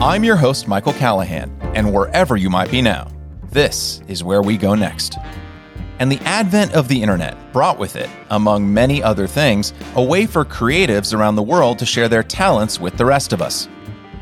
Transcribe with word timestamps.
I'm 0.00 0.22
your 0.22 0.36
host, 0.36 0.68
Michael 0.68 0.92
Callahan, 0.92 1.50
and 1.74 1.92
wherever 1.92 2.36
you 2.36 2.48
might 2.48 2.70
be 2.70 2.80
now, 2.80 3.08
this 3.50 4.00
is 4.06 4.22
where 4.22 4.42
we 4.42 4.56
go 4.56 4.76
next. 4.76 5.18
And 5.98 6.10
the 6.10 6.20
advent 6.20 6.72
of 6.72 6.86
the 6.86 7.02
internet 7.02 7.52
brought 7.52 7.80
with 7.80 7.96
it, 7.96 8.08
among 8.30 8.72
many 8.72 9.02
other 9.02 9.26
things, 9.26 9.72
a 9.96 10.02
way 10.02 10.24
for 10.24 10.44
creatives 10.44 11.12
around 11.12 11.34
the 11.34 11.42
world 11.42 11.80
to 11.80 11.86
share 11.86 12.08
their 12.08 12.22
talents 12.22 12.78
with 12.78 12.96
the 12.96 13.04
rest 13.04 13.32
of 13.32 13.42
us. 13.42 13.68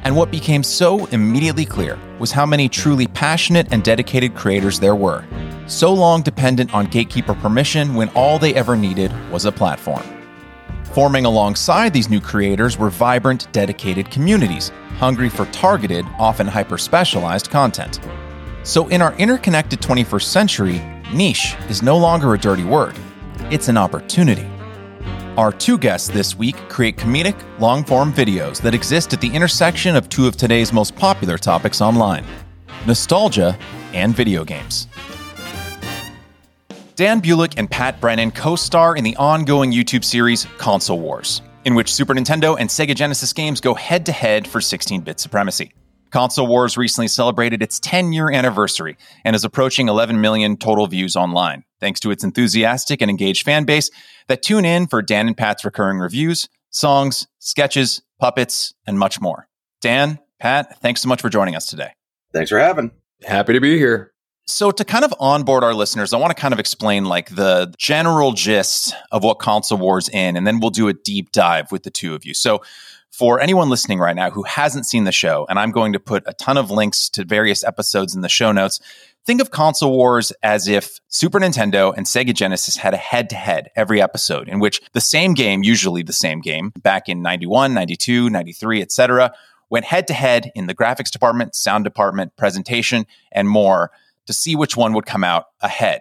And 0.05 0.17
what 0.17 0.31
became 0.31 0.63
so 0.63 1.05
immediately 1.07 1.67
clear 1.67 1.99
was 2.19 2.33
how 2.33 2.47
many 2.47 2.71
truly 2.71 3.07
passionate 3.09 3.71
and 3.71 3.85
dedicated 3.85 4.35
creators 4.35 4.81
there 4.81 4.97
were, 4.97 5.27
so 5.67 5.93
long 5.93 6.23
dependent 6.23 6.73
on 6.73 6.87
gatekeeper 6.87 7.35
permission 7.35 7.95
when 7.95 8.09
all 8.15 8.39
they 8.39 8.55
ever 8.55 8.77
needed 8.77 9.13
was 9.31 9.45
a 9.45 9.53
platform. 9.53 10.16
Forming 10.97 11.27
alongside 11.27 11.93
these 11.93 12.09
new 12.09 12.23
creators 12.23 12.79
were 12.79 12.89
vibrant, 12.89 13.53
dedicated 13.53 14.11
communities, 14.11 14.73
hungry 14.97 15.29
for 15.29 15.45
targeted, 15.53 16.07
often 16.19 16.47
hyper 16.47 16.79
specialized 16.79 17.51
content. 17.51 18.01
So, 18.63 18.89
in 18.89 19.03
our 19.03 19.13
interconnected 19.17 19.83
21st 19.83 20.23
century, 20.23 20.81
niche 21.13 21.55
is 21.69 21.83
no 21.83 21.99
longer 21.99 22.33
a 22.33 22.39
dirty 22.39 22.65
word, 22.65 22.95
it's 23.51 23.69
an 23.69 23.77
opportunity. 23.77 24.49
Our 25.37 25.53
two 25.53 25.77
guests 25.77 26.09
this 26.09 26.35
week 26.35 26.57
create 26.71 26.97
comedic, 26.97 27.37
long 27.61 27.85
form 27.85 28.11
videos 28.11 28.63
that 28.63 28.73
exist 28.73 29.13
at 29.13 29.21
the 29.21 29.29
intersection 29.29 29.97
of 29.97 30.09
two 30.09 30.27
of 30.27 30.39
today's 30.39 30.73
most 30.73 30.97
popular 30.97 31.37
topics 31.37 31.83
online 31.83 32.25
nostalgia 32.87 33.59
and 33.93 34.17
video 34.17 34.47
games. 34.47 34.89
Dan 36.97 37.21
Bulich 37.21 37.59
and 37.59 37.71
Pat 37.71 38.01
Brennan 38.01 38.31
co 38.31 38.57
star 38.57 38.97
in 38.97 39.05
the 39.05 39.15
ongoing 39.17 39.71
YouTube 39.71 40.03
series 40.03 40.47
Console 40.57 40.99
Wars, 40.99 41.43
in 41.67 41.75
which 41.75 41.93
Super 41.93 42.15
Nintendo 42.15 42.57
and 42.59 42.71
Sega 42.71 42.95
Genesis 42.95 43.35
games 43.35 43.61
go 43.61 43.75
head 43.75 44.07
to 44.07 44.13
head 44.13 44.49
for 44.49 44.63
16 44.63 45.03
bit 45.03 45.21
supremacy. 45.21 45.73
Console 46.11 46.47
Wars 46.47 46.79
recently 46.79 47.09
celebrated 47.09 47.63
its 47.63 47.79
10 47.81 48.15
year 48.15 48.31
anniversary 48.31 48.97
and 49.27 49.37
is 49.37 49.45
approaching 49.45 49.89
11 49.89 50.23
million 50.23 50.57
total 50.57 50.87
views 50.87 51.17
online, 51.17 51.65
thanks 51.81 52.01
to 52.01 52.11
its 52.11 52.25
enthusiastic 52.25 53.03
and 53.03 53.11
engaged 53.11 53.45
fan 53.45 53.65
base 53.65 53.91
that 54.29 54.41
tune 54.41 54.65
in 54.65 54.87
for 54.87 55.03
Dan 55.03 55.27
and 55.27 55.37
Pat's 55.37 55.67
recurring 55.67 55.99
reviews, 55.99 56.49
songs, 56.71 57.27
sketches, 57.41 58.01
puppets, 58.19 58.73
and 58.87 58.99
much 58.99 59.21
more. 59.21 59.49
Dan, 59.83 60.19
Pat, 60.41 60.81
thanks 60.81 61.03
so 61.03 61.11
much 61.11 61.21
for 61.21 61.29
joining 61.29 61.57
us 61.57 61.69
today. 61.69 61.93
Thanks 62.33 62.49
for 62.49 62.59
having. 62.59 62.91
Happy 63.23 63.53
to 63.53 63.61
be 63.61 63.77
here. 63.77 64.15
So 64.49 64.71
to 64.71 64.85
kind 64.85 65.05
of 65.05 65.13
onboard 65.19 65.65
our 65.65 65.75
listeners, 65.75 66.13
I 66.13 66.19
want 66.19 66.35
to 66.35 66.41
kind 66.41 66.55
of 66.55 66.61
explain 66.61 67.05
like 67.05 67.35
the 67.35 67.75
general 67.79 68.33
gist 68.33 68.95
of 69.11 69.25
what 69.25 69.41
console 69.41 69.79
wars 69.79 70.09
in, 70.09 70.37
and 70.37 70.47
then 70.47 70.61
we'll 70.61 70.71
do 70.71 70.87
a 70.87 70.93
deep 70.93 71.33
dive 71.33 71.73
with 71.73 71.83
the 71.83 71.91
two 71.91 72.15
of 72.15 72.25
you. 72.25 72.33
So 72.33 72.63
for 73.11 73.41
anyone 73.41 73.71
listening 73.71 73.99
right 73.99 74.15
now 74.15 74.31
who 74.31 74.45
hasn't 74.45 74.87
seen 74.87 75.03
the 75.03 75.11
show, 75.11 75.47
and 75.49 75.59
I'm 75.59 75.73
going 75.73 75.95
to 75.95 75.99
put 75.99 76.23
a 76.27 76.33
ton 76.33 76.59
of 76.59 76.71
links 76.71 77.09
to 77.11 77.25
various 77.25 77.65
episodes 77.65 78.15
in 78.15 78.21
the 78.21 78.29
show 78.29 78.53
notes, 78.53 78.79
think 79.25 79.41
of 79.41 79.51
console 79.51 79.91
wars 79.91 80.31
as 80.45 80.69
if 80.69 81.01
Super 81.09 81.41
Nintendo 81.41 81.93
and 81.97 82.07
Sega 82.07 82.33
Genesis 82.33 82.77
had 82.77 82.95
a 82.95 82.99
head 82.99 83.31
to 83.31 83.37
head 83.37 83.71
every 83.75 84.01
episode 84.01 84.49
in 84.49 84.61
which 84.61 84.81
the 84.93 85.01
same 85.01 85.35
game, 85.35 85.65
usually 85.65 86.05
the 86.05 86.13
same 86.13 86.41
game, 86.41 86.73
back 86.83 87.09
in 87.09 87.21
91, 87.21 87.75
92, 87.75 88.31
93, 88.31 88.81
etc., 88.81 89.35
went 89.71 89.87
head 89.87 90.07
to 90.07 90.15
head 90.15 90.53
in 90.55 90.69
the 90.69 90.75
graphics 90.75 91.11
department, 91.11 91.57
sound 91.57 91.83
department, 91.83 92.37
presentation, 92.37 93.07
and 93.33 93.49
more 93.49 93.91
to 94.27 94.33
see 94.33 94.55
which 94.57 94.77
one 94.77 94.93
would 94.95 95.07
come 95.07 95.25
out 95.25 95.45
ahead. 95.61 96.01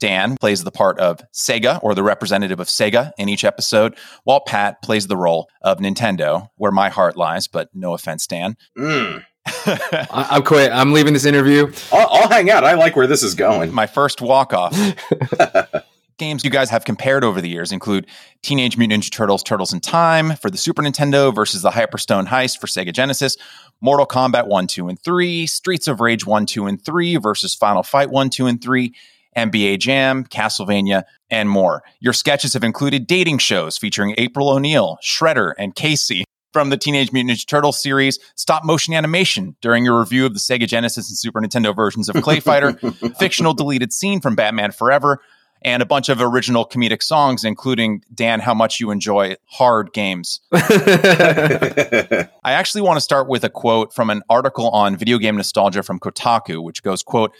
Dan 0.00 0.36
plays 0.36 0.64
the 0.64 0.72
part 0.72 0.98
of 0.98 1.20
Sega 1.32 1.78
or 1.82 1.94
the 1.94 2.02
representative 2.02 2.60
of 2.60 2.66
Sega 2.66 3.12
in 3.16 3.28
each 3.28 3.44
episode, 3.44 3.96
while 4.24 4.40
Pat 4.40 4.82
plays 4.82 5.06
the 5.06 5.16
role 5.16 5.48
of 5.62 5.78
Nintendo, 5.78 6.48
where 6.56 6.72
my 6.72 6.88
heart 6.90 7.16
lies, 7.16 7.46
but 7.46 7.68
no 7.72 7.94
offense, 7.94 8.26
Dan. 8.26 8.56
Mm. 8.76 9.24
I- 9.46 10.26
I'm 10.32 10.42
quit. 10.42 10.72
I'm 10.72 10.92
leaving 10.92 11.12
this 11.14 11.24
interview. 11.24 11.72
I'll, 11.92 12.08
I'll 12.10 12.28
hang 12.28 12.50
out. 12.50 12.64
I 12.64 12.74
like 12.74 12.96
where 12.96 13.06
this 13.06 13.22
is 13.22 13.34
going. 13.34 13.72
my 13.72 13.86
first 13.86 14.20
walk 14.20 14.52
off. 14.52 14.74
Games 16.16 16.44
you 16.44 16.50
guys 16.50 16.70
have 16.70 16.84
compared 16.84 17.24
over 17.24 17.40
the 17.40 17.48
years 17.48 17.72
include 17.72 18.06
Teenage 18.42 18.76
Mutant 18.76 19.02
Ninja 19.02 19.10
Turtles 19.10 19.42
Turtles 19.42 19.72
in 19.72 19.80
Time 19.80 20.36
for 20.36 20.48
the 20.48 20.56
Super 20.56 20.82
Nintendo 20.82 21.34
versus 21.34 21.62
the 21.62 21.70
Hyperstone 21.70 22.26
Heist 22.26 22.60
for 22.60 22.68
Sega 22.68 22.92
Genesis, 22.92 23.36
Mortal 23.80 24.06
Kombat 24.06 24.46
1, 24.46 24.68
2, 24.68 24.88
and 24.88 25.00
3, 25.00 25.46
Streets 25.46 25.88
of 25.88 26.00
Rage 26.00 26.24
1, 26.24 26.46
2, 26.46 26.66
and 26.66 26.84
3 26.84 27.16
versus 27.16 27.54
Final 27.54 27.82
Fight 27.82 28.10
1, 28.10 28.30
2, 28.30 28.46
and 28.46 28.62
3, 28.62 28.94
NBA 29.36 29.80
Jam, 29.80 30.24
Castlevania, 30.24 31.02
and 31.30 31.50
more. 31.50 31.82
Your 31.98 32.12
sketches 32.12 32.52
have 32.52 32.62
included 32.62 33.08
dating 33.08 33.38
shows 33.38 33.76
featuring 33.76 34.14
April 34.16 34.50
O'Neil, 34.50 34.98
Shredder, 35.02 35.54
and 35.58 35.74
Casey 35.74 36.24
from 36.52 36.70
the 36.70 36.76
Teenage 36.76 37.10
Mutant 37.12 37.36
Ninja 37.36 37.46
Turtles 37.46 37.82
series, 37.82 38.20
stop 38.36 38.64
motion 38.64 38.94
animation 38.94 39.56
during 39.60 39.84
your 39.84 39.98
review 39.98 40.24
of 40.24 40.34
the 40.34 40.38
Sega 40.38 40.68
Genesis 40.68 41.08
and 41.10 41.18
Super 41.18 41.40
Nintendo 41.40 41.74
versions 41.74 42.08
of 42.08 42.22
Clay 42.22 42.38
Fighter, 42.38 42.74
fictional 43.18 43.54
deleted 43.54 43.92
scene 43.92 44.20
from 44.20 44.36
Batman 44.36 44.70
Forever, 44.70 45.20
and 45.64 45.82
a 45.82 45.86
bunch 45.86 46.08
of 46.08 46.20
original 46.20 46.66
comedic 46.66 47.02
songs, 47.02 47.42
including 47.42 48.04
Dan, 48.14 48.40
how 48.40 48.54
much 48.54 48.80
you 48.80 48.90
enjoy 48.90 49.36
hard 49.46 49.92
games. 49.92 50.40
I 50.52 52.28
actually 52.44 52.82
want 52.82 52.98
to 52.98 53.00
start 53.00 53.28
with 53.28 53.44
a 53.44 53.48
quote 53.48 53.92
from 53.92 54.10
an 54.10 54.22
article 54.28 54.68
on 54.70 54.96
video 54.96 55.18
game 55.18 55.36
nostalgia 55.36 55.82
from 55.82 55.98
Kotaku, 55.98 56.62
which 56.62 56.82
goes, 56.82 57.02
quote, 57.02 57.32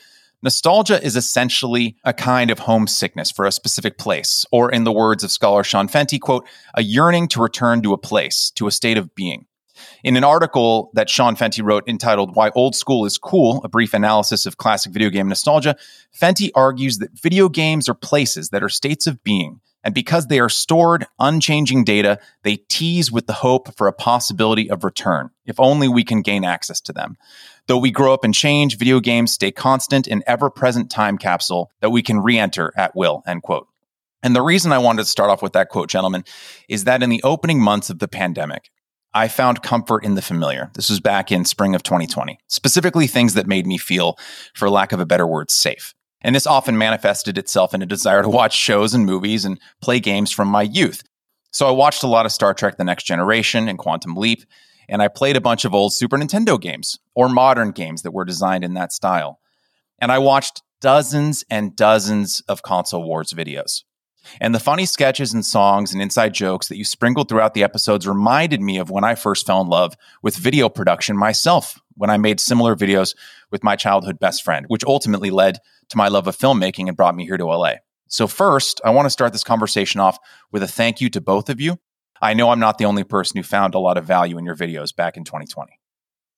Nostalgia 0.43 1.03
is 1.03 1.17
essentially 1.17 1.97
a 2.05 2.13
kind 2.13 2.51
of 2.51 2.59
homesickness 2.59 3.31
for 3.31 3.47
a 3.47 3.53
specific 3.53 3.97
place, 3.97 4.45
or 4.53 4.71
in 4.71 4.85
the 4.85 4.93
words 4.93 5.25
of 5.25 5.31
scholar 5.31 5.65
Sean 5.65 5.89
Fenty, 5.89 6.21
quote, 6.21 6.47
a 6.75 6.83
yearning 6.83 7.29
to 7.29 7.41
return 7.41 7.81
to 7.83 7.95
a 7.95 7.99
place, 7.99 8.51
to 8.51 8.67
a 8.67 8.71
state 8.71 8.99
of 8.99 9.15
being. 9.15 9.47
In 10.03 10.17
an 10.17 10.25
article 10.25 10.91
that 10.95 11.11
Sean 11.11 11.37
Fenty 11.37 11.65
wrote 11.65 11.89
entitled 11.89 12.35
Why 12.35 12.51
Old 12.55 12.75
School 12.75 13.05
is 13.05 13.19
Cool, 13.19 13.61
a 13.65 13.69
brief 13.69 13.95
analysis 13.95 14.47
of 14.47 14.57
classic 14.57 14.93
video 14.93 15.11
game 15.11 15.29
nostalgia, 15.29 15.77
Fenty 16.19 16.51
argues 16.55 16.99
that 16.99 17.19
video 17.19 17.49
games 17.49 17.89
are 17.89 17.95
places 17.95 18.51
that 18.51 18.63
are 18.63 18.69
states 18.69 19.07
of 19.07 19.23
being. 19.25 19.61
And 19.85 19.95
because 19.95 20.27
they 20.27 20.41
are 20.41 20.49
stored, 20.49 21.07
unchanging 21.19 21.85
data, 21.85 22.19
they 22.43 22.57
tease 22.57 23.13
with 23.13 23.27
the 23.27 23.35
hope 23.35 23.77
for 23.77 23.87
a 23.87 23.93
possibility 23.93 24.71
of 24.71 24.83
return, 24.83 25.31
if 25.45 25.61
only 25.61 25.89
we 25.89 26.05
can 26.05 26.23
gain 26.23 26.43
access 26.43 26.81
to 26.83 26.93
them. 26.93 27.17
Though 27.67 27.79
we 27.79 27.91
grow 27.91 28.15
up 28.15 28.25
and 28.25 28.35
change, 28.35 28.79
video 28.79 28.99
games 28.99 29.33
stay 29.33 29.53
constant, 29.53 30.07
an 30.07 30.23
ever 30.27 30.49
present 30.49 30.91
time 30.91 31.19
capsule 31.19 31.71
that 31.81 31.91
we 31.91 32.03
can 32.03 32.21
re 32.21 32.39
enter 32.39 32.73
at 32.77 32.97
will, 32.97 33.23
end 33.27 33.43
quote. 33.43 33.69
And 34.23 34.35
the 34.35 34.41
reason 34.41 34.73
I 34.73 34.79
wanted 34.79 35.03
to 35.03 35.09
start 35.09 35.29
off 35.29 35.43
with 35.43 35.53
that 35.53 35.69
quote, 35.69 35.91
gentlemen, 35.91 36.25
is 36.67 36.85
that 36.85 37.03
in 37.03 37.11
the 37.11 37.23
opening 37.23 37.61
months 37.61 37.91
of 37.91 37.99
the 37.99 38.09
pandemic, 38.09 38.71
I 39.15 39.29
found 39.29 39.63
comfort 39.63 40.05
in 40.05 40.17
the 40.17 40.23
familiar. 40.23 40.71
This 40.75 40.91
was 40.91 40.99
back 40.99 41.31
in 41.31 41.45
spring 41.45 41.77
of 41.77 41.85
2020, 41.85 42.39
specifically 42.49 43.07
things 43.07 43.35
that 43.35 43.47
made 43.47 43.65
me 43.65 43.79
feel, 43.79 44.19
for 44.55 44.69
lack 44.69 44.91
of 44.91 44.99
a 44.99 45.07
better 45.07 45.27
word, 45.27 45.53
safe. 45.53 45.95
And 46.21 46.35
this 46.35 46.49
often 46.49 46.77
manifested 46.77 47.39
itself 47.39 47.75
in 47.75 47.83
a 47.83 47.87
desire 47.87 48.23
to 48.23 48.29
watch 48.29 48.57
shows 48.57 48.93
and 48.93 49.07
movies 49.07 49.45
and 49.45 49.61
play 49.81 50.01
games 50.01 50.33
from 50.33 50.49
my 50.49 50.63
youth. 50.63 51.05
So 51.53 51.69
I 51.69 51.71
watched 51.71 52.03
a 52.03 52.09
lot 52.09 52.27
of 52.27 52.33
Star 52.33 52.55
Trek 52.55 52.77
The 52.77 52.83
Next 52.83 53.05
Generation 53.05 53.69
and 53.69 53.79
Quantum 53.79 54.17
Leap, 54.17 54.43
and 54.89 55.01
I 55.01 55.07
played 55.07 55.37
a 55.37 55.41
bunch 55.41 55.65
of 55.65 55.75
old 55.75 55.95
Super 55.95 56.19
Nintendo 56.19 56.61
games 56.61 56.99
or 57.15 57.29
modern 57.29 57.71
games 57.71 58.03
that 58.03 58.13
were 58.13 58.25
designed 58.25 58.65
in 58.65 58.75
that 58.75 58.93
style. 58.93 59.39
And 60.01 60.11
I 60.11 60.19
watched 60.19 60.63
dozens 60.81 61.45
and 61.49 61.77
dozens 61.77 62.41
of 62.49 62.63
console 62.63 63.05
wars 63.05 63.33
videos. 63.33 63.85
And 64.41 64.55
the 64.55 64.61
funny 64.61 64.87
sketches 64.87 65.33
and 65.33 65.45
songs 65.45 65.93
and 65.93 66.03
inside 66.03 66.35
jokes 66.35 66.69
that 66.69 66.77
you 66.77 66.85
sprinkled 66.85 67.29
throughout 67.29 67.55
the 67.55 67.63
episodes 67.63 68.07
reminded 68.07 68.61
me 68.61 68.79
of 68.79 68.91
when 68.91 69.05
I 69.05 69.15
first 69.15 69.47
fell 69.47 69.61
in 69.61 69.69
love 69.69 69.97
with 70.23 70.37
video 70.37 70.69
production 70.69 71.17
myself, 71.17 71.81
when 71.97 72.11
I 72.11 72.17
made 72.17 72.41
similar 72.41 72.75
videos 72.75 73.15
with 73.51 73.63
my 73.63 73.77
childhood 73.77 74.19
best 74.19 74.43
friend, 74.43 74.67
which 74.69 74.85
ultimately 74.85 75.31
led 75.31 75.59
to 75.89 75.97
my 75.97 76.09
love 76.09 76.27
of 76.27 76.37
filmmaking 76.37 76.89
and 76.89 76.97
brought 76.97 77.15
me 77.15 77.25
here 77.25 77.37
to 77.37 77.47
LA. 77.47 77.75
So, 78.09 78.27
first, 78.27 78.81
I 78.85 78.91
want 78.91 79.07
to 79.07 79.11
start 79.11 79.33
this 79.33 79.45
conversation 79.45 80.01
off 80.01 80.19
with 80.53 80.63
a 80.63 80.69
thank 80.69 81.01
you 81.01 81.09
to 81.11 81.21
both 81.21 81.49
of 81.49 81.61
you. 81.61 81.79
I 82.21 82.35
know 82.35 82.51
I'm 82.51 82.61
not 82.61 82.79
the 82.79 82.85
only 82.85 83.05
person 83.05 83.39
who 83.39 83.43
found 83.43 83.75
a 83.75 83.79
lot 83.79 83.99
of 83.99 84.05
value 84.05 84.39
in 84.39 84.45
your 84.45 84.57
videos 84.57 84.95
back 84.95 85.17
in 85.17 85.25
2020. 85.25 85.79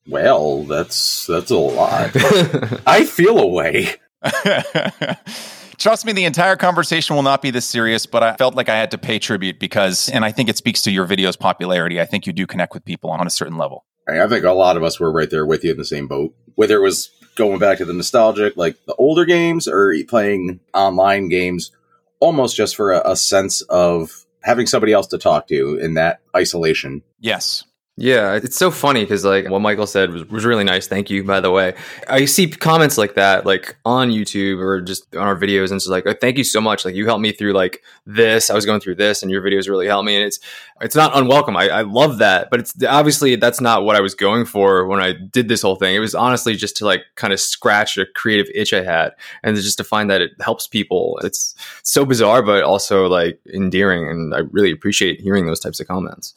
Well, 0.08 0.64
that's 0.64 1.26
that's 1.26 1.50
a 1.50 1.56
lot. 1.56 2.10
I 2.86 3.04
feel 3.04 3.38
a 3.38 3.46
way. 3.46 3.94
Trust 5.78 6.06
me, 6.06 6.12
the 6.12 6.24
entire 6.24 6.56
conversation 6.56 7.16
will 7.16 7.22
not 7.22 7.42
be 7.42 7.50
this 7.50 7.66
serious, 7.66 8.06
but 8.06 8.22
I 8.22 8.36
felt 8.36 8.54
like 8.54 8.68
I 8.68 8.76
had 8.76 8.90
to 8.92 8.98
pay 8.98 9.18
tribute 9.18 9.58
because, 9.60 10.08
and 10.08 10.24
I 10.24 10.32
think 10.32 10.48
it 10.48 10.56
speaks 10.56 10.82
to 10.82 10.90
your 10.90 11.04
video's 11.04 11.36
popularity. 11.36 12.00
I 12.00 12.06
think 12.06 12.26
you 12.26 12.32
do 12.32 12.46
connect 12.46 12.74
with 12.74 12.84
people 12.84 13.10
on 13.10 13.26
a 13.26 13.30
certain 13.30 13.56
level. 13.58 13.84
I 14.08 14.26
think 14.28 14.44
a 14.44 14.52
lot 14.52 14.76
of 14.76 14.84
us 14.84 15.00
were 15.00 15.10
right 15.10 15.28
there 15.28 15.44
with 15.44 15.64
you 15.64 15.72
in 15.72 15.76
the 15.76 15.84
same 15.84 16.06
boat. 16.06 16.34
Whether 16.54 16.76
it 16.76 16.82
was 16.82 17.10
going 17.34 17.58
back 17.58 17.78
to 17.78 17.84
the 17.84 17.92
nostalgic, 17.92 18.56
like 18.56 18.76
the 18.86 18.94
older 18.94 19.24
games, 19.24 19.68
or 19.68 19.94
playing 20.08 20.60
online 20.72 21.28
games, 21.28 21.72
almost 22.20 22.56
just 22.56 22.76
for 22.76 22.92
a, 22.92 23.10
a 23.10 23.16
sense 23.16 23.60
of 23.62 24.24
having 24.42 24.66
somebody 24.66 24.92
else 24.92 25.08
to 25.08 25.18
talk 25.18 25.48
to 25.48 25.76
in 25.76 25.94
that 25.94 26.20
isolation. 26.34 27.02
Yes. 27.20 27.64
Yeah, 27.98 28.34
it's 28.34 28.58
so 28.58 28.70
funny 28.70 29.04
because 29.04 29.24
like 29.24 29.48
what 29.48 29.62
Michael 29.62 29.86
said 29.86 30.10
was, 30.10 30.26
was 30.26 30.44
really 30.44 30.64
nice. 30.64 30.86
Thank 30.86 31.08
you, 31.08 31.24
by 31.24 31.40
the 31.40 31.50
way. 31.50 31.74
I 32.06 32.26
see 32.26 32.46
comments 32.46 32.98
like 32.98 33.14
that, 33.14 33.46
like 33.46 33.74
on 33.86 34.10
YouTube 34.10 34.60
or 34.60 34.82
just 34.82 35.16
on 35.16 35.22
our 35.22 35.34
videos, 35.34 35.70
and 35.70 35.76
it's 35.76 35.86
like, 35.86 36.04
oh, 36.06 36.12
thank 36.12 36.36
you 36.36 36.44
so 36.44 36.60
much. 36.60 36.84
Like 36.84 36.94
you 36.94 37.06
helped 37.06 37.22
me 37.22 37.32
through 37.32 37.54
like 37.54 37.82
this. 38.04 38.50
I 38.50 38.54
was 38.54 38.66
going 38.66 38.80
through 38.80 38.96
this, 38.96 39.22
and 39.22 39.30
your 39.30 39.40
videos 39.40 39.66
really 39.66 39.86
helped 39.86 40.04
me. 40.04 40.14
And 40.14 40.26
it's 40.26 40.38
it's 40.82 40.94
not 40.94 41.16
unwelcome. 41.16 41.56
I, 41.56 41.70
I 41.70 41.80
love 41.82 42.18
that, 42.18 42.50
but 42.50 42.60
it's 42.60 42.84
obviously 42.84 43.34
that's 43.36 43.62
not 43.62 43.84
what 43.84 43.96
I 43.96 44.02
was 44.02 44.14
going 44.14 44.44
for 44.44 44.86
when 44.86 45.00
I 45.00 45.12
did 45.14 45.48
this 45.48 45.62
whole 45.62 45.76
thing. 45.76 45.96
It 45.96 46.00
was 46.00 46.14
honestly 46.14 46.54
just 46.54 46.76
to 46.76 46.84
like 46.84 47.00
kind 47.14 47.32
of 47.32 47.40
scratch 47.40 47.96
a 47.96 48.04
creative 48.04 48.48
itch 48.54 48.74
I 48.74 48.82
had, 48.82 49.12
and 49.42 49.56
just 49.56 49.78
to 49.78 49.84
find 49.84 50.10
that 50.10 50.20
it 50.20 50.32
helps 50.40 50.66
people. 50.66 51.18
It's 51.24 51.54
so 51.82 52.04
bizarre, 52.04 52.42
but 52.42 52.62
also 52.62 53.06
like 53.06 53.40
endearing, 53.54 54.06
and 54.06 54.34
I 54.34 54.40
really 54.50 54.70
appreciate 54.70 55.22
hearing 55.22 55.46
those 55.46 55.60
types 55.60 55.80
of 55.80 55.86
comments. 55.88 56.34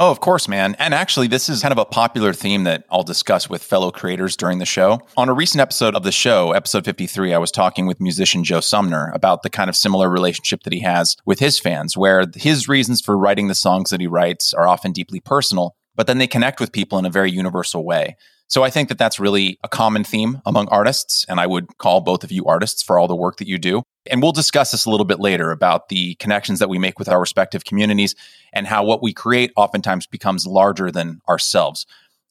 Oh, 0.00 0.12
of 0.12 0.20
course, 0.20 0.46
man. 0.46 0.76
And 0.78 0.94
actually, 0.94 1.26
this 1.26 1.48
is 1.48 1.60
kind 1.60 1.72
of 1.72 1.78
a 1.78 1.84
popular 1.84 2.32
theme 2.32 2.62
that 2.62 2.84
I'll 2.88 3.02
discuss 3.02 3.50
with 3.50 3.64
fellow 3.64 3.90
creators 3.90 4.36
during 4.36 4.60
the 4.60 4.64
show. 4.64 5.00
On 5.16 5.28
a 5.28 5.34
recent 5.34 5.60
episode 5.60 5.96
of 5.96 6.04
the 6.04 6.12
show, 6.12 6.52
episode 6.52 6.84
53, 6.84 7.34
I 7.34 7.38
was 7.38 7.50
talking 7.50 7.84
with 7.84 8.00
musician 8.00 8.44
Joe 8.44 8.60
Sumner 8.60 9.10
about 9.12 9.42
the 9.42 9.50
kind 9.50 9.68
of 9.68 9.74
similar 9.74 10.08
relationship 10.08 10.62
that 10.62 10.72
he 10.72 10.78
has 10.80 11.16
with 11.26 11.40
his 11.40 11.58
fans, 11.58 11.96
where 11.96 12.26
his 12.36 12.68
reasons 12.68 13.00
for 13.00 13.18
writing 13.18 13.48
the 13.48 13.56
songs 13.56 13.90
that 13.90 14.00
he 14.00 14.06
writes 14.06 14.54
are 14.54 14.68
often 14.68 14.92
deeply 14.92 15.18
personal, 15.18 15.74
but 15.96 16.06
then 16.06 16.18
they 16.18 16.28
connect 16.28 16.60
with 16.60 16.70
people 16.70 16.96
in 17.00 17.04
a 17.04 17.10
very 17.10 17.32
universal 17.32 17.84
way. 17.84 18.16
So 18.46 18.62
I 18.62 18.70
think 18.70 18.88
that 18.90 18.98
that's 18.98 19.18
really 19.18 19.58
a 19.64 19.68
common 19.68 20.04
theme 20.04 20.40
among 20.46 20.68
artists. 20.68 21.26
And 21.28 21.40
I 21.40 21.46
would 21.46 21.76
call 21.78 22.00
both 22.00 22.24
of 22.24 22.32
you 22.32 22.44
artists 22.46 22.82
for 22.82 22.98
all 22.98 23.08
the 23.08 23.16
work 23.16 23.36
that 23.38 23.48
you 23.48 23.58
do. 23.58 23.82
And 24.10 24.22
we'll 24.22 24.32
discuss 24.32 24.72
this 24.72 24.84
a 24.84 24.90
little 24.90 25.06
bit 25.06 25.20
later 25.20 25.50
about 25.50 25.88
the 25.88 26.14
connections 26.16 26.58
that 26.58 26.68
we 26.68 26.78
make 26.78 26.98
with 26.98 27.08
our 27.08 27.20
respective 27.20 27.64
communities 27.64 28.14
and 28.52 28.66
how 28.66 28.84
what 28.84 29.02
we 29.02 29.12
create 29.12 29.52
oftentimes 29.56 30.06
becomes 30.06 30.46
larger 30.46 30.90
than 30.90 31.20
ourselves. 31.28 31.86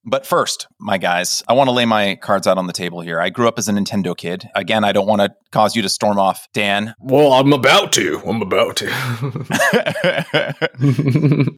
But 0.10 0.26
first, 0.26 0.68
my 0.80 0.98
guys, 0.98 1.44
I 1.50 1.54
want 1.54 1.68
to 1.68 1.74
lay 1.74 1.84
my 1.84 2.16
cards 2.16 2.48
out 2.48 2.58
on 2.58 2.66
the 2.66 2.72
table 2.72 3.02
here. 3.02 3.20
I 3.20 3.30
grew 3.30 3.46
up 3.46 3.60
as 3.60 3.68
a 3.68 3.74
Nintendo 3.74 4.16
kid. 4.16 4.48
Again, 4.56 4.86
I 4.86 4.94
don't 4.94 5.06
want 5.06 5.20
to 5.20 5.36
cause 5.52 5.76
you 5.76 5.82
to 5.82 5.90
storm 5.90 6.18
off, 6.18 6.48
Dan. 6.54 6.96
Well, 6.98 7.34
I'm 7.34 7.52
about 7.52 7.92
to. 7.94 8.22
I'm 8.26 8.42
about 8.42 8.78
to. 8.78 8.86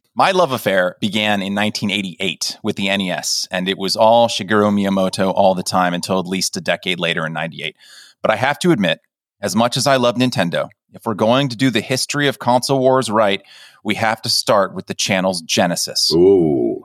my 0.16 0.32
love 0.32 0.50
affair 0.50 0.96
began 1.00 1.42
in 1.42 1.54
1988 1.54 2.58
with 2.64 2.74
the 2.74 2.88
NES, 2.96 3.46
and 3.52 3.68
it 3.68 3.78
was 3.78 3.94
all 3.94 4.26
Shigeru 4.26 4.74
Miyamoto 4.74 5.32
all 5.32 5.54
the 5.54 5.62
time 5.62 5.94
until 5.94 6.18
at 6.18 6.26
least 6.26 6.56
a 6.56 6.60
decade 6.60 6.98
later 6.98 7.24
in 7.24 7.32
98. 7.32 7.76
But 8.20 8.32
I 8.32 8.36
have 8.36 8.58
to 8.60 8.72
admit, 8.72 9.00
as 9.40 9.56
much 9.56 9.76
as 9.76 9.86
I 9.86 9.96
love 9.96 10.16
Nintendo, 10.16 10.68
if 10.92 11.06
we're 11.06 11.14
going 11.14 11.48
to 11.48 11.56
do 11.56 11.70
the 11.70 11.80
history 11.80 12.28
of 12.28 12.38
console 12.38 12.78
wars 12.78 13.10
right, 13.10 13.42
we 13.84 13.94
have 13.94 14.20
to 14.22 14.28
start 14.28 14.74
with 14.74 14.86
the 14.86 14.94
channel's 14.94 15.40
genesis. 15.42 16.12
Ooh. 16.12 16.84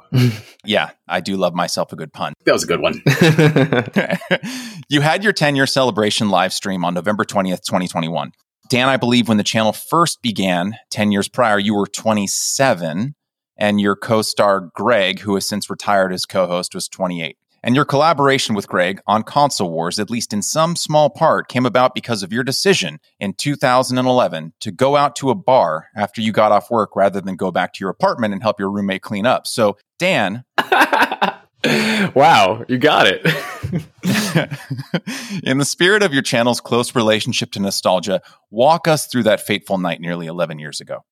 yeah, 0.66 0.92
I 1.07 1.22
do 1.22 1.36
love 1.36 1.54
myself 1.54 1.92
a 1.92 1.96
good 1.96 2.13
pun. 2.13 2.34
That 2.46 2.54
was 2.54 2.63
a 2.63 2.68
good 2.68 2.80
one. 2.80 3.02
you 4.90 5.02
had 5.02 5.24
your 5.24 5.34
10 5.34 5.56
year 5.56 5.68
celebration 5.68 6.30
live 6.30 6.54
stream 6.54 6.86
on 6.86 6.94
November 6.94 7.24
20th, 7.24 7.63
2021. 7.66 8.31
Dan, 8.69 8.90
I 8.90 8.98
believe 8.98 9.28
when 9.28 9.38
the 9.38 9.44
channel 9.44 9.74
first 9.74 10.22
began 10.22 10.75
10 10.90 11.12
years 11.12 11.28
prior, 11.28 11.60
you 11.60 11.75
were 11.75 11.86
27, 11.86 13.16
and 13.58 13.81
your 13.81 13.96
co 13.96 14.22
star 14.22 14.72
Greg, 14.74 15.19
who 15.19 15.36
has 15.36 15.46
since 15.46 15.69
retired 15.69 16.12
as 16.12 16.25
co 16.25 16.48
host, 16.48 16.74
was 16.74 16.88
28. 16.88 17.38
And 17.65 17.75
your 17.75 17.83
collaboration 17.83 18.53
with 18.53 18.67
Greg 18.67 19.01
on 19.07 19.23
Console 19.23 19.71
Wars, 19.71 19.97
at 19.97 20.12
least 20.12 20.33
in 20.33 20.44
some 20.44 20.75
small 20.75 21.09
part, 21.09 21.47
came 21.47 21.65
about 21.65 21.95
because 21.95 22.21
of 22.21 22.31
your 22.31 22.44
decision 22.44 23.00
in 23.19 23.33
2011 23.33 24.53
to 24.59 24.71
go 24.71 24.95
out 24.95 25.15
to 25.15 25.31
a 25.31 25.35
bar 25.35 25.88
after 25.95 26.21
you 26.21 26.31
got 26.31 26.51
off 26.51 26.69
work 26.69 26.95
rather 26.95 27.19
than 27.19 27.35
go 27.35 27.50
back 27.50 27.73
to 27.73 27.79
your 27.79 27.89
apartment 27.89 28.35
and 28.35 28.44
help 28.44 28.59
your 28.59 28.69
roommate 28.69 29.01
clean 29.01 29.25
up. 29.25 29.47
So, 29.47 29.77
Dan. 29.97 30.44
wow, 32.13 32.63
you 32.67 32.77
got 32.77 33.07
it. 33.07 33.25
in 35.44 35.57
the 35.57 35.65
spirit 35.65 36.03
of 36.03 36.13
your 36.13 36.21
channel's 36.21 36.62
close 36.62 36.94
relationship 36.94 37.51
to 37.53 37.59
nostalgia, 37.59 38.21
walk 38.51 38.88
us 38.88 39.07
through 39.07 39.23
that 39.23 39.41
fateful 39.41 39.79
night 39.79 40.00
nearly 40.00 40.27
11 40.27 40.59
years 40.59 40.81
ago. 40.81 41.03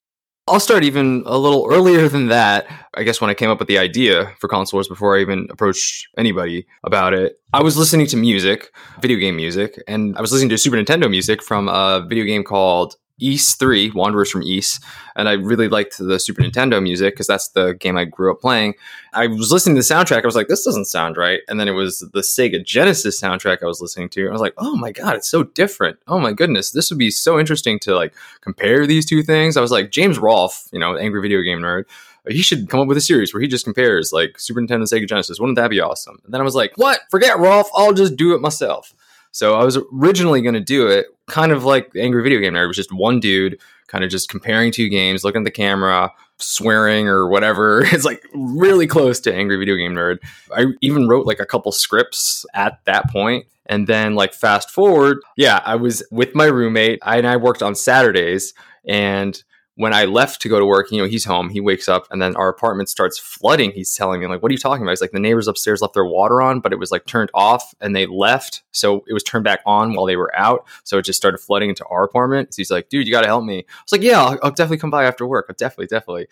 I'll 0.45 0.59
start 0.59 0.83
even 0.83 1.23
a 1.25 1.37
little 1.37 1.67
earlier 1.71 2.09
than 2.15 2.27
that. 2.27 2.67
I 2.95 3.03
guess 3.03 3.21
when 3.21 3.29
I 3.29 3.33
came 3.33 3.49
up 3.49 3.59
with 3.59 3.67
the 3.67 3.77
idea 3.77 4.33
for 4.39 4.47
Console 4.47 4.77
Wars 4.77 4.87
before 4.87 5.17
I 5.17 5.21
even 5.21 5.47
approached 5.49 6.07
anybody 6.17 6.65
about 6.83 7.13
it, 7.13 7.39
I 7.53 7.61
was 7.61 7.77
listening 7.77 8.07
to 8.07 8.17
music, 8.17 8.71
video 9.01 9.17
game 9.17 9.35
music, 9.35 9.81
and 9.87 10.17
I 10.17 10.21
was 10.21 10.31
listening 10.31 10.49
to 10.49 10.57
Super 10.57 10.75
Nintendo 10.75 11.09
music 11.09 11.41
from 11.41 11.69
a 11.69 12.05
video 12.07 12.25
game 12.25 12.43
called 12.43 12.95
Ys 13.23 13.55
3, 13.55 13.91
Wanderers 13.91 14.29
from 14.29 14.41
Ys, 14.43 14.79
and 15.15 15.29
I 15.29 15.33
really 15.33 15.69
liked 15.69 15.97
the 15.97 16.19
Super 16.19 16.41
Nintendo 16.41 16.81
music 16.81 17.13
because 17.13 17.27
that's 17.27 17.49
the 17.49 17.73
game 17.73 17.97
I 17.97 18.05
grew 18.05 18.31
up 18.31 18.41
playing. 18.41 18.73
I 19.13 19.27
was 19.27 19.51
listening 19.51 19.75
to 19.75 19.87
the 19.87 19.93
soundtrack, 19.93 20.23
I 20.23 20.25
was 20.25 20.35
like, 20.35 20.47
this 20.47 20.65
doesn't 20.65 20.85
sound 20.85 21.17
right. 21.17 21.41
And 21.47 21.59
then 21.59 21.67
it 21.67 21.71
was 21.71 21.99
the 21.99 22.21
Sega 22.21 22.63
Genesis 22.63 23.21
soundtrack 23.21 23.63
I 23.63 23.67
was 23.67 23.81
listening 23.81 24.09
to. 24.09 24.27
I 24.27 24.31
was 24.31 24.41
like, 24.41 24.55
oh 24.57 24.75
my 24.75 24.91
God, 24.91 25.15
it's 25.15 25.29
so 25.29 25.43
different. 25.43 25.97
Oh 26.07 26.19
my 26.19 26.33
goodness, 26.33 26.71
this 26.71 26.89
would 26.89 26.99
be 26.99 27.11
so 27.11 27.39
interesting 27.39 27.79
to 27.79 27.95
like 27.95 28.13
compare 28.41 28.85
these 28.85 29.05
two 29.05 29.23
things. 29.23 29.55
I 29.55 29.61
was 29.61 29.71
like, 29.71 29.91
James 29.91 30.17
Rolfe, 30.17 30.67
you 30.71 30.79
know, 30.79 30.97
angry 30.97 31.21
video 31.21 31.41
game 31.41 31.59
nerd, 31.59 31.85
he 32.27 32.41
should 32.41 32.69
come 32.69 32.79
up 32.79 32.87
with 32.87 32.97
a 32.97 33.01
series 33.01 33.33
where 33.33 33.41
he 33.41 33.47
just 33.47 33.65
compares 33.65 34.13
like 34.13 34.39
Super 34.39 34.61
Nintendo 34.61 34.83
Sega 34.83 35.07
Genesis. 35.07 35.39
Wouldn't 35.39 35.57
that 35.57 35.69
be 35.69 35.81
awesome? 35.81 36.19
And 36.23 36.33
then 36.33 36.41
I 36.41 36.43
was 36.43 36.55
like, 36.55 36.73
what? 36.77 37.01
Forget 37.09 37.37
Rolfe, 37.37 37.69
I'll 37.75 37.93
just 37.93 38.15
do 38.15 38.33
it 38.33 38.41
myself. 38.41 38.93
So 39.33 39.55
I 39.55 39.65
was 39.65 39.77
originally 39.91 40.41
going 40.41 40.53
to 40.53 40.61
do 40.61 40.87
it 40.87 41.07
kind 41.27 41.51
of 41.51 41.65
like 41.65 41.91
Angry 41.95 42.21
Video 42.23 42.39
Game 42.39 42.53
Nerd. 42.53 42.67
Was 42.67 42.77
just 42.77 42.93
one 42.93 43.19
dude 43.19 43.59
kind 43.87 44.03
of 44.03 44.09
just 44.09 44.29
comparing 44.29 44.71
two 44.71 44.89
games, 44.89 45.23
looking 45.23 45.41
at 45.41 45.45
the 45.45 45.51
camera, 45.51 46.11
swearing 46.37 47.07
or 47.07 47.27
whatever. 47.27 47.83
It's 47.91 48.05
like 48.05 48.23
really 48.33 48.87
close 48.87 49.19
to 49.21 49.33
Angry 49.33 49.57
Video 49.57 49.75
Game 49.75 49.93
Nerd. 49.93 50.19
I 50.55 50.67
even 50.81 51.07
wrote 51.07 51.25
like 51.25 51.39
a 51.39 51.45
couple 51.45 51.71
scripts 51.71 52.45
at 52.53 52.79
that 52.85 53.09
point. 53.09 53.45
And 53.65 53.87
then 53.87 54.13
like 54.13 54.33
fast 54.33 54.69
forward, 54.69 55.19
yeah, 55.35 55.61
I 55.65 55.75
was 55.75 56.03
with 56.11 56.35
my 56.35 56.45
roommate. 56.45 56.99
I 57.01 57.17
and 57.17 57.25
I 57.27 57.37
worked 57.37 57.63
on 57.63 57.75
Saturdays 57.75 58.53
and 58.85 59.41
when 59.75 59.93
I 59.93 60.05
left 60.05 60.41
to 60.41 60.49
go 60.49 60.59
to 60.59 60.65
work, 60.65 60.91
you 60.91 60.99
know, 60.99 61.07
he's 61.07 61.25
home, 61.25 61.49
he 61.49 61.59
wakes 61.59 61.89
up, 61.89 62.05
and 62.11 62.21
then 62.21 62.35
our 62.35 62.47
apartment 62.47 62.89
starts 62.89 63.17
flooding. 63.17 63.71
He's 63.71 63.95
telling 63.95 64.21
me, 64.21 64.27
like, 64.27 64.43
what 64.43 64.51
are 64.51 64.53
you 64.53 64.59
talking 64.59 64.83
about? 64.83 64.91
He's 64.91 65.01
like, 65.01 65.11
the 65.11 65.19
neighbors 65.19 65.47
upstairs 65.47 65.81
left 65.81 65.95
their 65.95 66.05
water 66.05 66.41
on, 66.41 66.59
but 66.59 66.71
it 66.71 66.79
was 66.79 66.91
like 66.91 67.05
turned 67.05 67.31
off 67.33 67.73
and 67.81 67.95
they 67.95 68.05
left. 68.05 68.61
So 68.71 69.03
it 69.07 69.13
was 69.13 69.23
turned 69.23 69.43
back 69.43 69.61
on 69.65 69.93
while 69.93 70.05
they 70.05 70.15
were 70.15 70.33
out. 70.35 70.67
So 70.83 70.99
it 70.99 71.05
just 71.05 71.17
started 71.17 71.39
flooding 71.39 71.69
into 71.69 71.85
our 71.85 72.03
apartment. 72.03 72.53
So 72.53 72.57
he's 72.57 72.69
like, 72.69 72.89
dude, 72.89 73.07
you 73.07 73.13
got 73.13 73.21
to 73.21 73.27
help 73.27 73.45
me. 73.45 73.59
I 73.59 73.81
was 73.83 73.91
like, 73.91 74.03
yeah, 74.03 74.21
I'll, 74.21 74.39
I'll 74.43 74.51
definitely 74.51 74.77
come 74.77 74.91
by 74.91 75.05
after 75.05 75.25
work. 75.25 75.47
I'll 75.49 75.55
definitely, 75.57 75.87
definitely. 75.87 76.27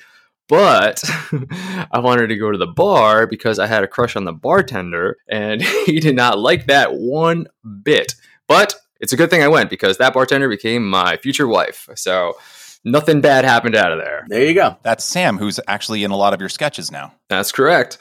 But 0.48 1.04
I 1.92 2.00
wanted 2.00 2.28
to 2.28 2.36
go 2.36 2.52
to 2.52 2.58
the 2.58 2.68
bar 2.68 3.26
because 3.26 3.58
I 3.58 3.66
had 3.66 3.84
a 3.84 3.88
crush 3.88 4.16
on 4.16 4.26
the 4.26 4.34
bartender 4.34 5.18
and 5.28 5.62
he 5.86 6.00
did 6.00 6.16
not 6.16 6.38
like 6.38 6.68
that 6.68 6.94
one 6.94 7.48
bit. 7.82 8.14
But 8.48 8.76
it's 9.00 9.14
a 9.14 9.18
good 9.18 9.32
thing 9.32 9.42
I 9.42 9.48
went 9.48 9.72
because 9.72 9.98
that 9.98 10.14
bartender 10.14 10.48
became 10.48 10.88
my 10.88 11.18
future 11.18 11.48
wife. 11.48 11.90
So, 11.96 12.38
nothing 12.84 13.22
bad 13.22 13.46
happened 13.46 13.76
out 13.76 13.92
of 13.92 14.00
there. 14.00 14.26
There 14.28 14.46
you 14.46 14.54
go. 14.54 14.78
That's 14.84 15.04
Sam, 15.04 15.38
who's 15.38 15.60
actually 15.68 16.04
in 16.04 16.12
a 16.12 16.18
lot 16.18 16.34
of 16.34 16.40
your 16.40 16.50
sketches 16.50 16.92
now. 16.92 17.14
That's 17.30 17.52
correct. 17.52 17.98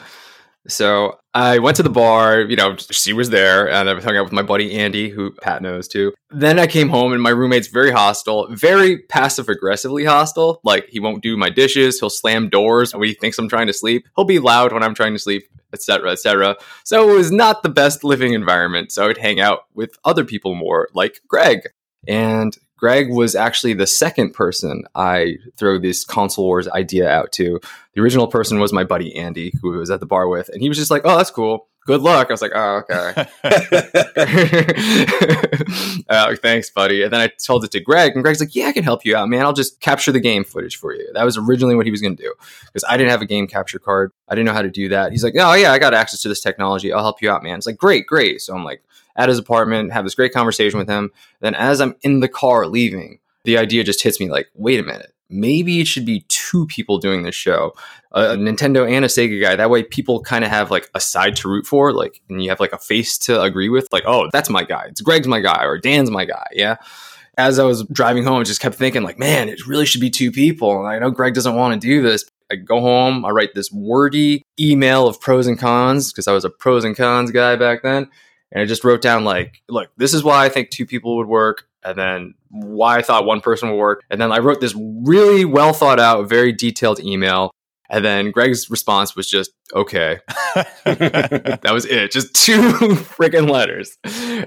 So 0.68 1.18
I 1.32 1.58
went 1.58 1.78
to 1.78 1.82
the 1.82 1.90
bar, 1.90 2.42
you 2.42 2.56
know, 2.56 2.76
she 2.76 3.14
was 3.14 3.30
there, 3.30 3.70
and 3.70 3.88
I 3.88 3.94
was 3.94 4.04
hung 4.04 4.16
out 4.16 4.24
with 4.24 4.32
my 4.32 4.42
buddy 4.42 4.74
Andy, 4.76 5.08
who 5.08 5.30
Pat 5.32 5.62
knows 5.62 5.88
too. 5.88 6.12
Then 6.30 6.58
I 6.58 6.66
came 6.66 6.90
home, 6.90 7.12
and 7.12 7.22
my 7.22 7.30
roommate's 7.30 7.68
very 7.68 7.90
hostile, 7.90 8.46
very 8.50 8.98
passive 8.98 9.48
aggressively 9.48 10.04
hostile. 10.04 10.60
Like 10.62 10.88
he 10.88 11.00
won't 11.00 11.22
do 11.22 11.36
my 11.36 11.48
dishes, 11.48 11.98
he'll 11.98 12.10
slam 12.10 12.50
doors 12.50 12.94
when 12.94 13.08
he 13.08 13.14
thinks 13.14 13.38
I'm 13.38 13.48
trying 13.48 13.68
to 13.68 13.72
sleep. 13.72 14.06
He'll 14.16 14.26
be 14.26 14.38
loud 14.38 14.72
when 14.72 14.82
I'm 14.82 14.94
trying 14.94 15.14
to 15.14 15.18
sleep, 15.18 15.44
etc., 15.72 16.12
etc. 16.12 16.56
So 16.84 17.08
it 17.08 17.16
was 17.16 17.32
not 17.32 17.62
the 17.62 17.70
best 17.70 18.04
living 18.04 18.34
environment. 18.34 18.92
So 18.92 19.08
I'd 19.08 19.18
hang 19.18 19.40
out 19.40 19.60
with 19.74 19.98
other 20.04 20.24
people 20.24 20.54
more, 20.54 20.88
like 20.92 21.20
Greg. 21.26 21.70
And 22.06 22.56
Greg 22.80 23.10
was 23.10 23.34
actually 23.34 23.74
the 23.74 23.86
second 23.86 24.32
person 24.32 24.84
I 24.94 25.36
throw 25.58 25.78
this 25.78 26.02
console 26.02 26.46
wars 26.46 26.66
idea 26.68 27.10
out 27.10 27.30
to. 27.32 27.60
The 27.92 28.00
original 28.00 28.26
person 28.26 28.58
was 28.58 28.72
my 28.72 28.84
buddy 28.84 29.14
Andy, 29.14 29.52
who 29.60 29.72
was 29.72 29.90
at 29.90 30.00
the 30.00 30.06
bar 30.06 30.28
with, 30.28 30.48
and 30.48 30.62
he 30.62 30.68
was 30.70 30.78
just 30.78 30.90
like, 30.90 31.02
"Oh, 31.04 31.18
that's 31.18 31.30
cool. 31.30 31.68
Good 31.90 32.02
luck." 32.02 32.28
I 32.30 32.32
was 32.32 32.40
like, 32.40 32.52
"Oh, 32.54 32.84
okay." 32.88 33.26
uh, 36.08 36.36
thanks, 36.36 36.70
buddy. 36.70 37.02
And 37.02 37.12
then 37.12 37.20
I 37.20 37.32
told 37.44 37.64
it 37.64 37.72
to 37.72 37.80
Greg, 37.80 38.12
and 38.14 38.22
Greg's 38.22 38.38
like, 38.38 38.54
"Yeah, 38.54 38.66
I 38.66 38.72
can 38.72 38.84
help 38.84 39.04
you 39.04 39.16
out, 39.16 39.28
man. 39.28 39.42
I'll 39.42 39.52
just 39.52 39.80
capture 39.80 40.12
the 40.12 40.20
game 40.20 40.44
footage 40.44 40.76
for 40.76 40.94
you." 40.94 41.04
That 41.14 41.24
was 41.24 41.36
originally 41.36 41.74
what 41.74 41.84
he 41.84 41.90
was 41.90 42.00
going 42.00 42.16
to 42.16 42.22
do 42.22 42.32
because 42.66 42.84
I 42.88 42.96
didn't 42.96 43.10
have 43.10 43.22
a 43.22 43.26
game 43.26 43.48
capture 43.48 43.80
card. 43.80 44.12
I 44.28 44.36
didn't 44.36 44.46
know 44.46 44.52
how 44.52 44.62
to 44.62 44.70
do 44.70 44.88
that. 44.90 45.10
He's 45.10 45.24
like, 45.24 45.34
"Oh 45.36 45.54
yeah, 45.54 45.72
I 45.72 45.80
got 45.80 45.92
access 45.92 46.22
to 46.22 46.28
this 46.28 46.40
technology. 46.40 46.92
I'll 46.92 47.02
help 47.02 47.20
you 47.20 47.28
out, 47.28 47.42
man." 47.42 47.58
It's 47.58 47.66
like, 47.66 47.76
"Great, 47.76 48.06
great." 48.06 48.40
So 48.40 48.54
I'm 48.54 48.62
like, 48.62 48.84
at 49.16 49.28
his 49.28 49.38
apartment, 49.38 49.92
have 49.92 50.04
this 50.04 50.14
great 50.14 50.32
conversation 50.32 50.78
with 50.78 50.88
him. 50.88 51.10
Then 51.40 51.56
as 51.56 51.80
I'm 51.80 51.96
in 52.02 52.20
the 52.20 52.28
car 52.28 52.68
leaving, 52.68 53.18
the 53.44 53.58
idea 53.58 53.84
just 53.84 54.02
hits 54.02 54.20
me 54.20 54.30
like, 54.30 54.48
wait 54.54 54.80
a 54.80 54.82
minute, 54.82 55.09
maybe 55.30 55.80
it 55.80 55.86
should 55.86 56.04
be 56.04 56.24
two 56.28 56.66
people 56.66 56.98
doing 56.98 57.22
this 57.22 57.34
show 57.34 57.72
a 58.12 58.34
nintendo 58.36 58.90
and 58.90 59.04
a 59.04 59.08
sega 59.08 59.40
guy. 59.40 59.54
That 59.54 59.70
way 59.70 59.84
people 59.84 60.20
kind 60.20 60.44
of 60.44 60.50
have 60.50 60.70
like 60.70 60.90
a 60.94 61.00
side 61.00 61.36
to 61.36 61.48
root 61.48 61.66
for 61.66 61.92
like 61.92 62.20
and 62.28 62.42
you 62.42 62.50
have 62.50 62.58
like 62.58 62.72
a 62.72 62.78
face 62.78 63.16
to 63.18 63.40
agree 63.40 63.68
with 63.68 63.88
like 63.92 64.02
oh 64.06 64.28
that's 64.32 64.50
my 64.50 64.64
guy. 64.64 64.86
It's 64.88 65.00
greg's 65.00 65.28
my 65.28 65.40
guy 65.40 65.64
or 65.64 65.78
dan's 65.78 66.10
my 66.10 66.24
guy 66.24 66.46
yeah? 66.52 66.76
As 67.38 67.58
i 67.58 67.64
was 67.64 67.84
driving 67.84 68.24
home 68.24 68.40
i 68.40 68.42
just 68.42 68.60
kept 68.60 68.74
thinking 68.74 69.02
like 69.02 69.18
man 69.18 69.48
it 69.48 69.66
really 69.66 69.86
should 69.86 70.00
be 70.00 70.10
two 70.10 70.30
people 70.32 70.78
and 70.78 70.88
i 70.88 70.98
know 70.98 71.10
greg 71.10 71.34
doesn't 71.34 71.54
want 71.54 71.80
to 71.80 71.86
do 71.86 72.02
this. 72.02 72.28
I 72.50 72.56
go 72.56 72.80
home, 72.80 73.24
I 73.24 73.30
write 73.30 73.54
this 73.54 73.70
wordy 73.70 74.42
email 74.58 75.06
of 75.06 75.20
pros 75.20 75.46
and 75.46 75.58
cons 75.58 76.12
because 76.12 76.26
I 76.26 76.32
was 76.32 76.44
a 76.44 76.50
pros 76.50 76.84
and 76.84 76.96
cons 76.96 77.30
guy 77.30 77.56
back 77.56 77.82
then. 77.82 78.08
And 78.52 78.62
I 78.62 78.66
just 78.66 78.82
wrote 78.82 79.00
down 79.00 79.24
like, 79.24 79.62
look, 79.68 79.90
this 79.96 80.12
is 80.12 80.24
why 80.24 80.44
I 80.44 80.48
think 80.48 80.70
two 80.70 80.84
people 80.84 81.16
would 81.18 81.28
work, 81.28 81.68
and 81.84 81.96
then 81.96 82.34
why 82.50 82.98
I 82.98 83.02
thought 83.02 83.24
one 83.24 83.40
person 83.40 83.70
would 83.70 83.76
work. 83.76 84.04
And 84.10 84.20
then 84.20 84.32
I 84.32 84.38
wrote 84.38 84.60
this 84.60 84.74
really 84.76 85.44
well 85.44 85.72
thought 85.72 86.00
out, 86.00 86.28
very 86.28 86.52
detailed 86.52 87.00
email. 87.00 87.52
And 87.88 88.04
then 88.04 88.30
Greg's 88.30 88.70
response 88.70 89.16
was 89.16 89.28
just, 89.28 89.50
okay. 89.74 90.20
that 90.84 91.70
was 91.72 91.86
it. 91.86 92.12
Just 92.12 92.34
two 92.34 92.60
freaking 92.60 93.50
letters 93.50 93.98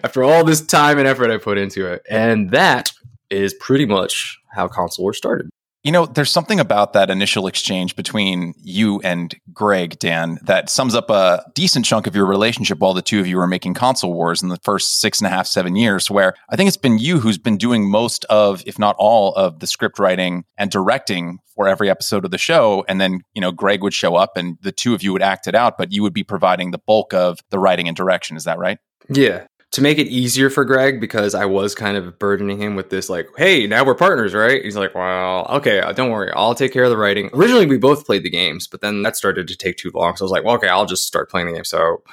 after 0.04 0.24
all 0.24 0.44
this 0.44 0.66
time 0.66 0.98
and 0.98 1.08
effort 1.08 1.30
I 1.30 1.38
put 1.38 1.58
into 1.58 1.86
it. 1.88 2.04
And 2.10 2.52
that 2.52 2.92
is 3.30 3.54
pretty 3.56 3.86
much 3.86 4.40
how 4.52 4.68
Console 4.68 5.04
Wars 5.04 5.18
started. 5.18 5.50
You 5.84 5.92
know, 5.92 6.06
there's 6.06 6.32
something 6.32 6.62
about 6.62 6.94
that 6.94 7.10
initial 7.10 7.46
exchange 7.46 7.98
between 7.98 8.54
you 8.58 9.02
and 9.02 9.36
Greg, 9.52 10.00
Dan, 10.00 10.40
that 10.44 10.70
sums 10.70 10.96
up 10.96 11.10
a 11.10 11.44
decent 11.56 11.86
chunk 11.86 12.08
of 12.08 12.16
your 12.16 12.26
relationship 12.26 12.80
while 12.80 12.94
the 12.94 13.02
two 13.02 13.20
of 13.20 13.28
you 13.28 13.36
were 13.36 13.48
making 13.48 13.74
console 13.74 14.14
wars 14.14 14.42
in 14.42 14.48
the 14.48 14.60
first 14.64 15.02
six 15.02 15.20
and 15.20 15.28
a 15.28 15.30
half, 15.30 15.46
seven 15.46 15.76
years, 15.76 16.10
where 16.10 16.36
I 16.50 16.56
think 16.56 16.70
it's 16.70 16.78
been 16.78 17.00
you 17.00 17.20
who's 17.20 17.38
been 17.38 17.58
doing 17.58 17.92
most 17.92 18.24
of, 18.26 18.64
if 18.66 18.80
not 18.80 18.96
all, 18.98 19.34
of 19.34 19.60
the 19.60 19.68
script 19.68 20.00
writing 20.00 20.46
and 20.58 20.72
directing 20.72 21.40
for 21.54 21.68
every 21.68 21.90
episode 21.90 22.24
of 22.24 22.32
the 22.32 22.38
show. 22.38 22.86
And 22.88 23.02
then, 23.02 23.20
you 23.34 23.42
know, 23.42 23.52
Greg 23.52 23.84
would 23.84 23.94
show 23.94 24.16
up 24.16 24.38
and 24.38 24.58
the 24.62 24.72
two 24.72 24.94
of 24.94 25.04
you 25.04 25.12
would 25.12 25.22
act 25.22 25.48
it 25.48 25.56
out, 25.56 25.78
but 25.78 25.92
you 25.92 26.02
would 26.02 26.14
be 26.14 26.24
providing 26.24 26.72
the 26.72 26.82
bulk 26.88 27.14
of 27.14 27.40
the 27.50 27.60
writing 27.60 27.90
and 27.90 27.98
direction. 27.98 28.38
Is 28.38 28.46
that 28.46 28.58
right? 28.58 28.78
Yeah 29.10 29.48
to 29.74 29.82
make 29.82 29.98
it 29.98 30.08
easier 30.08 30.52
for 30.52 30.64
Greg 30.66 31.02
because 31.02 31.34
I 31.34 31.46
was 31.46 31.74
kind 31.74 31.98
of 31.98 32.20
burdening 32.20 32.62
him 32.62 32.76
with 32.76 32.92
this 32.92 33.10
like, 33.10 33.28
hey, 33.36 33.66
now 33.66 33.84
we're 33.84 33.96
partners, 33.96 34.36
right? 34.36 34.64
He's 34.64 34.76
like, 34.76 34.94
well, 34.94 35.48
okay, 35.50 35.80
uh, 35.80 35.92
don't 35.94 36.12
worry, 36.12 36.32
I'll 36.32 36.54
take 36.54 36.72
care 36.72 36.84
of 36.84 36.92
the 36.92 36.98
writing. 36.98 37.32
Originally, 37.34 37.66
we 37.66 37.80
both 37.80 38.06
played 38.06 38.22
the 38.22 38.30
games, 38.30 38.68
but 38.68 38.82
then 38.82 39.02
that 39.02 39.18
started 39.18 39.48
to 39.48 39.58
take 39.58 39.78
too 39.78 39.90
long. 39.92 40.16
So 40.16 40.24
I 40.24 40.26
was 40.26 40.32
like, 40.32 40.44
well, 40.44 40.56
okay, 40.56 40.68
I'll 40.68 40.86
just 40.86 41.08
start 41.08 41.30
playing 41.32 41.48
the 41.48 41.54
game. 41.54 41.64
So 41.64 42.04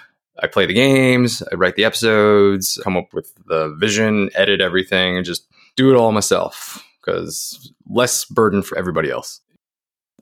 I 0.43 0.47
play 0.47 0.65
the 0.65 0.73
games, 0.73 1.43
I 1.53 1.55
write 1.57 1.77
the 1.77 1.85
episodes, 1.85 2.81
come 2.83 2.97
up 2.97 3.13
with 3.13 3.35
the 3.47 3.75
vision, 3.79 4.31
edit 4.35 4.63
everything, 4.63 5.19
and 5.19 5.27
just 5.27 5.47
do 5.77 5.93
it 5.93 5.99
all 5.99 6.13
myself 6.13 6.83
because 7.01 7.73
less 7.91 8.25
burden 8.25 8.63
for 8.63 8.79
everybody 8.79 9.11
else. 9.11 9.43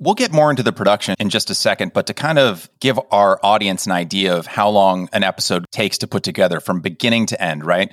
We'll 0.00 0.14
get 0.14 0.32
more 0.32 0.48
into 0.48 0.62
the 0.62 0.72
production 0.72 1.16
in 1.18 1.28
just 1.28 1.50
a 1.50 1.54
second, 1.54 1.92
but 1.92 2.06
to 2.06 2.14
kind 2.14 2.38
of 2.38 2.70
give 2.78 3.00
our 3.10 3.40
audience 3.42 3.84
an 3.84 3.90
idea 3.90 4.36
of 4.36 4.46
how 4.46 4.68
long 4.68 5.08
an 5.12 5.24
episode 5.24 5.64
takes 5.72 5.98
to 5.98 6.06
put 6.06 6.22
together 6.22 6.60
from 6.60 6.80
beginning 6.80 7.26
to 7.26 7.42
end, 7.42 7.66
right? 7.66 7.90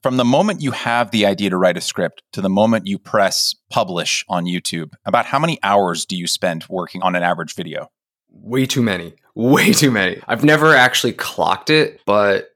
From 0.00 0.18
the 0.18 0.24
moment 0.24 0.62
you 0.62 0.70
have 0.70 1.10
the 1.10 1.26
idea 1.26 1.50
to 1.50 1.56
write 1.56 1.76
a 1.76 1.80
script 1.80 2.22
to 2.32 2.40
the 2.40 2.48
moment 2.48 2.86
you 2.86 2.96
press 2.96 3.56
publish 3.70 4.24
on 4.28 4.44
YouTube, 4.44 4.92
about 5.04 5.26
how 5.26 5.40
many 5.40 5.58
hours 5.64 6.06
do 6.06 6.16
you 6.16 6.28
spend 6.28 6.64
working 6.68 7.02
on 7.02 7.16
an 7.16 7.24
average 7.24 7.56
video? 7.56 7.90
Way 8.30 8.64
too 8.64 8.82
many. 8.82 9.14
Way 9.34 9.72
too 9.72 9.90
many. 9.90 10.20
I've 10.28 10.44
never 10.44 10.76
actually 10.76 11.14
clocked 11.14 11.70
it, 11.70 12.00
but 12.06 12.50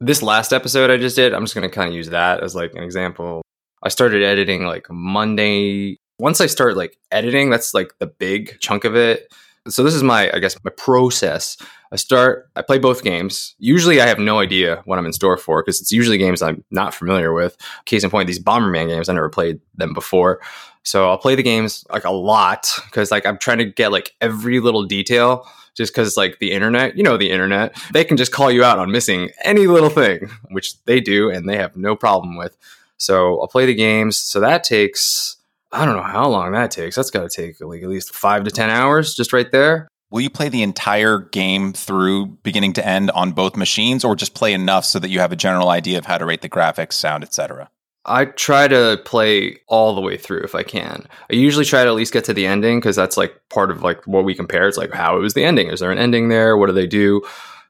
this 0.00 0.22
last 0.24 0.52
episode 0.52 0.90
I 0.90 0.96
just 0.96 1.14
did, 1.14 1.34
I'm 1.34 1.44
just 1.44 1.54
going 1.54 1.68
to 1.68 1.74
kind 1.74 1.88
of 1.88 1.94
use 1.94 2.08
that 2.08 2.42
as 2.42 2.56
like 2.56 2.74
an 2.74 2.82
example. 2.82 3.42
I 3.80 3.90
started 3.90 4.24
editing 4.24 4.64
like 4.64 4.90
Monday 4.90 5.98
once 6.18 6.40
I 6.40 6.46
start 6.46 6.76
like 6.76 6.98
editing, 7.10 7.50
that's 7.50 7.74
like 7.74 7.92
the 7.98 8.06
big 8.06 8.58
chunk 8.60 8.84
of 8.84 8.96
it. 8.96 9.32
So 9.68 9.82
this 9.82 9.94
is 9.94 10.02
my, 10.02 10.30
I 10.32 10.38
guess, 10.38 10.56
my 10.64 10.70
process. 10.70 11.56
I 11.92 11.96
start, 11.96 12.50
I 12.56 12.62
play 12.62 12.78
both 12.78 13.02
games. 13.02 13.54
Usually 13.58 14.00
I 14.00 14.06
have 14.06 14.18
no 14.18 14.38
idea 14.38 14.82
what 14.84 14.98
I'm 14.98 15.06
in 15.06 15.12
store 15.12 15.36
for 15.36 15.62
because 15.62 15.80
it's 15.80 15.92
usually 15.92 16.18
games 16.18 16.42
I'm 16.42 16.64
not 16.70 16.94
familiar 16.94 17.32
with. 17.32 17.56
Case 17.84 18.04
in 18.04 18.10
point, 18.10 18.26
these 18.26 18.42
Bomberman 18.42 18.88
games, 18.88 19.08
I 19.08 19.14
never 19.14 19.28
played 19.28 19.60
them 19.74 19.94
before. 19.94 20.40
So 20.82 21.08
I'll 21.08 21.18
play 21.18 21.34
the 21.34 21.42
games 21.42 21.84
like 21.90 22.04
a 22.04 22.10
lot 22.10 22.70
because 22.86 23.10
like 23.10 23.26
I'm 23.26 23.38
trying 23.38 23.58
to 23.58 23.64
get 23.64 23.92
like 23.92 24.14
every 24.20 24.60
little 24.60 24.84
detail 24.84 25.46
just 25.74 25.92
because 25.92 26.16
like 26.16 26.38
the 26.38 26.52
internet, 26.52 26.96
you 26.96 27.02
know, 27.02 27.16
the 27.16 27.30
internet, 27.30 27.76
they 27.92 28.04
can 28.04 28.16
just 28.16 28.32
call 28.32 28.50
you 28.50 28.64
out 28.64 28.78
on 28.78 28.90
missing 28.90 29.30
any 29.44 29.66
little 29.66 29.90
thing, 29.90 30.30
which 30.50 30.82
they 30.84 31.00
do 31.00 31.30
and 31.30 31.48
they 31.48 31.56
have 31.56 31.76
no 31.76 31.94
problem 31.94 32.36
with. 32.36 32.56
So 32.96 33.40
I'll 33.40 33.48
play 33.48 33.64
the 33.64 33.74
games. 33.74 34.16
So 34.16 34.40
that 34.40 34.64
takes 34.64 35.36
I 35.70 35.84
don't 35.84 35.96
know 35.96 36.02
how 36.02 36.28
long 36.28 36.52
that 36.52 36.70
takes. 36.70 36.96
That's 36.96 37.10
got 37.10 37.30
to 37.30 37.42
take 37.42 37.60
like 37.60 37.82
at 37.82 37.88
least 37.88 38.14
five 38.14 38.44
to 38.44 38.50
10 38.50 38.70
hours 38.70 39.14
just 39.14 39.32
right 39.32 39.50
there. 39.50 39.88
Will 40.10 40.22
you 40.22 40.30
play 40.30 40.48
the 40.48 40.62
entire 40.62 41.18
game 41.18 41.74
through 41.74 42.26
beginning 42.42 42.72
to 42.74 42.86
end 42.86 43.10
on 43.10 43.32
both 43.32 43.56
machines 43.56 44.04
or 44.04 44.16
just 44.16 44.34
play 44.34 44.54
enough 44.54 44.86
so 44.86 44.98
that 44.98 45.10
you 45.10 45.20
have 45.20 45.32
a 45.32 45.36
general 45.36 45.68
idea 45.68 45.98
of 45.98 46.06
how 46.06 46.16
to 46.16 46.24
rate 46.24 46.40
the 46.40 46.48
graphics, 46.48 46.94
sound, 46.94 47.22
etc.? 47.22 47.68
I 48.06 48.24
try 48.24 48.68
to 48.68 48.98
play 49.04 49.58
all 49.68 49.94
the 49.94 50.00
way 50.00 50.16
through 50.16 50.40
if 50.40 50.54
I 50.54 50.62
can. 50.62 51.06
I 51.30 51.34
usually 51.34 51.66
try 51.66 51.84
to 51.84 51.90
at 51.90 51.94
least 51.94 52.14
get 52.14 52.24
to 52.24 52.32
the 52.32 52.46
ending 52.46 52.80
because 52.80 52.96
that's 52.96 53.18
like 53.18 53.38
part 53.50 53.70
of 53.70 53.82
like 53.82 54.02
what 54.06 54.24
we 54.24 54.34
compare. 54.34 54.66
It's 54.66 54.78
like 54.78 54.92
how 54.92 55.16
it 55.18 55.20
was 55.20 55.34
the 55.34 55.44
ending? 55.44 55.68
Is 55.68 55.80
there 55.80 55.90
an 55.90 55.98
ending 55.98 56.30
there? 56.30 56.56
What 56.56 56.68
do 56.68 56.72
they 56.72 56.86
do? 56.86 57.20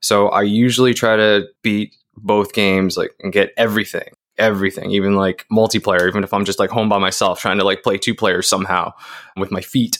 So 0.00 0.28
I 0.28 0.42
usually 0.42 0.94
try 0.94 1.16
to 1.16 1.48
beat 1.62 1.96
both 2.16 2.52
games 2.52 2.96
like 2.96 3.14
and 3.20 3.32
get 3.32 3.52
everything 3.56 4.10
everything, 4.38 4.90
even 4.90 5.14
like 5.14 5.46
multiplayer, 5.50 6.08
even 6.08 6.24
if 6.24 6.32
I'm 6.32 6.44
just 6.44 6.58
like 6.58 6.70
home 6.70 6.88
by 6.88 6.98
myself 6.98 7.40
trying 7.40 7.58
to 7.58 7.64
like 7.64 7.82
play 7.82 7.98
two 7.98 8.14
players 8.14 8.48
somehow 8.48 8.92
with 9.36 9.50
my 9.50 9.60
feet. 9.60 9.98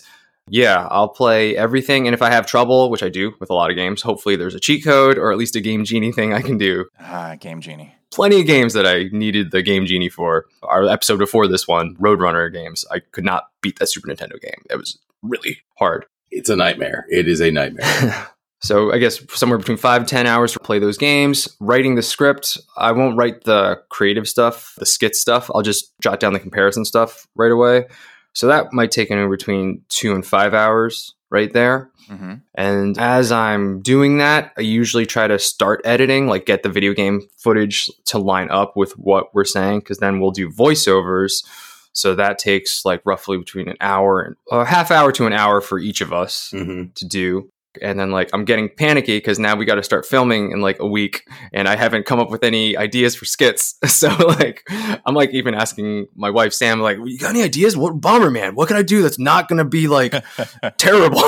Yeah, 0.51 0.87
I'll 0.91 1.09
play 1.09 1.57
everything. 1.57 2.07
And 2.07 2.15
if 2.15 2.23
I 2.23 2.31
have 2.31 2.47
trouble, 2.47 2.91
which 2.91 3.03
I 3.03 3.09
do 3.09 3.35
with 3.39 3.51
a 3.51 3.55
lot 3.55 3.71
of 3.71 3.77
games, 3.77 4.03
hopefully 4.03 4.37
there's 4.37 4.55
a 4.55 4.61
cheat 4.61 4.85
code 4.85 5.19
or 5.19 5.31
at 5.31 5.39
least 5.39 5.57
a 5.57 5.61
Game 5.61 5.85
Genie 5.85 6.13
thing 6.13 6.33
I 6.33 6.41
can 6.41 6.59
do. 6.59 6.87
Ah, 7.01 7.37
Game 7.39 7.61
Genie. 7.61 7.95
Plenty 8.11 8.41
of 8.41 8.47
games 8.47 8.73
that 8.73 8.87
I 8.87 9.05
needed 9.13 9.51
the 9.51 9.63
Game 9.63 9.85
Genie 9.85 10.09
for. 10.09 10.47
Our 10.63 10.89
episode 10.89 11.19
before 11.19 11.47
this 11.47 11.69
one, 11.69 11.95
Roadrunner 11.97 12.51
games, 12.51 12.85
I 12.91 13.01
could 13.01 13.25
not 13.25 13.49
beat 13.61 13.79
that 13.79 13.89
Super 13.89 14.09
Nintendo 14.09 14.41
game. 14.41 14.63
It 14.71 14.77
was 14.77 14.99
really 15.23 15.59
hard. 15.79 16.07
It's 16.31 16.49
a 16.49 16.57
nightmare. 16.57 17.05
It 17.09 17.29
is 17.29 17.41
a 17.41 17.51
nightmare. 17.51 18.29
So 18.61 18.93
I 18.93 18.99
guess 18.99 19.21
somewhere 19.33 19.59
between 19.59 19.77
five 19.79 20.05
to 20.05 20.09
ten 20.09 20.27
hours 20.27 20.53
to 20.53 20.59
play 20.59 20.79
those 20.79 20.99
games. 20.99 21.57
Writing 21.61 21.95
the 21.95 22.03
script, 22.03 22.59
I 22.77 22.93
won't 22.93 23.17
write 23.17 23.45
the 23.45 23.81
creative 23.89 24.29
stuff, 24.29 24.75
the 24.79 24.87
skit 24.87 25.15
stuff. 25.15 25.51
I'll 25.55 25.63
just 25.63 25.93
jot 26.01 26.19
down 26.19 26.33
the 26.33 26.41
comparison 26.41 26.85
stuff 26.85 27.27
right 27.37 27.53
away. 27.53 27.87
So 28.33 28.49
that 28.49 28.73
might 28.73 28.91
take 28.91 29.11
anywhere 29.11 29.31
between 29.31 29.83
two 29.89 30.15
and 30.15 30.27
five 30.27 30.55
hours 30.55 31.15
right 31.31 31.53
there. 31.53 31.91
Mm-hmm. 32.11 32.35
And 32.55 32.99
as 32.99 33.31
I'm 33.31 33.81
doing 33.81 34.19
that, 34.19 34.53
I 34.57 34.63
usually 34.63 35.07
try 35.07 35.29
to 35.29 35.39
start 35.39 35.83
editing, 35.85 36.27
like 36.27 36.47
get 36.47 36.63
the 36.63 36.69
video 36.69 36.95
game 36.95 37.29
footage 37.37 37.91
to 38.07 38.19
line 38.19 38.51
up 38.51 38.77
with 38.77 38.93
what 38.93 39.35
we're 39.35 39.45
saying, 39.45 39.81
because 39.81 39.99
then 39.99 40.19
we'll 40.19 40.31
do 40.31 40.51
voiceovers. 40.51 41.45
So 41.93 42.15
that 42.15 42.39
takes 42.39 42.85
like 42.85 43.03
roughly 43.05 43.39
between 43.39 43.69
an 43.69 43.77
hour 43.81 44.21
and 44.21 44.37
a 44.51 44.65
half 44.65 44.91
hour 44.91 45.13
to 45.13 45.27
an 45.27 45.33
hour 45.33 45.61
for 45.61 45.79
each 45.79 46.01
of 46.01 46.13
us 46.13 46.51
mm-hmm. 46.55 46.93
to 46.95 47.07
do 47.07 47.51
and 47.83 47.99
then 47.99 48.11
like 48.11 48.31
I'm 48.33 48.45
getting 48.45 48.69
panicky 48.69 49.17
because 49.17 49.39
now 49.39 49.57
we 49.57 49.65
got 49.65 49.77
to 49.77 49.83
start 49.83 50.07
filming 50.07 50.53
in 50.53 50.61
like 50.61 50.79
a 50.81 50.87
week, 50.87 51.25
and 51.53 51.69
I 51.69 51.77
haven't 51.77 52.07
come 52.07 52.19
up 52.21 52.31
with 52.31 52.45
any 52.45 52.77
ideas 52.77 53.15
for 53.15 53.25
skits. 53.25 53.77
So 53.99 54.15
like 54.17 54.69
I'm 54.71 55.15
like 55.15 55.31
even 55.31 55.55
asking 55.55 56.07
my 56.15 56.31
wife 56.31 56.53
Sam 56.53 56.81
like, 56.81 56.99
"You 57.05 57.19
got 57.19 57.31
any 57.31 57.43
ideas? 57.43 57.77
What 57.77 58.01
Bomberman? 58.01 58.55
What 58.55 58.69
can 58.69 58.77
I 58.77 58.83
do 58.83 59.03
that's 59.03 59.19
not 59.19 59.49
gonna 59.49 59.65
be 59.65 59.89
like 59.89 60.15
terrible?" 60.79 61.21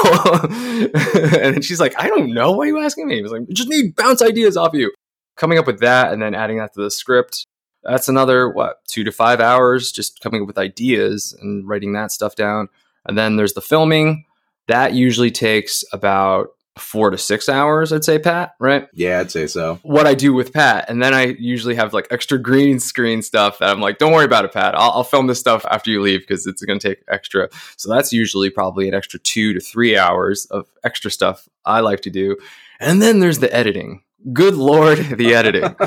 and 1.37 1.65
she's 1.65 1.81
like, 1.81 2.01
"I 2.01 2.09
don't 2.09 2.33
know. 2.33 2.53
Why 2.53 2.65
are 2.65 2.69
you 2.69 2.79
asking 2.79 3.09
me?" 3.09 3.19
I 3.19 3.23
was 3.23 3.33
like, 3.33 3.49
"Just 3.53 3.69
need 3.69 3.97
bounce 3.97 4.23
ideas 4.23 4.57
off 4.57 4.73
you." 4.73 4.93
Coming 5.37 5.59
up 5.59 5.67
with 5.67 5.81
that 5.81 6.13
and 6.13 6.23
then 6.23 6.35
adding 6.35 6.59
that 6.59 6.75
to 6.75 6.83
the 6.83 6.91
script. 6.91 7.47
That's 7.83 8.09
another 8.09 8.49
what 8.49 8.85
two 8.87 9.03
to 9.05 9.11
five 9.11 9.41
hours 9.41 9.91
just 9.91 10.21
coming 10.21 10.43
up 10.43 10.47
with 10.47 10.59
ideas 10.59 11.37
and 11.41 11.69
writing 11.69 11.93
that 11.95 12.13
stuff 12.13 12.37
down. 12.37 12.69
And 13.07 13.19
then 13.19 13.37
there's 13.37 13.55
the 13.55 13.63
filming 13.63 14.27
that 14.71 14.95
usually 14.95 15.31
takes 15.31 15.85
about 15.93 16.49
four 16.79 17.11
to 17.11 17.19
six 17.19 17.49
hours, 17.49 17.93
I'd 17.93 18.05
say, 18.05 18.19
Pat, 18.19 18.55
right? 18.59 18.89
Yeah, 18.93 19.21
I'd 19.21 19.31
say 19.31 19.47
so. 19.47 19.79
What 19.83 20.07
I 20.07 20.15
do 20.15 20.33
with 20.33 20.53
Pat. 20.53 20.89
And 20.89 21.03
then 21.03 21.15
I 21.15 21.37
usually 21.39 21.75
have 21.75 21.93
like 21.93 22.07
extra 22.11 22.39
green 22.39 22.81
screen 22.81 23.23
stuff 23.23 23.59
that 23.59 23.71
I'm 23.71 23.81
like, 23.81 23.99
don't 23.99 24.13
worry 24.13 24.25
about 24.25 24.45
it, 24.45 24.53
Pat. 24.53 24.75
I'll, 24.75 24.91
I'll 24.91 25.05
film 25.05 25.27
this 25.27 25.39
stuff 25.39 25.65
after 25.71 25.91
you 25.91 26.01
leave 26.01 26.21
because 26.21 26.47
it's 26.47 26.63
going 26.65 26.79
to 26.79 26.89
take 26.89 27.03
extra. 27.09 27.49
So 27.77 27.89
that's 27.93 28.13
usually 28.13 28.51
probably 28.51 28.89
an 28.89 28.95
extra 28.95 29.19
two 29.21 29.53
to 29.53 29.61
three 29.61 29.97
hours 29.97 30.47
of 30.47 30.69
extra 30.85 31.11
stuff 31.11 31.49
I 31.65 31.81
like 31.81 32.01
to 32.03 32.11
do. 32.11 32.37
And 32.79 33.03
then 33.03 33.21
there's 33.21 33.39
the 33.39 33.55
editing. 33.55 34.03
Good 34.33 34.55
Lord, 34.55 34.99
the 35.17 35.35
editing. 35.35 35.63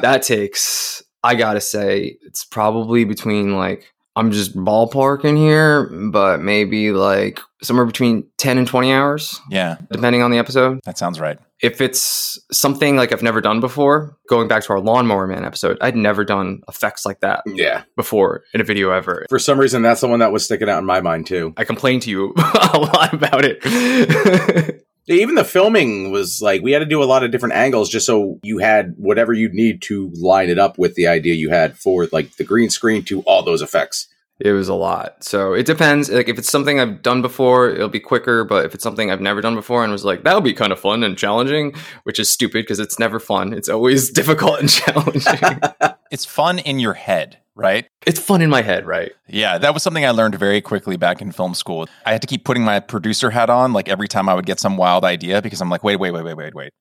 that 0.00 0.22
takes, 0.22 1.02
I 1.22 1.34
got 1.34 1.54
to 1.54 1.60
say, 1.60 2.18
it's 2.22 2.44
probably 2.44 3.04
between 3.04 3.56
like 3.56 3.92
I'm 4.20 4.32
just 4.32 4.54
ballparking 4.54 5.38
here, 5.38 5.86
but 6.10 6.42
maybe 6.42 6.92
like 6.92 7.40
somewhere 7.62 7.86
between 7.86 8.28
10 8.36 8.58
and 8.58 8.66
20 8.66 8.92
hours. 8.92 9.40
Yeah. 9.48 9.78
Depending 9.90 10.20
on 10.20 10.30
the 10.30 10.36
episode. 10.36 10.80
That 10.84 10.98
sounds 10.98 11.18
right. 11.18 11.38
If 11.62 11.80
it's 11.80 12.38
something 12.52 12.96
like 12.96 13.12
I've 13.12 13.22
never 13.22 13.40
done 13.40 13.60
before, 13.60 14.18
going 14.28 14.46
back 14.46 14.62
to 14.64 14.74
our 14.74 14.80
Lawnmower 14.80 15.26
Man 15.26 15.46
episode, 15.46 15.78
I'd 15.80 15.96
never 15.96 16.22
done 16.22 16.60
effects 16.68 17.06
like 17.06 17.20
that 17.20 17.42
yeah. 17.46 17.84
before 17.96 18.44
in 18.52 18.60
a 18.60 18.64
video 18.64 18.90
ever. 18.90 19.24
For 19.30 19.38
some 19.38 19.58
reason, 19.58 19.80
that's 19.80 20.02
the 20.02 20.08
one 20.08 20.20
that 20.20 20.32
was 20.32 20.44
sticking 20.44 20.68
out 20.68 20.80
in 20.80 20.84
my 20.84 21.00
mind 21.00 21.26
too. 21.26 21.54
I 21.56 21.64
complained 21.64 22.02
to 22.02 22.10
you 22.10 22.34
a 22.36 22.78
lot 22.78 23.14
about 23.14 23.46
it. 23.46 24.84
Even 25.10 25.34
the 25.34 25.44
filming 25.44 26.12
was 26.12 26.40
like 26.40 26.62
we 26.62 26.70
had 26.72 26.78
to 26.78 26.86
do 26.86 27.02
a 27.02 27.04
lot 27.04 27.24
of 27.24 27.30
different 27.32 27.54
angles 27.56 27.90
just 27.90 28.06
so 28.06 28.38
you 28.44 28.58
had 28.58 28.94
whatever 28.96 29.32
you'd 29.32 29.54
need 29.54 29.82
to 29.82 30.08
line 30.14 30.48
it 30.48 30.58
up 30.58 30.78
with 30.78 30.94
the 30.94 31.08
idea 31.08 31.34
you 31.34 31.50
had 31.50 31.76
for 31.76 32.06
like 32.12 32.36
the 32.36 32.44
green 32.44 32.70
screen 32.70 33.02
to 33.04 33.20
all 33.22 33.42
those 33.42 33.60
effects. 33.60 34.06
it 34.38 34.52
was 34.52 34.68
a 34.68 34.74
lot. 34.74 35.22
So 35.22 35.52
it 35.52 35.66
depends. 35.66 36.08
Like 36.10 36.28
if 36.28 36.38
it's 36.38 36.48
something 36.48 36.80
I've 36.80 37.02
done 37.02 37.20
before, 37.22 37.68
it'll 37.68 37.88
be 37.90 38.00
quicker. 38.00 38.44
But 38.44 38.64
if 38.64 38.74
it's 38.74 38.82
something 38.84 39.10
I've 39.10 39.20
never 39.20 39.40
done 39.42 39.54
before 39.54 39.82
and 39.82 39.92
was 39.92 40.04
like, 40.04 40.22
that'll 40.22 40.40
be 40.40 40.54
kind 40.54 40.72
of 40.72 40.80
fun 40.80 41.02
and 41.02 41.18
challenging, 41.18 41.74
which 42.04 42.18
is 42.18 42.30
stupid 42.30 42.62
because 42.62 42.80
it's 42.80 42.98
never 42.98 43.20
fun. 43.20 43.52
It's 43.52 43.68
always 43.68 44.10
difficult 44.20 44.60
and 44.60 44.70
challenging. 44.70 45.60
it's 46.10 46.24
fun 46.24 46.58
in 46.60 46.78
your 46.78 46.94
head, 46.94 47.39
right? 47.54 47.86
It's 48.06 48.20
fun 48.20 48.42
in 48.42 48.50
my 48.50 48.62
head, 48.62 48.86
right? 48.86 49.12
Yeah, 49.28 49.58
that 49.58 49.74
was 49.74 49.82
something 49.82 50.04
I 50.04 50.10
learned 50.10 50.36
very 50.36 50.60
quickly 50.60 50.96
back 50.96 51.20
in 51.20 51.32
film 51.32 51.54
school. 51.54 51.88
I 52.06 52.12
had 52.12 52.20
to 52.22 52.26
keep 52.26 52.44
putting 52.44 52.64
my 52.64 52.80
producer 52.80 53.30
hat 53.30 53.50
on 53.50 53.72
like 53.72 53.88
every 53.88 54.08
time 54.08 54.28
I 54.28 54.34
would 54.34 54.46
get 54.46 54.60
some 54.60 54.76
wild 54.76 55.04
idea 55.04 55.42
because 55.42 55.60
I'm 55.60 55.70
like, 55.70 55.84
wait, 55.84 55.96
wait, 55.96 56.12
wait, 56.12 56.24
wait, 56.24 56.36
wait, 56.36 56.54
wait 56.54 56.72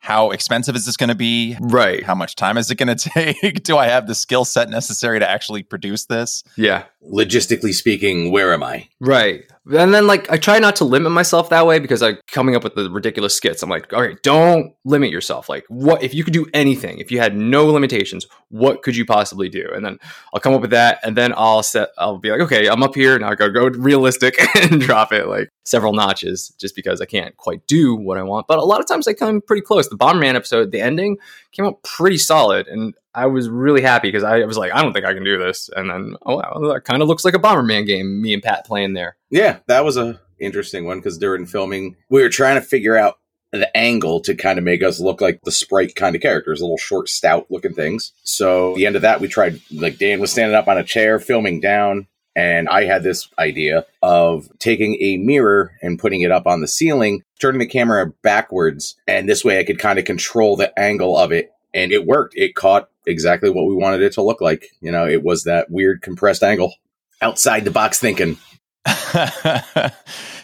how 0.00 0.30
expensive 0.30 0.74
is 0.74 0.86
this 0.86 0.96
going 0.96 1.08
to 1.08 1.14
be? 1.14 1.56
Right. 1.60 2.02
How 2.02 2.14
much 2.14 2.34
time 2.34 2.56
is 2.56 2.70
it 2.70 2.76
going 2.76 2.94
to 2.96 3.10
take? 3.10 3.62
Do 3.62 3.76
I 3.76 3.86
have 3.86 4.06
the 4.06 4.14
skill 4.14 4.44
set 4.44 4.68
necessary 4.68 5.20
to 5.20 5.30
actually 5.30 5.62
produce 5.62 6.06
this? 6.06 6.42
Yeah. 6.56 6.84
Logistically 7.02 7.72
speaking, 7.72 8.30
where 8.30 8.52
am 8.52 8.62
I? 8.62 8.88
Right. 9.00 9.44
And 9.72 9.94
then 9.94 10.06
like 10.06 10.30
I 10.30 10.36
try 10.36 10.58
not 10.58 10.76
to 10.76 10.84
limit 10.84 11.12
myself 11.12 11.48
that 11.50 11.66
way 11.66 11.78
because 11.78 12.02
I'm 12.02 12.18
coming 12.26 12.56
up 12.56 12.64
with 12.64 12.74
the 12.74 12.90
ridiculous 12.90 13.34
skits. 13.34 13.62
I'm 13.62 13.70
like, 13.70 13.92
all 13.92 14.00
right, 14.00 14.20
don't 14.22 14.74
limit 14.84 15.10
yourself. 15.10 15.48
Like 15.48 15.64
what 15.68 16.02
if 16.02 16.12
you 16.12 16.24
could 16.24 16.32
do 16.32 16.46
anything, 16.52 16.98
if 16.98 17.10
you 17.10 17.18
had 17.18 17.36
no 17.36 17.66
limitations, 17.66 18.26
what 18.48 18.82
could 18.82 18.96
you 18.96 19.04
possibly 19.04 19.48
do? 19.48 19.68
And 19.72 19.84
then 19.84 19.98
I'll 20.34 20.40
come 20.40 20.54
up 20.54 20.60
with 20.60 20.70
that 20.70 20.98
and 21.02 21.16
then 21.16 21.32
I'll 21.36 21.62
set 21.62 21.90
I'll 21.98 22.18
be 22.18 22.30
like, 22.30 22.40
okay, 22.40 22.68
I'm 22.68 22.82
up 22.82 22.94
here, 22.94 23.18
now 23.18 23.30
I 23.30 23.34
gotta 23.34 23.52
go 23.52 23.68
realistic 23.68 24.36
and 24.56 24.80
drop 24.80 25.12
it 25.12 25.26
like 25.26 25.50
several 25.64 25.92
notches 25.92 26.52
just 26.58 26.74
because 26.74 27.00
I 27.00 27.06
can't 27.06 27.36
quite 27.36 27.66
do 27.66 27.94
what 27.94 28.18
I 28.18 28.22
want. 28.22 28.46
But 28.46 28.58
a 28.58 28.64
lot 28.64 28.80
of 28.80 28.86
times 28.86 29.06
I 29.06 29.12
come 29.12 29.40
pretty 29.40 29.62
close. 29.62 29.88
The 29.88 29.96
Bomberman 29.96 30.34
episode, 30.34 30.72
the 30.72 30.80
ending 30.80 31.16
came 31.52 31.64
out 31.64 31.82
pretty 31.82 32.18
solid. 32.18 32.66
And 32.66 32.94
I 33.14 33.26
was 33.26 33.48
really 33.48 33.82
happy 33.82 34.08
because 34.08 34.24
I 34.24 34.44
was 34.44 34.56
like, 34.56 34.72
I 34.72 34.82
don't 34.82 34.92
think 34.92 35.04
I 35.04 35.14
can 35.14 35.24
do 35.24 35.38
this. 35.38 35.68
And 35.74 35.90
then, 35.90 36.16
oh 36.24 36.36
wow, 36.36 36.72
that 36.72 36.84
kind 36.84 37.02
of 37.02 37.08
looks 37.08 37.24
like 37.24 37.34
a 37.34 37.38
Bomberman 37.38 37.86
game. 37.86 38.22
Me 38.22 38.34
and 38.34 38.42
Pat 38.42 38.66
playing 38.66 38.94
there. 38.94 39.16
Yeah, 39.30 39.58
that 39.66 39.84
was 39.84 39.96
a 39.96 40.20
interesting 40.38 40.86
one 40.86 40.98
because 40.98 41.18
during 41.18 41.46
filming, 41.46 41.96
we 42.08 42.22
were 42.22 42.28
trying 42.28 42.56
to 42.56 42.66
figure 42.66 42.96
out 42.96 43.18
the 43.52 43.76
angle 43.76 44.20
to 44.20 44.34
kind 44.34 44.58
of 44.58 44.64
make 44.64 44.82
us 44.82 45.00
look 45.00 45.20
like 45.20 45.40
the 45.42 45.50
sprite 45.50 45.94
kind 45.96 46.14
of 46.14 46.22
characters, 46.22 46.60
little 46.60 46.78
short, 46.78 47.08
stout 47.08 47.46
looking 47.50 47.74
things. 47.74 48.12
So 48.22 48.74
the 48.76 48.86
end 48.86 48.96
of 48.96 49.02
that, 49.02 49.20
we 49.20 49.28
tried 49.28 49.60
like 49.72 49.98
Dan 49.98 50.20
was 50.20 50.30
standing 50.30 50.54
up 50.54 50.68
on 50.68 50.78
a 50.78 50.84
chair, 50.84 51.18
filming 51.18 51.60
down. 51.60 52.06
And 52.36 52.68
I 52.68 52.84
had 52.84 53.02
this 53.02 53.28
idea 53.40 53.86
of 54.02 54.48
taking 54.60 54.96
a 55.00 55.16
mirror 55.16 55.72
and 55.82 55.98
putting 55.98 56.20
it 56.20 56.30
up 56.30 56.46
on 56.46 56.60
the 56.60 56.68
ceiling, 56.68 57.24
turning 57.40 57.58
the 57.58 57.66
camera 57.66 58.12
backwards. 58.22 58.94
And 59.08 59.28
this 59.28 59.44
way 59.44 59.58
I 59.58 59.64
could 59.64 59.80
kind 59.80 59.98
of 59.98 60.04
control 60.04 60.56
the 60.56 60.78
angle 60.78 61.18
of 61.18 61.32
it. 61.32 61.50
And 61.74 61.90
it 61.90 62.06
worked. 62.06 62.34
It 62.36 62.54
caught 62.54 62.88
exactly 63.06 63.50
what 63.50 63.66
we 63.66 63.74
wanted 63.74 64.02
it 64.02 64.12
to 64.14 64.22
look 64.22 64.40
like. 64.40 64.66
You 64.80 64.90
know, 64.90 65.06
it 65.06 65.22
was 65.22 65.44
that 65.44 65.70
weird 65.70 66.02
compressed 66.02 66.42
angle, 66.42 66.74
outside 67.20 67.64
the 67.64 67.70
box 67.70 67.98
thinking. 67.98 68.38
I 68.86 69.92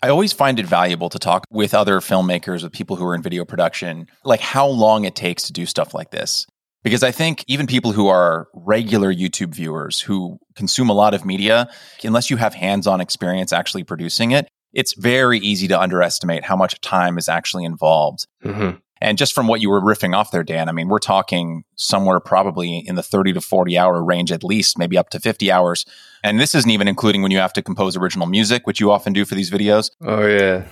always 0.05 0.33
find 0.33 0.59
it 0.59 0.67
valuable 0.67 1.09
to 1.09 1.19
talk 1.19 1.45
with 1.51 1.75
other 1.75 2.01
filmmakers, 2.01 2.63
with 2.63 2.73
people 2.73 2.97
who 2.97 3.05
are 3.07 3.15
in 3.15 3.23
video 3.23 3.45
production, 3.45 4.09
like 4.25 4.41
how 4.41 4.67
long 4.67 5.05
it 5.05 5.15
takes 5.15 5.45
to 5.45 5.53
do 5.53 5.67
stuff 5.67 5.95
like 5.95 6.11
this. 6.11 6.47
Because 6.85 7.03
I 7.03 7.11
think 7.11 7.43
even 7.49 7.67
people 7.67 7.93
who 7.93 8.07
are 8.07 8.47
regular 8.55 9.13
YouTube 9.13 9.55
viewers 9.55 10.01
who 10.01 10.39
consume 10.55 10.89
a 10.89 10.93
lot 10.93 11.15
of 11.15 11.25
media, 11.25 11.69
unless 12.05 12.31
you 12.31 12.37
have 12.37 12.55
hands 12.55 12.87
on 12.87 13.01
experience 13.01 13.53
actually 13.53 13.83
producing 13.83 14.31
it, 14.31 14.47
it's 14.73 14.95
very 14.95 15.39
easy 15.39 15.67
to 15.69 15.81
underestimate 15.81 16.45
how 16.45 16.55
much 16.55 16.81
time 16.81 17.19
is 17.19 17.29
actually 17.29 17.65
involved. 17.65 18.27
Mm-hmm. 18.45 18.77
And 19.07 19.17
just 19.17 19.35
from 19.35 19.47
what 19.47 19.61
you 19.61 19.71
were 19.71 19.81
riffing 19.81 20.17
off 20.17 20.33
there, 20.33 20.43
Dan, 20.43 20.69
I 20.69 20.73
mean, 20.73 20.89
we're 20.89 20.99
talking 20.99 21.63
somewhere 21.77 22.19
probably 22.19 22.79
in 22.79 22.97
the 22.97 23.05
30 23.05 23.35
to 23.35 23.41
40 23.41 23.79
hour 23.79 24.03
range 24.03 24.33
at 24.33 24.43
least, 24.43 24.77
maybe 24.79 24.99
up 24.99 25.11
to 25.11 25.21
50 25.21 25.49
hours. 25.53 25.87
And 26.25 26.41
this 26.41 26.57
isn't 26.57 26.69
even 26.69 26.89
including 26.89 27.23
when 27.23 27.31
you 27.31 27.39
have 27.39 27.53
to 27.53 27.63
compose 27.63 27.97
original 27.97 28.27
music, 28.27 28.67
which 28.67 28.81
you 28.81 28.91
often 28.91 29.13
do 29.13 29.25
for 29.25 29.37
these 29.37 29.49
videos. 29.49 29.93
Oh, 30.01 30.27
yeah. 30.27 30.65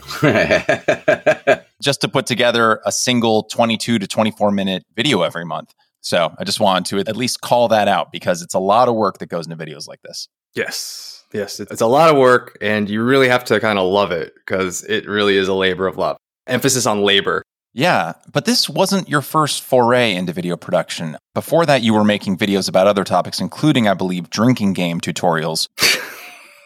just 1.81 2.01
to 2.01 2.09
put 2.09 2.27
together 2.27 2.81
a 2.85 2.91
single 2.91 3.45
22 3.45 4.01
to 4.01 4.07
24 4.09 4.51
minute 4.51 4.83
video 4.97 5.23
every 5.23 5.45
month. 5.45 5.73
So 6.01 6.35
I 6.37 6.43
just 6.43 6.59
wanted 6.59 6.87
to 6.87 7.09
at 7.09 7.17
least 7.17 7.41
call 7.41 7.69
that 7.69 7.87
out 7.87 8.11
because 8.11 8.43
it's 8.43 8.55
a 8.55 8.59
lot 8.59 8.89
of 8.89 8.97
work 8.97 9.19
that 9.19 9.27
goes 9.27 9.47
into 9.47 9.65
videos 9.65 9.87
like 9.87 10.03
this. 10.03 10.27
Yes. 10.55 11.23
Yes. 11.33 11.61
It's 11.61 11.81
a 11.81 11.87
lot 11.87 12.11
of 12.11 12.17
work 12.17 12.59
and 12.61 12.91
you 12.91 13.01
really 13.05 13.29
have 13.29 13.45
to 13.45 13.61
kind 13.61 13.79
of 13.79 13.89
love 13.89 14.11
it 14.11 14.33
because 14.35 14.83
it 14.83 15.07
really 15.07 15.37
is 15.37 15.47
a 15.47 15.55
labor 15.55 15.87
of 15.87 15.99
love. 15.99 16.17
Emphasis 16.49 16.85
on 16.85 17.03
labor. 17.03 17.45
Yeah, 17.77 18.13
but 18.33 18.45
this 18.45 18.69
wasn't 18.69 19.09
your 19.09 19.21
first 19.21 19.61
foray 19.61 20.15
into 20.15 20.33
video 20.33 20.57
production. 20.57 21.19
Before 21.35 21.67
that, 21.67 21.83
you 21.83 21.93
were 21.93 22.05
making 22.05 22.39
videos 22.39 22.69
about 22.69 22.87
other 22.87 23.03
topics, 23.03 23.41
including, 23.41 23.89
I 23.89 23.95
believe, 23.95 24.31
drinking 24.31 24.75
game 24.75 25.01
tutorials. 25.01 25.69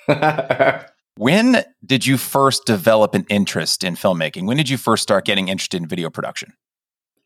when 1.17 1.65
did 1.85 2.07
you 2.07 2.19
first 2.19 2.67
develop 2.67 3.15
an 3.15 3.25
interest 3.31 3.85
in 3.85 3.95
filmmaking? 3.95 4.47
When 4.47 4.59
did 4.59 4.69
you 4.69 4.77
first 4.77 5.03
start 5.03 5.25
getting 5.25 5.49
interested 5.49 5.81
in 5.81 5.89
video 5.89 6.11
production? 6.11 6.53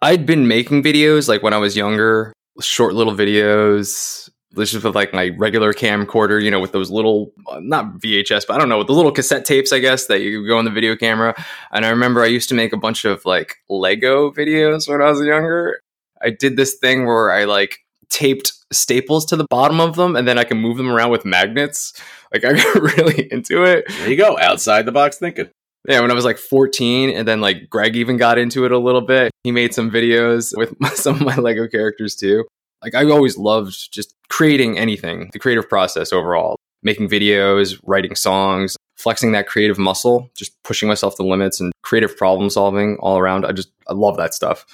I'd 0.01 0.27
been 0.27 0.47
making 0.47 0.85
videos 0.85 1.29
like 1.29 1.43
when 1.43 1.53
I 1.53 1.59
was 1.59 1.77
younger, 1.77 2.33
short 2.61 2.95
little 2.95 3.15
videos, 3.15 4.31
this 4.55 4.75
is 4.75 4.85
with 4.85 4.95
like 4.95 5.13
my 5.13 5.31
regular 5.39 5.73
camcorder, 5.73 6.43
you 6.43 6.51
know, 6.51 6.61
with 6.61 6.73
those 6.73 6.91
little, 6.91 7.33
uh, 7.47 7.61
not 7.61 7.99
VHS, 7.99 8.47
but 8.47 8.55
I 8.55 8.59
don't 8.59 8.69
know, 8.69 8.79
with 8.79 8.87
the 8.87 8.93
little 8.93 9.13
cassette 9.13 9.45
tapes, 9.45 9.73
I 9.73 9.79
guess, 9.79 10.07
that 10.07 10.21
you 10.21 10.47
go 10.47 10.59
on 10.59 10.65
the 10.65 10.71
video 10.71 10.97
camera. 10.97 11.35
And 11.73 11.85
I 11.85 11.91
remember 11.91 12.23
I 12.23 12.27
used 12.27 12.49
to 12.51 12.55
make 12.55 12.73
a 12.73 12.77
bunch 12.77 13.05
of 13.05 13.25
like 13.25 13.57
Lego 13.69 14.31
videos 14.31 14.89
when 14.89 15.01
I 15.01 15.11
was 15.11 15.21
younger. 15.21 15.81
I 16.21 16.31
did 16.31 16.57
this 16.57 16.75
thing 16.75 17.07
where 17.07 17.31
I 17.31 17.45
like 17.45 17.79
taped 18.11 18.53
staples 18.73 19.25
to 19.27 19.37
the 19.37 19.47
bottom 19.49 19.81
of 19.81 19.97
them 19.97 20.17
and 20.17 20.29
then 20.29 20.39
I 20.39 20.45
can 20.45 20.59
move 20.59 20.77
them 20.77 20.91
around 20.91 21.11
with 21.11 21.25
magnets. 21.25 21.93
Like 22.33 22.45
I 22.45 22.53
got 22.63 22.75
really 22.97 23.33
into 23.33 23.65
it. 23.65 23.87
There 23.89 24.11
you 24.11 24.17
go, 24.17 24.39
outside 24.39 24.87
the 24.87 24.93
box 24.93 25.19
thinking. 25.19 25.49
Yeah, 25.89 26.01
when 26.01 26.13
I 26.13 26.15
was 26.15 26.25
like 26.25 26.39
14, 26.39 27.11
and 27.11 27.27
then 27.27 27.41
like 27.41 27.69
Greg 27.69 27.97
even 27.97 28.17
got 28.17 28.39
into 28.39 28.65
it 28.65 28.71
a 28.71 28.79
little 28.79 29.01
bit. 29.01 29.33
He 29.43 29.51
made 29.51 29.75
some 29.75 29.91
videos 29.91 30.57
with 30.57 30.77
some 30.97 31.17
of 31.17 31.23
my 31.23 31.35
Lego 31.37 31.67
characters 31.67 32.15
too. 32.15 32.45
Like 32.83 32.95
I 32.95 33.05
always 33.11 33.39
loved 33.39 33.93
just 33.93 34.15
creating 34.29 34.79
anything, 34.79 35.31
the 35.33 35.39
creative 35.39 35.69
process 35.69 36.13
overall, 36.13 36.57
making 36.83 37.09
videos, 37.09 37.81
writing 37.85 38.15
songs, 38.15 38.77
flexing 38.97 39.33
that 39.33 39.47
creative 39.47 39.79
muscle, 39.79 40.31
just 40.35 40.61
pushing 40.63 40.89
myself 40.89 41.17
to 41.17 41.23
limits 41.23 41.61
and 41.61 41.73
creative 41.83 42.17
problem 42.17 42.51
solving 42.51 42.97
all 43.01 43.19
around. 43.19 43.45
I 43.45 43.53
just 43.53 43.71
I 43.89 43.93
love 43.93 44.17
that 44.17 44.35
stuff. 44.35 44.67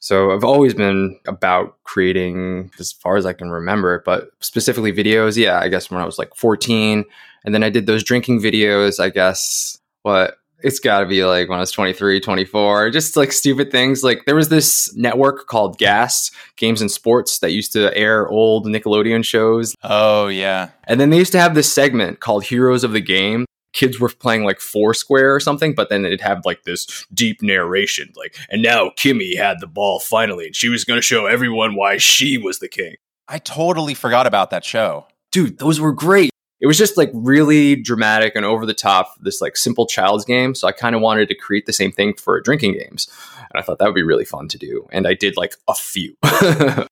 So 0.00 0.30
I've 0.30 0.44
always 0.44 0.74
been 0.74 1.18
about 1.26 1.78
creating 1.84 2.70
as 2.78 2.92
far 2.92 3.16
as 3.16 3.26
I 3.26 3.32
can 3.32 3.50
remember, 3.50 4.02
but 4.04 4.30
specifically 4.40 4.92
videos, 4.92 5.36
yeah, 5.36 5.58
I 5.58 5.68
guess 5.68 5.90
when 5.90 6.00
I 6.00 6.04
was 6.04 6.18
like 6.18 6.34
14 6.36 7.04
and 7.44 7.54
then 7.54 7.64
I 7.64 7.70
did 7.70 7.86
those 7.86 8.04
drinking 8.04 8.40
videos, 8.40 9.00
I 9.00 9.08
guess 9.08 9.78
what 10.02 10.38
it's 10.66 10.80
got 10.80 11.00
to 11.00 11.06
be 11.06 11.24
like 11.24 11.48
when 11.48 11.58
I 11.58 11.60
was 11.60 11.70
23, 11.70 12.20
24, 12.20 12.90
just 12.90 13.16
like 13.16 13.32
stupid 13.32 13.70
things. 13.70 14.02
Like 14.02 14.24
there 14.26 14.34
was 14.34 14.48
this 14.48 14.94
network 14.96 15.46
called 15.46 15.78
Gas 15.78 16.30
Games 16.56 16.80
and 16.80 16.90
Sports 16.90 17.38
that 17.38 17.52
used 17.52 17.72
to 17.74 17.96
air 17.96 18.28
old 18.28 18.66
Nickelodeon 18.66 19.24
shows. 19.24 19.74
Oh, 19.82 20.26
yeah. 20.26 20.70
And 20.84 21.00
then 21.00 21.10
they 21.10 21.18
used 21.18 21.32
to 21.32 21.40
have 21.40 21.54
this 21.54 21.72
segment 21.72 22.20
called 22.20 22.44
Heroes 22.44 22.82
of 22.82 22.92
the 22.92 23.00
Game. 23.00 23.46
Kids 23.72 24.00
were 24.00 24.08
playing 24.08 24.44
like 24.44 24.58
Foursquare 24.58 25.34
or 25.34 25.40
something, 25.40 25.74
but 25.74 25.88
then 25.88 26.04
it'd 26.04 26.20
have 26.22 26.44
like 26.44 26.64
this 26.64 27.06
deep 27.12 27.42
narration, 27.42 28.10
like, 28.16 28.34
and 28.48 28.62
now 28.62 28.88
Kimmy 28.96 29.36
had 29.36 29.60
the 29.60 29.66
ball 29.66 30.00
finally, 30.00 30.46
and 30.46 30.56
she 30.56 30.70
was 30.70 30.84
going 30.84 30.96
to 30.98 31.02
show 31.02 31.26
everyone 31.26 31.76
why 31.76 31.98
she 31.98 32.38
was 32.38 32.58
the 32.58 32.68
king. 32.68 32.96
I 33.28 33.38
totally 33.38 33.92
forgot 33.92 34.26
about 34.26 34.48
that 34.50 34.64
show. 34.64 35.06
Dude, 35.30 35.58
those 35.58 35.78
were 35.78 35.92
great 35.92 36.30
it 36.60 36.66
was 36.66 36.78
just 36.78 36.96
like 36.96 37.10
really 37.12 37.76
dramatic 37.76 38.34
and 38.34 38.44
over 38.44 38.64
the 38.64 38.74
top 38.74 39.14
this 39.20 39.40
like 39.40 39.56
simple 39.56 39.86
child's 39.86 40.24
game. 40.24 40.54
So 40.54 40.68
i 40.68 40.72
kind 40.72 40.94
of 40.94 41.02
wanted 41.02 41.28
to 41.28 41.34
create 41.34 41.66
the 41.66 41.72
same 41.72 41.92
thing 41.92 42.14
for 42.14 42.40
drinking 42.40 42.74
games. 42.74 43.08
And 43.36 43.60
i 43.60 43.62
thought 43.62 43.78
that 43.78 43.86
would 43.86 43.94
be 43.94 44.02
really 44.02 44.24
fun 44.24 44.48
to 44.48 44.58
do. 44.58 44.86
And 44.90 45.06
i 45.06 45.14
did 45.14 45.36
like 45.36 45.54
a 45.68 45.74
few. 45.74 46.16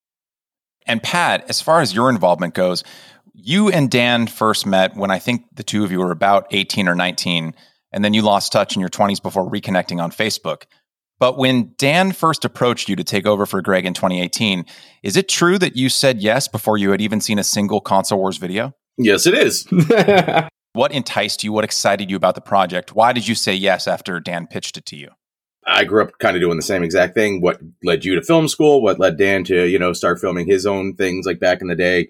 And 0.86 1.02
pat 1.02 1.48
as 1.48 1.62
far 1.62 1.80
as 1.80 1.94
your 1.94 2.10
involvement 2.10 2.52
goes 2.52 2.84
you 3.32 3.70
and 3.70 3.90
dan 3.90 4.26
first 4.26 4.66
met 4.66 4.94
when 4.94 5.10
i 5.10 5.18
think 5.18 5.46
the 5.54 5.62
two 5.62 5.82
of 5.82 5.90
you 5.90 5.98
were 5.98 6.10
about 6.10 6.46
18 6.50 6.88
or 6.88 6.94
19 6.94 7.54
and 7.90 8.04
then 8.04 8.12
you 8.12 8.20
lost 8.20 8.52
touch 8.52 8.76
in 8.76 8.80
your 8.80 8.90
20s 8.90 9.22
before 9.22 9.50
reconnecting 9.50 10.02
on 10.02 10.10
facebook. 10.10 10.64
But 11.20 11.38
when 11.38 11.72
Dan 11.78 12.12
first 12.12 12.44
approached 12.44 12.88
you 12.88 12.96
to 12.96 13.04
take 13.04 13.24
over 13.24 13.46
for 13.46 13.62
Greg 13.62 13.86
in 13.86 13.94
2018, 13.94 14.66
is 15.02 15.16
it 15.16 15.28
true 15.28 15.58
that 15.58 15.76
you 15.76 15.88
said 15.88 16.20
yes 16.20 16.48
before 16.48 16.76
you 16.76 16.90
had 16.90 17.00
even 17.00 17.20
seen 17.20 17.38
a 17.38 17.44
single 17.44 17.80
Console 17.80 18.18
Wars 18.18 18.36
video? 18.36 18.74
Yes, 18.96 19.26
it 19.26 19.34
is. 19.34 19.66
what 20.72 20.92
enticed 20.92 21.42
you? 21.42 21.52
What 21.52 21.64
excited 21.64 22.10
you 22.10 22.16
about 22.16 22.34
the 22.34 22.40
project? 22.40 22.94
Why 22.94 23.12
did 23.12 23.26
you 23.26 23.34
say 23.34 23.54
yes 23.54 23.88
after 23.88 24.20
Dan 24.20 24.46
pitched 24.46 24.76
it 24.76 24.86
to 24.86 24.96
you? 24.96 25.10
I 25.66 25.84
grew 25.84 26.02
up 26.02 26.18
kind 26.18 26.36
of 26.36 26.42
doing 26.42 26.56
the 26.56 26.62
same 26.62 26.82
exact 26.82 27.14
thing. 27.14 27.40
What 27.40 27.60
led 27.82 28.04
you 28.04 28.14
to 28.14 28.22
film 28.22 28.48
school? 28.48 28.82
What 28.82 29.00
led 29.00 29.16
Dan 29.16 29.44
to, 29.44 29.64
you 29.64 29.78
know, 29.78 29.92
start 29.92 30.20
filming 30.20 30.46
his 30.46 30.66
own 30.66 30.94
things 30.94 31.26
like 31.26 31.40
back 31.40 31.60
in 31.60 31.68
the 31.68 31.74
day? 31.74 32.08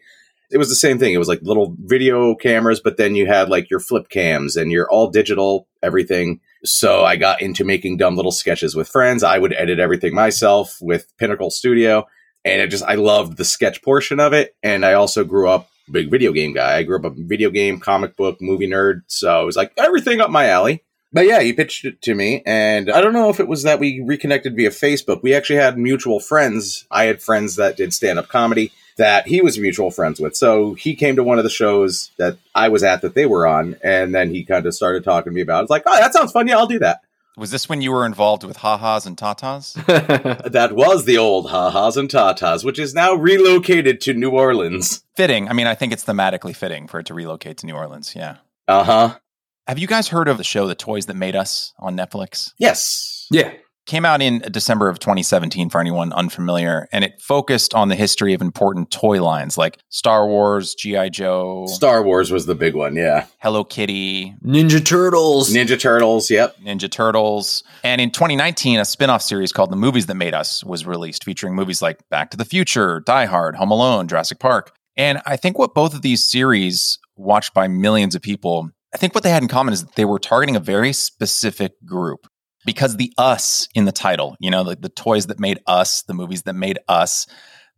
It 0.51 0.59
was 0.59 0.69
the 0.69 0.75
same 0.75 0.99
thing. 0.99 1.15
It 1.15 1.19
was 1.19 1.29
like 1.29 1.41
little 1.43 1.75
video 1.79 2.35
cameras, 2.35 2.81
but 2.81 2.97
then 2.97 3.15
you 3.15 3.27
had 3.27 3.49
like 3.49 3.71
your 3.71 3.81
flip 3.81 4.09
cams 4.09 4.57
and 4.57 4.71
your 4.71 4.91
all 4.91 5.09
digital 5.09 5.69
everything. 5.83 6.41
So 6.65 7.05
I 7.05 7.17
got 7.17 7.43
into 7.43 7.65
making 7.65 7.97
dumb 7.97 8.17
little 8.17 8.33
sketches 8.33 8.75
with 8.75 8.89
friends. 8.89 9.23
I 9.23 9.39
would 9.39 9.53
edit 9.53 9.79
everything 9.79 10.15
myself 10.15 10.79
with 10.81 11.13
Pinnacle 11.17 11.51
Studio. 11.51 12.07
And 12.45 12.61
it 12.61 12.69
just, 12.69 12.85
I 12.85 12.97
loved 12.97 13.37
the 13.37 13.45
sketch 13.45 13.83
portion 13.83 14.21
of 14.21 14.33
it. 14.33 14.55
And 14.63 14.85
I 14.85 14.95
also 14.95 15.25
grew 15.25 15.49
up 15.49 15.69
big 15.91 16.11
video 16.11 16.33
game 16.33 16.53
guy. 16.53 16.77
I 16.77 16.83
grew 16.83 16.97
up 16.97 17.05
a 17.05 17.11
video 17.11 17.51
game, 17.51 17.81
comic 17.81 18.17
book, 18.17 18.41
movie 18.41 18.69
nerd. 18.69 19.03
So 19.07 19.43
it 19.43 19.47
was 19.47 19.57
like 19.57 19.73
everything 19.77 20.21
up 20.21 20.31
my 20.31 20.47
alley. 20.47 20.83
But 21.13 21.27
yeah, 21.27 21.41
he 21.41 21.53
pitched 21.53 21.85
it 21.85 22.03
to 22.03 22.15
me. 22.15 22.43
And 22.45 22.91
I 22.91 23.01
don't 23.01 23.13
know 23.13 23.31
if 23.31 23.39
it 23.39 23.47
was 23.47 23.63
that 23.63 23.79
we 23.79 24.03
reconnected 24.05 24.57
via 24.57 24.71
Facebook. 24.71 25.23
We 25.23 25.33
actually 25.33 25.61
had 25.61 25.79
mutual 25.79 26.19
friends. 26.19 26.87
I 26.91 27.05
had 27.05 27.23
friends 27.23 27.55
that 27.57 27.77
did 27.77 27.95
stand 27.95 28.19
up 28.19 28.29
comedy 28.29 28.73
that 28.97 29.29
he 29.29 29.41
was 29.41 29.59
mutual 29.59 29.93
friends 29.93 30.19
with. 30.19 30.37
So 30.37 30.75
he 30.75 30.97
came 30.97 31.17
to 31.17 31.25
one 31.25 31.39
of 31.39 31.45
the 31.45 31.51
shows 31.51 32.11
that 32.17 32.37
I 32.55 32.69
was 32.69 32.83
at 32.83 33.03
that 33.03 33.15
they 33.15 33.27
were 33.27 33.47
on. 33.47 33.77
And 33.83 34.13
then 34.13 34.31
he 34.31 34.45
kind 34.45 34.67
of 34.67 34.75
started 34.75 35.05
talking 35.05 35.31
to 35.31 35.35
me 35.35 35.41
about 35.41 35.61
it. 35.61 35.63
It's 35.65 35.71
like, 35.71 35.85
oh, 35.87 35.97
that 35.97 36.13
sounds 36.13 36.33
fun. 36.33 36.49
Yeah, 36.49 36.59
I'll 36.59 36.67
do 36.67 36.81
that. 36.81 37.01
Was 37.37 37.51
this 37.51 37.69
when 37.69 37.83
you 37.83 37.91
were 37.91 38.07
involved 38.07 38.45
with 38.45 38.59
ha-has 38.59 39.07
and 39.07 39.17
tatas? 39.17 39.75
that 40.53 40.73
was 40.73 41.05
the 41.05 41.19
old 41.19 41.51
ha-has 41.51 41.97
and 41.97 42.09
tatas, 42.09 42.65
which 42.65 42.79
is 42.79 42.95
now 42.95 43.15
relocated 43.15 44.01
to 44.03 44.15
New 44.15 44.31
Orleans. 44.31 45.03
Fitting. 45.17 45.49
I 45.49 45.53
mean, 45.53 45.67
I 45.67 45.75
think 45.75 45.93
it's 45.93 46.05
thematically 46.05 46.55
fitting 46.55 46.87
for 46.87 47.01
it 47.01 47.07
to 47.07 47.15
relocate 47.15 47.59
to 47.59 47.67
New 47.67 47.75
Orleans. 47.75 48.15
Yeah. 48.15 48.37
Uh 48.69 48.85
huh. 48.85 49.19
Have 49.67 49.79
you 49.79 49.87
guys 49.87 50.09
heard 50.09 50.29
of 50.29 50.39
the 50.39 50.45
show 50.45 50.67
The 50.69 50.75
Toys 50.75 51.07
That 51.07 51.17
Made 51.17 51.35
Us 51.35 51.73
on 51.79 51.97
Netflix? 51.97 52.53
Yes. 52.59 53.27
yeah. 53.31 53.53
Came 53.87 54.07
out 54.07 54.23
in 54.23 54.39
December 54.51 54.89
of 54.89 54.99
2017 54.99 55.69
for 55.69 55.79
anyone 55.79 56.11
unfamiliar, 56.15 56.89
and 56.91 57.05
it 57.05 57.21
focused 57.21 57.75
on 57.75 57.89
the 57.89 57.95
history 57.95 58.33
of 58.33 58.41
important 58.41 58.91
toy 58.91 59.23
lines 59.23 59.59
like 59.59 59.79
Star 59.91 60.27
Wars, 60.27 60.75
G.I. 60.75 61.11
Joe, 61.11 61.67
Star 61.67 62.03
Wars 62.03 62.31
was 62.31 62.47
the 62.47 62.55
big 62.55 62.75
one. 62.75 62.97
Yeah. 62.97 63.27
Hello 63.41 63.63
Kitty, 63.63 64.35
Ninja 64.43 64.83
Turtles. 64.83 65.53
Ninja 65.53 65.79
Turtles. 65.79 66.31
Yep. 66.31 66.57
Ninja 66.65 66.91
Turtles. 66.91 67.63
And 67.83 68.01
in 68.01 68.11
2019, 68.11 68.81
a 68.81 68.87
spin 68.87 69.11
off 69.11 69.21
series 69.21 69.53
called 69.53 69.71
The 69.71 69.77
Movies 69.77 70.07
That 70.07 70.15
Made 70.15 70.33
Us 70.33 70.65
was 70.65 70.87
released, 70.87 71.23
featuring 71.23 71.55
movies 71.55 71.83
like 71.83 72.09
Back 72.09 72.31
to 72.31 72.39
the 72.39 72.47
Future, 72.47 73.01
Die 73.01 73.27
Hard, 73.27 73.57
Home 73.57 73.71
Alone, 73.71 74.09
Jurassic 74.09 74.39
Park. 74.39 74.75
And 74.97 75.21
I 75.27 75.37
think 75.37 75.59
what 75.59 75.75
both 75.75 75.95
of 75.95 76.01
these 76.01 76.25
series, 76.25 76.99
watched 77.17 77.53
by 77.53 77.69
millions 77.69 78.15
of 78.15 78.23
people, 78.23 78.71
I 78.95 78.97
think 78.97 79.15
what 79.15 79.25
they 79.25 79.31
had 79.31 79.43
in 79.43 79.49
common 79.49 79.75
is 79.75 79.85
that 79.85 79.95
they 79.97 80.07
were 80.07 80.19
targeting 80.19 80.57
a 80.57 80.61
very 80.61 80.95
specific 80.95 81.73
group 81.85 82.27
because 82.65 82.97
the 82.97 83.13
us 83.19 83.69
in 83.75 83.85
the 83.85 83.93
title, 83.93 84.37
you 84.41 84.51
know, 84.51 84.65
the, 84.65 84.77
the 84.77 84.89
toys 84.89 85.27
that 85.27 85.39
made 85.39 85.61
us, 85.67 86.03
the 86.03 86.15
movies 86.15 86.43
that 86.43 86.55
made 86.55 86.79
us, 86.89 87.27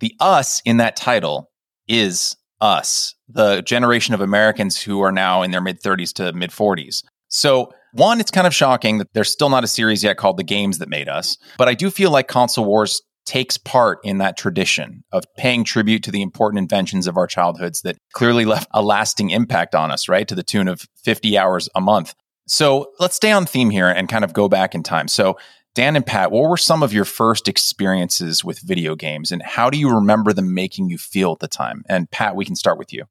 the 0.00 0.14
us 0.20 0.62
in 0.64 0.78
that 0.78 0.96
title 0.96 1.50
is 1.88 2.36
us, 2.60 3.14
the 3.28 3.62
generation 3.62 4.14
of 4.14 4.20
Americans 4.20 4.80
who 4.80 5.00
are 5.00 5.12
now 5.12 5.42
in 5.42 5.50
their 5.50 5.60
mid 5.60 5.80
30s 5.80 6.12
to 6.14 6.32
mid 6.32 6.50
40s. 6.50 7.02
So, 7.28 7.72
one, 7.92 8.20
it's 8.20 8.30
kind 8.30 8.46
of 8.46 8.54
shocking 8.54 8.98
that 8.98 9.12
there's 9.14 9.30
still 9.30 9.48
not 9.48 9.64
a 9.64 9.68
series 9.68 10.04
yet 10.04 10.18
called 10.18 10.36
The 10.36 10.44
Games 10.44 10.78
That 10.78 10.88
Made 10.88 11.08
Us, 11.08 11.38
but 11.56 11.68
I 11.68 11.74
do 11.74 11.90
feel 11.90 12.10
like 12.10 12.28
Console 12.28 12.66
Wars 12.66 13.02
takes 13.26 13.58
part 13.58 13.98
in 14.04 14.18
that 14.18 14.36
tradition 14.36 15.02
of 15.12 15.24
paying 15.36 15.64
tribute 15.64 16.02
to 16.04 16.10
the 16.10 16.22
important 16.22 16.58
inventions 16.60 17.06
of 17.06 17.16
our 17.16 17.26
childhoods 17.26 17.82
that 17.82 17.96
clearly 18.12 18.44
left 18.44 18.68
a 18.70 18.82
lasting 18.82 19.30
impact 19.30 19.74
on 19.74 19.90
us, 19.90 20.08
right? 20.08 20.28
To 20.28 20.34
the 20.34 20.44
tune 20.44 20.68
of 20.68 20.86
50 21.04 21.36
hours 21.36 21.68
a 21.74 21.80
month. 21.80 22.14
So 22.46 22.92
let's 22.98 23.16
stay 23.16 23.32
on 23.32 23.46
theme 23.46 23.70
here 23.70 23.88
and 23.88 24.08
kind 24.08 24.24
of 24.24 24.32
go 24.32 24.48
back 24.48 24.74
in 24.74 24.82
time. 24.82 25.08
So, 25.08 25.36
Dan 25.74 25.94
and 25.94 26.06
Pat, 26.06 26.30
what 26.30 26.48
were 26.48 26.56
some 26.56 26.82
of 26.82 26.94
your 26.94 27.04
first 27.04 27.48
experiences 27.48 28.42
with 28.42 28.60
video 28.60 28.94
games 28.94 29.30
and 29.30 29.42
how 29.42 29.68
do 29.68 29.78
you 29.78 29.94
remember 29.94 30.32
them 30.32 30.54
making 30.54 30.88
you 30.88 30.96
feel 30.96 31.32
at 31.32 31.40
the 31.40 31.48
time? 31.48 31.84
And 31.86 32.10
Pat, 32.10 32.34
we 32.34 32.46
can 32.46 32.56
start 32.56 32.78
with 32.78 32.94
you. 32.94 33.04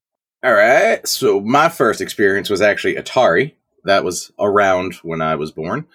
All 0.43 0.53
right. 0.53 1.05
So 1.07 1.39
my 1.39 1.69
first 1.69 2.01
experience 2.01 2.49
was 2.49 2.61
actually 2.61 2.95
Atari. 2.95 3.53
That 3.83 4.03
was 4.03 4.31
around 4.39 4.95
when 5.03 5.21
I 5.21 5.35
was 5.35 5.51
born. 5.51 5.85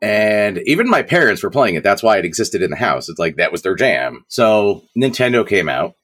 And 0.00 0.58
even 0.66 0.88
my 0.88 1.02
parents 1.02 1.42
were 1.42 1.50
playing 1.50 1.74
it. 1.74 1.82
That's 1.82 2.02
why 2.02 2.18
it 2.18 2.24
existed 2.24 2.62
in 2.62 2.70
the 2.70 2.76
house. 2.76 3.08
It's 3.08 3.18
like 3.18 3.36
that 3.36 3.52
was 3.52 3.62
their 3.62 3.74
jam. 3.74 4.24
So 4.28 4.84
Nintendo 4.96 5.46
came 5.46 5.68
out, 5.68 5.94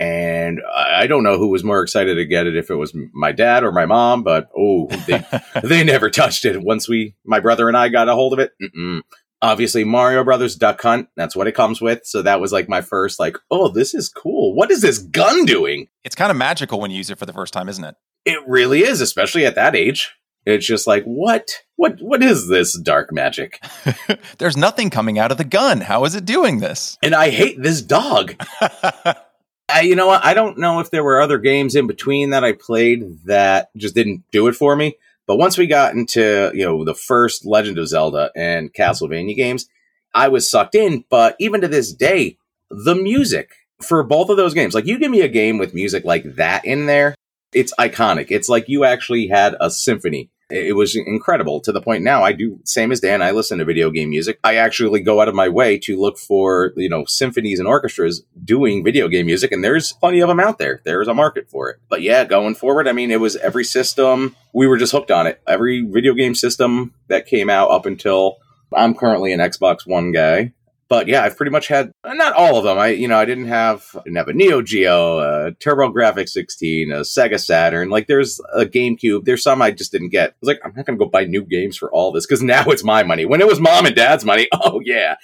and 0.00 0.62
I 0.74 1.06
don't 1.06 1.22
know 1.22 1.36
who 1.36 1.48
was 1.48 1.62
more 1.62 1.82
excited 1.82 2.14
to 2.14 2.24
get 2.24 2.46
it, 2.46 2.56
if 2.56 2.70
it 2.70 2.74
was 2.74 2.96
my 3.12 3.32
dad 3.32 3.62
or 3.64 3.70
my 3.70 3.84
mom. 3.84 4.22
But 4.22 4.48
oh, 4.56 4.86
they, 5.06 5.22
they 5.62 5.84
never 5.84 6.08
touched 6.08 6.46
it. 6.46 6.62
Once 6.62 6.88
we, 6.88 7.14
my 7.22 7.38
brother 7.38 7.68
and 7.68 7.76
I, 7.76 7.90
got 7.90 8.08
a 8.08 8.14
hold 8.14 8.32
of 8.32 8.38
it, 8.38 8.52
mm-mm. 8.60 9.02
obviously 9.42 9.84
Mario 9.84 10.24
Brothers 10.24 10.56
Duck 10.56 10.80
Hunt. 10.80 11.08
That's 11.16 11.36
what 11.36 11.48
it 11.48 11.54
comes 11.54 11.82
with. 11.82 12.00
So 12.04 12.22
that 12.22 12.40
was 12.40 12.50
like 12.50 12.66
my 12.66 12.80
first, 12.80 13.20
like, 13.20 13.36
oh, 13.50 13.68
this 13.68 13.92
is 13.92 14.08
cool. 14.08 14.54
What 14.54 14.70
is 14.70 14.80
this 14.80 14.96
gun 14.98 15.44
doing? 15.44 15.88
It's 16.02 16.16
kind 16.16 16.30
of 16.30 16.36
magical 16.38 16.80
when 16.80 16.90
you 16.90 16.96
use 16.96 17.10
it 17.10 17.18
for 17.18 17.26
the 17.26 17.34
first 17.34 17.52
time, 17.52 17.68
isn't 17.68 17.84
it? 17.84 17.94
It 18.24 18.38
really 18.48 18.80
is, 18.80 19.02
especially 19.02 19.44
at 19.44 19.56
that 19.56 19.76
age. 19.76 20.14
It's 20.46 20.66
just 20.66 20.86
like, 20.86 21.04
what? 21.04 21.50
What 21.76 22.00
what 22.00 22.22
is 22.22 22.48
this 22.48 22.78
dark 22.78 23.12
magic? 23.12 23.62
There's 24.38 24.56
nothing 24.56 24.88
coming 24.88 25.18
out 25.18 25.30
of 25.30 25.36
the 25.36 25.44
gun. 25.44 25.82
How 25.82 26.06
is 26.06 26.14
it 26.14 26.24
doing 26.24 26.60
this? 26.60 26.96
And 27.02 27.14
I 27.14 27.28
hate 27.28 27.60
this 27.60 27.82
dog. 27.82 28.42
I, 29.74 29.80
you 29.82 29.96
know 29.96 30.06
what? 30.06 30.24
I 30.24 30.34
don't 30.34 30.58
know 30.58 30.80
if 30.80 30.90
there 30.90 31.04
were 31.04 31.20
other 31.20 31.38
games 31.38 31.74
in 31.74 31.86
between 31.86 32.30
that 32.30 32.44
I 32.44 32.52
played 32.52 33.24
that 33.24 33.70
just 33.76 33.94
didn't 33.94 34.24
do 34.30 34.46
it 34.48 34.54
for 34.54 34.74
me. 34.76 34.96
But 35.26 35.36
once 35.36 35.56
we 35.56 35.66
got 35.66 35.94
into, 35.94 36.50
you 36.54 36.64
know, 36.64 36.84
the 36.84 36.94
first 36.94 37.46
Legend 37.46 37.78
of 37.78 37.88
Zelda 37.88 38.32
and 38.34 38.72
Castlevania 38.72 39.36
games, 39.36 39.68
I 40.14 40.28
was 40.28 40.50
sucked 40.50 40.74
in. 40.74 41.04
But 41.08 41.36
even 41.38 41.60
to 41.60 41.68
this 41.68 41.92
day, 41.92 42.36
the 42.70 42.94
music 42.94 43.50
for 43.80 44.02
both 44.02 44.28
of 44.28 44.36
those 44.36 44.54
games, 44.54 44.74
like 44.74 44.86
you 44.86 44.98
give 44.98 45.10
me 45.10 45.20
a 45.20 45.28
game 45.28 45.58
with 45.58 45.74
music 45.74 46.04
like 46.04 46.24
that 46.34 46.64
in 46.64 46.86
there, 46.86 47.14
it's 47.52 47.74
iconic. 47.78 48.26
It's 48.30 48.48
like 48.48 48.68
you 48.68 48.84
actually 48.84 49.28
had 49.28 49.56
a 49.60 49.70
symphony. 49.70 50.30
It 50.50 50.76
was 50.76 50.96
incredible 50.96 51.60
to 51.60 51.72
the 51.72 51.80
point 51.80 52.02
now 52.02 52.22
I 52.22 52.32
do 52.32 52.58
same 52.64 52.92
as 52.92 53.00
Dan. 53.00 53.22
I 53.22 53.30
listen 53.30 53.58
to 53.58 53.64
video 53.64 53.90
game 53.90 54.10
music. 54.10 54.38
I 54.44 54.56
actually 54.56 55.00
go 55.00 55.20
out 55.20 55.28
of 55.28 55.34
my 55.34 55.48
way 55.48 55.78
to 55.80 56.00
look 56.00 56.18
for, 56.18 56.72
you 56.76 56.88
know, 56.88 57.04
symphonies 57.06 57.58
and 57.58 57.68
orchestras 57.68 58.22
doing 58.44 58.84
video 58.84 59.08
game 59.08 59.26
music 59.26 59.52
and 59.52 59.62
there's 59.62 59.92
plenty 59.92 60.20
of 60.20 60.28
them 60.28 60.40
out 60.40 60.58
there. 60.58 60.80
There's 60.84 61.08
a 61.08 61.14
market 61.14 61.48
for 61.48 61.70
it. 61.70 61.78
But 61.88 62.02
yeah, 62.02 62.24
going 62.24 62.54
forward, 62.54 62.88
I 62.88 62.92
mean, 62.92 63.10
it 63.10 63.20
was 63.20 63.36
every 63.36 63.64
system. 63.64 64.36
We 64.52 64.66
were 64.66 64.78
just 64.78 64.92
hooked 64.92 65.10
on 65.10 65.26
it. 65.26 65.40
Every 65.46 65.82
video 65.82 66.14
game 66.14 66.34
system 66.34 66.94
that 67.08 67.26
came 67.26 67.50
out 67.50 67.70
up 67.70 67.86
until 67.86 68.38
I'm 68.72 68.94
currently 68.94 69.32
an 69.32 69.40
Xbox 69.40 69.86
One 69.86 70.12
guy. 70.12 70.52
But 70.90 71.06
yeah, 71.06 71.22
I've 71.22 71.36
pretty 71.36 71.52
much 71.52 71.68
had 71.68 71.92
uh, 72.02 72.14
not 72.14 72.34
all 72.34 72.56
of 72.56 72.64
them. 72.64 72.76
I 72.76 72.88
you 72.88 73.06
know 73.06 73.16
I 73.16 73.24
didn't 73.24 73.46
have 73.46 73.86
I 73.94 74.02
didn't 74.02 74.16
have 74.16 74.26
a 74.26 74.32
Neo 74.32 74.60
Geo, 74.60 75.18
a 75.20 75.52
TurboGrafx 75.52 76.28
16, 76.28 76.90
a 76.90 76.96
Sega 77.02 77.38
Saturn. 77.38 77.90
Like 77.90 78.08
there's 78.08 78.40
a 78.52 78.66
GameCube. 78.66 79.24
There's 79.24 79.44
some 79.44 79.62
I 79.62 79.70
just 79.70 79.92
didn't 79.92 80.08
get. 80.08 80.30
I 80.30 80.34
was 80.40 80.48
like, 80.48 80.60
I'm 80.64 80.74
not 80.74 80.86
gonna 80.86 80.98
go 80.98 81.06
buy 81.06 81.26
new 81.26 81.42
games 81.42 81.76
for 81.76 81.92
all 81.92 82.10
this 82.10 82.26
because 82.26 82.42
now 82.42 82.64
it's 82.66 82.82
my 82.82 83.04
money. 83.04 83.24
When 83.24 83.40
it 83.40 83.46
was 83.46 83.60
mom 83.60 83.86
and 83.86 83.94
dad's 83.94 84.24
money, 84.24 84.48
oh 84.52 84.80
yeah, 84.84 85.14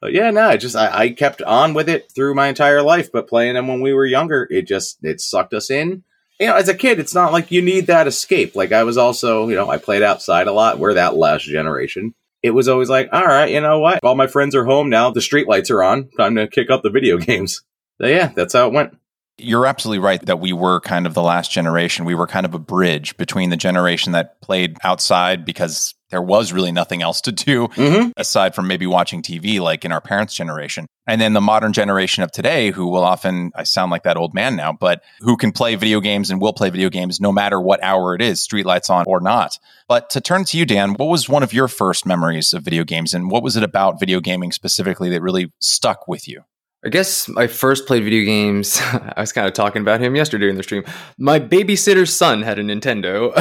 but 0.00 0.12
yeah, 0.12 0.30
no, 0.30 0.42
I 0.42 0.56
just 0.56 0.76
I, 0.76 0.96
I 0.96 1.10
kept 1.10 1.42
on 1.42 1.74
with 1.74 1.88
it 1.88 2.12
through 2.14 2.36
my 2.36 2.46
entire 2.46 2.82
life. 2.82 3.10
But 3.10 3.28
playing 3.28 3.54
them 3.54 3.66
when 3.66 3.80
we 3.80 3.92
were 3.92 4.06
younger, 4.06 4.46
it 4.48 4.68
just 4.68 4.98
it 5.02 5.20
sucked 5.20 5.52
us 5.52 5.70
in 5.70 6.04
you 6.38 6.48
know, 6.48 6.54
as 6.54 6.68
a 6.68 6.74
kid, 6.74 6.98
it's 6.98 7.14
not 7.14 7.32
like 7.32 7.50
you 7.50 7.62
need 7.62 7.86
that 7.86 8.06
escape. 8.06 8.54
Like 8.54 8.70
I 8.70 8.84
was 8.84 8.98
also, 8.98 9.48
you 9.48 9.54
know, 9.54 9.70
I 9.70 9.78
played 9.78 10.02
outside 10.02 10.46
a 10.46 10.52
lot. 10.52 10.78
We're 10.78 10.94
that 10.94 11.16
last 11.16 11.44
generation 11.44 12.14
it 12.42 12.50
was 12.50 12.68
always 12.68 12.88
like, 12.88 13.08
all 13.12 13.24
right, 13.24 13.50
you 13.50 13.60
know 13.60 13.80
what? 13.80 14.00
All 14.02 14.14
my 14.14 14.26
friends 14.26 14.54
are 14.54 14.64
home 14.64 14.88
now. 14.88 15.10
The 15.10 15.20
street 15.20 15.48
lights 15.48 15.70
are 15.70 15.82
on. 15.82 16.08
Time 16.16 16.36
to 16.36 16.46
kick 16.46 16.70
up 16.70 16.82
the 16.82 16.90
video 16.90 17.18
games. 17.18 17.62
So 18.00 18.06
yeah, 18.06 18.28
that's 18.28 18.52
how 18.52 18.66
it 18.68 18.72
went. 18.72 18.96
You're 19.38 19.66
absolutely 19.66 19.98
right 19.98 20.24
that 20.26 20.40
we 20.40 20.52
were 20.52 20.80
kind 20.80 21.06
of 21.06 21.14
the 21.14 21.22
last 21.22 21.50
generation. 21.50 22.06
We 22.06 22.14
were 22.14 22.26
kind 22.26 22.46
of 22.46 22.54
a 22.54 22.58
bridge 22.58 23.16
between 23.16 23.50
the 23.50 23.56
generation 23.56 24.12
that 24.12 24.40
played 24.40 24.78
outside 24.82 25.44
because 25.44 25.94
there 26.10 26.22
was 26.22 26.52
really 26.52 26.72
nothing 26.72 27.02
else 27.02 27.20
to 27.22 27.32
do 27.32 27.68
Mhm. 27.68 28.12
aside 28.16 28.54
from 28.54 28.66
maybe 28.66 28.86
watching 28.86 29.22
TV, 29.22 29.60
like 29.60 29.84
in 29.84 29.92
our 29.92 30.00
parents' 30.00 30.34
generation. 30.34 30.86
And 31.06 31.20
then 31.20 31.32
the 31.34 31.40
modern 31.40 31.72
generation 31.72 32.22
of 32.22 32.32
today, 32.32 32.70
who 32.70 32.88
will 32.88 33.04
often, 33.04 33.52
I 33.54 33.62
sound 33.62 33.90
like 33.90 34.02
that 34.04 34.16
old 34.16 34.34
man 34.34 34.56
now, 34.56 34.72
but 34.72 35.02
who 35.20 35.36
can 35.36 35.52
play 35.52 35.74
video 35.76 36.00
games 36.00 36.30
and 36.30 36.40
will 36.40 36.52
play 36.52 36.70
video 36.70 36.90
games 36.90 37.20
no 37.20 37.30
matter 37.32 37.60
what 37.60 37.82
hour 37.82 38.14
it 38.14 38.22
is, 38.22 38.46
streetlights 38.46 38.90
on 38.90 39.04
or 39.06 39.20
not. 39.20 39.58
But 39.88 40.10
to 40.10 40.20
turn 40.20 40.44
to 40.46 40.58
you, 40.58 40.64
Dan, 40.66 40.94
what 40.94 41.06
was 41.06 41.28
one 41.28 41.42
of 41.42 41.52
your 41.52 41.68
first 41.68 42.06
memories 42.06 42.52
of 42.52 42.62
video 42.62 42.82
games 42.84 43.14
and 43.14 43.30
what 43.30 43.42
was 43.42 43.56
it 43.56 43.62
about 43.62 44.00
video 44.00 44.20
gaming 44.20 44.50
specifically 44.52 45.10
that 45.10 45.22
really 45.22 45.52
stuck 45.60 46.08
with 46.08 46.26
you? 46.28 46.42
I 46.86 46.88
guess 46.88 47.28
I 47.36 47.48
first 47.48 47.88
played 47.88 48.04
video 48.04 48.24
games. 48.24 48.80
I 48.80 49.20
was 49.20 49.32
kind 49.32 49.48
of 49.48 49.54
talking 49.54 49.82
about 49.82 50.00
him 50.00 50.14
yesterday 50.14 50.48
in 50.48 50.54
the 50.54 50.62
stream. 50.62 50.84
My 51.18 51.40
babysitter's 51.40 52.14
son 52.14 52.42
had 52.42 52.60
a 52.60 52.62
Nintendo, 52.62 53.36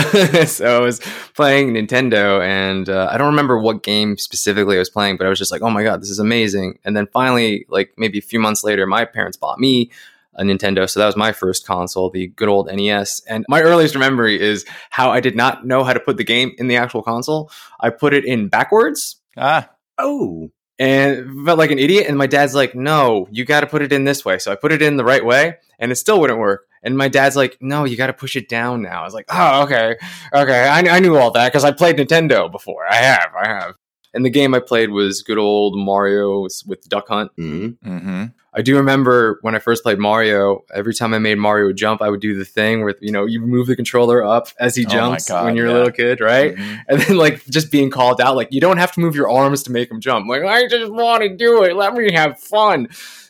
so 0.48 0.78
I 0.78 0.80
was 0.80 1.00
playing 1.36 1.76
Nintendo, 1.76 2.42
and 2.44 2.90
uh, 2.90 3.08
I 3.12 3.20
don't 3.20 3.28
remember 3.28 3.60
what 3.60 3.84
game 3.84 4.18
specifically 4.18 4.78
I 4.78 4.80
was 4.80 4.90
playing, 4.90 5.18
but 5.18 5.28
I 5.28 5.30
was 5.30 5.38
just 5.38 5.52
like, 5.52 5.62
"Oh 5.62 5.70
my 5.70 5.84
god, 5.84 6.02
this 6.02 6.10
is 6.10 6.18
amazing!" 6.18 6.80
And 6.86 6.98
then 6.98 7.06
finally, 7.14 7.68
like 7.70 7.94
maybe 7.98 8.18
a 8.18 8.22
few 8.24 8.40
months 8.40 8.64
later, 8.64 8.88
my 8.88 9.06
parents 9.06 9.38
bought 9.38 9.60
me 9.60 9.92
a 10.34 10.44
Nintendo, 10.44 10.90
so 10.90 11.00
that 11.00 11.06
was 11.06 11.16
my 11.16 11.32
first 11.32 11.68
console, 11.68 12.10
the 12.10 12.26
good 12.26 12.50
old 12.50 12.68
NES. 12.74 13.22
And 13.30 13.46
my 13.48 13.62
earliest 13.62 13.96
memory 13.96 14.42
is 14.42 14.66
how 14.90 15.12
I 15.12 15.20
did 15.20 15.36
not 15.36 15.68
know 15.68 15.84
how 15.84 15.94
to 15.94 16.00
put 16.00 16.18
the 16.18 16.24
game 16.24 16.54
in 16.58 16.68
the 16.68 16.78
actual 16.78 17.04
console. 17.04 17.52
I 17.80 17.92
put 17.92 18.16
it 18.16 18.26
in 18.26 18.48
backwards, 18.48 19.18
Ah, 19.38 19.70
Oh, 19.98 20.50
and 20.80 21.46
felt 21.46 21.58
like 21.58 21.72
an 21.72 21.80
idiot. 21.80 22.08
And 22.08 22.18
my 22.18 22.28
dad's 22.28 22.56
like, 22.56 22.76
"No, 22.76 23.28
you 23.32 23.46
got 23.46 23.62
to 23.62 23.68
put 23.68 23.82
it 23.82 23.94
in 23.94 24.04
this 24.04 24.26
way." 24.26 24.40
So 24.40 24.52
I 24.52 24.56
put 24.56 24.72
it 24.72 24.82
in 24.82 24.98
the 24.98 25.06
right 25.06 25.24
way, 25.24 25.56
and 25.80 25.92
it 25.92 25.96
still 25.96 26.20
wouldn't 26.20 26.40
work. 26.40 26.68
And 26.84 26.98
my 26.98 27.08
dad's 27.08 27.36
like, 27.36 27.58
"No, 27.62 27.86
you 27.86 27.98
got 27.98 28.08
to 28.08 28.14
push 28.14 28.36
it 28.36 28.50
down 28.50 28.82
now." 28.82 29.02
I 29.02 29.06
was 29.06 29.14
like, 29.14 29.26
"Oh, 29.30 29.64
okay, 29.64 29.96
okay, 30.34 30.68
I, 30.68 30.80
I 30.80 31.00
knew 31.00 31.18
all 31.18 31.32
that 31.32 31.52
because 31.52 31.64
I 31.64 31.72
played 31.72 31.98
Nintendo 31.98 32.52
before. 32.52 32.86
I 32.90 32.96
have, 32.96 33.32
I 33.38 33.48
have." 33.48 33.76
And 34.16 34.26
the 34.26 34.30
game 34.32 34.56
I 34.56 34.60
played 34.60 34.90
was 34.90 35.22
good 35.22 35.38
old 35.38 35.78
Mario 35.78 36.48
with 36.66 36.88
Duck 36.90 37.08
Hunt. 37.10 37.32
hmm 37.36 37.68
hmm 37.84 38.24
I 38.58 38.62
do 38.62 38.78
remember 38.78 39.38
when 39.42 39.54
I 39.54 39.60
first 39.60 39.84
played 39.84 40.00
Mario, 40.00 40.64
every 40.74 40.94
time 40.94 41.14
I 41.14 41.20
made 41.20 41.38
Mario 41.38 41.74
jump, 41.74 42.02
I 42.02 42.10
would 42.10 42.22
do 42.22 42.38
the 42.38 42.46
thing 42.46 42.86
where, 42.86 42.96
you 43.02 43.12
know, 43.12 43.26
you 43.26 43.42
move 43.42 43.68
the 43.68 43.76
controller 43.76 44.24
up 44.24 44.48
as 44.58 44.78
he 44.78 44.86
Oh 44.86 44.90
jumps 44.90 45.28
God, 45.28 45.44
when 45.44 45.58
you're 45.58 45.68
yeah. 45.68 45.74
a 45.74 45.76
little 45.76 45.92
kid, 45.92 46.22
right? 46.22 46.56
Mhm. 46.56 46.80
And 46.88 47.02
then 47.02 47.18
like 47.18 47.44
just 47.48 47.70
being 47.70 47.90
called 47.90 48.22
out, 48.22 48.38
like 48.38 48.54
you 48.54 48.62
don't 48.62 48.78
have 48.78 48.94
to 48.94 49.02
move 49.02 49.14
your 49.14 49.30
arms 49.30 49.62
to 49.64 49.74
make 49.74 49.92
him 49.92 50.00
jump. 50.00 50.28
Like 50.30 50.44
I 50.44 50.68
just 50.68 50.90
want 50.90 51.24
to 51.24 51.36
do 51.36 51.64
it. 51.64 51.76
Let 51.76 51.94
me 51.96 52.14
have 52.14 52.40
fun. 52.40 52.88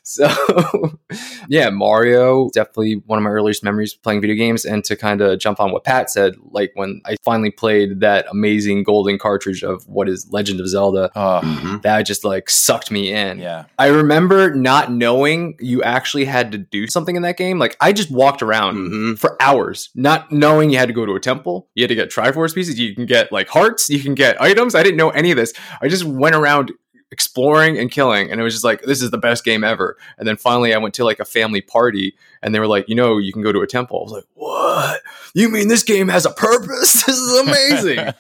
So 0.08 0.28
yeah, 1.50 1.70
Mario 1.72 2.50
definitely 2.54 3.02
one 3.08 3.18
of 3.18 3.24
my 3.24 3.30
earliest 3.32 3.64
memories 3.64 3.96
playing 3.96 4.22
video 4.22 4.36
games. 4.36 4.64
And 4.64 4.84
to 4.86 4.96
kind 4.96 5.20
of 5.22 5.40
jump 5.40 5.60
on 5.60 5.72
what 5.72 5.84
Pat 5.84 6.10
said, 6.12 6.36
like 6.52 6.72
when 6.76 7.02
I 7.06 7.16
finally 7.26 7.50
played 7.50 8.02
that 8.02 8.26
amazing 8.30 8.84
golden 8.84 9.18
cartridge 9.18 9.64
of 9.64 9.88
what 9.88 10.08
is 10.08 10.28
Legend 10.32 10.60
of 10.60 10.68
Zelda, 10.70 11.10
Oh, 11.16 11.42
Mhm. 11.44 11.82
that 11.82 12.04
just 12.04 12.24
like 12.24 12.50
sucked 12.52 12.92
me 12.92 13.12
in. 13.12 13.40
yeah. 13.40 13.66
I 13.80 13.88
remember 13.88 14.54
not 14.54 14.92
knowing 14.92 15.56
you 15.60 15.82
actually 15.82 16.26
had 16.26 16.52
to 16.52 16.60
do 16.60 16.86
something 16.88 17.16
in 17.16 17.24
that 17.24 17.36
game. 17.38 17.58
Like 17.58 17.76
I 17.82 17.92
just 17.92 18.12
walked 18.12 18.44
around 18.44 18.78
Mhm. 18.78 19.18
for 19.18 19.36
hours, 19.42 19.90
not 19.96 20.32
knowing 20.32 20.70
you 20.70 20.78
had 20.78 20.88
to 20.88 20.94
go 20.94 21.06
to 21.08 21.14
a 21.16 21.20
temple. 21.20 21.68
You 21.74 21.82
had 21.84 21.90
to 21.90 21.96
get 21.96 22.12
Triforce 22.12 22.54
pieces. 22.54 22.80
You 22.80 22.94
can 22.94 23.08
get 23.08 23.32
like 23.32 23.48
hearts. 23.50 23.90
You 23.90 24.00
can 24.00 24.14
get 24.14 24.40
items. 24.40 24.76
I 24.76 24.84
didn't 24.84 24.98
know 24.98 25.10
any 25.10 25.32
of 25.32 25.38
this. 25.38 25.52
I 25.82 25.88
just 25.88 26.04
went 26.04 26.36
around 26.36 26.72
exploring 27.16 27.78
and 27.80 27.90
killing, 27.90 28.30
and 28.30 28.42
it 28.42 28.44
was 28.44 28.54
just 28.54 28.66
like 28.66 28.82
this 28.82 29.02
is 29.02 29.10
the 29.10 29.18
best 29.18 29.46
game 29.46 29.64
ever. 29.64 29.96
And 30.18 30.28
then 30.28 30.36
finally, 30.36 30.74
I 30.74 30.78
went 30.78 30.94
to 30.96 31.06
like 31.06 31.22
a 31.22 31.26
family 31.26 31.62
party, 31.62 32.14
and 32.44 32.54
they 32.54 32.60
were 32.60 32.68
like, 32.68 32.90
you 32.90 32.96
know, 32.96 33.18
you 33.18 33.32
can 33.32 33.42
go 33.42 33.54
to 33.54 33.62
a 33.62 33.68
temple. 33.68 34.00
I 34.02 34.04
was 34.04 34.12
like, 34.12 34.26
what? 34.34 35.02
You 35.34 35.48
mean 35.50 35.70
this 35.70 35.84
game 35.84 36.10
has 36.10 36.26
a 36.26 36.32
purpose? 36.32 37.04
This 37.06 37.18
is 37.18 37.40
amazing. 37.40 38.00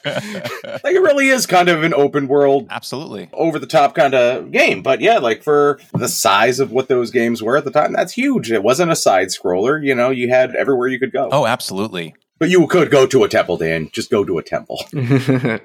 Like 0.83 0.95
it 0.95 1.01
really 1.01 1.27
is 1.29 1.45
kind 1.45 1.67
of 1.69 1.83
an 1.83 1.93
open 1.93 2.27
world, 2.27 2.67
Absolutely. 2.69 3.29
over 3.33 3.59
the 3.59 3.65
top 3.67 3.95
kind 3.95 4.13
of 4.13 4.51
game. 4.51 4.81
But 4.83 5.01
yeah, 5.01 5.17
like 5.17 5.43
for 5.43 5.79
the 5.93 6.07
size 6.07 6.59
of 6.59 6.71
what 6.71 6.87
those 6.87 7.11
games 7.11 7.41
were 7.43 7.57
at 7.57 7.65
the 7.65 7.71
time, 7.71 7.91
that's 7.91 8.13
huge. 8.13 8.51
It 8.51 8.63
wasn't 8.63 8.91
a 8.91 8.95
side 8.95 9.29
scroller. 9.29 9.83
You 9.83 9.95
know, 9.95 10.11
you 10.11 10.29
had 10.29 10.55
everywhere 10.55 10.87
you 10.87 10.99
could 10.99 11.11
go. 11.11 11.29
Oh, 11.31 11.45
absolutely. 11.45 12.15
But 12.39 12.49
you 12.49 12.65
could 12.67 12.91
go 12.91 13.05
to 13.07 13.23
a 13.23 13.27
temple, 13.27 13.57
Dan. 13.57 13.89
Just 13.91 14.11
go 14.11 14.23
to 14.23 14.37
a 14.37 14.43
temple. 14.43 14.79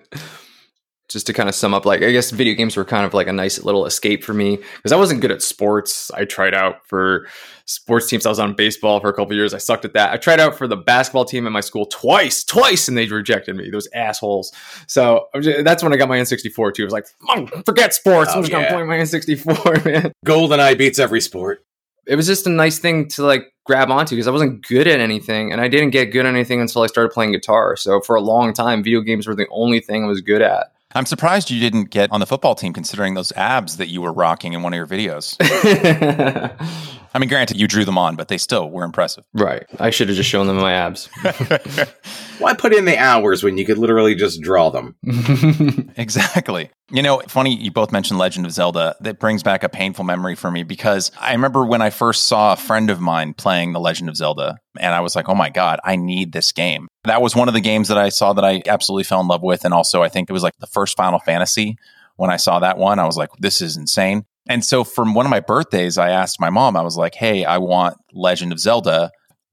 just 1.11 1.27
to 1.27 1.33
kind 1.33 1.49
of 1.49 1.55
sum 1.55 1.75
up, 1.75 1.85
like 1.85 2.03
I 2.03 2.13
guess 2.13 2.31
video 2.31 2.55
games 2.55 2.77
were 2.77 2.85
kind 2.85 3.05
of 3.05 3.13
like 3.13 3.27
a 3.27 3.33
nice 3.33 3.63
little 3.63 3.85
escape 3.85 4.23
for 4.23 4.33
me 4.33 4.57
because 4.77 4.93
I 4.93 4.97
wasn't 4.97 5.21
good 5.21 5.33
at 5.33 5.43
sports. 5.43 6.11
I 6.13 6.25
tried 6.25 6.55
out 6.55 6.87
for 6.87 7.27
sports 7.67 8.07
teams. 8.07 8.25
I 8.25 8.29
was 8.29 8.39
on 8.39 8.55
baseball 8.55 9.01
for 9.01 9.09
a 9.09 9.13
couple 9.13 9.35
years. 9.35 9.53
I 9.53 9.59
sucked 9.59 9.85
at 9.85 9.93
that. 9.95 10.13
I 10.13 10.17
tried 10.17 10.39
out 10.39 10.57
for 10.57 10.69
the 10.69 10.77
basketball 10.77 11.25
team 11.25 11.47
at 11.47 11.53
my 11.53 11.61
school 11.61 11.87
twice, 11.87 12.45
twice, 12.45 12.87
and 12.87 12.97
they 12.97 13.07
rejected 13.07 13.57
me. 13.57 13.71
Those 13.71 13.89
assholes. 13.93 14.53
So 14.87 15.27
I'm 15.35 15.43
that's 15.65 15.83
when 15.83 15.93
I 15.93 15.97
got 15.97 16.09
my 16.09 16.19
N64 16.19 16.75
too. 16.75 16.83
I 16.83 16.85
was 16.85 16.93
like, 16.93 17.07
"Mm, 17.29 17.67
forget 17.67 17.93
sports. 17.93 18.31
Oh, 18.33 18.37
I'm 18.37 18.43
just 18.43 18.53
yeah. 18.53 18.71
gonna 18.71 18.77
play 18.77 18.85
my 18.85 19.03
N64, 19.03 19.85
man. 20.03 20.13
GoldenEye 20.25 20.79
beats 20.79 21.01
every 21.01 21.21
sport. 21.21 21.65
It 22.07 22.15
was 22.15 22.27
just 22.27 22.47
a 22.47 22.51
nice 22.51 22.79
thing 22.79 23.09
to 23.09 23.25
like 23.25 23.53
grab 23.67 23.91
onto 23.91 24.15
because 24.15 24.29
I 24.29 24.33
wasn't 24.33 24.65
good 24.67 24.87
at 24.87 25.01
anything, 25.01 25.51
and 25.51 25.61
I 25.61 25.67
didn't 25.67 25.91
get 25.91 26.07
good 26.07 26.25
at 26.25 26.33
anything 26.33 26.61
until 26.61 26.83
I 26.83 26.87
started 26.87 27.13
playing 27.13 27.33
guitar. 27.33 27.75
So 27.75 28.01
for 28.01 28.15
a 28.15 28.21
long 28.21 28.53
time, 28.53 28.85
video 28.85 29.01
games 29.01 29.27
were 29.27 29.35
the 29.35 29.49
only 29.51 29.81
thing 29.81 30.05
I 30.05 30.07
was 30.07 30.21
good 30.21 30.41
at. 30.41 30.73
I'm 30.93 31.07
surprised 31.07 31.51
you 31.51 31.61
didn't 31.61 31.91
get 31.91 32.11
on 32.11 32.21
the 32.21 32.27
football 32.27 32.55
team 32.55 32.73
considering 32.73 33.15
those 33.15 33.31
abs 33.33 33.77
that 33.77 33.89
you 33.89 34.03
were 34.03 34.13
rocking 34.13 34.55
in 34.55 34.63
one 34.63 34.73
of 34.73 34.77
your 34.77 34.87
videos. 34.87 35.37
I 37.13 37.19
mean, 37.19 37.29
granted, 37.29 37.59
you 37.59 37.67
drew 37.67 37.85
them 37.85 37.99
on, 37.99 38.17
but 38.17 38.29
they 38.29 38.39
still 38.39 38.71
were 38.71 38.85
impressive. 38.85 39.25
right. 39.35 39.65
I 39.79 39.91
should 39.91 40.09
have 40.09 40.17
just 40.17 40.29
shown 40.31 40.47
them 40.47 40.57
my 40.57 40.73
abs. 40.73 41.09
Why 42.39 42.55
put 42.55 42.73
in 42.73 42.85
the 42.85 42.97
hours 42.97 43.43
when 43.43 43.59
you 43.59 43.67
could 43.67 43.79
literally 43.79 44.15
just 44.15 44.41
draw 44.41 44.71
them? 44.71 44.97
Exactly. 45.97 46.71
You 46.91 47.03
know, 47.03 47.21
funny 47.29 47.55
you 47.55 47.71
both 47.71 47.93
mentioned 47.93 48.19
Legend 48.19 48.47
of 48.47 48.53
Zelda. 48.53 48.97
That 49.01 49.19
brings 49.21 49.43
back 49.43 49.63
a 49.63 49.69
painful 49.69 50.05
memory 50.05 50.35
for 50.35 50.51
me 50.51 50.63
because 50.63 51.13
I 51.21 51.33
remember 51.33 51.65
when 51.65 51.83
I 51.83 51.91
first 51.91 52.27
saw 52.27 52.53
a 52.53 52.57
friend 52.57 52.91
of 52.91 53.01
mine 53.01 53.35
playing 53.35 53.73
The 53.73 53.81
Legend 53.81 54.09
of 54.09 54.17
Zelda, 54.17 54.59
and 54.79 54.95
I 54.95 55.01
was 55.01 55.15
like, 55.15 55.29
oh 55.29 55.35
my 55.35 55.51
God, 55.51 55.79
I 55.85 55.97
need 55.97 56.33
this 56.33 56.53
game. 56.53 56.89
That 57.05 57.23
was 57.23 57.37
one 57.37 57.49
of 57.49 57.55
the 57.55 57.61
games 57.61 57.89
that 57.89 57.99
I 57.99 58.09
saw 58.09 58.33
that 58.33 58.45
I 58.45 58.63
absolutely 58.67 59.05
fell 59.05 59.21
in 59.21 59.29
love 59.29 59.43
with. 59.43 59.65
And 59.65 59.75
also, 59.75 60.03
I 60.03 60.09
think 60.09 60.31
it 60.31 60.33
was 60.33 60.43
like 60.43 60.57
the 60.59 60.67
first 60.67 60.97
Final 60.97 61.19
Fantasy. 61.19 61.77
When 62.17 62.31
I 62.31 62.37
saw 62.37 62.59
that 62.61 62.79
one, 62.79 62.99
I 62.99 63.07
was 63.07 63.17
like, 63.17 63.31
this 63.39 63.61
is 63.61 63.77
insane. 63.77 64.25
And 64.51 64.65
so, 64.65 64.83
from 64.83 65.15
one 65.15 65.25
of 65.25 65.31
my 65.31 65.39
birthdays, 65.39 65.97
I 65.97 66.11
asked 66.11 66.41
my 66.41 66.51
mom, 66.51 66.77
I 66.77 66.83
was 66.83 66.97
like, 66.97 67.15
hey, 67.15 67.45
I 67.45 67.59
want 67.59 67.97
Legend 68.13 68.51
of 68.51 68.59
Zelda. 68.59 69.13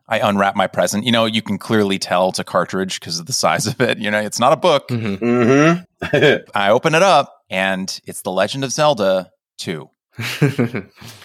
I 0.10 0.18
unwrap 0.20 0.56
my 0.56 0.66
present. 0.66 1.06
You 1.06 1.12
know, 1.12 1.26
you 1.26 1.44
can 1.44 1.60
clearly 1.60 2.00
tell 2.00 2.30
it's 2.30 2.40
a 2.40 2.44
cartridge 2.44 3.00
because 3.00 3.20
of 3.20 3.28
the 3.28 3.34
size 3.34 3.68
of 3.68 3.80
it. 3.80 4.00
You 4.00 4.10
know, 4.10 4.20
it's 4.20 4.40
not 4.40 4.54
a 4.54 4.56
book. 4.56 4.88
Mhm. 4.88 5.20
Mm-hmm. 5.20 6.50
I 6.56 6.72
open 6.72 6.96
it 6.96 7.04
up 7.04 7.32
and 7.50 8.00
it's 8.06 8.24
The 8.24 8.32
Legend 8.32 8.64
of 8.64 8.72
Zelda 8.72 9.30
2. 9.60 9.88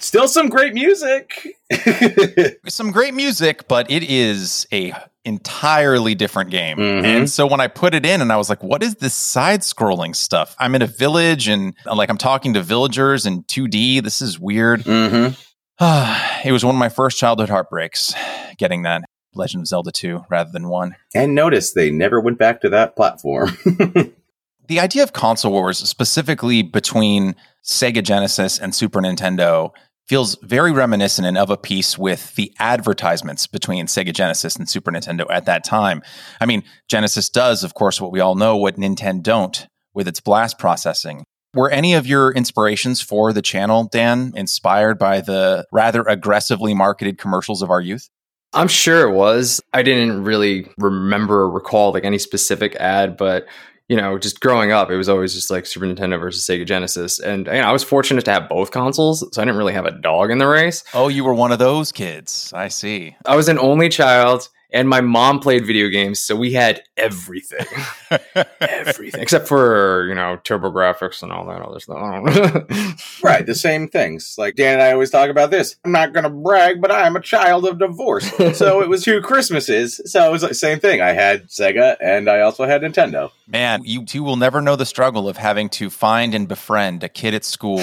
Still 0.00 0.28
some 0.28 0.50
great 0.50 0.74
music. 0.74 1.48
Some 2.68 2.90
great 2.90 3.14
music, 3.14 3.66
but 3.68 3.90
it 3.90 4.02
is 4.02 4.66
a 4.70 4.92
entirely 5.24 6.14
different 6.14 6.50
game. 6.50 6.78
Mhm. 6.78 7.04
And 7.04 7.30
so 7.30 7.46
when 7.46 7.60
I 7.60 7.68
put 7.68 7.94
it 7.94 8.04
in 8.04 8.20
and 8.20 8.32
I 8.32 8.36
was 8.36 8.48
like, 8.48 8.62
what 8.62 8.82
is 8.82 8.96
this 8.96 9.14
side 9.14 9.60
scrolling 9.60 10.16
stuff? 10.16 10.56
I'm 10.58 10.74
in 10.74 10.82
a 10.82 10.86
village 10.86 11.48
and 11.48 11.74
like 11.86 12.10
I'm 12.10 12.18
talking 12.18 12.54
to 12.54 12.62
villagers 12.62 13.24
in 13.24 13.44
2D. 13.44 14.02
This 14.02 14.20
is 14.20 14.38
weird. 14.38 14.82
mm-hmm. 14.82 15.34
it 16.48 16.52
was 16.52 16.64
one 16.64 16.74
of 16.74 16.78
my 16.78 16.88
first 16.88 17.18
childhood 17.18 17.48
heartbreaks 17.48 18.14
getting 18.58 18.82
that 18.82 19.02
Legend 19.34 19.62
of 19.62 19.68
Zelda 19.68 19.92
2 19.92 20.26
rather 20.28 20.50
than 20.50 20.68
1. 20.68 20.94
And 21.14 21.34
notice 21.34 21.72
they 21.72 21.90
never 21.90 22.20
went 22.20 22.38
back 22.38 22.60
to 22.62 22.68
that 22.70 22.96
platform. 22.96 23.56
the 24.66 24.80
idea 24.80 25.02
of 25.02 25.12
console 25.12 25.52
wars, 25.52 25.78
specifically 25.78 26.62
between 26.62 27.34
Sega 27.64 28.02
Genesis 28.02 28.58
and 28.58 28.74
Super 28.74 29.00
Nintendo, 29.00 29.70
feels 30.12 30.36
very 30.42 30.72
reminiscent 30.72 31.38
of 31.38 31.48
a 31.48 31.56
piece 31.56 31.96
with 31.96 32.34
the 32.34 32.52
advertisements 32.58 33.46
between 33.46 33.86
Sega 33.86 34.12
Genesis 34.12 34.56
and 34.56 34.68
Super 34.68 34.92
Nintendo 34.92 35.24
at 35.30 35.46
that 35.46 35.64
time. 35.64 36.02
I 36.38 36.44
mean, 36.44 36.64
Genesis 36.86 37.30
does, 37.30 37.64
of 37.64 37.72
course, 37.72 37.98
what 37.98 38.12
we 38.12 38.20
all 38.20 38.34
know, 38.34 38.54
what 38.58 38.76
Nintendon't 38.76 39.68
with 39.94 40.06
its 40.06 40.20
blast 40.20 40.58
processing. 40.58 41.24
Were 41.54 41.70
any 41.70 41.94
of 41.94 42.06
your 42.06 42.30
inspirations 42.30 43.00
for 43.00 43.32
the 43.32 43.40
channel, 43.40 43.88
Dan, 43.90 44.34
inspired 44.36 44.98
by 44.98 45.22
the 45.22 45.64
rather 45.72 46.02
aggressively 46.02 46.74
marketed 46.74 47.16
commercials 47.16 47.62
of 47.62 47.70
our 47.70 47.80
youth? 47.80 48.10
I'm 48.52 48.68
sure 48.68 49.08
it 49.08 49.14
was. 49.14 49.62
I 49.72 49.82
didn't 49.82 50.24
really 50.24 50.70
remember 50.76 51.40
or 51.44 51.50
recall 51.50 51.90
like 51.94 52.04
any 52.04 52.18
specific 52.18 52.74
ad, 52.74 53.16
but 53.16 53.46
you 53.92 53.98
know, 53.98 54.16
just 54.16 54.40
growing 54.40 54.72
up, 54.72 54.90
it 54.90 54.96
was 54.96 55.10
always 55.10 55.34
just 55.34 55.50
like 55.50 55.66
Super 55.66 55.84
Nintendo 55.84 56.18
versus 56.18 56.46
Sega 56.46 56.64
Genesis, 56.64 57.18
and 57.18 57.44
know, 57.44 57.68
I 57.68 57.72
was 57.72 57.84
fortunate 57.84 58.24
to 58.24 58.32
have 58.32 58.48
both 58.48 58.70
consoles, 58.70 59.20
so 59.34 59.42
I 59.42 59.44
didn't 59.44 59.58
really 59.58 59.74
have 59.74 59.84
a 59.84 59.90
dog 59.90 60.30
in 60.30 60.38
the 60.38 60.46
race. 60.46 60.82
Oh, 60.94 61.08
you 61.08 61.24
were 61.24 61.34
one 61.34 61.52
of 61.52 61.58
those 61.58 61.92
kids. 61.92 62.54
I 62.56 62.68
see. 62.68 63.14
I 63.26 63.36
was 63.36 63.50
an 63.50 63.58
only 63.58 63.90
child, 63.90 64.48
and 64.72 64.88
my 64.88 65.00
mom 65.00 65.38
played 65.38 65.66
video 65.66 65.88
games, 65.88 66.18
so 66.18 66.34
we 66.34 66.52
had 66.52 66.82
everything, 66.96 67.66
everything 68.60 69.20
except 69.20 69.46
for 69.46 70.06
you 70.08 70.14
know 70.14 70.38
TurboGrafx 70.44 71.22
and 71.22 71.30
all 71.30 71.46
that 71.46 71.60
other 71.60 71.78
stuff. 71.78 73.20
right, 73.22 73.44
the 73.44 73.54
same 73.54 73.88
things. 73.88 74.36
Like 74.38 74.56
Dan 74.56 74.74
and 74.74 74.82
I 74.82 74.92
always 74.92 75.10
talk 75.10 75.28
about 75.28 75.50
this. 75.50 75.76
I'm 75.84 75.92
not 75.92 76.12
going 76.12 76.24
to 76.24 76.30
brag, 76.30 76.80
but 76.80 76.90
I'm 76.90 77.16
a 77.16 77.20
child 77.20 77.66
of 77.66 77.78
divorce. 77.78 78.30
so 78.56 78.80
it 78.80 78.88
was 78.88 79.04
two 79.04 79.20
Christmases. 79.20 80.00
So 80.06 80.26
it 80.26 80.32
was 80.32 80.42
the 80.42 80.54
same 80.54 80.80
thing. 80.80 81.00
I 81.00 81.12
had 81.12 81.48
Sega 81.48 81.96
and 82.00 82.28
I 82.28 82.40
also 82.40 82.64
had 82.64 82.82
Nintendo. 82.82 83.30
Man, 83.46 83.82
you 83.84 84.06
two 84.06 84.22
will 84.22 84.36
never 84.36 84.62
know 84.62 84.76
the 84.76 84.86
struggle 84.86 85.28
of 85.28 85.36
having 85.36 85.68
to 85.70 85.90
find 85.90 86.34
and 86.34 86.48
befriend 86.48 87.04
a 87.04 87.08
kid 87.08 87.34
at 87.34 87.44
school, 87.44 87.78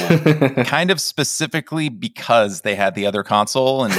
kind 0.66 0.90
of 0.90 1.00
specifically 1.00 1.90
because 1.90 2.62
they 2.62 2.74
had 2.74 2.96
the 2.96 3.06
other 3.06 3.22
console. 3.22 3.84
And, 3.84 3.94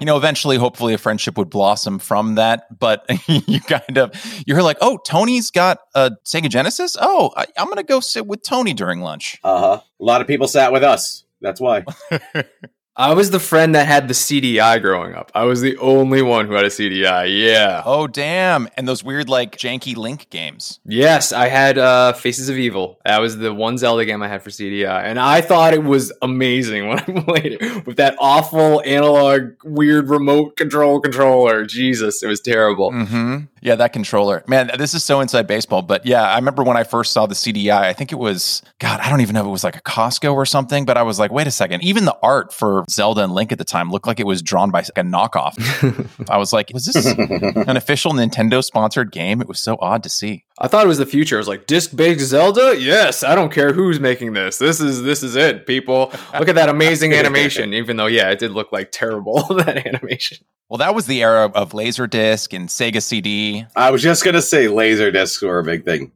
you 0.00 0.06
know, 0.06 0.16
eventually, 0.16 0.56
hopefully, 0.56 0.94
a 0.94 0.98
friendship 0.98 1.36
would 1.36 1.50
blossom 1.50 1.89
from 1.98 2.36
that. 2.36 2.78
But 2.78 3.04
you 3.26 3.60
kind 3.60 3.98
of, 3.98 4.42
you're 4.46 4.62
like, 4.62 4.78
oh, 4.80 4.98
Tony's 5.06 5.50
got 5.50 5.78
a 5.94 6.12
Sega 6.24 6.48
Genesis? 6.48 6.96
Oh, 7.00 7.32
I, 7.36 7.46
I'm 7.56 7.66
going 7.66 7.76
to 7.76 7.82
go 7.82 8.00
sit 8.00 8.26
with 8.26 8.42
Tony 8.42 8.74
during 8.74 9.00
lunch. 9.00 9.38
Uh 9.42 9.58
huh. 9.58 9.80
A 10.00 10.04
lot 10.04 10.20
of 10.20 10.26
people 10.26 10.48
sat 10.48 10.72
with 10.72 10.82
us. 10.82 11.24
That's 11.40 11.60
why. 11.60 11.84
I 12.96 13.14
was 13.14 13.30
the 13.30 13.38
friend 13.38 13.74
that 13.76 13.86
had 13.86 14.08
the 14.08 14.14
CD-i 14.14 14.78
growing 14.80 15.14
up. 15.14 15.30
I 15.34 15.44
was 15.44 15.60
the 15.60 15.78
only 15.78 16.22
one 16.22 16.46
who 16.46 16.54
had 16.54 16.64
a 16.64 16.70
CD-i. 16.70 17.24
Yeah. 17.24 17.82
Oh, 17.86 18.06
damn. 18.06 18.68
And 18.76 18.86
those 18.86 19.04
weird, 19.04 19.28
like, 19.28 19.56
janky 19.56 19.96
Link 19.96 20.28
games. 20.28 20.80
Yes, 20.84 21.32
I 21.32 21.48
had 21.48 21.78
uh, 21.78 22.12
Faces 22.12 22.48
of 22.48 22.58
Evil. 22.58 22.98
That 23.04 23.20
was 23.20 23.38
the 23.38 23.54
one 23.54 23.78
Zelda 23.78 24.04
game 24.04 24.22
I 24.22 24.28
had 24.28 24.42
for 24.42 24.50
CD-i, 24.50 25.02
and 25.02 25.18
I 25.18 25.40
thought 25.40 25.72
it 25.72 25.84
was 25.84 26.12
amazing 26.20 26.88
when 26.88 26.98
I 26.98 27.02
played 27.22 27.58
it 27.60 27.86
with 27.86 27.96
that 27.96 28.16
awful 28.18 28.82
analog, 28.84 29.52
weird 29.64 30.10
remote 30.10 30.56
control 30.56 31.00
controller. 31.00 31.64
Jesus, 31.64 32.22
it 32.22 32.26
was 32.26 32.40
terrible. 32.40 32.90
hmm 32.92 33.38
Yeah, 33.62 33.74
that 33.76 33.92
controller. 33.92 34.42
Man, 34.46 34.70
this 34.78 34.94
is 34.94 35.04
so 35.04 35.20
inside 35.20 35.46
baseball. 35.46 35.82
But 35.82 36.06
yeah, 36.06 36.22
I 36.22 36.36
remember 36.36 36.62
when 36.62 36.76
I 36.76 36.84
first 36.84 37.12
saw 37.12 37.26
the 37.26 37.34
CD-i, 37.34 37.88
I 37.88 37.92
think 37.92 38.12
it 38.12 38.18
was, 38.18 38.62
God, 38.78 39.00
I 39.00 39.10
don't 39.10 39.20
even 39.20 39.34
know 39.34 39.40
if 39.40 39.46
it 39.46 39.50
was 39.50 39.64
like 39.64 39.76
a 39.76 39.82
Costco 39.82 40.32
or 40.32 40.46
something, 40.46 40.84
but 40.84 40.96
I 40.96 41.02
was 41.02 41.18
like, 41.18 41.30
wait 41.30 41.46
a 41.46 41.50
second. 41.50 41.82
Even 41.82 42.04
the 42.06 42.16
art 42.22 42.52
for 42.52 42.84
Zelda 42.88 43.22
and 43.22 43.34
Link 43.34 43.52
at 43.52 43.58
the 43.58 43.64
time 43.64 43.90
looked 43.90 44.06
like 44.06 44.18
it 44.20 44.26
was 44.26 44.40
drawn 44.42 44.70
by 44.70 44.80
a 44.80 45.02
knockoff. 45.02 45.56
I 46.30 46.38
was 46.38 46.52
like, 46.52 46.70
was 46.72 46.86
this 46.86 47.06
an 47.06 47.76
official 47.76 48.12
Nintendo 48.12 48.64
sponsored 48.64 49.12
game? 49.12 49.40
It 49.40 49.48
was 49.48 49.60
so 49.60 49.76
odd 49.80 50.02
to 50.04 50.08
see. 50.08 50.44
I 50.62 50.68
thought 50.68 50.84
it 50.84 50.88
was 50.88 50.98
the 50.98 51.06
future. 51.06 51.36
I 51.36 51.38
was 51.38 51.48
like, 51.48 51.66
disc 51.66 51.96
based 51.96 52.20
Zelda? 52.20 52.78
Yes, 52.78 53.24
I 53.24 53.34
don't 53.34 53.50
care 53.50 53.72
who's 53.72 53.98
making 53.98 54.34
this. 54.34 54.58
This 54.58 54.78
is 54.78 55.02
this 55.02 55.22
is 55.22 55.34
it, 55.34 55.66
people. 55.66 56.12
Look 56.38 56.48
at 56.48 56.54
that 56.56 56.68
amazing 56.68 57.14
animation. 57.14 57.72
Even 57.72 57.96
though, 57.96 58.06
yeah, 58.06 58.30
it 58.30 58.38
did 58.38 58.52
look 58.52 58.70
like 58.70 58.92
terrible 58.92 59.42
that 59.54 59.86
animation. 59.86 60.44
Well, 60.68 60.78
that 60.78 60.94
was 60.94 61.06
the 61.06 61.22
era 61.22 61.46
of 61.46 61.72
Laserdisc 61.72 62.54
and 62.54 62.68
Sega 62.68 63.02
CD. 63.02 63.64
I 63.74 63.90
was 63.90 64.02
just 64.02 64.22
gonna 64.22 64.42
say 64.42 64.68
laser 64.68 65.10
discs 65.10 65.42
were 65.42 65.58
a 65.58 65.64
big 65.64 65.84
thing. 65.84 66.12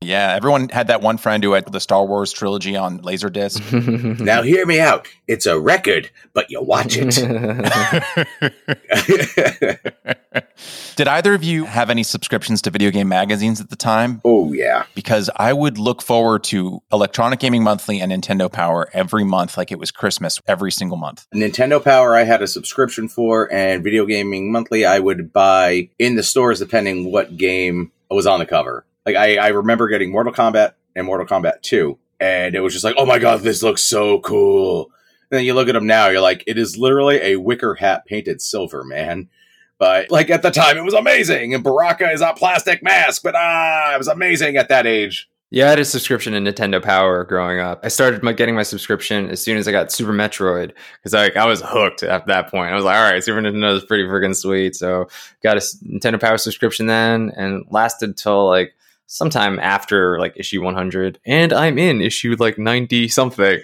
Yeah, 0.00 0.32
everyone 0.32 0.68
had 0.68 0.86
that 0.86 1.02
one 1.02 1.18
friend 1.18 1.42
who 1.42 1.52
had 1.52 1.70
the 1.72 1.80
Star 1.80 2.06
Wars 2.06 2.32
trilogy 2.32 2.76
on 2.76 3.00
Laserdisc. 3.00 4.20
Now 4.20 4.42
hear 4.42 4.64
me 4.64 4.80
out. 4.80 5.08
It's 5.26 5.46
a 5.46 5.58
record, 5.58 6.10
but 6.34 6.50
you 6.50 6.62
watch 6.62 6.96
it. 6.96 7.16
Did 10.96 11.08
either 11.08 11.34
of 11.34 11.42
you 11.42 11.64
have 11.64 11.90
any 11.90 12.02
subscriptions 12.02 12.62
to 12.62 12.70
video 12.70 12.90
game 12.90 13.08
magazines 13.08 13.60
at 13.60 13.70
the 13.70 13.76
time? 13.76 14.20
oh 14.24 14.52
yeah. 14.52 14.84
Because 14.94 15.30
I 15.36 15.52
would 15.52 15.78
look 15.78 16.00
forward 16.00 16.44
to 16.44 16.80
Electronic 16.92 17.40
Gaming 17.40 17.64
Monthly 17.64 18.00
and 18.00 18.12
Nintendo 18.12 18.50
Power 18.50 18.88
every 18.92 19.24
month 19.24 19.56
like 19.56 19.72
it 19.72 19.78
was 19.78 19.90
Christmas 19.90 20.40
every 20.46 20.70
single 20.70 20.96
month. 20.96 21.26
Nintendo 21.34 21.82
Power 21.82 22.14
I 22.14 22.22
had 22.22 22.40
a 22.40 22.46
subscription 22.46 23.08
for 23.08 23.52
and 23.52 23.82
Video 23.82 24.06
Gaming 24.06 24.52
Monthly 24.52 24.84
I 24.84 25.00
would 25.00 25.32
buy 25.32 25.88
in 25.98 26.14
the 26.14 26.22
stores 26.22 26.60
depending 26.60 27.10
what 27.10 27.36
game 27.36 27.90
was 28.10 28.26
on 28.26 28.38
the 28.38 28.46
cover. 28.46 28.84
Like 29.08 29.16
I, 29.16 29.36
I 29.36 29.48
remember 29.48 29.88
getting 29.88 30.12
Mortal 30.12 30.34
Kombat 30.34 30.74
and 30.94 31.06
Mortal 31.06 31.26
Kombat 31.26 31.62
2 31.62 31.98
and 32.20 32.54
it 32.54 32.60
was 32.60 32.74
just 32.74 32.84
like, 32.84 32.96
"Oh 32.98 33.06
my 33.06 33.18
god, 33.18 33.40
this 33.40 33.62
looks 33.62 33.82
so 33.82 34.20
cool." 34.20 34.90
And 35.30 35.38
then 35.38 35.44
you 35.46 35.54
look 35.54 35.68
at 35.68 35.72
them 35.72 35.86
now, 35.86 36.08
you're 36.08 36.20
like, 36.20 36.44
"It 36.46 36.58
is 36.58 36.76
literally 36.76 37.16
a 37.22 37.36
wicker 37.36 37.74
hat 37.74 38.04
painted 38.04 38.42
silver, 38.42 38.84
man." 38.84 39.30
But 39.78 40.10
like 40.10 40.28
at 40.28 40.42
the 40.42 40.50
time 40.50 40.76
it 40.76 40.84
was 40.84 40.92
amazing 40.92 41.54
and 41.54 41.64
Baraka 41.64 42.10
is 42.10 42.20
a 42.20 42.34
plastic 42.34 42.82
mask, 42.82 43.22
but 43.22 43.34
ah, 43.34 43.94
it 43.94 43.98
was 43.98 44.08
amazing 44.08 44.56
at 44.56 44.68
that 44.68 44.86
age. 44.86 45.30
Yeah, 45.50 45.68
I 45.68 45.70
had 45.70 45.78
a 45.78 45.84
subscription 45.86 46.34
to 46.34 46.40
Nintendo 46.40 46.82
Power 46.82 47.24
growing 47.24 47.58
up. 47.58 47.80
I 47.82 47.88
started 47.88 48.22
my, 48.22 48.34
getting 48.34 48.54
my 48.54 48.64
subscription 48.64 49.30
as 49.30 49.42
soon 49.42 49.56
as 49.56 49.66
I 49.66 49.72
got 49.72 49.90
Super 49.90 50.12
Metroid 50.12 50.72
because 50.96 51.14
like 51.14 51.36
I 51.36 51.46
was 51.46 51.62
hooked 51.64 52.02
at 52.02 52.26
that 52.26 52.50
point. 52.50 52.70
I 52.70 52.74
was 52.74 52.84
like, 52.84 52.98
all 52.98 53.10
right, 53.10 53.24
Super 53.24 53.40
Nintendo 53.40 53.74
is 53.74 53.84
pretty 53.84 54.04
freaking 54.04 54.36
sweet. 54.36 54.76
So 54.76 55.08
got 55.42 55.56
a 55.56 55.60
Nintendo 55.60 56.20
Power 56.20 56.36
subscription 56.36 56.86
then, 56.86 57.32
and 57.34 57.64
lasted 57.70 58.18
till 58.18 58.46
like 58.46 58.74
sometime 59.08 59.58
after 59.58 60.18
like 60.20 60.34
issue 60.36 60.62
100, 60.62 61.18
and 61.26 61.52
I'm 61.52 61.78
in 61.78 62.00
issue 62.00 62.36
like 62.38 62.58
90 62.58 63.08
something. 63.08 63.60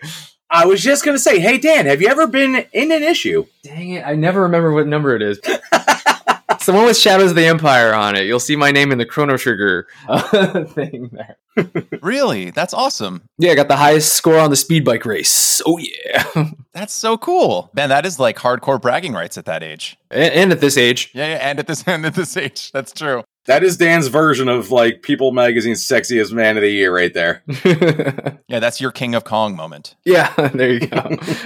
I 0.51 0.67
was 0.67 0.83
just 0.83 1.05
gonna 1.05 1.19
say, 1.19 1.39
hey 1.39 1.59
Dan, 1.59 1.87
have 1.87 2.01
you 2.03 2.09
ever 2.09 2.27
been 2.27 2.65
in 2.73 2.91
an 2.91 3.03
issue? 3.03 3.47
Dang 3.63 3.91
it, 3.91 4.05
I 4.07 4.15
never 4.15 4.43
remember 4.43 4.73
what 4.73 4.87
number 4.87 5.15
it 5.15 5.23
is. 5.23 5.39
it's 5.45 6.67
the 6.67 6.73
one 6.73 6.87
with 6.87 6.97
Shadows 6.97 7.31
of 7.31 7.37
the 7.37 7.47
Empire 7.47 7.93
on 7.95 8.17
it. 8.17 8.27
You'll 8.27 8.41
see 8.41 8.57
my 8.57 8.71
name 8.71 8.93
in 8.93 8.99
the 8.99 9.07
Chrono 9.07 9.37
Trigger 9.37 9.87
uh, 10.09 10.65
thing 10.65 11.11
there. 11.13 11.37
Really? 12.03 12.51
That's 12.51 12.75
awesome. 12.75 13.23
Yeah, 13.39 13.53
I 13.53 13.55
got 13.55 13.69
the 13.69 13.77
highest 13.77 14.13
score 14.15 14.39
on 14.39 14.51
the 14.51 14.57
speed 14.57 14.85
bike 14.85 15.07
race. 15.07 15.63
Oh 15.65 15.79
yeah, 15.79 16.51
That's 16.73 16.93
so 16.93 17.17
cool. 17.17 17.71
Man, 17.75 17.89
that 17.91 18.05
is 18.05 18.19
like 18.19 18.37
hardcore 18.37 18.81
bragging 18.81 19.13
rights 19.13 19.39
at 19.39 19.45
that 19.47 19.63
age. 19.63 19.97
and, 20.11 20.35
and 20.35 20.53
at 20.53 20.61
this 20.61 20.77
age. 20.77 21.11
Yeah, 21.15 21.29
yeah, 21.29 21.49
and 21.49 21.59
at 21.61 21.67
this 21.69 21.83
and 21.87 22.05
at 22.05 22.15
this 22.15 22.37
age. 22.37 22.73
That's 22.73 22.93
true. 22.93 23.23
That 23.47 23.63
is 23.63 23.77
Dan's 23.77 24.07
version 24.09 24.49
of 24.49 24.71
like 24.71 25.03
People 25.03 25.31
Magazine's 25.33 25.83
sexiest 25.87 26.33
man 26.33 26.57
of 26.57 26.63
the 26.63 26.71
year 26.71 26.95
right 26.95 27.13
there. 27.13 27.43
Yeah, 28.47 28.61
that's 28.61 28.81
your 28.81 28.93
King 28.93 29.15
of 29.17 29.25
Kong 29.25 29.57
moment. 29.57 29.97
yeah, 30.05 30.33
there 30.55 30.75
you 30.75 30.87
go. 30.87 31.01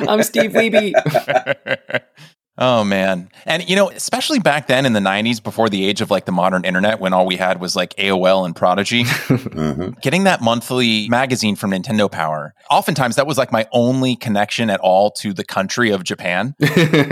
I'm 0.07 0.23
Steve 0.25 0.51
Wiebe. 0.53 0.93
oh 2.59 2.85
man. 2.85 3.31
And 3.47 3.67
you 3.69 3.77
know, 3.77 3.89
especially 3.91 4.41
back 4.41 4.67
then 4.67 4.85
in 4.85 4.93
the 4.93 5.01
90s 5.01 5.43
before 5.43 5.69
the 5.71 5.87
age 5.87 6.01
of 6.03 6.11
like 6.11 6.27
the 6.27 6.33
modern 6.33 6.65
internet 6.65 7.01
when 7.01 7.13
all 7.15 7.25
we 7.25 7.37
had 7.37 7.61
was 7.61 7.75
like 7.77 7.95
AOL 7.97 8.45
and 8.45 8.55
Prodigy, 8.55 9.05
Mhm. 9.05 9.99
getting 10.03 10.25
that 10.25 10.43
monthly 10.43 11.09
magazine 11.09 11.57
from 11.57 11.71
Nintendo 11.71 12.11
Power. 12.11 12.53
Oftentimes 12.71 13.17
that 13.17 13.27
was 13.27 13.39
like 13.39 13.53
my 13.53 13.67
only 13.73 14.17
connection 14.17 14.69
at 14.69 14.81
all 14.81 15.11
to 15.13 15.33
the 15.33 15.45
country 15.45 15.91
of 15.91 16.05
Japan. 16.05 16.57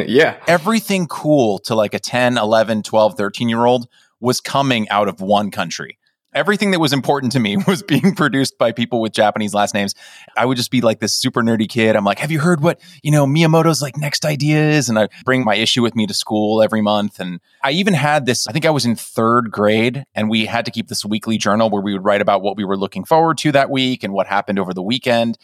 yeah. 0.07 0.37
Everything 0.49 1.07
cool 1.07 1.59
to 1.61 1.75
like 1.75 1.95
a 1.95 1.99
10, 2.01 2.37
11, 2.37 2.83
12, 2.83 3.17
13 3.17 3.49
year 3.49 3.65
old 3.65 3.89
was 4.21 4.41
coming 4.41 4.89
out 4.89 5.09
of 5.09 5.21
one 5.21 5.51
country. 5.51 5.99
Everything 6.35 6.73
that 6.73 6.81
was 6.81 6.93
important 6.93 7.33
to 7.33 7.41
me 7.41 7.57
was 7.67 7.83
being 7.83 8.15
produced 8.15 8.59
by 8.59 8.71
people 8.71 9.01
with 9.01 9.13
Japanese 9.13 9.55
last 9.55 9.73
names. 9.73 9.95
I 10.37 10.45
would 10.45 10.59
just 10.59 10.71
be 10.71 10.83
like 10.83 11.01
this 11.01 11.15
super 11.15 11.43
nerdy 11.43 11.69
kid. 11.69 11.97
I'm 11.97 12.05
like, 12.05 12.19
have 12.19 12.31
you 12.31 12.41
heard 12.41 12.61
what, 12.61 12.79
you 13.03 13.11
know, 13.11 13.27
Miyamoto's 13.27 13.81
like 13.81 13.97
next 13.97 14.27
idea 14.27 14.71
is? 14.71 14.91
And 14.91 14.99
I 14.99 15.09
bring 15.25 15.45
my 15.45 15.55
issue 15.55 15.83
with 15.83 15.97
me 15.97 16.07
to 16.07 16.13
school 16.13 16.63
every 16.63 16.83
month. 16.83 17.21
And 17.21 17.41
I 17.63 17.71
even 17.71 17.95
had 17.95 18.27
this, 18.27 18.47
I 18.47 18.53
think 18.53 18.67
I 18.67 18.71
was 18.71 18.85
in 18.85 18.97
third 18.97 19.51
grade 19.51 20.05
and 20.15 20.29
we 20.29 20.45
had 20.45 20.67
to 20.67 20.71
keep 20.71 20.89
this 20.89 21.07
weekly 21.07 21.39
journal 21.39 21.71
where 21.71 21.83
we 21.83 21.95
would 21.95 22.05
write 22.05 22.21
about 22.21 22.43
what 22.43 22.57
we 22.57 22.65
were 22.65 22.77
looking 22.77 23.05
forward 23.05 23.39
to 23.39 23.53
that 23.53 23.71
week 23.71 24.05
and 24.05 24.13
what 24.13 24.27
happened 24.27 24.59
over 24.59 24.75
the 24.75 24.83
weekend. 24.83 25.39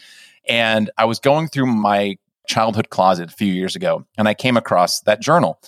And 0.47 0.91
I 0.97 1.05
was 1.05 1.19
going 1.19 1.47
through 1.47 1.67
my 1.67 2.17
childhood 2.47 2.89
closet 2.89 3.31
a 3.31 3.33
few 3.33 3.51
years 3.51 3.75
ago 3.75 4.05
and 4.17 4.27
I 4.27 4.33
came 4.33 4.57
across 4.57 5.01
that 5.01 5.21
journal. 5.21 5.59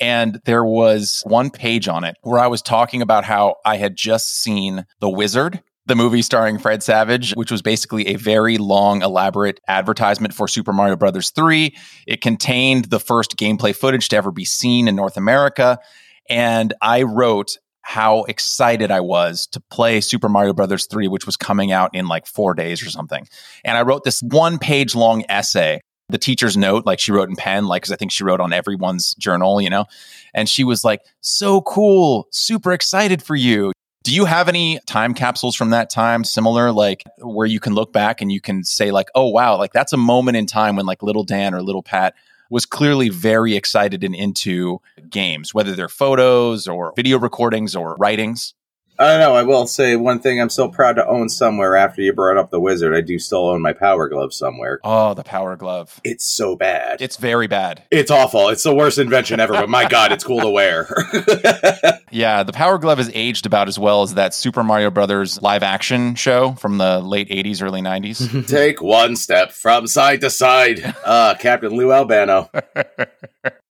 And 0.00 0.40
there 0.44 0.64
was 0.64 1.22
one 1.26 1.50
page 1.50 1.88
on 1.88 2.04
it 2.04 2.16
where 2.22 2.40
I 2.40 2.46
was 2.46 2.62
talking 2.62 3.02
about 3.02 3.24
how 3.24 3.56
I 3.64 3.76
had 3.76 3.96
just 3.96 4.40
seen 4.40 4.86
The 5.00 5.08
Wizard, 5.08 5.62
the 5.86 5.94
movie 5.94 6.22
starring 6.22 6.58
Fred 6.58 6.82
Savage, 6.82 7.34
which 7.34 7.50
was 7.50 7.62
basically 7.62 8.08
a 8.08 8.16
very 8.16 8.56
long, 8.56 9.02
elaborate 9.02 9.60
advertisement 9.68 10.34
for 10.34 10.48
Super 10.48 10.72
Mario 10.72 10.96
Brothers 10.96 11.30
3. 11.30 11.76
It 12.06 12.20
contained 12.22 12.86
the 12.86 13.00
first 13.00 13.36
gameplay 13.36 13.76
footage 13.76 14.08
to 14.08 14.16
ever 14.16 14.32
be 14.32 14.44
seen 14.44 14.88
in 14.88 14.96
North 14.96 15.16
America. 15.16 15.78
And 16.28 16.72
I 16.80 17.02
wrote 17.02 17.58
how 17.82 18.24
excited 18.24 18.90
I 18.90 19.00
was 19.00 19.46
to 19.48 19.60
play 19.70 20.00
Super 20.00 20.30
Mario 20.30 20.54
Brothers 20.54 20.86
3, 20.86 21.06
which 21.06 21.26
was 21.26 21.36
coming 21.36 21.70
out 21.70 21.94
in 21.94 22.08
like 22.08 22.26
four 22.26 22.54
days 22.54 22.82
or 22.82 22.88
something. 22.88 23.28
And 23.62 23.76
I 23.76 23.82
wrote 23.82 24.04
this 24.04 24.22
one 24.22 24.58
page 24.58 24.94
long 24.94 25.24
essay 25.28 25.80
the 26.14 26.18
teacher's 26.18 26.56
note, 26.56 26.86
like 26.86 27.00
she 27.00 27.10
wrote 27.10 27.28
in 27.28 27.34
pen, 27.34 27.66
like, 27.66 27.82
cause 27.82 27.90
I 27.90 27.96
think 27.96 28.12
she 28.12 28.22
wrote 28.22 28.38
on 28.38 28.52
everyone's 28.52 29.16
journal, 29.16 29.60
you 29.60 29.68
know? 29.68 29.86
And 30.32 30.48
she 30.48 30.62
was 30.62 30.84
like, 30.84 31.00
so 31.20 31.60
cool, 31.62 32.28
super 32.30 32.72
excited 32.72 33.20
for 33.20 33.34
you. 33.34 33.72
Do 34.04 34.14
you 34.14 34.24
have 34.24 34.48
any 34.48 34.78
time 34.86 35.12
capsules 35.12 35.56
from 35.56 35.70
that 35.70 35.90
time 35.90 36.22
similar, 36.22 36.70
like 36.70 37.02
where 37.18 37.48
you 37.48 37.58
can 37.58 37.74
look 37.74 37.92
back 37.92 38.20
and 38.20 38.30
you 38.30 38.40
can 38.40 38.62
say, 38.62 38.92
like, 38.92 39.08
oh, 39.16 39.26
wow, 39.26 39.58
like 39.58 39.72
that's 39.72 39.92
a 39.92 39.96
moment 39.96 40.36
in 40.36 40.46
time 40.46 40.76
when 40.76 40.86
like 40.86 41.02
little 41.02 41.24
Dan 41.24 41.52
or 41.52 41.62
little 41.62 41.82
Pat 41.82 42.14
was 42.48 42.64
clearly 42.64 43.08
very 43.08 43.56
excited 43.56 44.04
and 44.04 44.14
into 44.14 44.80
games, 45.10 45.52
whether 45.52 45.74
they're 45.74 45.88
photos 45.88 46.68
or 46.68 46.92
video 46.94 47.18
recordings 47.18 47.74
or 47.74 47.96
writings? 47.96 48.54
I 48.98 49.08
don't 49.08 49.20
know. 49.20 49.34
I 49.34 49.42
will 49.42 49.66
say 49.66 49.96
one 49.96 50.20
thing 50.20 50.40
I'm 50.40 50.50
still 50.50 50.68
proud 50.68 50.94
to 50.96 51.06
own 51.06 51.28
somewhere 51.28 51.76
after 51.76 52.00
you 52.02 52.12
brought 52.12 52.36
up 52.36 52.50
the 52.50 52.60
wizard. 52.60 52.94
I 52.94 53.00
do 53.00 53.18
still 53.18 53.48
own 53.48 53.60
my 53.60 53.72
power 53.72 54.08
glove 54.08 54.32
somewhere. 54.32 54.80
Oh, 54.84 55.14
the 55.14 55.24
power 55.24 55.56
glove. 55.56 56.00
It's 56.04 56.24
so 56.24 56.54
bad. 56.56 57.02
It's 57.02 57.16
very 57.16 57.46
bad. 57.46 57.82
It's 57.90 58.10
awful. 58.10 58.48
It's 58.48 58.62
the 58.62 58.74
worst 58.74 58.98
invention 58.98 59.40
ever, 59.40 59.54
but 59.54 59.68
my 59.68 59.88
god, 59.88 60.12
it's 60.12 60.24
cool 60.24 60.40
to 60.40 60.50
wear. 60.50 60.88
Yeah, 62.14 62.44
the 62.44 62.52
Power 62.52 62.78
Glove 62.78 63.00
is 63.00 63.10
aged 63.12 63.44
about 63.44 63.66
as 63.66 63.76
well 63.76 64.02
as 64.02 64.14
that 64.14 64.34
Super 64.34 64.62
Mario 64.62 64.88
Brothers 64.88 65.42
live 65.42 65.64
action 65.64 66.14
show 66.14 66.52
from 66.52 66.78
the 66.78 67.00
late 67.00 67.28
80s, 67.28 67.60
early 67.60 67.82
90s. 67.82 68.46
Take 68.48 68.80
one 68.80 69.16
step 69.16 69.50
from 69.50 69.88
side 69.88 70.20
to 70.20 70.30
side. 70.30 70.94
Uh, 71.04 71.34
Captain 71.40 71.72
Lou 71.76 71.92
Albano. 71.92 72.48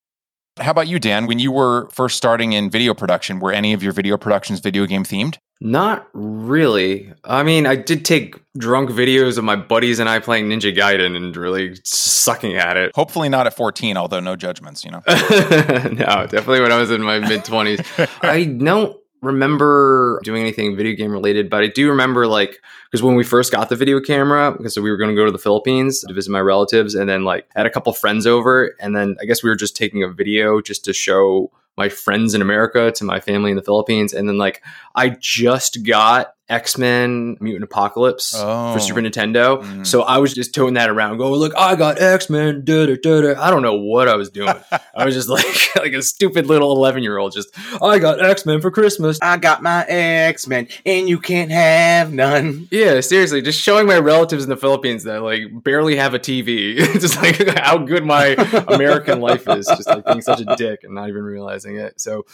How 0.64 0.70
about 0.70 0.88
you, 0.88 0.98
Dan? 0.98 1.27
When 1.27 1.38
you 1.38 1.53
were 1.53 1.90
first 1.90 2.16
starting 2.16 2.55
in 2.55 2.70
video 2.70 2.94
production, 2.94 3.38
were 3.38 3.53
any 3.53 3.74
of 3.74 3.83
your 3.83 3.92
video 3.92 4.16
productions 4.16 4.61
video 4.61 4.87
game 4.87 5.05
themed? 5.05 5.37
Not 5.61 6.09
really. 6.14 7.12
I 7.22 7.42
mean, 7.42 7.66
I 7.66 7.77
did 7.77 8.07
take 8.07 8.40
drunk 8.57 8.88
videos 8.88 9.37
of 9.37 9.44
my 9.44 9.57
buddies 9.57 9.98
and 9.98 10.09
I 10.09 10.20
playing 10.20 10.48
Ninja 10.48 10.74
Gaiden 10.74 11.16
and 11.16 11.37
really 11.37 11.77
sucking 11.85 12.57
at 12.57 12.79
it. 12.79 12.92
Hopefully 12.94 13.29
not 13.29 13.46
at 13.46 13.55
14, 13.55 13.98
although 13.98 14.20
no 14.20 14.37
judgments, 14.37 14.87
you 14.87 14.90
know. 14.90 15.03
no, 15.07 16.27
definitely 16.27 16.62
when 16.62 16.72
I 16.72 16.79
was 16.79 16.90
in 16.90 17.03
my 17.03 17.18
mid 17.18 17.44
20s. 17.44 18.09
I 18.22 18.44
don't 18.44 18.98
remember 19.25 20.21
doing 20.23 20.41
anything 20.41 20.77
video 20.77 20.95
game 20.95 21.11
related, 21.11 21.51
but 21.51 21.63
I 21.63 21.67
do 21.69 21.89
remember 21.89 22.27
like 22.27 22.61
because 22.91 23.03
when 23.03 23.15
we 23.17 23.25
first 23.25 23.51
got 23.51 23.69
the 23.69 23.77
video 23.77 24.01
camera, 24.01 24.53
because 24.53 24.79
we 24.79 24.91
were 24.91 24.97
going 24.97 25.11
to 25.11 25.17
go 25.17 25.25
to 25.25 25.33
the 25.33 25.39
Philippines 25.39 26.01
to 26.03 26.15
visit 26.15 26.31
my 26.31 26.41
relatives, 26.41 26.95
and 26.95 27.09
then 27.09 27.25
like 27.25 27.49
had 27.57 27.67
a 27.67 27.71
couple 27.71 27.93
friends 27.93 28.27
over, 28.27 28.77
and 28.81 28.95
then 28.95 29.17
I 29.21 29.25
guess 29.25 29.43
we 29.43 29.49
were 29.49 29.57
just 29.57 29.77
taking 29.77 30.03
a 30.03 30.09
video 30.09 30.61
just 30.61 30.85
to 30.85 30.93
show 30.93 31.51
my 31.77 31.89
friends 31.89 32.35
in 32.35 32.43
America 32.43 32.93
to 32.93 33.05
my 33.05 33.19
family 33.19 33.51
in 33.51 33.57
the 33.57 33.63
Philippines, 33.63 34.13
and 34.13 34.29
then 34.29 34.39
like 34.39 34.63
I 34.95 35.17
just 35.21 35.85
got 35.85 36.34
X 36.55 36.79
Men 36.79 37.37
Mutant 37.40 37.64
Apocalypse 37.64 38.35
Oh. 38.37 38.73
for 38.75 38.81
Super 38.81 39.01
Nintendo, 39.01 39.62
Mm. 39.62 39.87
so 39.87 40.03
I 40.03 40.19
was 40.19 40.33
just 40.35 40.55
toting 40.55 40.75
that 40.75 40.88
around, 40.90 41.19
going, 41.19 41.33
"Look, 41.33 41.53
I 41.57 41.75
got 41.77 42.01
X 42.01 42.31
Men." 42.31 42.64
I 42.69 43.51
don't 43.51 43.62
know 43.62 43.75
what 43.75 44.09
I 44.09 44.14
was 44.17 44.31
doing. 44.31 44.55
I 44.95 45.05
was 45.05 45.14
just 45.14 45.29
like 45.38 45.47
like 45.77 45.93
a 45.93 46.03
stupid 46.03 46.47
little 46.47 46.73
eleven 46.73 47.03
year 47.03 47.19
old. 47.19 47.33
Just 47.33 47.49
I 47.83 47.99
got 47.99 48.25
X 48.25 48.46
Men 48.46 48.61
for 48.61 48.71
Christmas. 48.71 49.19
I 49.23 49.37
got 49.38 49.63
my 49.63 49.85
X 49.88 50.46
Men, 50.46 50.69
and 50.87 51.09
you 51.09 51.19
can't 51.19 51.50
have 51.50 52.13
none. 52.13 52.69
Yeah, 52.71 53.00
seriously, 53.00 53.42
just 53.42 53.61
showing 53.61 53.87
my 53.87 53.98
relatives 53.98 54.44
in 54.44 54.50
the 54.50 54.57
Philippines 54.57 55.05
that 55.05 55.23
like 55.23 55.42
barely 55.63 55.96
have 55.96 56.15
a 56.15 56.19
TV, 56.19 56.77
just 57.00 57.17
like 57.21 57.37
how 57.59 57.79
good 57.79 58.05
my 58.05 58.29
American 58.69 59.21
life 59.21 59.48
is, 59.48 59.67
just 59.67 59.87
like 59.88 60.05
being 60.07 60.21
such 60.23 60.40
a 60.40 60.57
dick 60.57 60.81
and 60.85 60.94
not 60.94 61.09
even 61.09 61.23
realizing 61.23 61.77
it. 61.77 62.00
So, 62.00 62.27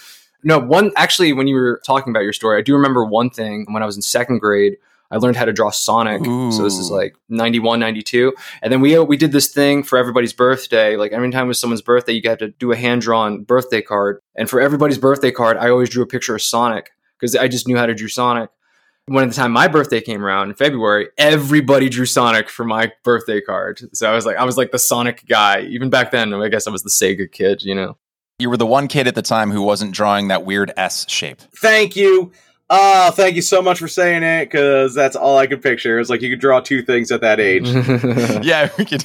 No, 0.43 0.59
one 0.59 0.93
actually, 0.97 1.33
when 1.33 1.47
you 1.47 1.55
were 1.55 1.81
talking 1.85 2.11
about 2.11 2.23
your 2.23 2.33
story, 2.33 2.59
I 2.59 2.63
do 2.63 2.75
remember 2.75 3.05
one 3.05 3.31
thing 3.31 3.67
when 3.71 3.83
I 3.83 3.87
was 3.87 3.97
in 3.97 4.03
second 4.03 4.39
grade. 4.39 4.77
I 5.13 5.17
learned 5.17 5.37
how 5.37 5.45
to 5.45 5.53
draw 5.53 5.71
Sonic. 5.71 6.25
Ooh. 6.25 6.53
So 6.53 6.63
this 6.63 6.79
is 6.79 6.91
like 6.91 7.17
91, 7.29 7.81
92. 7.81 8.33
And 8.63 8.73
then 8.73 8.81
we 8.81 8.97
uh, 8.97 9.03
we 9.03 9.17
did 9.17 9.33
this 9.33 9.49
thing 9.53 9.83
for 9.83 9.99
everybody's 9.99 10.33
birthday. 10.33 10.97
Like 10.97 11.13
every 11.13 11.31
time 11.31 11.47
it 11.47 11.49
was 11.49 11.59
someone's 11.59 11.83
birthday, 11.83 12.13
you 12.13 12.23
got 12.23 12.39
to 12.39 12.49
do 12.49 12.71
a 12.71 12.77
hand 12.77 13.03
drawn 13.03 13.43
birthday 13.43 13.83
card. 13.83 14.21
And 14.37 14.49
for 14.49 14.61
everybody's 14.61 14.99
birthday 14.99 15.33
card, 15.33 15.57
I 15.57 15.69
always 15.69 15.91
drew 15.91 16.03
a 16.03 16.07
picture 16.07 16.35
of 16.35 16.43
Sonic 16.43 16.91
because 17.19 17.35
I 17.35 17.49
just 17.49 17.67
knew 17.67 17.77
how 17.77 17.87
to 17.87 17.95
draw 17.95 18.09
Sonic. 18.09 18.51
When 19.07 19.27
the 19.27 19.35
time 19.35 19.51
my 19.51 19.67
birthday 19.67 20.01
came 20.01 20.25
around 20.25 20.51
in 20.51 20.55
February, 20.55 21.09
everybody 21.19 21.89
drew 21.89 22.07
Sonic 22.07 22.49
for 22.49 22.65
my 22.65 22.93
birthday 23.03 23.41
card. 23.41 23.81
So 23.93 24.09
I 24.09 24.15
was 24.15 24.25
like, 24.25 24.37
I 24.37 24.45
was 24.45 24.57
like 24.57 24.71
the 24.71 24.79
Sonic 24.79 25.27
guy. 25.27 25.63
Even 25.63 25.91
back 25.91 26.13
then, 26.13 26.33
I 26.33 26.49
guess 26.49 26.69
I 26.69 26.71
was 26.71 26.85
the 26.85 26.91
Sega 26.91 27.31
kid, 27.31 27.65
you 27.65 27.75
know. 27.75 27.97
You 28.41 28.51
were 28.51 28.57
the 28.57 28.67
one 28.67 28.89
kid 28.89 29.07
at 29.07 29.15
the 29.15 29.23
time 29.23 29.51
who 29.51 29.63
wasn't 29.63 29.93
drawing 29.93 30.29
that 30.29 30.45
weird 30.45 30.73
S 30.77 31.09
shape. 31.09 31.41
Thank 31.61 31.97
you. 31.97 32.33
Oh, 32.73 33.11
thank 33.11 33.35
you 33.35 33.43
so 33.43 33.61
much 33.61 33.81
for 33.81 33.89
saying 33.89 34.23
it 34.23 34.45
because 34.45 34.95
that's 34.95 35.17
all 35.17 35.37
I 35.37 35.49
could 35.49 35.61
picture. 35.61 35.99
It's 35.99 36.09
like 36.09 36.23
you 36.23 36.31
could 36.31 36.39
draw 36.39 36.61
two 36.61 36.83
things 36.83 37.11
at 37.11 37.21
that 37.21 37.41
age. 37.41 37.67
yeah, 38.47 38.69
we 38.79 38.85
could. 38.85 39.03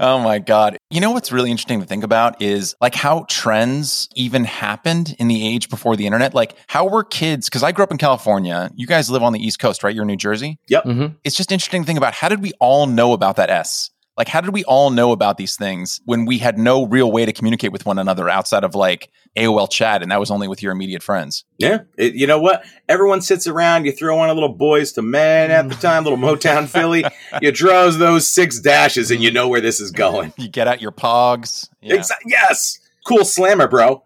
oh 0.00 0.18
my 0.18 0.40
god! 0.40 0.76
You 0.90 1.00
know 1.00 1.12
what's 1.12 1.30
really 1.30 1.52
interesting 1.52 1.78
to 1.80 1.86
think 1.86 2.02
about 2.02 2.42
is 2.42 2.74
like 2.80 2.96
how 2.96 3.26
trends 3.28 4.08
even 4.16 4.42
happened 4.42 5.14
in 5.20 5.28
the 5.28 5.46
age 5.46 5.68
before 5.70 5.94
the 5.94 6.04
internet. 6.04 6.34
Like 6.34 6.56
how 6.66 6.88
were 6.88 7.04
kids? 7.04 7.48
Because 7.48 7.62
I 7.62 7.70
grew 7.70 7.84
up 7.84 7.92
in 7.92 7.98
California. 7.98 8.72
You 8.74 8.88
guys 8.88 9.08
live 9.08 9.22
on 9.22 9.32
the 9.32 9.40
East 9.40 9.60
Coast, 9.60 9.84
right? 9.84 9.94
You're 9.94 10.02
in 10.02 10.08
New 10.08 10.16
Jersey. 10.16 10.58
Mhm. 10.68 11.14
It's 11.22 11.36
just 11.36 11.52
interesting 11.52 11.82
to 11.82 11.86
think 11.86 11.96
about 11.96 12.14
how 12.14 12.28
did 12.28 12.42
we 12.42 12.50
all 12.58 12.88
know 12.88 13.12
about 13.12 13.36
that 13.36 13.50
S? 13.50 13.90
Like 14.20 14.28
how 14.28 14.42
did 14.42 14.52
we 14.52 14.64
all 14.64 14.90
know 14.90 15.12
about 15.12 15.38
these 15.38 15.56
things 15.56 15.98
when 16.04 16.26
we 16.26 16.36
had 16.36 16.58
no 16.58 16.84
real 16.84 17.10
way 17.10 17.24
to 17.24 17.32
communicate 17.32 17.72
with 17.72 17.86
one 17.86 17.98
another 17.98 18.28
outside 18.28 18.64
of 18.64 18.74
like 18.74 19.08
AOL 19.34 19.70
chat, 19.70 20.02
and 20.02 20.12
that 20.12 20.20
was 20.20 20.30
only 20.30 20.46
with 20.46 20.62
your 20.62 20.72
immediate 20.72 21.02
friends. 21.02 21.46
Yeah, 21.56 21.84
it, 21.96 22.12
you 22.12 22.26
know 22.26 22.38
what? 22.38 22.62
Everyone 22.86 23.22
sits 23.22 23.46
around. 23.46 23.86
You 23.86 23.92
throw 23.92 24.18
on 24.18 24.28
a 24.28 24.34
little 24.34 24.54
Boyz 24.54 24.94
II 24.98 25.04
Men 25.04 25.50
at 25.50 25.70
the 25.70 25.74
time, 25.74 26.04
little 26.04 26.18
Motown 26.18 26.68
Philly. 26.68 27.02
You 27.40 27.50
draw 27.50 27.88
those 27.88 28.30
six 28.30 28.60
dashes, 28.60 29.10
and 29.10 29.22
you 29.22 29.30
know 29.30 29.48
where 29.48 29.62
this 29.62 29.80
is 29.80 29.90
going. 29.90 30.34
You 30.36 30.50
get 30.50 30.68
out 30.68 30.82
your 30.82 30.92
pogs. 30.92 31.70
Yeah. 31.80 31.96
Exa- 31.96 32.10
yes, 32.26 32.78
cool 33.06 33.24
slammer, 33.24 33.68
bro. 33.68 34.02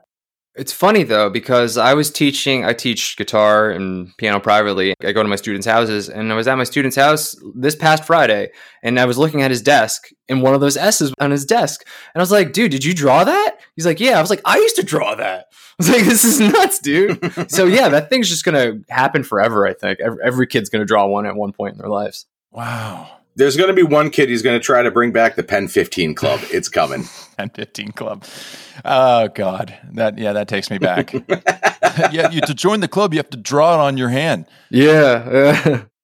It's 0.56 0.72
funny 0.72 1.02
though 1.02 1.30
because 1.30 1.76
I 1.76 1.94
was 1.94 2.12
teaching. 2.12 2.64
I 2.64 2.74
teach 2.74 3.16
guitar 3.16 3.70
and 3.70 4.16
piano 4.18 4.38
privately. 4.38 4.94
I 5.02 5.10
go 5.10 5.22
to 5.22 5.28
my 5.28 5.34
students' 5.34 5.66
houses, 5.66 6.08
and 6.08 6.32
I 6.32 6.36
was 6.36 6.46
at 6.46 6.56
my 6.56 6.62
student's 6.62 6.96
house 6.96 7.34
this 7.56 7.74
past 7.74 8.04
Friday, 8.04 8.52
and 8.82 9.00
I 9.00 9.04
was 9.04 9.18
looking 9.18 9.42
at 9.42 9.50
his 9.50 9.62
desk, 9.62 10.10
and 10.28 10.42
one 10.42 10.54
of 10.54 10.60
those 10.60 10.76
S's 10.76 11.12
on 11.18 11.32
his 11.32 11.44
desk, 11.44 11.84
and 12.14 12.20
I 12.20 12.22
was 12.22 12.30
like, 12.30 12.52
"Dude, 12.52 12.70
did 12.70 12.84
you 12.84 12.94
draw 12.94 13.24
that?" 13.24 13.56
He's 13.74 13.84
like, 13.84 13.98
"Yeah." 13.98 14.16
I 14.16 14.20
was 14.20 14.30
like, 14.30 14.42
"I 14.44 14.58
used 14.58 14.76
to 14.76 14.84
draw 14.84 15.16
that." 15.16 15.46
I 15.52 15.74
was 15.78 15.88
like, 15.90 16.04
"This 16.04 16.24
is 16.24 16.38
nuts, 16.38 16.78
dude." 16.78 17.50
so 17.50 17.64
yeah, 17.66 17.88
that 17.88 18.08
thing's 18.08 18.28
just 18.28 18.44
gonna 18.44 18.74
happen 18.88 19.24
forever. 19.24 19.66
I 19.66 19.74
think 19.74 19.98
every, 19.98 20.18
every 20.22 20.46
kid's 20.46 20.68
gonna 20.68 20.84
draw 20.84 21.06
one 21.06 21.26
at 21.26 21.34
one 21.34 21.52
point 21.52 21.72
in 21.72 21.78
their 21.78 21.90
lives. 21.90 22.26
Wow. 22.52 23.10
There's 23.36 23.56
going 23.56 23.68
to 23.68 23.74
be 23.74 23.82
one 23.82 24.10
kid 24.10 24.28
who's 24.28 24.42
going 24.42 24.58
to 24.58 24.64
try 24.64 24.82
to 24.82 24.90
bring 24.90 25.12
back 25.12 25.34
the 25.34 25.42
Pen 25.42 25.68
15 25.68 26.14
Club. 26.14 26.40
It's 26.44 26.68
coming. 26.68 27.04
10 27.36 27.50
15 27.50 27.92
club. 27.92 28.24
Oh 28.84 29.28
god. 29.28 29.76
That 29.92 30.18
yeah, 30.18 30.34
that 30.34 30.48
takes 30.48 30.70
me 30.70 30.78
back. 30.78 31.12
yeah, 32.12 32.30
you 32.30 32.40
to 32.42 32.54
join 32.54 32.80
the 32.80 32.88
club, 32.88 33.12
you 33.12 33.18
have 33.18 33.30
to 33.30 33.36
draw 33.36 33.74
it 33.74 33.80
on 33.80 33.96
your 33.96 34.08
hand. 34.08 34.46
Yeah. 34.70 35.84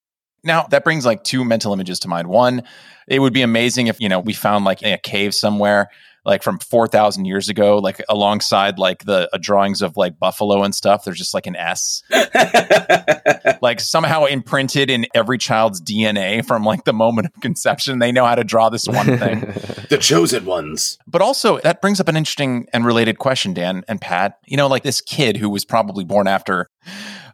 Now, 0.43 0.63
that 0.71 0.85
brings 0.85 1.05
like 1.05 1.23
two 1.23 1.45
mental 1.45 1.75
images 1.75 1.99
to 2.01 2.09
mind. 2.09 2.27
One, 2.27 2.63
it 3.07 3.19
would 3.19 3.35
be 3.35 3.43
amazing 3.43 3.89
if, 3.89 4.01
you 4.01 4.09
know, 4.09 4.21
we 4.21 4.33
found 4.33 4.65
like 4.65 4.81
in 4.81 4.91
a 4.91 4.97
cave 4.97 5.35
somewhere 5.35 5.91
like 6.25 6.43
from 6.43 6.59
4000 6.59 7.25
years 7.25 7.49
ago 7.49 7.79
like 7.79 8.03
alongside 8.09 8.79
like 8.79 9.05
the 9.05 9.29
uh, 9.33 9.39
drawings 9.41 9.83
of 9.83 9.97
like 9.97 10.19
buffalo 10.19 10.63
and 10.63 10.75
stuff 10.75 11.05
there's 11.05 11.19
just 11.19 11.35
like 11.35 11.47
an 11.47 11.57
s 11.57 12.03
like 13.63 13.81
somehow 13.81 14.25
imprinted 14.25 14.91
in 14.91 15.07
every 15.15 15.39
child's 15.39 15.81
dna 15.81 16.45
from 16.45 16.65
like 16.65 16.85
the 16.85 16.93
moment 16.93 17.27
of 17.27 17.41
conception 17.41 17.99
they 17.99 18.13
know 18.13 18.25
how 18.25 18.35
to 18.35 18.45
draw 18.45 18.69
this 18.69 18.87
one 18.87 19.19
thing 19.19 19.41
the 19.91 19.99
chosen 19.99 20.47
ones. 20.47 20.99
But 21.07 21.21
also, 21.21 21.59
that 21.61 21.83
brings 21.83 22.01
up 22.01 22.09
an 22.09 22.17
interesting 22.17 22.67
and 22.73 22.87
related 22.87 23.19
question, 23.19 23.53
Dan 23.53 23.85
and 23.89 24.01
Pat. 24.01 24.39
You 24.47 24.57
know, 24.57 24.67
like 24.67 24.83
this 24.83 25.01
kid 25.01 25.37
who 25.37 25.51
was 25.51 25.65
probably 25.65 26.05
born 26.05 26.27
after 26.27 26.71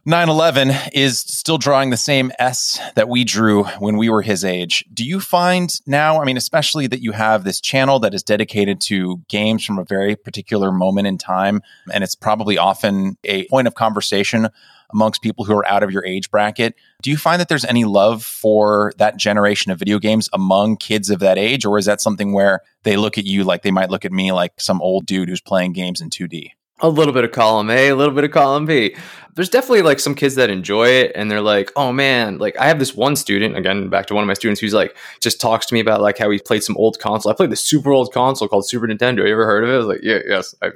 9 0.09 0.29
11 0.29 0.71
is 0.93 1.19
still 1.19 1.59
drawing 1.59 1.91
the 1.91 1.97
same 1.97 2.31
S 2.39 2.79
that 2.95 3.09
we 3.09 3.25
drew 3.25 3.65
when 3.81 3.97
we 3.97 4.09
were 4.09 4.23
his 4.23 4.45
age. 4.45 4.85
Do 4.95 5.05
you 5.05 5.19
find 5.19 5.69
now, 5.85 6.23
I 6.23 6.25
mean, 6.25 6.37
especially 6.37 6.87
that 6.87 7.03
you 7.03 7.11
have 7.11 7.43
this 7.43 7.61
channel 7.61 7.99
that 7.99 8.15
is 8.15 8.23
dedicated 8.23 8.81
to 8.83 9.21
games 9.27 9.65
from 9.65 9.81
a 9.81 9.85
very 9.85 10.15
particular 10.15 10.71
moment 10.71 11.09
in 11.09 11.19
time, 11.19 11.61
and 11.93 12.05
it's 12.05 12.15
probably 12.15 12.57
often 12.57 13.19
a 13.25 13.49
point 13.49 13.67
of 13.67 13.75
conversation 13.75 14.47
amongst 14.93 15.23
people 15.23 15.45
who 15.45 15.57
are 15.57 15.67
out 15.67 15.83
of 15.83 15.91
your 15.91 16.07
age 16.07 16.31
bracket. 16.31 16.77
Do 17.03 17.11
you 17.11 17.17
find 17.17 17.41
that 17.41 17.49
there's 17.49 17.65
any 17.65 17.85
love 17.85 18.23
for 18.23 18.93
that 18.99 19.17
generation 19.17 19.73
of 19.73 19.81
video 19.81 19.99
games 19.99 20.29
among 20.33 20.77
kids 20.77 21.11
of 21.11 21.19
that 21.19 21.37
age, 21.37 21.65
or 21.65 21.79
is 21.79 21.87
that 21.87 22.01
something 22.01 22.33
where 22.33 22.61
they 22.85 22.97
look 22.97 23.19
at 23.19 23.25
you 23.25 23.43
like 23.43 23.63
they 23.63 23.73
might 23.73 23.91
look 23.91 24.05
at 24.05 24.13
me 24.13 24.31
like 24.31 24.53
some 24.61 24.81
old 24.81 25.05
dude 25.05 25.29
who's 25.29 25.41
playing 25.41 25.73
games 25.73 26.01
in 26.01 26.11
2D? 26.11 26.53
A 26.81 26.89
little 26.89 27.13
bit 27.13 27.25
of 27.25 27.33
column 27.33 27.71
A, 27.71 27.89
a 27.89 27.97
little 27.97 28.15
bit 28.15 28.25
of 28.25 28.31
column 28.31 28.67
B. 28.67 28.95
There's 29.35 29.49
definitely 29.51 29.83
like 29.83 30.01
some 30.01 30.15
kids 30.15 30.35
that 30.37 30.49
enjoy 30.49 30.89
it 30.89 31.13
and 31.15 31.31
they're 31.31 31.43
like, 31.43 31.71
oh 31.77 31.93
man, 31.93 32.39
like 32.39 32.57
I 32.59 32.67
have 32.69 32.79
this 32.79 32.95
one 32.95 33.17
student, 33.17 33.57
again, 33.57 33.89
back 33.89 34.07
to 34.07 34.15
one 34.15 34.25
of 34.25 34.29
my 34.29 34.35
students 34.35 34.61
who's 34.61 34.73
like, 34.73 34.97
just 35.21 35.41
talks 35.41 35.67
to 35.67 35.75
me 35.75 35.81
about 35.81 36.01
like 36.01 36.17
how 36.17 36.31
he 36.31 36.39
played 36.39 36.65
some 36.65 36.77
old 36.79 36.99
console. 36.99 37.31
I 37.31 37.35
played 37.35 37.51
this 37.51 37.63
super 37.63 37.93
old 37.93 38.13
console 38.13 38.49
called 38.49 38.67
Super 38.67 38.87
Nintendo. 38.87 39.19
You 39.19 39.33
ever 39.33 39.45
heard 39.45 39.65
of 39.65 39.71
it? 39.71 39.75
I 39.75 39.77
was 39.77 39.87
like, 39.87 40.01
yeah, 40.03 40.21
yes, 40.27 40.55
I've, 40.63 40.73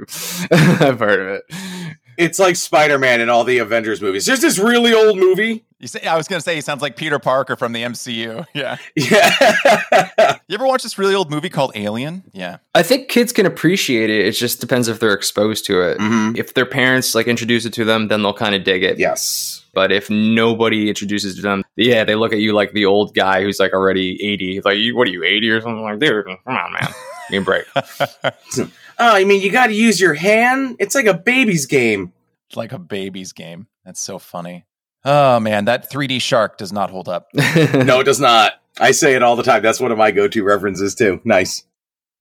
I've 0.82 0.98
heard 1.00 1.20
of 1.20 1.28
it. 1.28 1.98
It's 2.20 2.38
like 2.38 2.56
Spider 2.56 2.98
Man 2.98 3.20
in 3.20 3.28
all 3.30 3.44
the 3.44 3.58
Avengers 3.58 4.00
movies. 4.02 4.26
There's 4.26 4.40
this 4.40 4.58
really 4.58 4.92
old 4.94 5.16
movie. 5.18 5.64
You 5.78 5.88
say, 5.88 6.02
I 6.06 6.14
was 6.18 6.28
going 6.28 6.38
to 6.38 6.44
say 6.44 6.54
he 6.54 6.60
sounds 6.60 6.82
like 6.82 6.94
Peter 6.94 7.18
Parker 7.18 7.56
from 7.56 7.72
the 7.72 7.82
MCU. 7.82 8.46
Yeah. 8.54 8.76
Yeah. 8.94 10.36
You 10.48 10.54
ever 10.56 10.66
watch 10.66 10.82
this 10.82 10.98
really 10.98 11.14
old 11.14 11.30
movie 11.30 11.48
called 11.48 11.70
Alien? 11.76 12.24
Yeah. 12.32 12.56
I 12.74 12.82
think 12.82 13.08
kids 13.08 13.32
can 13.32 13.46
appreciate 13.46 14.10
it. 14.10 14.26
It 14.26 14.32
just 14.32 14.60
depends 14.60 14.88
if 14.88 14.98
they're 14.98 15.14
exposed 15.14 15.64
to 15.66 15.80
it. 15.80 15.98
Mhm. 15.98 16.36
If 16.36 16.54
their 16.54 16.66
parents 16.66 17.14
like 17.14 17.28
introduce 17.28 17.64
it 17.64 17.72
to 17.74 17.84
them, 17.84 18.08
then 18.08 18.22
they'll 18.22 18.34
kind 18.34 18.54
of 18.56 18.64
dig 18.64 18.82
it. 18.82 18.98
Yes. 18.98 19.64
But 19.74 19.92
if 19.92 20.10
nobody 20.10 20.88
introduces 20.88 21.36
to 21.36 21.42
them, 21.42 21.62
yeah, 21.76 22.02
they 22.02 22.16
look 22.16 22.32
at 22.32 22.40
you 22.40 22.52
like 22.52 22.72
the 22.72 22.84
old 22.84 23.14
guy 23.14 23.42
who's 23.42 23.60
like 23.60 23.72
already 23.72 24.18
80. 24.22 24.60
Like, 24.64 24.78
you, 24.78 24.96
what 24.96 25.06
are 25.06 25.12
you, 25.12 25.22
80 25.22 25.50
or 25.50 25.60
something? 25.60 25.82
Like, 25.82 26.00
dude, 26.00 26.24
come 26.26 26.36
on, 26.46 26.72
man. 26.72 26.88
Give 27.30 27.32
me 27.32 27.38
a 27.38 27.42
break. 27.42 27.64
Oh, 29.02 29.14
I 29.14 29.24
mean, 29.24 29.40
you 29.40 29.50
got 29.50 29.68
to 29.68 29.72
use 29.72 29.98
your 29.98 30.12
hand? 30.12 30.76
It's 30.78 30.94
like 30.94 31.06
a 31.06 31.14
baby's 31.14 31.64
game. 31.64 32.12
It's 32.48 32.56
like 32.58 32.72
a 32.72 32.78
baby's 32.78 33.32
game. 33.32 33.66
That's 33.82 33.98
so 33.98 34.18
funny. 34.18 34.66
Oh, 35.06 35.40
man. 35.40 35.64
That 35.64 35.90
3D 35.90 36.20
shark 36.20 36.58
does 36.58 36.70
not 36.70 36.90
hold 36.90 37.08
up. 37.08 37.28
No, 37.34 38.00
it 38.00 38.04
does 38.04 38.20
not. 38.20 38.60
I 38.78 38.90
say 38.90 39.14
it 39.14 39.22
all 39.22 39.36
the 39.36 39.42
time. 39.42 39.62
That's 39.62 39.80
one 39.80 39.90
of 39.90 39.96
my 39.96 40.10
go 40.10 40.28
to 40.28 40.44
references, 40.44 40.94
too. 40.94 41.18
Nice. 41.24 41.64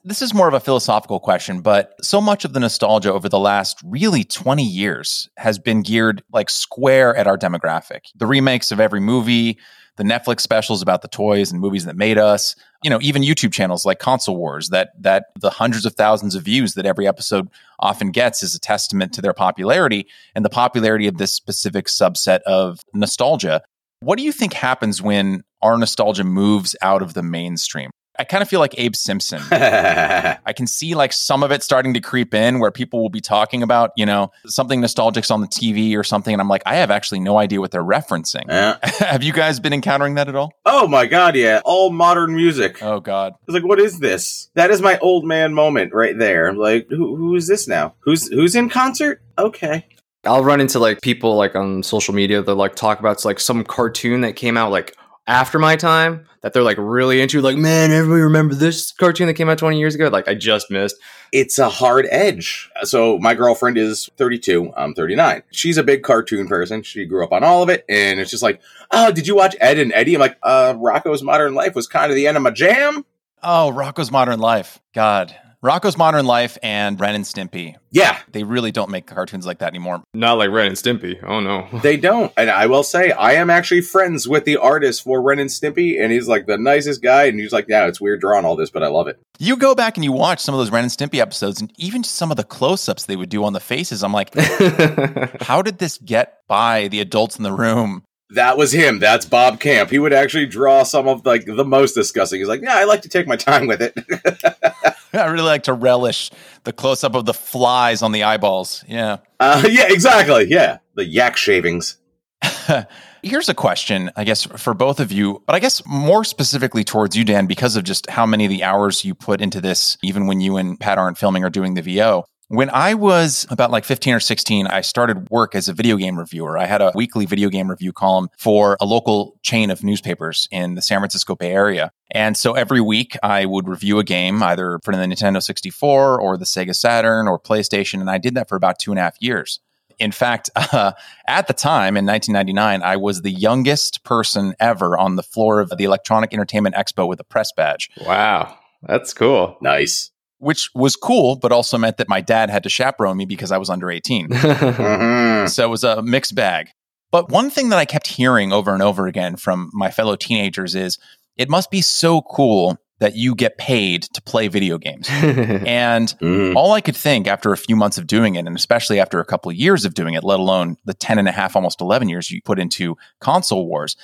This 0.05 0.21
is 0.21 0.33
more 0.33 0.47
of 0.47 0.53
a 0.53 0.61
philosophical 0.61 1.19
question, 1.19 1.59
but 1.59 1.93
so 2.01 2.21
much 2.21 2.45
of 2.45 2.53
the 2.53 2.59
nostalgia 2.61 3.11
over 3.11 3.27
the 3.27 3.39
last 3.39 3.79
really 3.83 4.23
20 4.23 4.63
years 4.63 5.29
has 5.35 5.59
been 5.59 5.81
geared 5.81 6.23
like 6.31 6.49
square 6.49 7.13
at 7.17 7.27
our 7.27 7.37
demographic. 7.37 8.05
The 8.15 8.25
remakes 8.25 8.71
of 8.71 8.79
every 8.79 9.01
movie, 9.01 9.57
the 9.97 10.05
Netflix 10.05 10.39
specials 10.39 10.81
about 10.81 11.01
the 11.01 11.09
toys 11.09 11.51
and 11.51 11.59
movies 11.59 11.83
that 11.83 11.97
made 11.97 12.17
us, 12.17 12.55
you 12.81 12.89
know, 12.89 12.99
even 13.01 13.23
YouTube 13.23 13.51
channels 13.51 13.85
like 13.85 13.99
Console 13.99 14.37
Wars 14.37 14.69
that 14.69 14.91
that 14.97 15.25
the 15.37 15.49
hundreds 15.49 15.85
of 15.85 15.95
thousands 15.95 16.33
of 16.33 16.43
views 16.43 16.75
that 16.75 16.85
every 16.85 17.05
episode 17.05 17.49
often 17.79 18.11
gets 18.11 18.41
is 18.41 18.55
a 18.55 18.59
testament 18.59 19.11
to 19.13 19.21
their 19.21 19.33
popularity 19.33 20.07
and 20.33 20.45
the 20.45 20.49
popularity 20.49 21.07
of 21.07 21.17
this 21.17 21.33
specific 21.33 21.87
subset 21.87 22.39
of 22.43 22.79
nostalgia. 22.93 23.61
What 23.99 24.17
do 24.17 24.23
you 24.23 24.31
think 24.31 24.53
happens 24.53 25.01
when 25.01 25.43
our 25.61 25.77
nostalgia 25.77 26.23
moves 26.23 26.73
out 26.81 27.01
of 27.01 27.15
the 27.15 27.23
mainstream? 27.23 27.89
I 28.19 28.25
kind 28.25 28.41
of 28.41 28.49
feel 28.49 28.59
like 28.59 28.77
Abe 28.77 28.97
Simpson. 28.97 29.41
I 29.51 30.53
can 30.53 30.67
see 30.67 30.93
like 30.93 31.13
some 31.13 31.41
of 31.41 31.51
it 31.51 31.63
starting 31.63 31.93
to 31.93 32.01
creep 32.01 32.33
in 32.33 32.59
where 32.59 32.69
people 32.69 33.01
will 33.01 33.09
be 33.09 33.21
talking 33.21 33.63
about, 33.63 33.91
you 33.95 34.05
know, 34.05 34.33
something 34.45 34.81
nostalgic's 34.81 35.31
on 35.31 35.39
the 35.39 35.47
TV 35.47 35.97
or 35.97 36.03
something. 36.03 36.33
And 36.33 36.41
I'm 36.41 36.49
like, 36.49 36.61
I 36.65 36.75
have 36.75 36.91
actually 36.91 37.21
no 37.21 37.37
idea 37.37 37.61
what 37.61 37.71
they're 37.71 37.81
referencing. 37.81 38.43
Yeah. 38.49 38.77
have 38.83 39.23
you 39.23 39.31
guys 39.31 39.61
been 39.61 39.71
encountering 39.71 40.15
that 40.15 40.27
at 40.27 40.35
all? 40.35 40.51
Oh 40.65 40.85
my 40.85 41.05
god, 41.05 41.37
yeah. 41.37 41.61
All 41.63 41.91
modern 41.91 42.35
music. 42.35 42.83
Oh, 42.83 42.99
God. 42.99 43.35
was 43.47 43.53
like, 43.53 43.63
what 43.63 43.79
is 43.79 43.99
this? 43.99 44.49
That 44.55 44.69
is 44.69 44.81
my 44.81 44.97
old 44.99 45.23
man 45.23 45.53
moment 45.53 45.93
right 45.93 46.17
there. 46.17 46.53
Like, 46.53 46.87
who, 46.89 47.15
who 47.15 47.35
is 47.37 47.47
this 47.47 47.69
now? 47.69 47.95
Who's 48.01 48.27
who's 48.27 48.53
in 48.53 48.67
concert? 48.67 49.21
Okay. 49.37 49.85
I'll 50.25 50.43
run 50.43 50.59
into 50.59 50.79
like 50.79 51.01
people 51.01 51.37
like 51.37 51.55
on 51.55 51.83
social 51.83 52.13
media 52.13 52.41
that 52.41 52.55
like 52.55 52.75
talk 52.75 52.99
about 52.99 53.23
like 53.23 53.39
some 53.39 53.63
cartoon 53.63 54.21
that 54.21 54.35
came 54.35 54.57
out 54.57 54.71
like 54.71 54.93
after 55.29 55.59
my 55.59 55.75
time 55.75 56.25
that 56.41 56.53
they're 56.53 56.63
like 56.63 56.77
really 56.79 57.21
into. 57.21 57.39
Like, 57.39 57.55
man, 57.55 57.91
everybody 57.91 58.21
remember 58.23 58.55
this 58.55 58.91
cartoon 58.91 59.27
that 59.27 59.35
came 59.35 59.47
out 59.47 59.59
20 59.59 59.79
years 59.79 59.93
ago? 59.93 60.07
Like, 60.07 60.27
I 60.27 60.33
just 60.33 60.71
missed. 60.71 60.97
It's 61.31 61.59
a 61.59 61.69
hard 61.69 62.07
edge. 62.09 62.69
So 62.83 63.19
my 63.19 63.35
girlfriend 63.35 63.77
is 63.77 64.09
32. 64.17 64.73
I'm 64.75 64.95
39. 64.95 65.43
She's 65.51 65.77
a 65.77 65.83
big 65.83 66.01
cartoon 66.01 66.47
person. 66.47 66.81
She 66.81 67.05
grew 67.05 67.23
up 67.23 67.31
on 67.31 67.43
all 67.43 67.61
of 67.61 67.69
it. 67.69 67.85
And 67.87 68.19
it's 68.19 68.31
just 68.31 68.41
like, 68.41 68.59
oh, 68.91 69.11
did 69.11 69.27
you 69.27 69.35
watch 69.35 69.55
Ed 69.61 69.77
and 69.77 69.93
Eddie? 69.93 70.15
I'm 70.15 70.21
like, 70.21 70.37
uh, 70.41 70.73
Rocko's 70.73 71.21
Modern 71.21 71.53
Life 71.53 71.75
was 71.75 71.87
kind 71.87 72.11
of 72.11 72.15
the 72.15 72.25
end 72.25 72.35
of 72.35 72.43
my 72.43 72.49
jam. 72.49 73.05
Oh, 73.43 73.71
Rocko's 73.73 74.11
Modern 74.11 74.39
Life. 74.39 74.79
God. 74.93 75.35
Rocko's 75.63 75.97
Modern 75.97 76.25
Life 76.25 76.57
and 76.63 76.97
Ren 76.99 77.15
and 77.15 77.25
Stimpy. 77.25 77.75
Yeah, 77.91 78.17
They 78.31 78.43
really 78.43 78.71
don't 78.71 78.89
make 78.89 79.07
cartoons 79.07 79.45
like 79.45 79.59
that 79.59 79.67
anymore. 79.67 80.01
Not 80.13 80.37
like 80.37 80.51
Ren 80.51 80.67
and 80.67 80.75
Stimpy. 80.77 81.21
Oh 81.21 81.41
no. 81.41 81.67
they 81.83 81.97
don't. 81.97 82.31
And 82.37 82.49
I 82.49 82.67
will 82.67 82.83
say, 82.83 83.11
I 83.11 83.33
am 83.33 83.49
actually 83.49 83.81
friends 83.81 84.25
with 84.25 84.45
the 84.45 84.55
artist 84.55 85.03
for 85.03 85.21
Ren 85.21 85.39
and 85.39 85.49
Stimpy, 85.49 86.01
and 86.01 86.13
he's 86.13 86.29
like 86.29 86.45
the 86.45 86.57
nicest 86.57 87.01
guy. 87.01 87.23
And 87.25 87.39
he's 87.39 87.51
like, 87.51 87.65
yeah, 87.67 87.87
it's 87.87 87.99
weird 87.99 88.21
drawing 88.21 88.45
all 88.45 88.55
this, 88.55 88.69
but 88.69 88.83
I 88.83 88.87
love 88.87 89.07
it. 89.07 89.19
You 89.37 89.57
go 89.57 89.75
back 89.75 89.97
and 89.97 90.03
you 90.03 90.13
watch 90.13 90.39
some 90.39 90.55
of 90.55 90.59
those 90.59 90.71
Ren 90.71 90.83
and 90.83 90.91
Stimpy 90.91 91.19
episodes, 91.19 91.59
and 91.59 91.73
even 91.77 92.03
some 92.05 92.31
of 92.31 92.37
the 92.37 92.43
close-ups 92.45 93.05
they 93.05 93.17
would 93.17 93.29
do 93.29 93.43
on 93.43 93.51
the 93.53 93.59
faces. 93.59 94.01
I'm 94.01 94.13
like, 94.13 94.33
how 95.41 95.61
did 95.61 95.79
this 95.79 95.97
get 95.97 96.39
by 96.47 96.87
the 96.87 97.01
adults 97.01 97.37
in 97.37 97.43
the 97.43 97.53
room? 97.53 98.03
That 98.31 98.57
was 98.57 98.71
him. 98.71 98.99
That's 98.99 99.25
Bob 99.25 99.59
Camp. 99.59 99.89
He 99.89 99.97
would 99.97 100.13
actually 100.13 100.45
draw 100.45 100.83
some 100.83 101.07
of 101.07 101.25
like 101.25 101.45
the 101.45 101.65
most 101.65 101.93
disgusting. 101.93 102.39
He's 102.39 102.47
like, 102.47 102.61
yeah, 102.61 102.75
I 102.77 102.83
like 102.83 103.01
to 103.01 103.09
take 103.09 103.27
my 103.27 103.35
time 103.35 103.65
with 103.67 103.81
it. 103.81 103.97
I 105.13 105.25
really 105.25 105.43
like 105.43 105.63
to 105.63 105.73
relish 105.73 106.31
the 106.63 106.73
close-up 106.73 107.15
of 107.15 107.25
the 107.25 107.33
flies 107.33 108.01
on 108.01 108.11
the 108.11 108.23
eyeballs. 108.23 108.83
Yeah. 108.87 109.17
uh, 109.39 109.63
yeah, 109.69 109.87
exactly. 109.89 110.47
Yeah, 110.49 110.77
the 110.95 111.05
yak 111.05 111.37
shavings. 111.37 111.97
Here's 113.23 113.49
a 113.49 113.53
question, 113.53 114.11
I 114.15 114.23
guess, 114.23 114.43
for 114.45 114.73
both 114.73 114.99
of 114.99 115.11
you, 115.11 115.43
but 115.45 115.55
I 115.55 115.59
guess 115.59 115.85
more 115.85 116.23
specifically 116.23 116.83
towards 116.83 117.17
you, 117.17 117.25
Dan, 117.25 117.47
because 117.47 117.75
of 117.75 117.83
just 117.83 118.09
how 118.09 118.25
many 118.25 118.45
of 118.45 118.49
the 118.49 118.63
hours 118.63 119.03
you 119.03 119.13
put 119.13 119.41
into 119.41 119.59
this, 119.59 119.97
even 120.03 120.25
when 120.25 120.39
you 120.39 120.55
and 120.55 120.79
Pat 120.79 120.97
aren't 120.97 121.17
filming 121.17 121.43
or 121.43 121.49
doing 121.49 121.73
the 121.73 121.81
VO. 121.81 122.23
When 122.51 122.71
I 122.71 122.95
was 122.95 123.45
about 123.51 123.69
like 123.69 123.85
15 123.85 124.15
or 124.15 124.19
16, 124.19 124.65
I 124.65 124.81
started 124.81 125.29
work 125.29 125.53
as 125.53 125.69
a 125.69 125.73
video 125.73 125.97
game 125.97 126.17
reviewer. 126.17 126.57
I 126.57 126.65
had 126.65 126.81
a 126.81 126.91
weekly 126.95 127.27
video 127.27 127.47
game 127.47 127.69
review 127.69 127.93
column 127.93 128.31
for 128.39 128.75
a 128.81 128.87
local 128.87 129.37
chain 129.43 129.69
of 129.69 129.83
newspapers 129.83 130.47
in 130.49 130.73
the 130.73 130.81
San 130.81 130.97
Francisco 130.99 131.35
Bay 131.35 131.51
Area. 131.51 131.91
And 132.09 132.35
so 132.35 132.53
every 132.53 132.81
week 132.81 133.15
I 133.21 133.45
would 133.45 133.67
review 133.67 133.99
a 133.99 134.03
game 134.03 134.41
either 134.41 134.79
for 134.83 134.95
the 134.95 135.03
Nintendo 135.03 135.43
64 135.43 136.19
or 136.19 136.37
the 136.37 136.45
Sega 136.45 136.75
Saturn 136.75 137.27
or 137.27 137.37
PlayStation. 137.37 138.01
And 138.01 138.09
I 138.09 138.17
did 138.17 138.33
that 138.33 138.49
for 138.49 138.55
about 138.55 138.79
two 138.79 138.91
and 138.91 138.97
a 138.97 139.03
half 139.03 139.21
years. 139.21 139.59
In 139.99 140.11
fact, 140.11 140.49
uh, 140.55 140.93
at 141.27 141.45
the 141.45 141.53
time 141.53 141.95
in 141.95 142.07
1999, 142.07 142.81
I 142.81 142.97
was 142.97 143.21
the 143.21 143.29
youngest 143.29 144.03
person 144.03 144.55
ever 144.59 144.97
on 144.97 145.17
the 145.17 145.23
floor 145.23 145.59
of 145.59 145.69
the 145.77 145.83
Electronic 145.83 146.33
Entertainment 146.33 146.73
Expo 146.73 147.07
with 147.07 147.19
a 147.19 147.25
press 147.25 147.51
badge, 147.51 147.91
wow. 148.07 148.57
That's 148.81 149.13
cool. 149.13 149.57
Nice. 149.61 150.11
Which 150.39 150.69
was 150.73 150.95
cool, 150.95 151.35
but 151.35 151.51
also 151.51 151.77
meant 151.77 151.97
that 151.97 152.09
my 152.09 152.21
dad 152.21 152.49
had 152.49 152.63
to 152.63 152.69
chaperone 152.69 153.17
me 153.17 153.25
because 153.25 153.51
I 153.51 153.57
was 153.57 153.69
under 153.69 153.91
18. 153.91 154.29
Mhm. 154.29 155.49
So 155.49 155.65
it 155.65 155.69
was 155.69 155.83
a 155.83 156.01
mixed 156.01 156.35
bag. 156.35 156.69
But 157.11 157.29
one 157.29 157.49
thing 157.49 157.69
that 157.69 157.79
I 157.79 157.85
kept 157.85 158.07
hearing 158.07 158.51
over 158.53 158.73
and 158.73 158.83
over 158.83 159.07
again 159.07 159.35
from 159.35 159.69
my 159.73 159.89
fellow 159.91 160.15
teenagers 160.15 160.75
is 160.75 160.97
it 161.37 161.49
must 161.49 161.71
be 161.71 161.81
so 161.81 162.21
cool 162.21 162.77
that 162.99 163.15
you 163.15 163.33
get 163.33 163.57
paid 163.57 164.03
to 164.13 164.21
play 164.21 164.49
video 164.49 164.77
games. 164.77 165.07
And 165.65 166.13
Mhm. 166.21 166.55
all 166.55 166.73
I 166.73 166.81
could 166.81 166.97
think 166.97 167.27
after 167.27 167.53
a 167.53 167.57
few 167.57 167.75
months 167.77 167.97
of 167.97 168.05
doing 168.07 168.35
it, 168.35 168.45
and 168.45 168.55
especially 168.55 168.99
after 168.99 169.19
a 169.21 169.25
couple 169.25 169.49
of 169.49 169.55
years 169.55 169.85
of 169.85 169.93
doing 169.93 170.15
it, 170.15 170.23
let 170.23 170.39
alone 170.39 170.75
the 170.85 170.93
10 170.93 171.17
and 171.17 171.27
a 171.27 171.31
half, 171.31 171.55
almost 171.55 171.79
11 171.81 172.09
years 172.09 172.29
you 172.29 172.41
put 172.43 172.59
into 172.59 172.97
console 173.21 173.67
wars, 173.67 173.95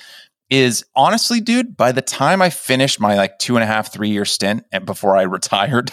is 0.48 0.84
honestly, 0.94 1.40
dude, 1.40 1.76
by 1.76 1.92
the 1.92 2.02
time 2.02 2.40
I 2.40 2.50
finished 2.50 3.00
my 3.00 3.16
like 3.16 3.38
two 3.38 3.56
and 3.56 3.64
a 3.64 3.66
half, 3.66 3.92
three 3.92 4.10
year 4.10 4.24
stint 4.24 4.64
and 4.72 4.86
before 4.86 5.16
I 5.16 5.22
retired, 5.22 5.90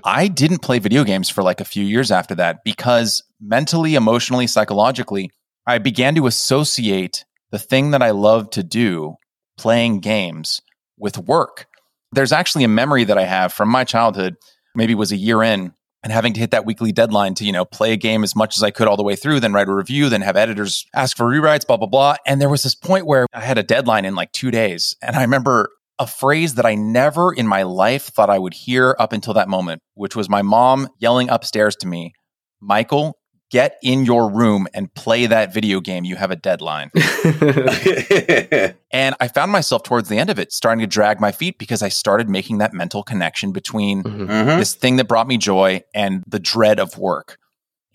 I 0.04 0.28
didn't 0.28 0.62
play 0.62 0.78
video 0.78 1.04
games 1.04 1.28
for 1.28 1.42
like 1.42 1.60
a 1.60 1.64
few 1.64 1.84
years 1.84 2.10
after 2.10 2.34
that 2.36 2.64
because 2.64 3.22
mentally, 3.40 3.94
emotionally, 3.94 4.46
psychologically, 4.46 5.30
I 5.66 5.78
began 5.78 6.14
to 6.14 6.26
associate 6.26 7.24
the 7.50 7.58
thing 7.58 7.90
that 7.90 8.02
I 8.02 8.10
love 8.10 8.50
to 8.50 8.62
do, 8.62 9.16
playing 9.56 10.00
games, 10.00 10.62
with 10.98 11.18
work. 11.18 11.66
There's 12.12 12.32
actually 12.32 12.64
a 12.64 12.68
memory 12.68 13.04
that 13.04 13.18
I 13.18 13.24
have 13.24 13.52
from 13.52 13.68
my 13.68 13.84
childhood, 13.84 14.36
maybe 14.74 14.94
was 14.94 15.12
a 15.12 15.16
year 15.16 15.42
in, 15.42 15.74
and 16.02 16.12
having 16.12 16.32
to 16.34 16.40
hit 16.40 16.52
that 16.52 16.64
weekly 16.64 16.92
deadline 16.92 17.34
to, 17.34 17.44
you 17.44 17.52
know, 17.52 17.64
play 17.64 17.92
a 17.92 17.96
game 17.96 18.22
as 18.22 18.36
much 18.36 18.56
as 18.56 18.62
I 18.62 18.70
could 18.70 18.86
all 18.86 18.96
the 18.96 19.02
way 19.02 19.16
through, 19.16 19.40
then 19.40 19.52
write 19.52 19.68
a 19.68 19.74
review, 19.74 20.08
then 20.08 20.22
have 20.22 20.36
editors 20.36 20.86
ask 20.94 21.16
for 21.16 21.26
rewrites, 21.26 21.66
blah, 21.66 21.76
blah, 21.76 21.88
blah. 21.88 22.16
And 22.26 22.40
there 22.40 22.48
was 22.48 22.62
this 22.62 22.74
point 22.74 23.06
where 23.06 23.26
I 23.32 23.40
had 23.40 23.58
a 23.58 23.62
deadline 23.62 24.04
in 24.04 24.14
like 24.14 24.32
two 24.32 24.50
days. 24.50 24.94
And 25.02 25.16
I 25.16 25.22
remember 25.22 25.70
a 25.98 26.06
phrase 26.06 26.54
that 26.54 26.66
I 26.66 26.74
never 26.74 27.32
in 27.32 27.46
my 27.46 27.62
life 27.62 28.04
thought 28.06 28.30
I 28.30 28.38
would 28.38 28.54
hear 28.54 28.94
up 28.98 29.12
until 29.12 29.34
that 29.34 29.48
moment, 29.48 29.82
which 29.94 30.14
was 30.14 30.28
my 30.28 30.42
mom 30.42 30.88
yelling 30.98 31.30
upstairs 31.30 31.74
to 31.76 31.86
me, 31.86 32.12
Michael, 32.60 33.18
get 33.50 33.78
in 33.82 34.04
your 34.04 34.30
room 34.30 34.66
and 34.74 34.92
play 34.94 35.26
that 35.26 35.54
video 35.54 35.80
game. 35.80 36.04
You 36.04 36.16
have 36.16 36.30
a 36.30 36.36
deadline. 36.36 36.90
And 38.92 39.14
I 39.20 39.28
found 39.28 39.52
myself 39.52 39.82
towards 39.82 40.08
the 40.08 40.18
end 40.18 40.30
of 40.30 40.38
it 40.38 40.52
starting 40.52 40.80
to 40.80 40.86
drag 40.86 41.20
my 41.20 41.30
feet 41.32 41.58
because 41.58 41.82
I 41.82 41.88
started 41.90 42.30
making 42.30 42.58
that 42.58 42.72
mental 42.72 43.02
connection 43.02 43.52
between 43.52 44.02
Mhm. 44.02 44.26
Mhm. 44.26 44.58
this 44.58 44.74
thing 44.74 44.96
that 44.96 45.06
brought 45.08 45.26
me 45.28 45.36
joy 45.36 45.82
and 45.94 46.24
the 46.26 46.38
dread 46.38 46.80
of 46.80 46.96
work. 46.96 47.38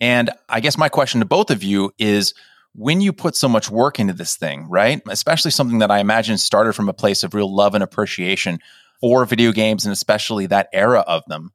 And 0.00 0.30
I 0.48 0.60
guess 0.60 0.78
my 0.78 0.88
question 0.88 1.20
to 1.20 1.26
both 1.26 1.50
of 1.50 1.62
you 1.64 1.90
is 1.98 2.34
when 2.74 3.00
you 3.00 3.12
put 3.12 3.34
so 3.36 3.48
much 3.48 3.68
work 3.70 3.98
into 3.98 4.12
this 4.12 4.36
thing, 4.36 4.66
right? 4.68 5.02
Especially 5.08 5.50
something 5.50 5.78
that 5.80 5.90
I 5.90 5.98
imagine 5.98 6.38
started 6.38 6.74
from 6.74 6.88
a 6.88 6.94
place 6.94 7.24
of 7.24 7.34
real 7.34 7.52
love 7.54 7.74
and 7.74 7.82
appreciation 7.82 8.58
for 9.00 9.24
video 9.24 9.50
games 9.52 9.84
and 9.84 9.92
especially 9.92 10.46
that 10.46 10.68
era 10.72 11.00
of 11.00 11.24
them. 11.26 11.50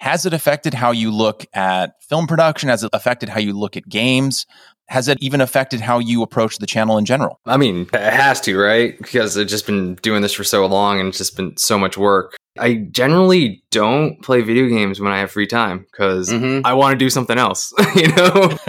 Has 0.00 0.24
it 0.24 0.32
affected 0.32 0.72
how 0.74 0.92
you 0.92 1.10
look 1.10 1.44
at 1.52 2.02
film 2.08 2.26
production? 2.26 2.68
Has 2.70 2.82
it 2.82 2.90
affected 2.94 3.28
how 3.28 3.38
you 3.38 3.52
look 3.52 3.76
at 3.76 3.88
games? 3.88 4.46
Has 4.88 5.06
it 5.08 5.18
even 5.20 5.40
affected 5.40 5.80
how 5.80 5.98
you 5.98 6.22
approach 6.22 6.56
the 6.58 6.66
channel 6.66 6.98
in 6.98 7.04
general? 7.04 7.38
I 7.46 7.56
mean, 7.58 7.82
it 7.92 8.12
has 8.12 8.40
to, 8.42 8.58
right? 8.58 8.96
Because 8.98 9.36
I've 9.38 9.46
just 9.46 9.66
been 9.66 9.94
doing 9.96 10.22
this 10.22 10.32
for 10.32 10.42
so 10.42 10.64
long 10.66 10.98
and 10.98 11.10
it's 11.10 11.18
just 11.18 11.36
been 11.36 11.56
so 11.56 11.78
much 11.78 11.96
work. 11.98 12.34
I 12.58 12.74
generally 12.90 13.62
don't 13.70 14.20
play 14.22 14.40
video 14.40 14.66
games 14.68 15.00
when 15.00 15.12
I 15.12 15.18
have 15.20 15.30
free 15.30 15.46
time 15.46 15.86
because 15.92 16.30
Mhm. 16.30 16.62
I 16.64 16.72
want 16.72 16.92
to 16.94 16.98
do 16.98 17.08
something 17.10 17.38
else. 17.38 17.72
you 17.94 18.08
know, 18.08 18.56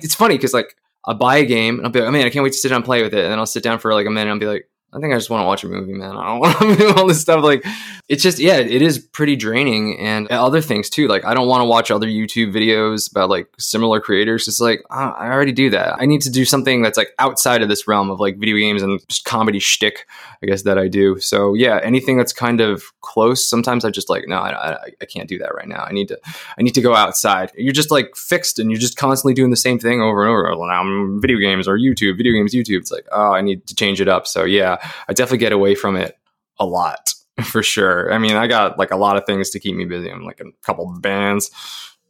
it's 0.00 0.14
funny 0.14 0.36
because 0.36 0.54
like 0.54 0.74
I 1.06 1.14
buy 1.14 1.36
a 1.38 1.44
game 1.46 1.76
and 1.78 1.86
I'll 1.86 1.92
be 1.92 1.98
like, 2.00 2.08
oh 2.08 2.12
man, 2.12 2.26
I 2.26 2.30
can't 2.30 2.42
wait 2.44 2.52
to 2.52 2.58
sit 2.58 2.68
down 2.68 2.76
and 2.76 2.84
play 2.84 3.02
with 3.02 3.12
it. 3.12 3.24
And 3.24 3.32
then 3.32 3.38
I'll 3.38 3.44
sit 3.46 3.62
down 3.62 3.80
for 3.80 3.92
like 3.92 4.06
a 4.06 4.10
minute 4.10 4.30
and 4.30 4.32
I'll 4.32 4.38
be 4.38 4.46
like, 4.46 4.70
I 4.90 5.00
think 5.00 5.12
I 5.12 5.16
just 5.18 5.28
want 5.28 5.42
to 5.42 5.46
watch 5.46 5.64
a 5.64 5.68
movie, 5.68 5.92
man. 5.92 6.16
I 6.16 6.26
don't 6.28 6.40
want 6.40 6.58
to 6.58 6.76
do 6.76 6.94
all 6.94 7.06
this 7.06 7.20
stuff. 7.20 7.44
Like, 7.44 7.62
it's 8.08 8.22
just, 8.22 8.38
yeah, 8.38 8.56
it 8.56 8.80
is 8.80 8.98
pretty 8.98 9.36
draining. 9.36 9.98
And 9.98 10.26
other 10.28 10.62
things 10.62 10.88
too. 10.88 11.08
Like, 11.08 11.26
I 11.26 11.34
don't 11.34 11.46
want 11.46 11.60
to 11.60 11.66
watch 11.66 11.90
other 11.90 12.06
YouTube 12.06 12.54
videos 12.54 13.10
about 13.10 13.28
like 13.28 13.48
similar 13.58 14.00
creators. 14.00 14.48
It's 14.48 14.60
like, 14.60 14.82
uh, 14.90 15.12
I 15.14 15.30
already 15.30 15.52
do 15.52 15.68
that. 15.70 16.00
I 16.00 16.06
need 16.06 16.22
to 16.22 16.30
do 16.30 16.46
something 16.46 16.80
that's 16.80 16.96
like 16.96 17.10
outside 17.18 17.60
of 17.60 17.68
this 17.68 17.86
realm 17.86 18.10
of 18.10 18.18
like 18.18 18.38
video 18.38 18.56
games 18.56 18.82
and 18.82 18.98
just 19.08 19.26
comedy 19.26 19.58
shtick, 19.58 20.06
I 20.42 20.46
guess, 20.46 20.62
that 20.62 20.78
I 20.78 20.88
do. 20.88 21.20
So, 21.20 21.52
yeah, 21.52 21.80
anything 21.82 22.16
that's 22.16 22.32
kind 22.32 22.62
of 22.62 22.84
close, 23.02 23.46
sometimes 23.46 23.84
I 23.84 23.90
just 23.90 24.08
like, 24.08 24.26
no, 24.26 24.36
I, 24.36 24.78
I, 25.02 25.04
can't 25.04 25.28
do 25.28 25.38
that 25.38 25.54
right 25.54 25.68
now. 25.68 25.84
I 25.84 25.92
need 25.92 26.08
to, 26.08 26.18
I 26.58 26.62
need 26.62 26.74
to 26.74 26.80
go 26.80 26.94
outside. 26.94 27.52
You're 27.56 27.72
just 27.72 27.90
like 27.90 28.16
fixed 28.16 28.58
and 28.58 28.70
you're 28.70 28.80
just 28.80 28.96
constantly 28.96 29.34
doing 29.34 29.50
the 29.50 29.56
same 29.56 29.78
thing 29.78 30.00
over 30.00 30.22
and 30.22 30.30
over. 30.30 30.66
Now 30.66 30.80
I'm 30.80 31.20
video 31.20 31.38
games 31.38 31.68
or 31.68 31.78
YouTube, 31.78 32.16
video 32.16 32.32
games, 32.32 32.54
YouTube. 32.54 32.78
It's 32.78 32.90
like, 32.90 33.06
oh, 33.12 33.32
I 33.32 33.42
need 33.42 33.66
to 33.66 33.74
change 33.74 34.00
it 34.00 34.08
up. 34.08 34.26
So 34.26 34.44
yeah, 34.44 34.77
I 35.08 35.12
definitely 35.12 35.38
get 35.38 35.52
away 35.52 35.74
from 35.74 35.96
it 35.96 36.18
a 36.58 36.66
lot 36.66 37.14
for 37.44 37.62
sure. 37.62 38.12
I 38.12 38.18
mean, 38.18 38.36
I 38.36 38.46
got 38.46 38.78
like 38.78 38.90
a 38.90 38.96
lot 38.96 39.16
of 39.16 39.24
things 39.26 39.50
to 39.50 39.60
keep 39.60 39.76
me 39.76 39.84
busy. 39.84 40.10
I'm 40.10 40.24
like 40.24 40.40
a 40.40 40.50
couple 40.62 40.86
bands. 41.00 41.50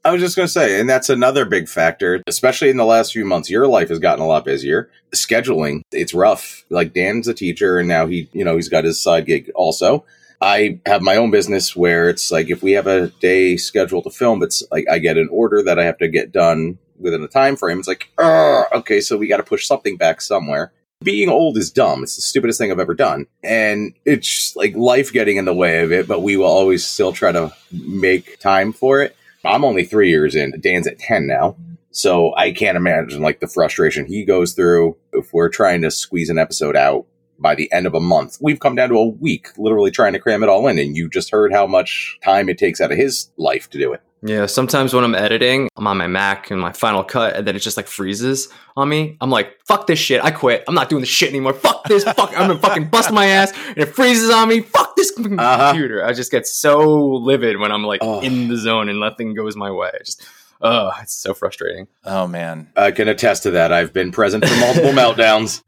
I 0.04 0.12
was 0.12 0.22
just 0.22 0.36
going 0.36 0.46
to 0.46 0.52
say, 0.52 0.80
and 0.80 0.88
that's 0.88 1.10
another 1.10 1.44
big 1.44 1.68
factor, 1.68 2.22
especially 2.26 2.70
in 2.70 2.76
the 2.76 2.84
last 2.84 3.12
few 3.12 3.24
months. 3.24 3.50
Your 3.50 3.66
life 3.66 3.88
has 3.88 3.98
gotten 3.98 4.24
a 4.24 4.28
lot 4.28 4.44
busier. 4.44 4.90
Scheduling, 5.12 5.82
it's 5.92 6.14
rough. 6.14 6.64
Like 6.70 6.94
Dan's 6.94 7.28
a 7.28 7.34
teacher, 7.34 7.78
and 7.78 7.88
now 7.88 8.06
he, 8.06 8.28
you 8.32 8.44
know, 8.44 8.54
he's 8.56 8.68
got 8.68 8.84
his 8.84 9.02
side 9.02 9.26
gig 9.26 9.50
also. 9.54 10.04
I 10.40 10.80
have 10.86 11.02
my 11.02 11.16
own 11.16 11.30
business 11.32 11.74
where 11.74 12.08
it's 12.08 12.30
like 12.30 12.48
if 12.48 12.62
we 12.62 12.72
have 12.72 12.86
a 12.86 13.08
day 13.20 13.56
scheduled 13.56 14.04
to 14.04 14.10
film, 14.10 14.42
it's 14.42 14.62
like 14.70 14.86
I 14.90 14.98
get 14.98 15.18
an 15.18 15.28
order 15.32 15.62
that 15.64 15.78
I 15.78 15.84
have 15.84 15.98
to 15.98 16.08
get 16.08 16.30
done 16.30 16.78
within 16.96 17.24
a 17.24 17.28
time 17.28 17.56
frame. 17.56 17.80
It's 17.80 17.88
like, 17.88 18.08
"Ugh, 18.18 18.66
okay, 18.72 19.00
so 19.00 19.16
we 19.16 19.26
got 19.26 19.38
to 19.38 19.42
push 19.42 19.66
something 19.66 19.96
back 19.96 20.20
somewhere. 20.20 20.72
Being 21.04 21.28
old 21.28 21.56
is 21.56 21.70
dumb. 21.70 22.02
It's 22.02 22.16
the 22.16 22.22
stupidest 22.22 22.58
thing 22.58 22.72
I've 22.72 22.80
ever 22.80 22.94
done. 22.94 23.26
And 23.44 23.94
it's 24.04 24.56
like 24.56 24.74
life 24.74 25.12
getting 25.12 25.36
in 25.36 25.44
the 25.44 25.54
way 25.54 25.82
of 25.82 25.92
it, 25.92 26.08
but 26.08 26.22
we 26.22 26.36
will 26.36 26.46
always 26.46 26.84
still 26.84 27.12
try 27.12 27.30
to 27.30 27.52
make 27.70 28.40
time 28.40 28.72
for 28.72 29.00
it. 29.00 29.16
I'm 29.44 29.64
only 29.64 29.84
three 29.84 30.10
years 30.10 30.34
in. 30.34 30.58
Dan's 30.60 30.88
at 30.88 30.98
10 30.98 31.28
now. 31.28 31.56
So 31.92 32.34
I 32.34 32.50
can't 32.50 32.76
imagine 32.76 33.22
like 33.22 33.38
the 33.38 33.46
frustration 33.46 34.06
he 34.06 34.24
goes 34.24 34.54
through 34.54 34.96
if 35.12 35.32
we're 35.32 35.48
trying 35.48 35.82
to 35.82 35.90
squeeze 35.92 36.30
an 36.30 36.38
episode 36.38 36.76
out 36.76 37.06
by 37.38 37.54
the 37.54 37.70
end 37.72 37.86
of 37.86 37.94
a 37.94 38.00
month. 38.00 38.38
We've 38.40 38.58
come 38.58 38.74
down 38.74 38.88
to 38.88 38.96
a 38.96 39.08
week 39.08 39.56
literally 39.56 39.92
trying 39.92 40.14
to 40.14 40.18
cram 40.18 40.42
it 40.42 40.48
all 40.48 40.66
in. 40.66 40.78
And 40.80 40.96
you 40.96 41.08
just 41.08 41.30
heard 41.30 41.52
how 41.52 41.66
much 41.68 42.18
time 42.24 42.48
it 42.48 42.58
takes 42.58 42.80
out 42.80 42.90
of 42.90 42.98
his 42.98 43.30
life 43.36 43.70
to 43.70 43.78
do 43.78 43.92
it. 43.92 44.02
Yeah, 44.20 44.46
sometimes 44.46 44.92
when 44.92 45.04
I'm 45.04 45.14
editing, 45.14 45.68
I'm 45.76 45.86
on 45.86 45.96
my 45.96 46.08
Mac 46.08 46.50
and 46.50 46.60
my 46.60 46.72
Final 46.72 47.04
Cut, 47.04 47.36
and 47.36 47.46
then 47.46 47.54
it 47.54 47.60
just 47.60 47.76
like 47.76 47.86
freezes 47.86 48.48
on 48.76 48.88
me. 48.88 49.16
I'm 49.20 49.30
like, 49.30 49.56
fuck 49.66 49.86
this 49.86 49.98
shit. 50.00 50.24
I 50.24 50.32
quit. 50.32 50.64
I'm 50.66 50.74
not 50.74 50.88
doing 50.88 51.00
this 51.00 51.08
shit 51.08 51.28
anymore. 51.28 51.52
Fuck 51.52 51.84
this. 51.84 52.02
Fuck. 52.02 52.30
I'm 52.36 52.48
gonna 52.48 52.58
fucking 52.58 52.88
bust 52.88 53.12
my 53.12 53.26
ass, 53.26 53.52
and 53.68 53.78
it 53.78 53.94
freezes 53.94 54.30
on 54.30 54.48
me. 54.48 54.60
Fuck 54.60 54.96
this 54.96 55.12
fucking 55.12 55.38
Uh-huh. 55.38 55.70
computer. 55.70 56.04
I 56.04 56.12
just 56.14 56.32
get 56.32 56.48
so 56.48 56.80
livid 57.14 57.58
when 57.58 57.70
I'm 57.70 57.84
like 57.84 58.00
Oh. 58.02 58.20
in 58.20 58.48
the 58.48 58.56
zone 58.56 58.88
and 58.88 58.98
nothing 58.98 59.34
goes 59.34 59.54
my 59.54 59.70
way. 59.70 59.90
I 59.94 59.98
just, 60.02 60.26
oh, 60.60 60.90
it's 61.00 61.14
so 61.14 61.32
frustrating. 61.32 61.86
oh, 62.04 62.26
man. 62.26 62.72
I 62.76 62.90
can 62.90 63.06
attest 63.06 63.44
to 63.44 63.52
that. 63.52 63.72
I've 63.72 63.92
been 63.92 64.10
present 64.10 64.44
for 64.44 64.56
multiple 64.56 64.90
meltdowns. 65.00 65.62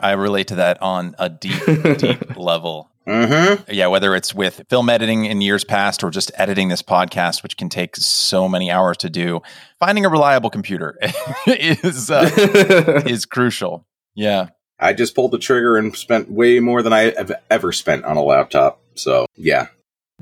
I 0.00 0.12
relate 0.12 0.48
to 0.48 0.56
that 0.56 0.80
on 0.82 1.16
a 1.18 1.28
deep, 1.28 1.64
deep 1.98 2.36
level. 2.36 2.90
Mm-hmm. 3.08 3.72
Yeah, 3.72 3.86
whether 3.86 4.14
it's 4.14 4.34
with 4.34 4.62
film 4.68 4.90
editing 4.90 5.24
in 5.24 5.40
years 5.40 5.64
past 5.64 6.04
or 6.04 6.10
just 6.10 6.30
editing 6.34 6.68
this 6.68 6.82
podcast, 6.82 7.42
which 7.42 7.56
can 7.56 7.70
take 7.70 7.96
so 7.96 8.46
many 8.48 8.70
hours 8.70 8.98
to 8.98 9.08
do, 9.08 9.40
finding 9.78 10.04
a 10.04 10.10
reliable 10.10 10.50
computer 10.50 10.98
is 11.46 12.10
uh, 12.10 12.30
is 13.06 13.24
crucial. 13.24 13.86
Yeah. 14.14 14.48
I 14.78 14.92
just 14.92 15.14
pulled 15.14 15.32
the 15.32 15.38
trigger 15.38 15.76
and 15.76 15.96
spent 15.96 16.30
way 16.30 16.60
more 16.60 16.82
than 16.82 16.92
I 16.92 17.12
have 17.16 17.32
ever 17.50 17.72
spent 17.72 18.04
on 18.04 18.16
a 18.16 18.22
laptop. 18.22 18.80
So, 18.94 19.26
yeah. 19.34 19.68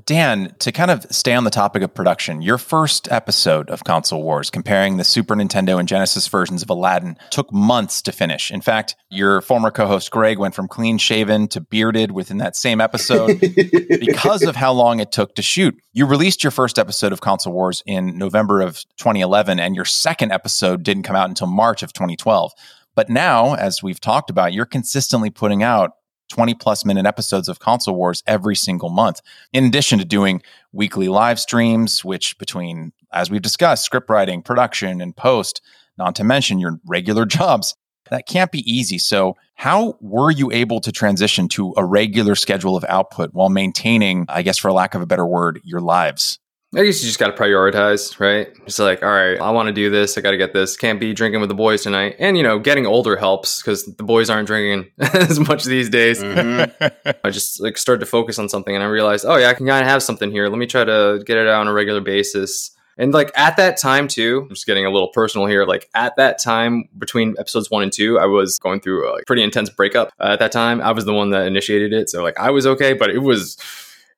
Dan, 0.05 0.55
to 0.59 0.73
kind 0.73 0.91
of 0.91 1.07
stay 1.11 1.35
on 1.35 1.45
the 1.45 1.51
topic 1.51 1.83
of 1.83 1.95
production, 1.95 2.43
your 2.43 2.59
first 2.59 3.11
episode 3.11 3.71
of 3.71 3.85
Console 3.85 4.23
Wars, 4.23 4.51
comparing 4.51 4.99
the 4.99 5.05
Super 5.05 5.35
Nintendo 5.35 5.79
and 5.81 5.89
Genesis 5.89 6.29
versions 6.29 6.63
of 6.63 6.69
Aladdin, 6.69 7.17
took 7.31 7.51
months 7.51 8.03
to 8.03 8.13
finish. 8.13 8.51
In 8.51 8.61
fact, 8.61 8.95
your 9.09 9.41
former 9.41 9.71
co 9.71 9.87
host 9.87 10.11
Greg 10.11 10.39
went 10.39 10.55
from 10.55 10.69
clean 10.69 10.99
shaven 10.99 11.49
to 11.49 11.63
bearded 11.63 12.13
within 12.13 12.37
that 12.39 12.57
same 12.57 12.79
episode 12.79 13.41
because 14.01 14.43
of 14.43 14.55
how 14.55 14.73
long 14.73 15.01
it 15.01 15.13
took 15.13 15.35
to 15.37 15.43
shoot. 15.43 15.75
You 15.95 16.05
released 16.05 16.45
your 16.45 16.51
first 16.51 16.79
episode 16.79 17.13
of 17.13 17.23
Console 17.23 17.55
Wars 17.55 17.83
in 17.87 18.19
November 18.19 18.61
of 18.61 18.85
2011, 18.99 19.59
and 19.59 19.75
your 19.75 19.87
second 19.87 20.31
episode 20.31 20.83
didn't 20.83 21.05
come 21.05 21.17
out 21.17 21.31
until 21.31 21.47
March 21.47 21.83
of 21.83 21.95
2012. 21.95 22.53
But 22.95 23.09
now, 23.09 23.55
as 23.55 23.83
we've 23.83 24.01
talked 24.01 24.29
about, 24.29 24.53
you're 24.53 24.67
consistently 24.67 25.31
putting 25.31 25.63
out 25.63 25.93
20 26.29 26.55
plus 26.55 26.85
minute 26.85 27.07
episodes 27.07 27.49
of 27.49 27.59
Console 27.59 27.95
Wars 27.95 28.23
every 28.27 28.57
single 28.57 28.89
month, 28.89 29.21
in 29.53 29.65
addition 29.65 29.99
to 29.99 30.05
doing 30.05 30.43
weekly 30.73 31.09
live 31.09 31.39
streams, 31.41 32.05
which 32.05 32.39
between, 32.39 32.93
as 33.13 33.31
we've 33.31 33.43
discussed, 33.43 33.85
script 33.85 34.11
writing, 34.11 34.43
production, 34.43 35.01
and 35.01 35.17
post, 35.17 35.61
not 35.99 36.15
to 36.17 36.25
mention 36.25 36.59
your 36.59 36.79
regular 36.87 37.25
jobs, 37.27 37.75
that 38.11 38.27
can't 38.27 38.53
be 38.53 38.71
easy. 38.71 38.99
So, 38.99 39.37
how 39.55 39.97
were 40.01 40.31
you 40.31 40.53
able 40.53 40.81
to 40.81 40.93
transition 40.93 41.49
to 41.49 41.75
a 41.77 41.85
regular 41.85 42.35
schedule 42.35 42.77
of 42.77 42.85
output 42.89 43.31
while 43.33 43.49
maintaining, 43.49 44.27
I 44.29 44.43
guess, 44.43 44.59
for 44.59 44.71
lack 44.71 44.95
of 44.95 45.03
a 45.03 45.07
better 45.07 45.27
word, 45.27 45.61
your 45.65 45.81
lives? 45.81 46.39
I 46.75 46.85
guess 46.85 47.01
you 47.01 47.07
just 47.07 47.19
got 47.19 47.35
to 47.35 47.43
prioritize, 47.43 48.19
right? 48.19 48.49
It's 48.67 48.79
like, 48.79 49.03
all 49.03 49.09
right, 49.09 49.41
I 49.41 49.51
want 49.51 49.69
to 49.69 49.73
do 49.73 49.89
this. 49.89 50.19
I 50.19 50.21
got 50.21 50.33
to 50.33 50.37
get 50.37 50.53
this. 50.53 50.77
Can't 50.77 50.99
be 50.99 51.15
drinking 51.15 51.41
with 51.41 51.49
the 51.49 51.55
boys 51.55 51.83
tonight. 51.83 52.17
And, 52.19 52.37
you 52.37 52.43
know, 52.43 52.59
getting 52.59 52.87
older 52.87 53.17
helps 53.17 53.63
because 53.63 53.85
the 53.85 54.03
boys 54.03 54.29
aren't 54.29 54.49
drinking 54.49 54.91
as 54.99 55.39
much 55.39 55.65
these 55.65 55.89
days. 55.89 56.23
Mm-hmm. 56.23 57.17
I 57.25 57.31
just 57.31 57.61
like 57.61 57.79
started 57.79 58.01
to 58.01 58.07
focus 58.07 58.39
on 58.39 58.49
something 58.49 58.75
and 58.75 58.83
I 58.83 58.89
realized, 58.89 59.25
oh, 59.27 59.37
yeah, 59.37 59.49
I 59.49 59.55
can 59.55 59.67
kind 59.67 59.83
of 59.83 59.89
have 59.89 60.03
something 60.03 60.31
here. 60.31 60.49
Let 60.49 60.59
me 60.59 60.67
try 60.67 60.85
to 60.85 61.23
get 61.25 61.39
it 61.39 61.47
out 61.47 61.61
on 61.61 61.69
a 61.69 61.73
regular 61.73 62.01
basis. 62.01 62.73
And 62.99 63.13
like 63.13 63.31
at 63.37 63.57
that 63.59 63.79
time 63.79 64.09
too, 64.09 64.43
I'm 64.43 64.49
just 64.49 64.67
getting 64.67 64.87
a 64.87 64.91
little 64.91 65.09
personal 65.09 65.47
here. 65.47 65.65
Like 65.65 65.89
at 65.95 66.17
that 66.17 66.39
time 66.39 66.89
between 66.99 67.37
episodes 67.39 67.71
one 67.71 67.83
and 67.83 67.93
two, 67.93 68.19
I 68.19 68.27
was 68.27 68.59
going 68.59 68.81
through 68.81 69.07
a 69.09 69.23
pretty 69.25 69.43
intense 69.43 69.71
breakup. 69.71 70.13
Uh, 70.19 70.31
at 70.33 70.39
that 70.41 70.53
time, 70.53 70.81
I 70.81 70.93
was 70.93 71.05
the 71.05 71.13
one 71.13 71.31
that 71.31 71.47
initiated 71.47 71.93
it, 71.93 72.09
so 72.09 72.23
like 72.23 72.39
I 72.39 72.51
was 72.51 72.67
okay, 72.67 72.95
but 72.95 73.11
it 73.11 73.19
was 73.19 73.59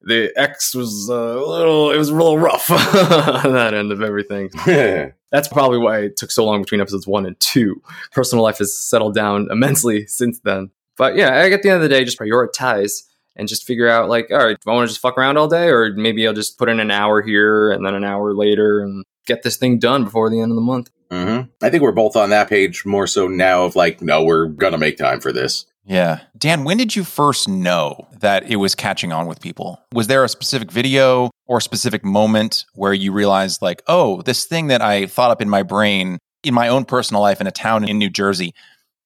the 0.02 0.32
X 0.36 0.74
was 0.74 1.08
uh, 1.10 1.14
a 1.14 1.44
little, 1.46 1.90
it 1.90 1.98
was 1.98 2.08
a 2.08 2.14
little 2.14 2.38
rough 2.38 2.70
on 2.70 3.52
that 3.52 3.74
end 3.74 3.92
of 3.92 4.02
everything. 4.02 4.50
That's 5.30 5.48
probably 5.48 5.78
why 5.78 6.00
it 6.00 6.16
took 6.16 6.30
so 6.30 6.44
long 6.44 6.62
between 6.62 6.80
episodes 6.80 7.06
one 7.06 7.26
and 7.26 7.38
two. 7.40 7.82
Personal 8.12 8.42
life 8.42 8.58
has 8.58 8.78
settled 8.78 9.14
down 9.14 9.48
immensely 9.50 10.06
since 10.08 10.40
then. 10.40 10.70
But 10.96 11.16
yeah, 11.16 11.28
I 11.28 11.50
at 11.50 11.62
the 11.62 11.68
end 11.68 11.76
of 11.76 11.82
the 11.82 11.88
day, 11.88 12.04
just 12.04 12.18
prioritize 12.18 13.04
and 13.36 13.46
just 13.46 13.64
figure 13.64 13.88
out 13.88 14.08
like, 14.08 14.28
all 14.30 14.38
right, 14.38 14.58
do 14.58 14.70
I 14.70 14.74
want 14.74 14.88
to 14.88 14.92
just 14.92 15.00
fuck 15.00 15.16
around 15.16 15.36
all 15.36 15.46
day, 15.46 15.68
or 15.68 15.92
maybe 15.94 16.26
I'll 16.26 16.34
just 16.34 16.58
put 16.58 16.68
in 16.68 16.80
an 16.80 16.90
hour 16.90 17.22
here 17.22 17.70
and 17.70 17.86
then 17.86 17.94
an 17.94 18.04
hour 18.04 18.34
later 18.34 18.80
and 18.80 19.04
get 19.26 19.42
this 19.42 19.56
thing 19.56 19.78
done 19.78 20.04
before 20.04 20.28
the 20.28 20.40
end 20.40 20.50
of 20.50 20.56
the 20.56 20.62
month. 20.62 20.90
Mm-hmm. 21.10 21.50
I 21.64 21.70
think 21.70 21.82
we're 21.82 21.92
both 21.92 22.16
on 22.16 22.30
that 22.30 22.48
page 22.48 22.84
more 22.84 23.06
so 23.06 23.28
now 23.28 23.64
of 23.64 23.76
like, 23.76 24.02
no, 24.02 24.24
we're 24.24 24.46
gonna 24.46 24.78
make 24.78 24.96
time 24.96 25.20
for 25.20 25.32
this. 25.32 25.66
Yeah. 25.88 26.20
Dan, 26.36 26.64
when 26.64 26.76
did 26.76 26.94
you 26.94 27.02
first 27.02 27.48
know 27.48 28.06
that 28.20 28.48
it 28.50 28.56
was 28.56 28.74
catching 28.74 29.10
on 29.10 29.26
with 29.26 29.40
people? 29.40 29.80
Was 29.92 30.06
there 30.06 30.22
a 30.22 30.28
specific 30.28 30.70
video 30.70 31.30
or 31.46 31.58
a 31.58 31.62
specific 31.62 32.04
moment 32.04 32.66
where 32.74 32.92
you 32.92 33.10
realized, 33.10 33.62
like, 33.62 33.82
oh, 33.86 34.20
this 34.22 34.44
thing 34.44 34.66
that 34.66 34.82
I 34.82 35.06
thought 35.06 35.30
up 35.30 35.40
in 35.40 35.48
my 35.48 35.62
brain 35.62 36.18
in 36.44 36.54
my 36.54 36.68
own 36.68 36.84
personal 36.84 37.22
life 37.22 37.40
in 37.40 37.46
a 37.46 37.50
town 37.50 37.88
in 37.88 37.98
New 37.98 38.10
Jersey 38.10 38.54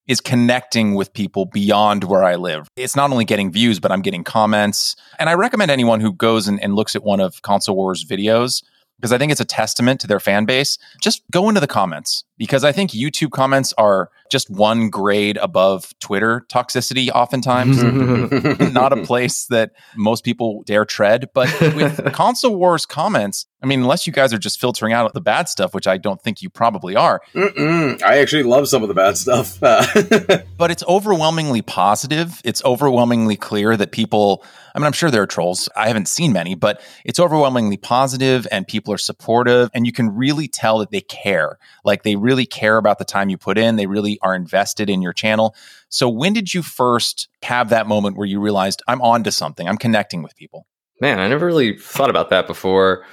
is 0.08 0.20
connecting 0.20 0.94
with 0.94 1.12
people 1.14 1.46
beyond 1.46 2.04
where 2.04 2.24
I 2.24 2.34
live. 2.34 2.66
It's 2.76 2.96
not 2.96 3.12
only 3.12 3.24
getting 3.24 3.52
views, 3.52 3.78
but 3.78 3.92
I'm 3.92 4.02
getting 4.02 4.24
comments. 4.24 4.96
And 5.18 5.30
I 5.30 5.34
recommend 5.34 5.70
anyone 5.70 6.00
who 6.00 6.12
goes 6.12 6.48
and, 6.48 6.62
and 6.62 6.74
looks 6.74 6.96
at 6.96 7.04
one 7.04 7.20
of 7.20 7.40
Console 7.42 7.76
Wars 7.76 8.04
videos 8.04 8.62
because 8.98 9.12
I 9.12 9.18
think 9.18 9.32
it's 9.32 9.40
a 9.40 9.44
testament 9.44 10.00
to 10.00 10.06
their 10.06 10.20
fan 10.20 10.44
base. 10.44 10.78
Just 11.00 11.22
go 11.30 11.48
into 11.48 11.60
the 11.60 11.66
comments 11.66 12.24
because 12.42 12.64
I 12.64 12.72
think 12.72 12.90
YouTube 12.90 13.30
comments 13.30 13.72
are 13.78 14.10
just 14.28 14.50
one 14.50 14.90
grade 14.90 15.36
above 15.36 15.96
Twitter 16.00 16.44
toxicity, 16.48 17.08
oftentimes. 17.08 17.80
Mm-hmm. 17.80 18.72
Not 18.72 18.92
a 18.92 19.04
place 19.04 19.46
that 19.46 19.70
most 19.94 20.24
people 20.24 20.64
dare 20.64 20.84
tread. 20.84 21.28
But 21.34 21.48
with 21.76 22.04
console 22.12 22.56
wars 22.56 22.84
comments, 22.84 23.46
I 23.62 23.66
mean, 23.66 23.80
unless 23.80 24.08
you 24.08 24.12
guys 24.12 24.32
are 24.32 24.38
just 24.38 24.60
filtering 24.60 24.92
out 24.92 25.14
the 25.14 25.20
bad 25.20 25.48
stuff, 25.48 25.72
which 25.72 25.86
I 25.86 25.98
don't 25.98 26.20
think 26.20 26.42
you 26.42 26.50
probably 26.50 26.96
are. 26.96 27.20
Mm-mm. 27.32 28.02
I 28.02 28.18
actually 28.18 28.42
love 28.42 28.66
some 28.66 28.82
of 28.82 28.88
the 28.88 28.94
bad 28.94 29.16
stuff. 29.16 29.60
but 30.58 30.70
it's 30.72 30.82
overwhelmingly 30.88 31.62
positive. 31.62 32.40
It's 32.44 32.64
overwhelmingly 32.64 33.36
clear 33.36 33.76
that 33.76 33.92
people, 33.92 34.44
I 34.74 34.80
mean, 34.80 34.86
I'm 34.86 34.92
sure 34.92 35.12
there 35.12 35.22
are 35.22 35.28
trolls. 35.28 35.68
I 35.76 35.86
haven't 35.86 36.08
seen 36.08 36.32
many, 36.32 36.56
but 36.56 36.80
it's 37.04 37.20
overwhelmingly 37.20 37.76
positive 37.76 38.48
and 38.50 38.66
people 38.66 38.92
are 38.92 38.98
supportive. 38.98 39.70
And 39.74 39.86
you 39.86 39.92
can 39.92 40.08
really 40.12 40.48
tell 40.48 40.78
that 40.78 40.90
they 40.90 41.02
care. 41.02 41.58
Like 41.84 42.02
they 42.02 42.16
really 42.16 42.31
care 42.46 42.76
about 42.76 42.98
the 42.98 43.04
time 43.04 43.28
you 43.28 43.38
put 43.38 43.58
in. 43.58 43.76
They 43.76 43.86
really 43.86 44.18
are 44.22 44.34
invested 44.34 44.88
in 44.90 45.02
your 45.02 45.12
channel. 45.12 45.54
So 45.88 46.08
when 46.08 46.32
did 46.32 46.52
you 46.54 46.62
first 46.62 47.28
have 47.42 47.68
that 47.70 47.86
moment 47.86 48.16
where 48.16 48.26
you 48.26 48.40
realized 48.40 48.82
I'm 48.88 49.02
on 49.02 49.24
to 49.24 49.32
something? 49.32 49.68
I'm 49.68 49.78
connecting 49.78 50.22
with 50.22 50.34
people. 50.36 50.66
Man, 51.00 51.18
I 51.18 51.28
never 51.28 51.46
really 51.46 51.76
thought 51.76 52.10
about 52.10 52.30
that 52.30 52.46
before. 52.46 53.04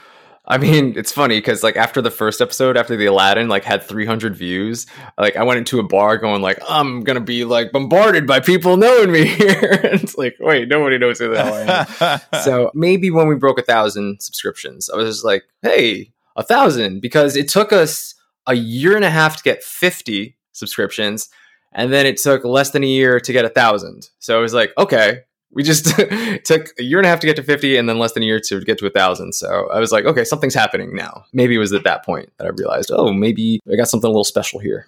I 0.49 0.57
mean, 0.57 0.97
it's 0.97 1.11
funny 1.11 1.37
because 1.37 1.61
like 1.61 1.75
after 1.75 2.01
the 2.01 2.09
first 2.09 2.41
episode, 2.41 2.75
after 2.75 2.95
the 2.95 3.05
Aladdin 3.05 3.49
like 3.49 3.63
had 3.63 3.83
300 3.83 4.35
views, 4.35 4.87
like 5.17 5.35
I 5.35 5.43
went 5.43 5.59
into 5.59 5.79
a 5.79 5.83
bar 5.83 6.17
going 6.17 6.41
like 6.41 6.59
I'm 6.67 7.01
gonna 7.03 7.19
be 7.19 7.45
like 7.45 7.71
bombarded 7.71 8.25
by 8.25 8.39
people 8.39 8.75
knowing 8.75 9.11
me 9.11 9.25
here. 9.25 9.59
it's 9.83 10.17
like 10.17 10.35
wait, 10.39 10.67
nobody 10.67 10.97
knows 10.97 11.19
who 11.19 11.29
the 11.29 11.43
hell 11.43 11.53
I 11.53 12.19
am. 12.33 12.41
so 12.43 12.71
maybe 12.73 13.11
when 13.11 13.27
we 13.27 13.35
broke 13.35 13.59
a 13.59 13.63
thousand 13.63 14.21
subscriptions, 14.21 14.89
I 14.89 14.97
was 14.97 15.07
just 15.07 15.25
like, 15.25 15.43
hey, 15.61 16.11
a 16.35 16.43
thousand 16.43 17.01
because 17.01 17.35
it 17.35 17.47
took 17.47 17.71
us 17.71 18.15
a 18.49 18.55
year 18.55 18.95
and 18.95 19.05
a 19.05 19.09
half 19.09 19.37
to 19.37 19.43
get 19.43 19.63
50 19.63 20.35
subscriptions 20.51 21.29
and 21.71 21.93
then 21.93 22.07
it 22.07 22.17
took 22.17 22.43
less 22.43 22.71
than 22.71 22.83
a 22.83 22.87
year 22.87 23.19
to 23.19 23.31
get 23.31 23.45
a 23.45 23.49
thousand. 23.49 24.09
So 24.17 24.39
it 24.39 24.41
was 24.41 24.53
like 24.53 24.73
okay 24.77 25.21
we 25.51 25.63
just 25.63 25.85
took 26.43 26.67
a 26.77 26.83
year 26.83 26.99
and 26.99 27.05
a 27.05 27.09
half 27.09 27.19
to 27.21 27.27
get 27.27 27.35
to 27.35 27.43
50 27.43 27.77
and 27.77 27.89
then 27.89 27.97
less 27.97 28.11
than 28.13 28.21
a 28.21 28.25
year 28.25 28.39
to 28.39 28.61
get 28.61 28.77
to 28.79 28.87
a 28.87 28.89
thousand. 28.89 29.33
So 29.33 29.69
i 29.71 29.79
was 29.79 29.91
like 29.91 30.05
okay 30.05 30.23
something's 30.23 30.55
happening 30.55 30.95
now. 30.95 31.23
Maybe 31.31 31.55
it 31.55 31.59
was 31.59 31.73
at 31.73 31.83
that 31.83 32.03
point 32.03 32.31
that 32.37 32.47
i 32.47 32.49
realized 32.49 32.91
oh 32.91 33.13
maybe 33.13 33.59
i 33.71 33.75
got 33.75 33.87
something 33.87 34.07
a 34.07 34.11
little 34.11 34.23
special 34.23 34.59
here. 34.59 34.87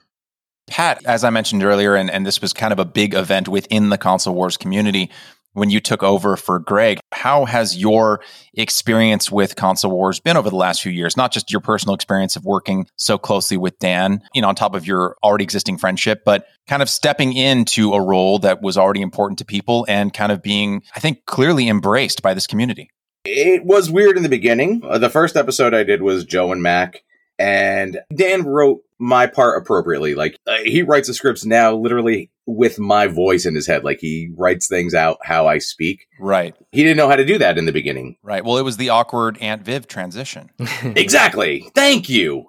Pat 0.68 1.06
as 1.06 1.24
i 1.24 1.30
mentioned 1.30 1.64
earlier 1.64 1.96
and, 1.96 2.10
and 2.10 2.26
this 2.26 2.42
was 2.42 2.54
kind 2.54 2.74
of 2.74 2.80
a 2.80 2.86
big 2.86 3.14
event 3.14 3.48
within 3.48 3.90
the 3.90 3.98
console 3.98 4.34
wars 4.34 4.58
community 4.58 5.10
when 5.54 5.70
you 5.70 5.80
took 5.80 6.04
over 6.04 6.38
for 6.38 6.60
Greg. 6.60 7.00
How 7.12 7.46
has 7.46 7.78
your 7.78 8.22
experience 8.54 9.32
with 9.32 9.56
Console 9.56 9.92
Wars 9.92 10.20
been 10.20 10.38
over 10.38 10.50
the 10.50 10.56
last 10.56 10.82
few 10.82 10.92
years? 10.92 11.18
Not 11.18 11.32
just 11.32 11.52
your 11.52 11.62
personal 11.62 11.96
experience 11.96 12.36
of 12.36 12.46
working 12.46 12.88
so 12.96 13.18
closely 13.18 13.58
with 13.58 13.78
Dan, 13.80 14.22
you 14.34 14.42
know, 14.42 14.48
on 14.48 14.56
top 14.56 14.76
of 14.76 14.86
your 14.86 15.18
already 15.24 15.44
existing 15.44 15.78
friendship, 15.78 16.24
but 16.26 16.46
kind 16.68 16.82
of 16.82 16.90
stepping 16.90 17.34
into 17.34 17.94
a 17.94 18.02
role 18.02 18.40
that 18.40 18.62
was 18.62 18.78
already 18.78 19.02
important 19.02 19.40
to 19.40 19.46
people 19.46 19.86
and 19.90 20.14
kind 20.14 20.32
of 20.32 20.42
being, 20.42 20.82
I 20.96 21.00
think, 21.00 21.26
clearly 21.26 21.68
embraced 21.68 22.22
by 22.22 22.34
this 22.34 22.48
community. 22.48 22.90
It 23.24 23.66
was 23.66 23.92
weird 23.92 24.18
in 24.18 24.24
the 24.24 24.30
beginning. 24.30 24.82
Uh, 24.84 24.98
the 24.98 25.10
first 25.10 25.36
episode 25.36 25.74
I 25.76 25.84
did 25.84 26.02
was 26.02 26.26
Joe 26.26 26.52
and 26.52 26.64
Mac, 26.64 27.04
and 27.38 28.00
Dan 28.16 28.44
wrote 28.44 28.82
my 28.98 29.28
part 29.28 29.62
appropriately. 29.62 30.16
Like 30.16 30.40
uh, 30.48 30.58
he 30.64 30.82
writes 30.82 31.08
the 31.08 31.14
scripts 31.14 31.46
now, 31.46 31.76
literally 31.76 32.31
with 32.56 32.80
my 32.80 33.08
voice 33.08 33.46
in 33.46 33.56
his 33.56 33.68
head. 33.68 33.84
Like 33.84 34.00
he 34.00 34.32
writes 34.36 34.68
things 34.68 34.94
out 34.94 35.20
how 35.24 35.48
I 35.48 35.58
speak. 35.60 36.08
Right. 36.20 36.56
He 36.72 36.84
didn't 36.84 36.98
know 36.98 37.10
how 37.10 37.16
to 37.16 37.26
do 37.26 37.38
that 37.38 37.58
in 37.58 37.66
the 37.66 37.72
beginning. 37.72 38.18
Right. 38.24 38.44
Well, 38.44 38.58
it 38.58 38.64
was 38.64 38.78
the 38.78 38.90
awkward 38.90 39.38
Aunt 39.42 39.64
Viv 39.64 39.88
transition. 39.88 40.50
exactly. 40.84 41.70
Thank 41.76 42.10
you. 42.10 42.46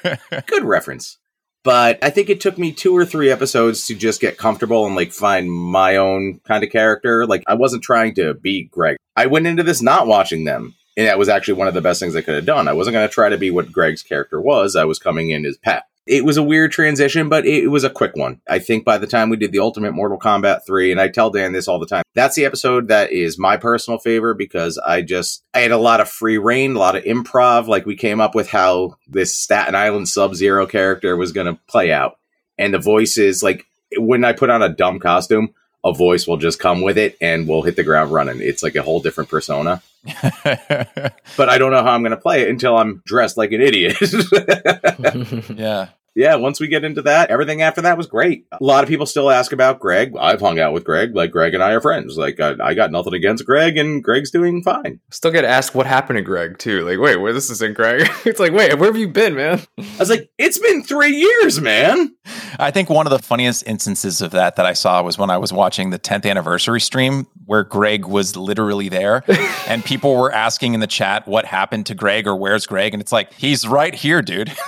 Good 0.46 0.64
reference. 0.64 1.18
But 1.64 2.02
I 2.02 2.10
think 2.10 2.28
it 2.28 2.40
took 2.40 2.58
me 2.58 2.72
two 2.72 2.96
or 2.96 3.04
three 3.04 3.30
episodes 3.30 3.86
to 3.86 3.94
just 3.94 4.20
get 4.20 4.36
comfortable 4.36 4.84
and 4.84 4.96
like 4.96 5.12
find 5.12 5.50
my 5.50 5.96
own 5.96 6.40
kind 6.44 6.64
of 6.64 6.70
character. 6.70 7.24
Like 7.26 7.44
I 7.46 7.54
wasn't 7.54 7.84
trying 7.84 8.14
to 8.16 8.34
beat 8.34 8.70
Greg. 8.70 8.96
I 9.14 9.26
went 9.26 9.46
into 9.46 9.62
this 9.62 9.82
not 9.82 10.06
watching 10.06 10.44
them. 10.44 10.74
And 10.96 11.06
that 11.06 11.18
was 11.18 11.30
actually 11.30 11.54
one 11.54 11.68
of 11.68 11.74
the 11.74 11.80
best 11.80 12.00
things 12.00 12.14
I 12.14 12.20
could 12.20 12.34
have 12.34 12.44
done. 12.44 12.68
I 12.68 12.74
wasn't 12.74 12.92
going 12.92 13.08
to 13.08 13.14
try 13.14 13.30
to 13.30 13.38
be 13.38 13.50
what 13.50 13.72
Greg's 13.72 14.02
character 14.02 14.40
was. 14.40 14.76
I 14.76 14.84
was 14.84 14.98
coming 14.98 15.30
in 15.30 15.46
as 15.46 15.56
Pat. 15.56 15.84
It 16.06 16.24
was 16.24 16.36
a 16.36 16.42
weird 16.42 16.72
transition, 16.72 17.28
but 17.28 17.46
it, 17.46 17.68
was 17.68 17.84
a 17.84 17.90
quick 17.90 18.16
one. 18.16 18.40
I 18.48 18.58
think 18.58 18.84
by 18.84 18.98
the 18.98 19.06
time 19.06 19.30
we 19.30 19.36
did 19.36 19.52
the 19.52 19.60
Ultimate 19.60 19.92
Mortal 19.92 20.18
Kombat 20.18 20.66
3, 20.66 20.90
and 20.90 21.00
I 21.00 21.08
tell 21.08 21.30
Dan 21.30 21.52
this 21.52 21.68
all 21.68 21.78
the 21.78 21.86
time, 21.86 22.02
that's 22.14 22.34
the 22.34 22.44
episode 22.44 22.88
that 22.88 23.12
is 23.12 23.38
my 23.38 23.56
personal 23.56 23.98
favorite 23.98 24.36
because 24.36 24.78
I 24.78 25.02
just, 25.02 25.44
I 25.54 25.60
had 25.60 25.70
a 25.70 25.76
lot 25.76 26.00
of 26.00 26.08
free 26.08 26.38
reign, 26.38 26.74
a 26.74 26.78
lot 26.80 26.96
of 26.96 27.04
improv. 27.04 27.68
Like 27.68 27.86
we 27.86 27.94
came 27.94 28.20
up 28.20 28.34
with 28.34 28.50
how 28.50 28.96
this 29.06 29.34
Staten 29.34 29.76
Island 29.76 30.08
Sub 30.08 30.34
Zero 30.34 30.66
character 30.66 31.16
was 31.16 31.30
going 31.30 31.46
to 31.46 31.60
play 31.68 31.92
out. 31.92 32.18
And 32.58 32.74
the 32.74 32.78
voices, 32.78 33.42
like 33.42 33.64
when 33.96 34.24
I 34.24 34.32
put 34.32 34.50
on 34.50 34.62
a 34.62 34.68
dumb 34.68 34.98
costume, 34.98 35.54
a 35.84 35.92
voice 35.92 36.26
will 36.26 36.36
just 36.36 36.58
come 36.58 36.80
with 36.80 36.98
it 36.98 37.16
and 37.20 37.48
we'll 37.48 37.62
hit 37.62 37.76
the 37.76 37.84
ground 37.84 38.12
running. 38.12 38.40
It's 38.40 38.62
like 38.62 38.76
a 38.76 38.82
whole 38.82 39.00
different 39.00 39.30
persona. 39.30 39.82
but 40.44 41.48
I 41.48 41.58
don't 41.58 41.70
know 41.70 41.82
how 41.82 41.92
I'm 41.92 42.02
going 42.02 42.10
to 42.10 42.16
play 42.16 42.42
it 42.42 42.48
until 42.48 42.76
I'm 42.76 43.02
dressed 43.06 43.36
like 43.36 43.52
an 43.52 43.60
idiot. 43.60 43.96
yeah 45.56 45.88
yeah, 46.14 46.34
once 46.34 46.60
we 46.60 46.68
get 46.68 46.84
into 46.84 47.02
that, 47.02 47.30
everything 47.30 47.62
after 47.62 47.80
that 47.82 47.96
was 47.96 48.06
great. 48.06 48.46
A 48.52 48.62
lot 48.62 48.84
of 48.84 48.88
people 48.88 49.06
still 49.06 49.30
ask 49.30 49.52
about 49.52 49.80
Greg. 49.80 50.14
I've 50.18 50.40
hung 50.40 50.58
out 50.58 50.72
with 50.72 50.84
Greg. 50.84 51.14
Like, 51.14 51.30
Greg 51.30 51.54
and 51.54 51.62
I 51.62 51.72
are 51.72 51.80
friends. 51.80 52.18
Like, 52.18 52.38
I, 52.38 52.54
I 52.62 52.74
got 52.74 52.90
nothing 52.90 53.14
against 53.14 53.46
Greg, 53.46 53.78
and 53.78 54.04
Greg's 54.04 54.30
doing 54.30 54.62
fine. 54.62 55.00
Still 55.10 55.30
get 55.30 55.44
asked 55.44 55.74
what 55.74 55.86
happened 55.86 56.18
to 56.18 56.22
Greg, 56.22 56.58
too. 56.58 56.84
Like, 56.84 56.98
wait, 56.98 57.16
where 57.16 57.32
this 57.32 57.50
isn't 57.50 57.74
Greg? 57.74 58.08
it's 58.26 58.38
like, 58.40 58.52
wait, 58.52 58.78
where 58.78 58.90
have 58.90 59.00
you 59.00 59.08
been, 59.08 59.34
man? 59.34 59.62
I 59.78 59.84
was 59.98 60.10
like, 60.10 60.30
it's 60.38 60.58
been 60.58 60.82
three 60.82 61.16
years, 61.16 61.60
man. 61.60 62.14
I 62.58 62.70
think 62.70 62.90
one 62.90 63.06
of 63.06 63.10
the 63.10 63.18
funniest 63.18 63.66
instances 63.66 64.20
of 64.20 64.32
that 64.32 64.56
that 64.56 64.66
I 64.66 64.74
saw 64.74 65.02
was 65.02 65.16
when 65.16 65.30
I 65.30 65.38
was 65.38 65.52
watching 65.52 65.90
the 65.90 65.98
10th 65.98 66.28
anniversary 66.28 66.80
stream 66.80 67.26
where 67.46 67.64
Greg 67.64 68.06
was 68.06 68.36
literally 68.36 68.88
there 68.88 69.24
and 69.66 69.84
people 69.84 70.14
were 70.16 70.32
asking 70.32 70.74
in 70.74 70.80
the 70.80 70.86
chat 70.86 71.26
what 71.26 71.44
happened 71.44 71.86
to 71.86 71.94
Greg 71.94 72.26
or 72.26 72.36
where's 72.36 72.66
Greg. 72.66 72.92
And 72.92 73.00
it's 73.00 73.12
like, 73.12 73.32
he's 73.32 73.66
right 73.66 73.94
here, 73.94 74.22
dude. 74.22 74.52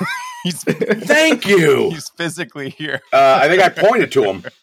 He's 0.45 0.63
thank 0.63 1.47
you. 1.47 1.91
He's 1.91 2.11
physically 2.11 2.71
here. 2.71 3.01
Uh, 3.13 3.41
I 3.43 3.49
think 3.49 3.63
I 3.63 3.71
pointed 3.71 4.13
to 4.13 4.25
him. 4.25 4.45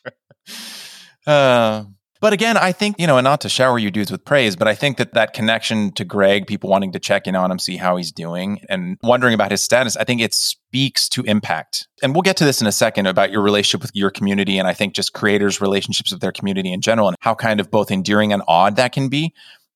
Uh, 1.27 1.83
but 2.19 2.33
again, 2.33 2.57
I 2.57 2.71
think 2.71 2.95
you 2.99 3.05
know, 3.05 3.17
and 3.17 3.23
not 3.23 3.41
to 3.41 3.49
shower 3.49 3.77
you 3.77 3.91
dudes 3.91 4.11
with 4.11 4.25
praise, 4.25 4.55
but 4.55 4.67
I 4.67 4.73
think 4.73 4.97
that 4.97 5.13
that 5.13 5.33
connection 5.33 5.91
to 5.93 6.03
Greg, 6.03 6.47
people 6.47 6.67
wanting 6.67 6.91
to 6.93 6.99
check 6.99 7.27
in 7.27 7.35
on 7.35 7.51
him, 7.51 7.59
see 7.59 7.77
how 7.77 7.95
he's 7.95 8.11
doing, 8.11 8.65
and 8.69 8.97
wondering 9.03 9.35
about 9.35 9.51
his 9.51 9.63
status, 9.63 9.95
I 9.95 10.03
think 10.03 10.19
it 10.19 10.33
speaks 10.33 11.07
to 11.09 11.21
impact. 11.23 11.87
And 12.01 12.15
we'll 12.15 12.23
get 12.23 12.37
to 12.37 12.43
this 12.43 12.59
in 12.59 12.65
a 12.65 12.71
second 12.71 13.05
about 13.05 13.31
your 13.31 13.43
relationship 13.43 13.83
with 13.83 13.91
your 13.93 14.09
community, 14.09 14.57
and 14.57 14.67
I 14.67 14.73
think 14.73 14.95
just 14.95 15.13
creators' 15.13 15.61
relationships 15.61 16.11
with 16.11 16.21
their 16.21 16.31
community 16.31 16.73
in 16.73 16.81
general, 16.81 17.07
and 17.07 17.17
how 17.21 17.35
kind 17.35 17.59
of 17.59 17.69
both 17.69 17.91
endearing 17.91 18.33
and 18.33 18.41
odd 18.47 18.77
that 18.77 18.93
can 18.93 19.09
be. 19.09 19.31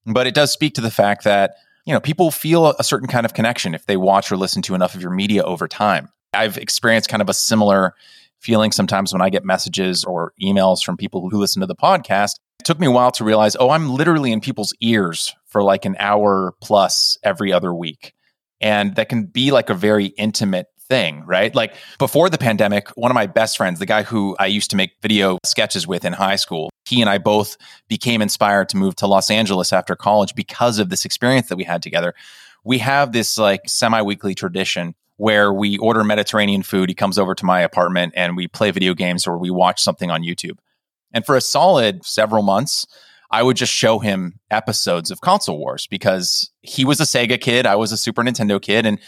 But 0.07 0.25
it 0.25 0.33
does 0.33 0.51
speak 0.51 0.73
to 0.75 0.81
the 0.81 0.91
fact 0.91 1.25
that 1.25 1.57
you 1.85 1.93
know, 1.93 1.99
people 1.99 2.31
feel 2.31 2.67
a 2.79 2.83
certain 2.83 3.07
kind 3.07 3.25
of 3.25 3.33
connection 3.33 3.75
if 3.75 3.85
they 3.85 3.97
watch 3.97 4.31
or 4.31 4.37
listen 4.37 4.61
to 4.63 4.75
enough 4.75 4.95
of 4.95 5.01
your 5.01 5.11
media 5.11 5.43
over 5.43 5.67
time. 5.67 6.09
I've 6.33 6.57
experienced 6.57 7.09
kind 7.09 7.21
of 7.21 7.29
a 7.29 7.33
similar 7.33 7.93
feeling 8.39 8.71
sometimes 8.71 9.13
when 9.13 9.21
I 9.21 9.29
get 9.29 9.45
messages 9.45 10.03
or 10.03 10.33
emails 10.41 10.83
from 10.83 10.97
people 10.97 11.29
who 11.29 11.39
listen 11.39 11.61
to 11.61 11.67
the 11.67 11.75
podcast. 11.75 12.35
It 12.59 12.65
took 12.65 12.79
me 12.79 12.87
a 12.87 12.91
while 12.91 13.11
to 13.11 13.23
realize, 13.23 13.55
oh, 13.59 13.69
I'm 13.69 13.89
literally 13.89 14.31
in 14.31 14.41
people's 14.41 14.73
ears 14.81 15.33
for 15.45 15.63
like 15.63 15.85
an 15.85 15.95
hour 15.99 16.53
plus 16.61 17.17
every 17.23 17.53
other 17.53 17.73
week. 17.73 18.13
And 18.61 18.95
that 18.95 19.09
can 19.09 19.25
be 19.25 19.51
like 19.51 19.69
a 19.69 19.73
very 19.73 20.05
intimate 20.05 20.67
thing, 20.87 21.23
right? 21.25 21.53
Like 21.55 21.75
before 21.97 22.29
the 22.29 22.37
pandemic, 22.37 22.89
one 22.89 23.11
of 23.11 23.15
my 23.15 23.27
best 23.27 23.57
friends, 23.57 23.79
the 23.79 23.85
guy 23.85 24.03
who 24.03 24.35
I 24.39 24.45
used 24.47 24.69
to 24.71 24.75
make 24.75 24.91
video 25.01 25.37
sketches 25.45 25.87
with 25.87 26.05
in 26.05 26.13
high 26.13 26.35
school, 26.35 26.69
he 26.85 27.01
and 27.01 27.09
I 27.09 27.17
both 27.17 27.57
became 27.87 28.21
inspired 28.21 28.69
to 28.69 28.77
move 28.77 28.95
to 28.97 29.07
Los 29.07 29.29
Angeles 29.31 29.73
after 29.73 29.95
college 29.95 30.35
because 30.35 30.79
of 30.79 30.89
this 30.89 31.05
experience 31.05 31.49
that 31.49 31.57
we 31.57 31.63
had 31.63 31.81
together. 31.81 32.13
We 32.63 32.77
have 32.79 33.11
this 33.11 33.37
like 33.37 33.61
semi 33.67 34.01
weekly 34.01 34.35
tradition 34.35 34.95
where 35.17 35.51
we 35.53 35.77
order 35.77 36.03
Mediterranean 36.03 36.63
food. 36.63 36.89
He 36.89 36.95
comes 36.95 37.17
over 37.17 37.33
to 37.35 37.45
my 37.45 37.61
apartment 37.61 38.13
and 38.15 38.35
we 38.35 38.47
play 38.47 38.71
video 38.71 38.93
games 38.93 39.25
or 39.25 39.37
we 39.37 39.49
watch 39.49 39.81
something 39.81 40.11
on 40.11 40.23
YouTube. 40.23 40.57
And 41.13 41.25
for 41.25 41.35
a 41.35 41.41
solid 41.41 42.05
several 42.05 42.43
months, 42.43 42.85
I 43.31 43.41
would 43.41 43.57
just 43.57 43.71
show 43.71 43.99
him 43.99 44.39
episodes 44.51 45.11
of 45.11 45.21
Console 45.21 45.57
Wars 45.57 45.87
because 45.87 46.51
he 46.61 46.85
was 46.85 46.99
a 46.99 47.03
Sega 47.03 47.39
kid, 47.39 47.65
I 47.65 47.75
was 47.75 47.91
a 47.91 47.97
Super 47.97 48.23
Nintendo 48.23 48.61
kid, 48.61 48.85
and 48.85 48.99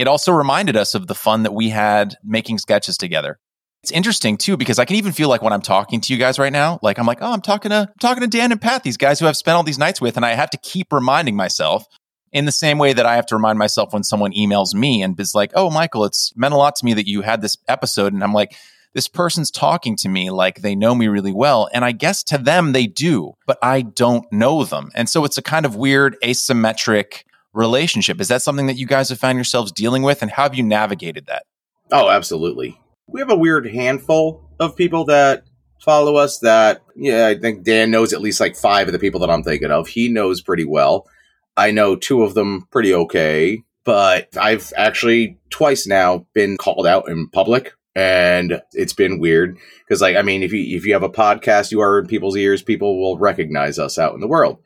it 0.00 0.08
also 0.08 0.32
reminded 0.32 0.78
us 0.78 0.94
of 0.94 1.08
the 1.08 1.14
fun 1.14 1.42
that 1.42 1.52
we 1.52 1.68
had 1.68 2.16
making 2.24 2.56
sketches 2.56 2.96
together. 2.96 3.38
It's 3.82 3.92
interesting 3.92 4.38
too 4.38 4.56
because 4.56 4.78
I 4.78 4.86
can 4.86 4.96
even 4.96 5.12
feel 5.12 5.28
like 5.28 5.42
when 5.42 5.52
I'm 5.52 5.60
talking 5.60 6.00
to 6.00 6.12
you 6.14 6.18
guys 6.18 6.38
right 6.38 6.52
now, 6.52 6.78
like 6.82 6.98
I'm 6.98 7.04
like, 7.04 7.18
oh, 7.20 7.30
I'm 7.30 7.42
talking 7.42 7.68
to 7.68 7.80
I'm 7.80 7.98
talking 8.00 8.22
to 8.22 8.26
Dan 8.26 8.50
and 8.50 8.60
Pat, 8.60 8.82
these 8.82 8.96
guys 8.96 9.20
who 9.20 9.26
I've 9.26 9.36
spent 9.36 9.56
all 9.56 9.62
these 9.62 9.78
nights 9.78 10.00
with, 10.00 10.16
and 10.16 10.24
I 10.24 10.30
have 10.30 10.48
to 10.50 10.56
keep 10.56 10.90
reminding 10.90 11.36
myself 11.36 11.84
in 12.32 12.46
the 12.46 12.52
same 12.52 12.78
way 12.78 12.94
that 12.94 13.04
I 13.04 13.16
have 13.16 13.26
to 13.26 13.36
remind 13.36 13.58
myself 13.58 13.92
when 13.92 14.02
someone 14.02 14.32
emails 14.32 14.72
me 14.72 15.02
and 15.02 15.20
is 15.20 15.34
like, 15.34 15.50
oh, 15.54 15.68
Michael, 15.68 16.06
it's 16.06 16.32
meant 16.34 16.54
a 16.54 16.56
lot 16.56 16.76
to 16.76 16.84
me 16.86 16.94
that 16.94 17.06
you 17.06 17.20
had 17.20 17.42
this 17.42 17.58
episode, 17.68 18.14
and 18.14 18.24
I'm 18.24 18.32
like, 18.32 18.56
this 18.94 19.06
person's 19.06 19.50
talking 19.50 19.96
to 19.96 20.08
me 20.08 20.30
like 20.30 20.62
they 20.62 20.74
know 20.74 20.94
me 20.94 21.08
really 21.08 21.32
well, 21.32 21.68
and 21.74 21.84
I 21.84 21.92
guess 21.92 22.22
to 22.24 22.38
them 22.38 22.72
they 22.72 22.86
do, 22.86 23.34
but 23.46 23.58
I 23.62 23.82
don't 23.82 24.24
know 24.32 24.64
them, 24.64 24.92
and 24.94 25.10
so 25.10 25.26
it's 25.26 25.36
a 25.36 25.42
kind 25.42 25.66
of 25.66 25.76
weird 25.76 26.16
asymmetric 26.24 27.24
relationship. 27.52 28.20
Is 28.20 28.28
that 28.28 28.42
something 28.42 28.66
that 28.66 28.76
you 28.76 28.86
guys 28.86 29.08
have 29.08 29.18
found 29.18 29.36
yourselves 29.36 29.72
dealing 29.72 30.02
with, 30.02 30.22
and 30.22 30.30
how 30.30 30.44
have 30.44 30.54
you 30.54 30.62
navigated 30.62 31.26
that? 31.26 31.44
Oh, 31.92 32.08
absolutely. 32.08 32.78
We 33.08 33.20
have 33.20 33.30
a 33.30 33.36
weird 33.36 33.66
handful 33.66 34.48
of 34.60 34.76
people 34.76 35.04
that 35.06 35.44
follow 35.80 36.16
us 36.16 36.40
that 36.40 36.82
yeah 36.94 37.26
i 37.26 37.34
think 37.34 37.64
dan 37.64 37.90
knows 37.90 38.12
at 38.12 38.20
least 38.20 38.38
like 38.38 38.54
five 38.54 38.86
of 38.86 38.92
the 38.92 38.98
people 38.98 39.20
that 39.20 39.30
i'm 39.30 39.42
thinking 39.42 39.70
of. 39.70 39.88
He 39.88 40.08
knows 40.08 40.42
pretty 40.42 40.64
well. 40.64 41.08
I 41.56 41.70
know 41.70 41.96
two 41.96 42.22
of 42.22 42.34
them 42.34 42.68
pretty 42.70 42.94
okay 42.94 43.62
but 43.84 44.36
i've 44.36 44.72
actually 44.76 45.38
twice 45.48 45.86
now 45.86 46.26
been 46.34 46.56
called 46.56 46.86
out 46.86 47.08
in 47.08 47.28
public 47.28 47.72
and 47.96 48.60
it's 48.72 48.92
been 48.92 49.18
weird 49.18 49.56
because 49.80 50.00
like 50.00 50.16
i 50.16 50.22
mean 50.22 50.42
if 50.42 50.52
you 50.52 50.76
if 50.76 50.84
you 50.84 50.92
have 50.92 51.02
a 51.02 51.08
podcast 51.08 51.72
you 51.72 51.80
are 51.80 51.98
in 51.98 52.06
people's 52.06 52.36
ears. 52.36 52.62
People 52.62 53.00
will 53.00 53.18
recognize 53.18 53.78
us 53.78 53.98
out 53.98 54.14
in 54.14 54.20
the 54.20 54.28
world 54.28 54.58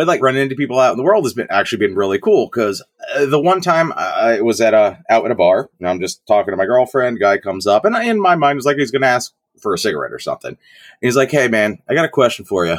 but 0.00 0.06
like 0.06 0.22
running 0.22 0.40
into 0.40 0.54
people 0.54 0.78
out 0.78 0.92
in 0.92 0.96
the 0.96 1.02
world 1.02 1.26
has 1.26 1.34
been 1.34 1.46
actually 1.50 1.86
been 1.86 1.94
really 1.94 2.18
cool 2.18 2.46
because 2.46 2.82
uh, 3.14 3.26
the 3.26 3.38
one 3.38 3.60
time 3.60 3.92
I 3.94 4.40
was 4.40 4.58
at 4.62 4.72
a 4.72 4.98
out 5.10 5.26
at 5.26 5.30
a 5.30 5.34
bar 5.34 5.68
and 5.78 5.86
I'm 5.86 6.00
just 6.00 6.26
talking 6.26 6.52
to 6.52 6.56
my 6.56 6.64
girlfriend, 6.64 7.20
guy 7.20 7.36
comes 7.36 7.66
up 7.66 7.84
and 7.84 7.94
I, 7.94 8.04
in 8.04 8.18
my 8.18 8.34
mind 8.34 8.56
was 8.56 8.64
like 8.64 8.78
he's 8.78 8.90
going 8.90 9.02
to 9.02 9.08
ask 9.08 9.34
for 9.60 9.74
a 9.74 9.78
cigarette 9.78 10.14
or 10.14 10.18
something. 10.18 10.52
And 10.52 10.58
he's 11.02 11.16
like, 11.16 11.30
"Hey 11.30 11.48
man, 11.48 11.82
I 11.86 11.92
got 11.92 12.06
a 12.06 12.08
question 12.08 12.46
for 12.46 12.64
you. 12.64 12.78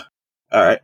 All 0.52 0.64
right, 0.64 0.80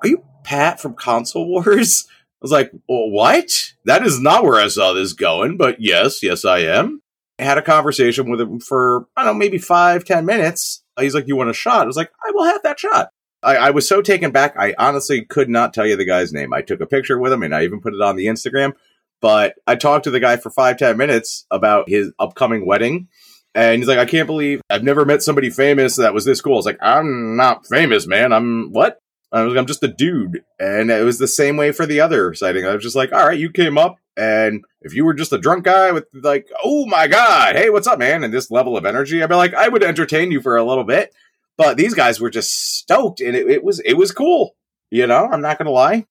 are 0.00 0.08
you 0.08 0.24
Pat 0.44 0.78
from 0.78 0.94
Console 0.94 1.48
Wars?" 1.48 2.06
I 2.08 2.38
was 2.40 2.52
like, 2.52 2.70
well, 2.88 3.10
"What? 3.10 3.72
That 3.84 4.06
is 4.06 4.20
not 4.20 4.44
where 4.44 4.60
I 4.60 4.68
saw 4.68 4.92
this 4.92 5.12
going." 5.12 5.56
But 5.56 5.80
yes, 5.80 6.22
yes, 6.22 6.44
I 6.44 6.60
am. 6.60 7.02
I 7.40 7.42
had 7.42 7.58
a 7.58 7.62
conversation 7.62 8.30
with 8.30 8.40
him 8.40 8.60
for 8.60 9.08
I 9.16 9.24
don't 9.24 9.34
know, 9.34 9.38
maybe 9.40 9.58
five, 9.58 10.04
ten 10.04 10.24
minutes. 10.24 10.84
He's 11.00 11.16
like, 11.16 11.26
"You 11.26 11.34
want 11.34 11.50
a 11.50 11.52
shot?" 11.52 11.82
I 11.82 11.86
was 11.86 11.96
like, 11.96 12.12
"I 12.24 12.30
will 12.30 12.44
have 12.44 12.62
that 12.62 12.78
shot." 12.78 13.08
I, 13.44 13.56
I, 13.56 13.70
was 13.70 13.86
so 13.86 14.00
taken 14.02 14.30
back. 14.30 14.54
I 14.58 14.74
honestly 14.78 15.24
could 15.24 15.48
not 15.48 15.74
tell 15.74 15.86
you 15.86 15.96
the 15.96 16.04
guy's 16.04 16.32
name. 16.32 16.52
I 16.52 16.62
took 16.62 16.80
a 16.80 16.86
picture 16.86 17.18
with 17.18 17.32
him 17.32 17.42
and 17.42 17.54
I 17.54 17.64
even 17.64 17.80
put 17.80 17.94
it 17.94 18.00
on 18.00 18.16
the 18.16 18.26
Instagram. 18.26 18.72
But 19.20 19.54
I 19.66 19.76
talked 19.76 20.04
to 20.04 20.10
the 20.10 20.20
guy 20.20 20.36
for 20.36 20.50
five, 20.50 20.76
ten 20.76 20.96
minutes 20.96 21.46
about 21.50 21.88
his 21.88 22.12
upcoming 22.18 22.66
wedding. 22.66 23.08
And 23.54 23.78
he's 23.78 23.88
like, 23.88 23.98
I 23.98 24.06
can't 24.06 24.26
believe 24.26 24.60
I've 24.68 24.82
never 24.82 25.04
met 25.04 25.22
somebody 25.22 25.50
famous 25.50 25.96
that 25.96 26.12
was 26.12 26.24
this 26.24 26.40
cool. 26.40 26.58
It's 26.58 26.66
like, 26.66 26.82
I'm 26.82 27.36
not 27.36 27.66
famous, 27.66 28.06
man. 28.06 28.32
I'm 28.32 28.72
what? 28.72 28.98
I'm 29.32 29.66
just 29.66 29.82
a 29.82 29.88
dude. 29.88 30.44
And 30.60 30.90
it 30.90 31.04
was 31.04 31.18
the 31.18 31.26
same 31.26 31.56
way 31.56 31.72
for 31.72 31.86
the 31.86 32.00
other 32.00 32.34
sighting. 32.34 32.66
I 32.66 32.74
was 32.74 32.82
just 32.82 32.94
like, 32.94 33.12
all 33.12 33.26
right, 33.26 33.38
you 33.38 33.50
came 33.50 33.78
up. 33.78 33.98
And 34.16 34.64
if 34.80 34.94
you 34.94 35.04
were 35.04 35.14
just 35.14 35.32
a 35.32 35.38
drunk 35.38 35.64
guy 35.64 35.90
with 35.90 36.06
like, 36.12 36.48
oh 36.62 36.86
my 36.86 37.08
God, 37.08 37.56
hey, 37.56 37.68
what's 37.68 37.88
up, 37.88 37.98
man? 37.98 38.22
And 38.22 38.32
this 38.32 38.50
level 38.50 38.76
of 38.76 38.86
energy, 38.86 39.22
I'd 39.22 39.28
be 39.28 39.34
like, 39.34 39.54
I 39.54 39.68
would 39.68 39.82
entertain 39.82 40.30
you 40.30 40.40
for 40.40 40.56
a 40.56 40.64
little 40.64 40.84
bit. 40.84 41.12
But 41.56 41.76
these 41.76 41.94
guys 41.94 42.20
were 42.20 42.30
just 42.30 42.78
stoked, 42.78 43.20
and 43.20 43.36
it, 43.36 43.48
it 43.48 43.64
was 43.64 43.80
it 43.80 43.94
was 43.94 44.12
cool. 44.12 44.56
You 44.90 45.06
know, 45.06 45.28
I'm 45.30 45.40
not 45.40 45.58
going 45.58 45.66
to 45.66 45.72
lie. 45.72 46.06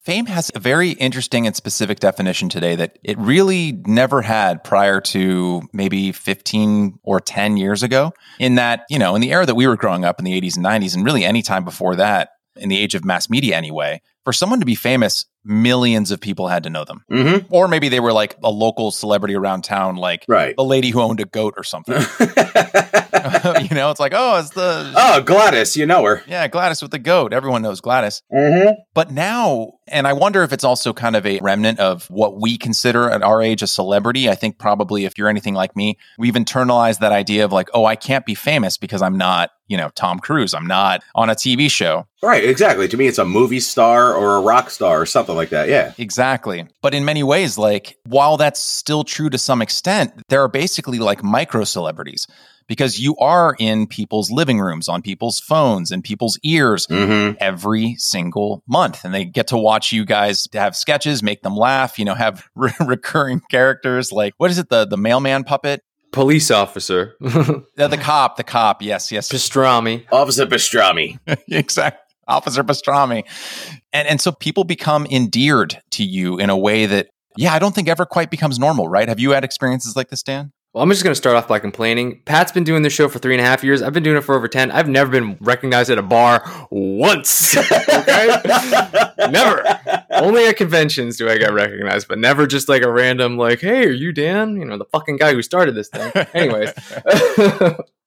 Fame 0.00 0.26
has 0.26 0.50
a 0.56 0.58
very 0.58 0.90
interesting 0.90 1.46
and 1.46 1.54
specific 1.54 2.00
definition 2.00 2.48
today 2.48 2.74
that 2.74 2.98
it 3.04 3.16
really 3.18 3.80
never 3.86 4.20
had 4.20 4.64
prior 4.64 5.00
to 5.00 5.62
maybe 5.72 6.10
15 6.10 6.98
or 7.04 7.20
10 7.20 7.56
years 7.56 7.84
ago. 7.84 8.12
In 8.40 8.56
that, 8.56 8.84
you 8.90 8.98
know, 8.98 9.14
in 9.14 9.20
the 9.20 9.30
era 9.30 9.46
that 9.46 9.54
we 9.54 9.68
were 9.68 9.76
growing 9.76 10.04
up 10.04 10.18
in 10.18 10.24
the 10.24 10.40
80s 10.40 10.56
and 10.56 10.66
90s, 10.66 10.96
and 10.96 11.04
really 11.04 11.24
any 11.24 11.40
time 11.40 11.64
before 11.64 11.94
that, 11.96 12.30
in 12.56 12.68
the 12.68 12.78
age 12.78 12.96
of 12.96 13.04
mass 13.04 13.30
media 13.30 13.56
anyway, 13.56 14.02
for 14.24 14.32
someone 14.32 14.58
to 14.58 14.66
be 14.66 14.74
famous, 14.74 15.24
millions 15.44 16.10
of 16.10 16.20
people 16.20 16.48
had 16.48 16.62
to 16.64 16.70
know 16.70 16.84
them. 16.84 17.04
Mm-hmm. 17.10 17.46
Or 17.52 17.68
maybe 17.68 17.88
they 17.88 18.00
were 18.00 18.12
like 18.12 18.36
a 18.42 18.50
local 18.50 18.90
celebrity 18.90 19.34
around 19.34 19.62
town, 19.62 19.96
like 19.96 20.24
right. 20.28 20.54
the 20.56 20.64
lady 20.64 20.90
who 20.90 21.00
owned 21.00 21.20
a 21.20 21.24
goat 21.24 21.54
or 21.56 21.64
something. 21.64 21.94
you 23.60 23.74
know, 23.74 23.90
it's 23.90 24.00
like, 24.00 24.12
oh, 24.14 24.38
it's 24.38 24.50
the. 24.50 24.92
Oh, 24.96 25.22
Gladys, 25.22 25.76
you 25.76 25.86
know 25.86 26.04
her. 26.04 26.22
Yeah, 26.26 26.46
Gladys 26.48 26.82
with 26.82 26.90
the 26.90 26.98
goat. 26.98 27.32
Everyone 27.32 27.62
knows 27.62 27.80
Gladys. 27.80 28.22
Mm-hmm. 28.32 28.72
But 28.94 29.10
now, 29.10 29.74
and 29.88 30.06
I 30.06 30.12
wonder 30.12 30.42
if 30.42 30.52
it's 30.52 30.64
also 30.64 30.92
kind 30.92 31.16
of 31.16 31.26
a 31.26 31.38
remnant 31.40 31.80
of 31.80 32.06
what 32.08 32.40
we 32.40 32.56
consider 32.56 33.10
at 33.10 33.22
our 33.22 33.42
age 33.42 33.62
a 33.62 33.66
celebrity. 33.66 34.28
I 34.28 34.34
think 34.34 34.58
probably 34.58 35.04
if 35.04 35.18
you're 35.18 35.28
anything 35.28 35.54
like 35.54 35.74
me, 35.74 35.98
we've 36.18 36.34
internalized 36.34 37.00
that 37.00 37.12
idea 37.12 37.44
of 37.44 37.52
like, 37.52 37.68
oh, 37.74 37.84
I 37.84 37.96
can't 37.96 38.24
be 38.24 38.34
famous 38.34 38.76
because 38.76 39.02
I'm 39.02 39.18
not, 39.18 39.50
you 39.66 39.76
know, 39.76 39.90
Tom 39.94 40.20
Cruise. 40.20 40.54
I'm 40.54 40.66
not 40.66 41.02
on 41.14 41.30
a 41.30 41.34
TV 41.34 41.70
show. 41.70 42.06
Right, 42.22 42.44
exactly. 42.44 42.86
To 42.88 42.96
me, 42.96 43.08
it's 43.08 43.18
a 43.18 43.24
movie 43.24 43.60
star 43.60 44.14
or 44.14 44.36
a 44.36 44.40
rock 44.40 44.70
star 44.70 45.00
or 45.00 45.06
something 45.06 45.34
like 45.34 45.50
that. 45.50 45.68
Yeah. 45.68 45.92
Exactly. 45.98 46.66
But 46.80 46.94
in 46.94 47.04
many 47.04 47.24
ways, 47.24 47.58
like, 47.58 47.96
while 48.06 48.36
that's 48.36 48.60
still 48.60 49.02
true 49.02 49.30
to 49.30 49.38
some 49.38 49.60
extent, 49.60 50.12
there 50.28 50.42
are 50.42 50.48
basically 50.48 51.00
like 51.00 51.24
micro 51.24 51.64
celebrities 51.64 52.28
because 52.66 52.98
you 52.98 53.16
are 53.16 53.56
in 53.58 53.86
people's 53.86 54.30
living 54.30 54.60
rooms, 54.60 54.88
on 54.88 55.02
people's 55.02 55.40
phones, 55.40 55.90
and 55.90 56.02
people's 56.02 56.38
ears 56.42 56.86
mm-hmm. 56.86 57.36
every 57.40 57.96
single 57.96 58.62
month. 58.66 59.04
And 59.04 59.14
they 59.14 59.24
get 59.24 59.48
to 59.48 59.56
watch 59.56 59.92
you 59.92 60.04
guys 60.04 60.48
have 60.52 60.76
sketches, 60.76 61.22
make 61.22 61.42
them 61.42 61.56
laugh, 61.56 61.98
you 61.98 62.04
know, 62.04 62.14
have 62.14 62.48
re- 62.54 62.72
recurring 62.80 63.40
characters 63.50 64.12
like, 64.12 64.34
what 64.38 64.50
is 64.50 64.58
it, 64.58 64.68
the, 64.68 64.84
the 64.84 64.96
mailman 64.96 65.44
puppet? 65.44 65.82
police 66.12 66.50
officer. 66.50 67.16
Uh, 67.78 67.88
the 67.88 67.96
cop, 67.96 68.36
the 68.36 68.44
cop. 68.44 68.82
Yes, 68.82 69.10
yes. 69.10 69.30
Pastrami. 69.30 70.04
Officer 70.12 70.46
Pastrami. 70.46 71.18
exactly. 71.48 71.98
Officer 72.28 72.62
Pastrami. 72.62 73.24
And 73.92 74.06
and 74.06 74.20
so 74.20 74.30
people 74.30 74.64
become 74.64 75.06
endeared 75.06 75.80
to 75.92 76.04
you 76.04 76.38
in 76.38 76.50
a 76.50 76.56
way 76.56 76.86
that 76.86 77.08
yeah, 77.36 77.52
I 77.52 77.58
don't 77.58 77.74
think 77.74 77.88
ever 77.88 78.04
quite 78.04 78.30
becomes 78.30 78.58
normal, 78.58 78.88
right? 78.88 79.08
Have 79.08 79.18
you 79.18 79.30
had 79.30 79.42
experiences 79.42 79.96
like 79.96 80.10
this, 80.10 80.22
Dan? 80.22 80.52
Well, 80.72 80.82
I'm 80.82 80.88
just 80.88 81.04
going 81.04 81.10
to 81.10 81.16
start 81.16 81.36
off 81.36 81.46
by 81.46 81.58
complaining. 81.58 82.22
Pat's 82.24 82.50
been 82.50 82.64
doing 82.64 82.80
this 82.80 82.94
show 82.94 83.06
for 83.06 83.18
three 83.18 83.34
and 83.34 83.42
a 83.42 83.44
half 83.44 83.62
years. 83.62 83.82
I've 83.82 83.92
been 83.92 84.02
doing 84.02 84.16
it 84.16 84.22
for 84.22 84.34
over 84.34 84.48
10. 84.48 84.70
I've 84.70 84.88
never 84.88 85.10
been 85.10 85.36
recognized 85.38 85.90
at 85.90 85.98
a 85.98 86.02
bar 86.02 86.42
once. 86.70 87.54
okay? 87.58 88.40
never. 89.30 89.62
Only 90.10 90.46
at 90.46 90.56
conventions 90.56 91.18
do 91.18 91.28
I 91.28 91.36
get 91.36 91.52
recognized, 91.52 92.08
but 92.08 92.18
never 92.18 92.46
just 92.46 92.70
like 92.70 92.80
a 92.80 92.90
random, 92.90 93.36
like, 93.36 93.60
hey, 93.60 93.84
are 93.84 93.90
you 93.90 94.12
Dan? 94.14 94.56
You 94.56 94.64
know, 94.64 94.78
the 94.78 94.86
fucking 94.86 95.18
guy 95.18 95.34
who 95.34 95.42
started 95.42 95.74
this 95.74 95.88
thing. 95.88 96.10
Anyways. 96.32 96.72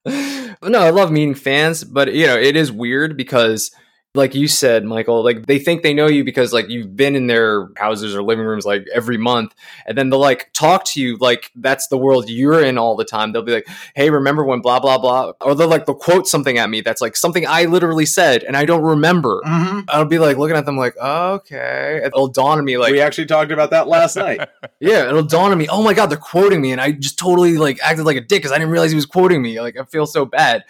no, 0.60 0.80
I 0.80 0.90
love 0.90 1.12
meeting 1.12 1.36
fans, 1.36 1.84
but, 1.84 2.12
you 2.14 2.26
know, 2.26 2.36
it 2.36 2.56
is 2.56 2.72
weird 2.72 3.16
because 3.16 3.70
like 4.16 4.34
you 4.34 4.48
said, 4.48 4.84
Michael, 4.84 5.22
like 5.22 5.46
they 5.46 5.58
think 5.58 5.82
they 5.82 5.94
know 5.94 6.08
you 6.08 6.24
because 6.24 6.52
like 6.52 6.68
you've 6.68 6.96
been 6.96 7.14
in 7.14 7.26
their 7.26 7.68
houses 7.76 8.14
or 8.14 8.22
living 8.22 8.44
rooms 8.44 8.66
like 8.66 8.86
every 8.92 9.16
month, 9.16 9.54
and 9.86 9.96
then 9.96 10.10
they'll 10.10 10.20
like 10.20 10.50
talk 10.52 10.84
to 10.86 11.00
you 11.00 11.16
like 11.18 11.50
that's 11.54 11.86
the 11.88 11.98
world 11.98 12.28
you're 12.28 12.62
in 12.62 12.78
all 12.78 12.96
the 12.96 13.04
time. 13.04 13.32
They'll 13.32 13.42
be 13.42 13.52
like, 13.52 13.68
"Hey, 13.94 14.10
remember 14.10 14.44
when 14.44 14.60
blah 14.60 14.80
blah 14.80 14.98
blah," 14.98 15.32
or 15.40 15.54
they'll 15.54 15.68
like 15.68 15.86
they'll 15.86 15.94
quote 15.94 16.26
something 16.26 16.58
at 16.58 16.68
me 16.70 16.80
that's 16.80 17.00
like 17.00 17.16
something 17.16 17.46
I 17.46 17.64
literally 17.66 18.06
said 18.06 18.42
and 18.42 18.56
I 18.56 18.64
don't 18.64 18.82
remember. 18.82 19.40
Mm-hmm. 19.44 19.80
I'll 19.88 20.04
be 20.04 20.18
like 20.18 20.36
looking 20.36 20.56
at 20.56 20.66
them 20.66 20.76
like, 20.76 20.96
"Okay," 20.96 22.00
it'll 22.04 22.28
dawn 22.28 22.58
on 22.58 22.64
me 22.64 22.78
like, 22.78 22.92
we 22.92 23.00
actually 23.00 23.26
talked 23.26 23.52
about 23.52 23.70
that 23.70 23.88
last 23.88 24.16
night. 24.16 24.48
yeah, 24.80 25.08
it'll 25.08 25.22
dawn 25.22 25.52
on 25.52 25.58
me. 25.58 25.68
Oh 25.68 25.82
my 25.82 25.94
god, 25.94 26.06
they're 26.06 26.18
quoting 26.18 26.60
me, 26.60 26.72
and 26.72 26.80
I 26.80 26.92
just 26.92 27.18
totally 27.18 27.56
like 27.58 27.78
acted 27.82 28.04
like 28.04 28.16
a 28.16 28.20
dick 28.20 28.40
because 28.40 28.52
I 28.52 28.58
didn't 28.58 28.70
realize 28.70 28.90
he 28.90 28.96
was 28.96 29.06
quoting 29.06 29.42
me. 29.42 29.60
Like 29.60 29.78
I 29.78 29.84
feel 29.84 30.06
so 30.06 30.24
bad. 30.24 30.64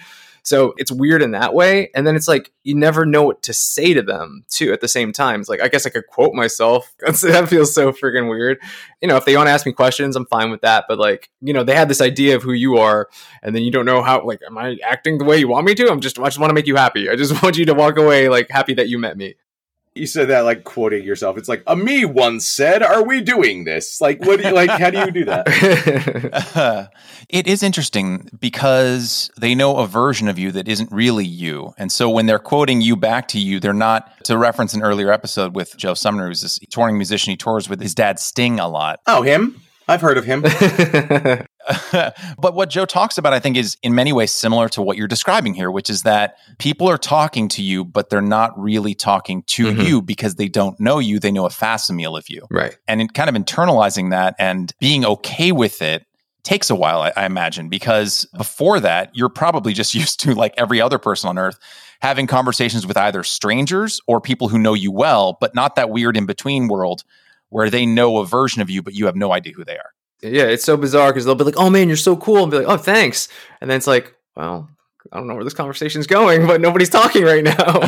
So 0.47 0.74
it's 0.76 0.92
weird 0.92 1.22
in 1.22 1.32
that 1.32 1.55
way. 1.55 1.90
And 1.92 2.07
then 2.07 2.14
it's 2.14 2.28
like 2.28 2.53
you 2.62 2.76
never 2.76 3.05
know 3.05 3.24
what 3.24 3.42
to 3.42 3.53
say 3.53 3.92
to 3.94 4.01
them 4.01 4.44
too 4.49 4.72
at 4.72 4.80
the 4.80 4.86
same 4.86 5.12
time. 5.12 5.40
It's 5.40 5.49
like 5.49 5.61
I 5.61 5.66
guess 5.66 5.86
I 5.86 5.90
could 5.90 6.07
quote 6.07 6.34
myself. 6.34 6.94
that 7.01 7.49
feels 7.49 7.74
so 7.74 7.90
freaking 7.90 8.30
weird. 8.30 8.59
You 9.01 9.09
know, 9.09 9.16
if 9.16 9.24
they 9.24 9.36
want 9.36 9.49
to 9.49 9.51
ask 9.51 9.66
me 9.66 9.72
questions, 9.72 10.14
I'm 10.14 10.26
fine 10.26 10.53
with 10.53 10.61
that. 10.61 10.84
But 10.88 11.01
like, 11.01 11.30
you 11.40 11.53
know, 11.53 11.64
they 11.64 11.74
had 11.74 11.88
this 11.88 12.01
idea 12.01 12.36
of 12.36 12.44
who 12.44 12.53
you 12.53 12.78
are, 12.78 13.09
and 13.42 13.57
then 13.57 13.64
you 13.64 13.72
don't 13.72 13.86
know 13.86 14.03
how 14.03 14.24
like, 14.24 14.40
am 14.47 14.57
I 14.57 14.78
acting 14.84 15.18
the 15.18 15.24
way 15.24 15.36
you 15.38 15.49
want 15.49 15.66
me 15.66 15.74
to? 15.74 15.90
I'm 15.90 16.01
just 16.01 16.16
I 16.16 16.26
just 16.26 16.38
want 16.38 16.51
to 16.51 16.55
make 16.55 16.68
you 16.68 16.76
happy. 16.76 17.11
I 17.11 17.16
just 17.16 17.42
want 17.42 17.59
you 17.59 17.64
to 17.64 17.74
walk 17.74 17.99
away 17.99 18.28
like 18.28 18.49
happy 18.49 18.74
that 18.74 18.88
you 18.88 19.01
met 19.01 19.16
me. 19.16 19.34
You 19.97 20.07
said 20.07 20.28
that 20.28 20.40
like 20.40 20.64
quoting 20.64 21.05
yourself. 21.05 21.38
It's 21.38 21.49
like 21.49 21.62
a 21.66 21.76
me 21.76 22.05
once 22.05 22.47
said, 22.47 22.82
"Are 22.82 23.03
we 23.03 23.20
doing 23.20 23.64
this?" 23.64 24.01
Like, 24.01 24.20
what? 24.24 24.40
Do 24.40 24.49
you, 24.49 24.55
like, 24.55 24.70
how 24.70 24.90
do 24.90 24.99
you 24.99 25.11
do 25.11 25.24
that? 25.26 25.47
it 27.28 27.47
is 27.47 27.62
interesting 27.62 28.28
because 28.40 29.30
they 29.38 29.55
know 29.55 29.76
a 29.76 29.86
version 29.86 30.28
of 30.28 30.38
you 30.38 30.53
that 30.53 30.68
isn't 30.68 30.90
really 30.92 31.26
you, 31.26 31.74
and 31.78 31.90
so 31.90 32.11
when 32.11 32.26
they're 32.26 32.38
quoting 32.38 32.80
you 32.80 32.97
back 32.97 33.28
to 33.28 33.38
you, 33.38 33.61
they're 33.61 33.72
not. 33.72 34.12
To 34.24 34.36
reference 34.36 34.74
an 34.74 34.82
earlier 34.82 35.12
episode 35.12 35.55
with 35.55 35.76
Joe 35.76 35.94
Sumner, 35.94 36.26
who's 36.26 36.42
this 36.42 36.59
touring 36.70 36.97
musician, 36.97 37.30
he 37.30 37.36
tours 37.36 37.68
with 37.68 37.80
his 37.80 37.94
dad 37.94 38.18
Sting 38.18 38.59
a 38.59 38.68
lot. 38.68 39.01
Oh, 39.07 39.22
him. 39.22 39.61
I've 39.88 40.01
heard 40.01 40.18
of 40.18 40.24
him. 40.24 40.42
but 42.38 42.54
what 42.54 42.70
Joe 42.70 42.84
talks 42.84 43.18
about, 43.18 43.32
I 43.32 43.40
think, 43.40 43.56
is 43.56 43.76
in 43.82 43.94
many 43.94 44.12
ways 44.12 44.32
similar 44.32 44.68
to 44.70 44.82
what 44.82 44.96
you're 44.96 45.08
describing 45.08 45.54
here, 45.54 45.70
which 45.70 45.90
is 45.90 46.02
that 46.02 46.36
people 46.58 46.88
are 46.88 46.98
talking 46.98 47.48
to 47.48 47.62
you, 47.62 47.84
but 47.84 48.10
they're 48.10 48.20
not 48.20 48.58
really 48.58 48.94
talking 48.94 49.42
to 49.44 49.66
mm-hmm. 49.66 49.80
you 49.80 50.02
because 50.02 50.36
they 50.36 50.48
don't 50.48 50.78
know 50.78 50.98
you. 50.98 51.18
They 51.18 51.32
know 51.32 51.46
a 51.46 51.50
facsimile 51.50 52.18
of 52.18 52.28
you. 52.28 52.46
Right. 52.50 52.76
And 52.86 53.00
in 53.00 53.08
kind 53.08 53.28
of 53.28 53.34
internalizing 53.34 54.10
that 54.10 54.34
and 54.38 54.72
being 54.78 55.04
okay 55.04 55.52
with 55.52 55.82
it 55.82 56.06
takes 56.44 56.70
a 56.70 56.76
while, 56.76 57.02
I, 57.02 57.12
I 57.16 57.26
imagine, 57.26 57.68
because 57.68 58.24
before 58.36 58.78
that, 58.80 59.10
you're 59.14 59.28
probably 59.28 59.72
just 59.72 59.94
used 60.02 60.20
to, 60.20 60.34
like 60.34 60.54
every 60.56 60.80
other 60.80 60.98
person 60.98 61.28
on 61.28 61.38
earth, 61.38 61.58
having 62.00 62.26
conversations 62.26 62.86
with 62.86 62.96
either 62.96 63.24
strangers 63.24 64.00
or 64.06 64.20
people 64.20 64.48
who 64.48 64.58
know 64.58 64.74
you 64.74 64.92
well, 64.92 65.36
but 65.40 65.54
not 65.54 65.74
that 65.76 65.90
weird 65.90 66.16
in 66.16 66.26
between 66.26 66.68
world 66.68 67.02
where 67.48 67.70
they 67.70 67.86
know 67.86 68.18
a 68.18 68.26
version 68.26 68.60
of 68.60 68.70
you, 68.70 68.82
but 68.82 68.94
you 68.94 69.06
have 69.06 69.16
no 69.16 69.32
idea 69.32 69.52
who 69.52 69.64
they 69.64 69.76
are. 69.76 69.92
Yeah, 70.22 70.44
it's 70.44 70.64
so 70.64 70.76
bizarre 70.76 71.10
because 71.10 71.24
they'll 71.24 71.34
be 71.34 71.44
like, 71.44 71.58
"Oh 71.58 71.70
man, 71.70 71.88
you're 71.88 71.96
so 71.96 72.16
cool," 72.16 72.42
and 72.42 72.50
be 72.50 72.58
like, 72.58 72.68
"Oh, 72.68 72.76
thanks," 72.76 73.28
and 73.60 73.70
then 73.70 73.76
it's 73.76 73.86
like, 73.86 74.14
"Well, 74.34 74.68
I 75.12 75.18
don't 75.18 75.28
know 75.28 75.34
where 75.34 75.44
this 75.44 75.54
conversation's 75.54 76.06
going, 76.06 76.46
but 76.46 76.60
nobody's 76.60 76.88
talking 76.88 77.24
right 77.24 77.44
now." 77.44 77.80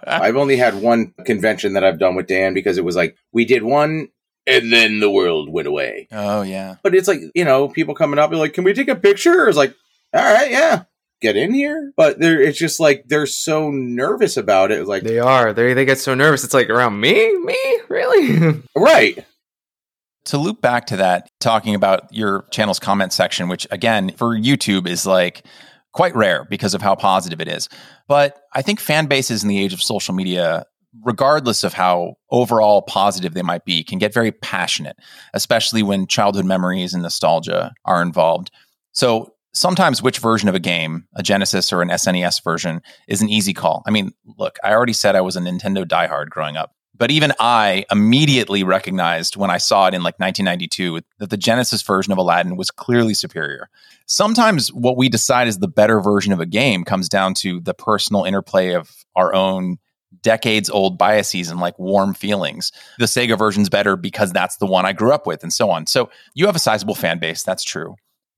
I've 0.06 0.36
only 0.36 0.56
had 0.56 0.82
one 0.82 1.14
convention 1.24 1.74
that 1.74 1.84
I've 1.84 1.98
done 1.98 2.16
with 2.16 2.26
Dan 2.26 2.54
because 2.54 2.76
it 2.76 2.84
was 2.84 2.96
like 2.96 3.16
we 3.32 3.44
did 3.44 3.62
one 3.62 4.08
and 4.48 4.72
then 4.72 5.00
the 5.00 5.10
world 5.10 5.50
went 5.50 5.68
away. 5.68 6.08
Oh 6.10 6.42
yeah. 6.42 6.76
But 6.82 6.94
it's 6.94 7.06
like, 7.06 7.20
you 7.34 7.44
know, 7.44 7.68
people 7.68 7.94
coming 7.94 8.18
up 8.18 8.30
and 8.30 8.40
like, 8.40 8.54
"Can 8.54 8.64
we 8.64 8.74
take 8.74 8.88
a 8.88 8.96
picture?" 8.96 9.46
It's 9.46 9.56
like, 9.56 9.74
"All 10.12 10.22
right, 10.22 10.50
yeah." 10.50 10.84
Get 11.20 11.36
in 11.36 11.52
here, 11.52 11.92
but 11.96 12.20
they're 12.20 12.40
it's 12.40 12.58
just 12.58 12.78
like 12.78 13.04
they're 13.08 13.26
so 13.26 13.72
nervous 13.72 14.36
about 14.36 14.70
it. 14.70 14.78
It's 14.78 14.88
like 14.88 15.02
they 15.02 15.18
are. 15.18 15.52
They 15.52 15.74
they 15.74 15.84
get 15.84 15.98
so 15.98 16.14
nervous. 16.14 16.44
It's 16.44 16.54
like 16.54 16.70
around 16.70 17.00
me, 17.00 17.36
me, 17.38 17.80
really, 17.88 18.62
right? 18.76 19.24
To 20.28 20.38
loop 20.38 20.60
back 20.60 20.86
to 20.86 20.96
that, 20.96 21.28
talking 21.40 21.74
about 21.74 22.12
your 22.12 22.44
channel's 22.50 22.78
comment 22.78 23.12
section, 23.12 23.48
which 23.48 23.66
again, 23.70 24.10
for 24.10 24.36
YouTube 24.36 24.86
is 24.86 25.06
like 25.06 25.44
quite 25.92 26.14
rare 26.14 26.46
because 26.50 26.74
of 26.74 26.82
how 26.82 26.94
positive 26.94 27.40
it 27.40 27.48
is. 27.48 27.68
But 28.06 28.38
I 28.54 28.60
think 28.60 28.78
fan 28.78 29.06
bases 29.06 29.42
in 29.42 29.48
the 29.48 29.58
age 29.58 29.72
of 29.72 29.82
social 29.82 30.14
media, 30.14 30.66
regardless 31.02 31.64
of 31.64 31.72
how 31.72 32.14
overall 32.30 32.82
positive 32.82 33.32
they 33.32 33.42
might 33.42 33.64
be, 33.64 33.82
can 33.82 33.98
get 33.98 34.12
very 34.12 34.30
passionate, 34.30 34.96
especially 35.32 35.82
when 35.82 36.06
childhood 36.06 36.44
memories 36.44 36.92
and 36.92 37.02
nostalgia 37.02 37.72
are 37.86 38.02
involved. 38.02 38.50
So 38.92 39.32
sometimes 39.54 40.02
which 40.02 40.18
version 40.18 40.50
of 40.50 40.54
a 40.54 40.60
game, 40.60 41.06
a 41.14 41.22
Genesis 41.22 41.72
or 41.72 41.80
an 41.80 41.88
SNES 41.88 42.44
version, 42.44 42.82
is 43.08 43.22
an 43.22 43.30
easy 43.30 43.54
call. 43.54 43.82
I 43.86 43.90
mean, 43.90 44.12
look, 44.38 44.58
I 44.62 44.72
already 44.72 44.92
said 44.92 45.16
I 45.16 45.22
was 45.22 45.36
a 45.36 45.40
Nintendo 45.40 45.86
diehard 45.86 46.28
growing 46.28 46.58
up. 46.58 46.72
But 46.98 47.10
even 47.12 47.32
I 47.38 47.84
immediately 47.90 48.64
recognized 48.64 49.36
when 49.36 49.50
I 49.50 49.58
saw 49.58 49.86
it 49.86 49.94
in 49.94 50.02
like 50.02 50.18
1992 50.18 51.00
that 51.18 51.30
the 51.30 51.36
Genesis 51.36 51.82
version 51.82 52.12
of 52.12 52.18
Aladdin 52.18 52.56
was 52.56 52.70
clearly 52.70 53.14
superior. 53.14 53.68
Sometimes 54.06 54.72
what 54.72 54.96
we 54.96 55.08
decide 55.08 55.48
is 55.48 55.58
the 55.58 55.68
better 55.68 56.00
version 56.00 56.32
of 56.32 56.40
a 56.40 56.46
game 56.46 56.84
comes 56.84 57.08
down 57.08 57.34
to 57.34 57.60
the 57.60 57.74
personal 57.74 58.24
interplay 58.24 58.72
of 58.72 58.90
our 59.14 59.32
own 59.32 59.78
decades 60.22 60.70
old 60.70 60.98
biases 60.98 61.50
and 61.50 61.60
like 61.60 61.78
warm 61.78 62.14
feelings. 62.14 62.72
The 62.98 63.04
Sega 63.04 63.38
version's 63.38 63.68
better 63.68 63.96
because 63.96 64.32
that's 64.32 64.56
the 64.56 64.66
one 64.66 64.86
I 64.86 64.92
grew 64.92 65.12
up 65.12 65.26
with 65.26 65.42
and 65.42 65.52
so 65.52 65.70
on. 65.70 65.86
So 65.86 66.10
you 66.34 66.46
have 66.46 66.56
a 66.56 66.60
sizable 66.60 66.94
fan 66.94 67.18
base, 67.18 67.42
that's 67.42 67.64
true. 67.64 67.94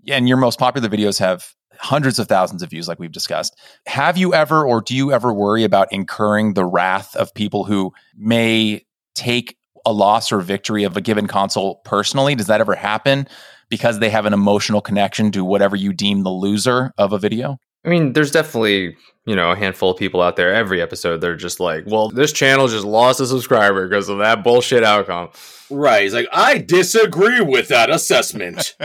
And 0.09 0.29
your 0.29 0.37
most 0.37 0.59
popular 0.59 0.89
videos 0.89 1.19
have 1.19 1.55
hundreds 1.81 2.19
of 2.19 2.29
thousands 2.29 2.63
of 2.63 2.71
views, 2.71 2.87
like 2.87 2.99
we've 2.99 3.13
discussed. 3.13 3.57
Have 3.87 4.19
you 4.19 4.35
ever, 4.35 4.67
or 4.67 4.81
do 4.81 4.95
you 4.95 5.13
ever 5.13 5.33
worry 5.33 5.65
about 5.65 5.93
incurring 5.93 6.55
the 6.55 6.65
wrath 6.65 7.17
of 7.17 7.35
people 7.35 7.65
who 7.65 7.93
may 8.17 8.85
take 9.15 9.57
a 9.87 9.93
loss 9.93 10.31
or 10.31 10.41
victory 10.41 10.85
of 10.85 10.97
a 10.97 11.01
given 11.01 11.27
console 11.27 11.77
personally? 11.85 12.35
Does 12.35 12.49
that 12.49 12.61
ever 12.61 12.75
happen 12.75 13.27
because 13.71 13.99
they 13.99 14.11
have 14.11 14.27
an 14.27 14.35
emotional 14.35 14.81
connection 14.81 15.33
to 15.33 15.45
whatever 15.45 15.75
you 15.75 15.93
deem 15.93 16.23
the 16.23 16.31
loser 16.31 16.93
of 16.99 17.13
a 17.13 17.19
video? 17.19 17.59
I 17.85 17.89
mean, 17.89 18.13
there's 18.13 18.31
definitely, 18.31 18.95
you 19.25 19.35
know, 19.35 19.53
a 19.53 19.57
handful 19.57 19.93
of 19.93 19.97
people 19.97 20.21
out 20.21 20.37
there 20.37 20.55
every 20.55 20.83
episode 20.83 21.23
they're 21.23 21.35
just 21.35 21.61
like, 21.61 21.85
well, 21.87 22.11
this 22.11 22.31
channel 22.31 22.69
just 22.69 22.85
lost 22.85 23.21
a 23.21 23.27
subscriber 23.27 23.89
because 23.89 24.11
of 24.11 24.19
that 24.19 24.45
bullshit 24.45 24.85
outcome. 24.85 25.31
Right. 25.71 26.03
He's 26.03 26.13
like, 26.13 26.29
I 26.31 26.59
disagree 26.59 27.41
with 27.41 27.69
that 27.69 27.89
assessment. 27.89 28.77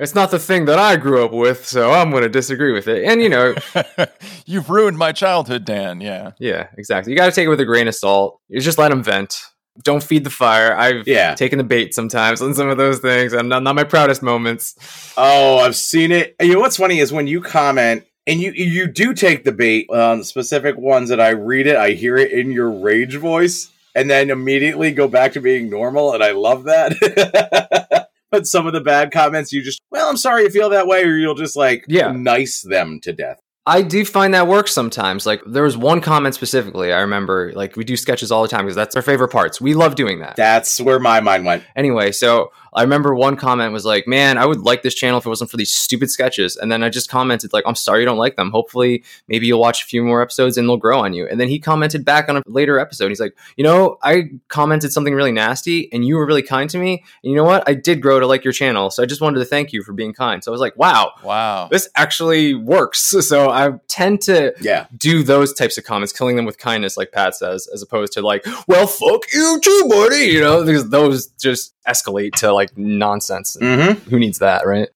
it's 0.00 0.14
not 0.14 0.30
the 0.30 0.38
thing 0.38 0.64
that 0.64 0.78
I 0.78 0.96
grew 0.96 1.24
up 1.24 1.32
with, 1.32 1.66
so 1.66 1.92
I'm 1.92 2.10
going 2.10 2.22
to 2.22 2.28
disagree 2.28 2.72
with 2.72 2.88
it. 2.88 3.04
And 3.04 3.20
you 3.20 3.28
know, 3.28 3.54
you've 4.46 4.70
ruined 4.70 4.96
my 4.96 5.12
childhood, 5.12 5.64
Dan. 5.64 6.00
Yeah, 6.00 6.32
yeah, 6.38 6.68
exactly. 6.78 7.12
You 7.12 7.18
got 7.18 7.26
to 7.26 7.32
take 7.32 7.46
it 7.46 7.50
with 7.50 7.60
a 7.60 7.66
grain 7.66 7.86
of 7.86 7.94
salt. 7.94 8.40
You 8.48 8.60
just 8.60 8.78
let 8.78 8.88
them 8.88 9.02
vent. 9.02 9.42
Don't 9.82 10.02
feed 10.02 10.24
the 10.24 10.30
fire. 10.30 10.74
I've 10.74 11.06
yeah. 11.06 11.34
taken 11.34 11.58
the 11.58 11.64
bait 11.64 11.94
sometimes 11.94 12.42
on 12.42 12.54
some 12.54 12.68
of 12.68 12.76
those 12.76 12.98
things. 12.98 13.32
I'm 13.32 13.48
not, 13.48 13.62
not 13.62 13.76
my 13.76 13.84
proudest 13.84 14.22
moments. 14.22 14.74
Oh, 15.16 15.58
I've 15.58 15.76
seen 15.76 16.12
it. 16.12 16.34
You 16.40 16.54
know 16.54 16.60
what's 16.60 16.76
funny 16.76 16.98
is 16.98 17.12
when 17.12 17.26
you 17.26 17.40
comment 17.40 18.04
and 18.26 18.40
you 18.40 18.52
you 18.52 18.86
do 18.86 19.14
take 19.14 19.44
the 19.44 19.52
bait 19.52 19.86
um, 19.90 19.98
on 19.98 20.24
specific 20.24 20.76
ones 20.76 21.08
that 21.10 21.20
I 21.20 21.30
read 21.30 21.66
it, 21.66 21.76
I 21.76 21.90
hear 21.90 22.16
it 22.16 22.32
in 22.32 22.50
your 22.50 22.70
rage 22.70 23.16
voice, 23.16 23.70
and 23.94 24.08
then 24.08 24.30
immediately 24.30 24.92
go 24.92 25.08
back 25.08 25.32
to 25.34 25.40
being 25.40 25.68
normal, 25.70 26.14
and 26.14 26.22
I 26.22 26.32
love 26.32 26.64
that. 26.64 28.06
but 28.30 28.46
some 28.46 28.66
of 28.66 28.72
the 28.72 28.80
bad 28.80 29.10
comments 29.10 29.52
you 29.52 29.62
just 29.62 29.80
well 29.90 30.08
i'm 30.08 30.16
sorry 30.16 30.42
you 30.42 30.50
feel 30.50 30.70
that 30.70 30.86
way 30.86 31.02
or 31.02 31.16
you'll 31.16 31.34
just 31.34 31.56
like 31.56 31.84
yeah. 31.88 32.12
nice 32.12 32.62
them 32.62 33.00
to 33.00 33.12
death 33.12 33.40
I 33.66 33.82
do 33.82 34.04
find 34.04 34.32
that 34.34 34.48
works 34.48 34.72
sometimes. 34.72 35.26
Like 35.26 35.42
there 35.46 35.62
was 35.62 35.76
one 35.76 36.00
comment 36.00 36.34
specifically 36.34 36.92
I 36.92 37.00
remember. 37.00 37.52
Like 37.54 37.76
we 37.76 37.84
do 37.84 37.96
sketches 37.96 38.32
all 38.32 38.42
the 38.42 38.48
time 38.48 38.64
because 38.64 38.74
that's 38.74 38.96
our 38.96 39.02
favorite 39.02 39.28
parts. 39.28 39.60
We 39.60 39.74
love 39.74 39.94
doing 39.94 40.20
that. 40.20 40.34
That's 40.34 40.80
where 40.80 40.98
my 40.98 41.20
mind 41.20 41.44
went. 41.44 41.62
Anyway, 41.76 42.10
so 42.10 42.52
I 42.72 42.82
remember 42.82 43.14
one 43.14 43.36
comment 43.36 43.72
was 43.72 43.84
like, 43.84 44.06
"Man, 44.06 44.38
I 44.38 44.46
would 44.46 44.60
like 44.60 44.82
this 44.82 44.94
channel 44.94 45.18
if 45.18 45.26
it 45.26 45.28
wasn't 45.28 45.50
for 45.50 45.56
these 45.56 45.72
stupid 45.72 46.10
sketches." 46.10 46.56
And 46.56 46.70
then 46.70 46.82
I 46.82 46.88
just 46.88 47.08
commented 47.10 47.52
like, 47.52 47.64
"I'm 47.66 47.74
sorry 47.74 48.00
you 48.00 48.06
don't 48.06 48.18
like 48.18 48.36
them. 48.36 48.50
Hopefully, 48.50 49.02
maybe 49.28 49.46
you'll 49.46 49.60
watch 49.60 49.82
a 49.82 49.86
few 49.86 50.02
more 50.02 50.22
episodes 50.22 50.56
and 50.56 50.68
they'll 50.68 50.76
grow 50.76 51.00
on 51.00 51.12
you." 51.12 51.26
And 51.28 51.40
then 51.40 51.48
he 51.48 51.58
commented 51.58 52.04
back 52.04 52.28
on 52.28 52.36
a 52.36 52.42
later 52.46 52.78
episode. 52.78 53.08
He's 53.08 53.20
like, 53.20 53.34
"You 53.56 53.64
know, 53.64 53.98
I 54.02 54.30
commented 54.48 54.92
something 54.92 55.14
really 55.14 55.32
nasty, 55.32 55.92
and 55.92 56.04
you 56.04 56.16
were 56.16 56.26
really 56.26 56.42
kind 56.42 56.68
to 56.70 56.78
me. 56.78 57.02
And 57.24 57.30
you 57.30 57.36
know 57.36 57.44
what? 57.44 57.68
I 57.68 57.74
did 57.74 58.00
grow 58.00 58.20
to 58.20 58.26
like 58.26 58.44
your 58.44 58.52
channel, 58.52 58.90
so 58.90 59.02
I 59.02 59.06
just 59.06 59.20
wanted 59.20 59.38
to 59.40 59.44
thank 59.44 59.72
you 59.72 59.82
for 59.82 59.92
being 59.92 60.12
kind." 60.12 60.42
So 60.44 60.50
I 60.50 60.52
was 60.52 60.60
like, 60.60 60.76
"Wow, 60.76 61.12
Wow. 61.24 61.68
this 61.70 61.88
actually 61.96 62.54
works." 62.54 63.14
So 63.30 63.48
I 63.50 63.72
tend 63.88 64.22
to 64.22 64.52
Yeah. 64.60 64.86
do 64.96 65.22
those 65.22 65.52
types 65.52 65.78
of 65.78 65.84
comments, 65.84 66.12
killing 66.12 66.34
them 66.36 66.44
with 66.46 66.58
kindness, 66.58 66.96
like 66.96 67.12
Pat 67.12 67.34
says, 67.36 67.68
as 67.72 67.80
opposed 67.80 68.12
to 68.14 68.22
like, 68.22 68.44
well, 68.66 68.86
fuck 68.88 69.22
you 69.32 69.60
too, 69.62 69.86
buddy. 69.88 70.26
You 70.26 70.40
know, 70.40 70.64
because 70.64 70.90
those 70.90 71.28
just 71.40 71.74
escalate 71.88 72.32
to 72.34 72.52
like 72.52 72.59
nonsense. 72.76 73.56
Mm-hmm. 73.60 74.10
Who 74.10 74.18
needs 74.18 74.38
that, 74.38 74.66
right? 74.66 74.88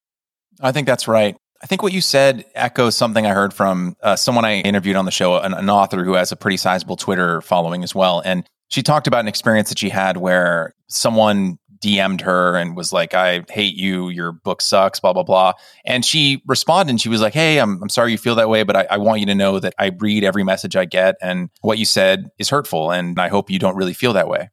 I 0.60 0.72
think 0.72 0.86
that's 0.86 1.08
right. 1.08 1.36
I 1.62 1.66
think 1.66 1.82
what 1.82 1.92
you 1.92 2.00
said 2.00 2.44
echoes 2.54 2.94
something 2.94 3.26
I 3.26 3.32
heard 3.32 3.54
from 3.54 3.96
uh, 4.02 4.16
someone 4.16 4.44
I 4.44 4.60
interviewed 4.60 4.96
on 4.96 5.06
the 5.06 5.10
show, 5.10 5.38
an, 5.38 5.54
an 5.54 5.70
author 5.70 6.04
who 6.04 6.12
has 6.12 6.30
a 6.30 6.36
pretty 6.36 6.58
sizable 6.58 6.96
Twitter 6.96 7.40
following 7.40 7.82
as 7.82 7.94
well. 7.94 8.20
And 8.24 8.44
she 8.68 8.82
talked 8.82 9.06
about 9.06 9.20
an 9.20 9.28
experience 9.28 9.70
that 9.70 9.78
she 9.78 9.88
had 9.88 10.18
where 10.18 10.74
someone 10.88 11.58
DM'd 11.84 12.22
her 12.22 12.56
and 12.56 12.76
was 12.76 12.92
like, 12.92 13.14
I 13.14 13.44
hate 13.48 13.76
you, 13.76 14.08
your 14.08 14.32
book 14.32 14.62
sucks, 14.62 15.00
blah, 15.00 15.12
blah, 15.12 15.22
blah. 15.22 15.52
And 15.84 16.04
she 16.04 16.42
responded 16.46 16.90
and 16.90 17.00
she 17.00 17.08
was 17.08 17.20
like, 17.20 17.34
Hey, 17.34 17.58
I'm, 17.58 17.82
I'm 17.82 17.88
sorry 17.88 18.12
you 18.12 18.18
feel 18.18 18.34
that 18.36 18.48
way, 18.48 18.62
but 18.62 18.76
I, 18.76 18.86
I 18.90 18.96
want 18.98 19.20
you 19.20 19.26
to 19.26 19.34
know 19.34 19.58
that 19.58 19.74
I 19.78 19.90
read 19.98 20.24
every 20.24 20.44
message 20.44 20.76
I 20.76 20.86
get 20.86 21.16
and 21.20 21.50
what 21.60 21.78
you 21.78 21.84
said 21.84 22.28
is 22.38 22.48
hurtful. 22.48 22.90
And 22.90 23.18
I 23.18 23.28
hope 23.28 23.50
you 23.50 23.58
don't 23.58 23.76
really 23.76 23.94
feel 23.94 24.14
that 24.14 24.28
way. 24.28 24.50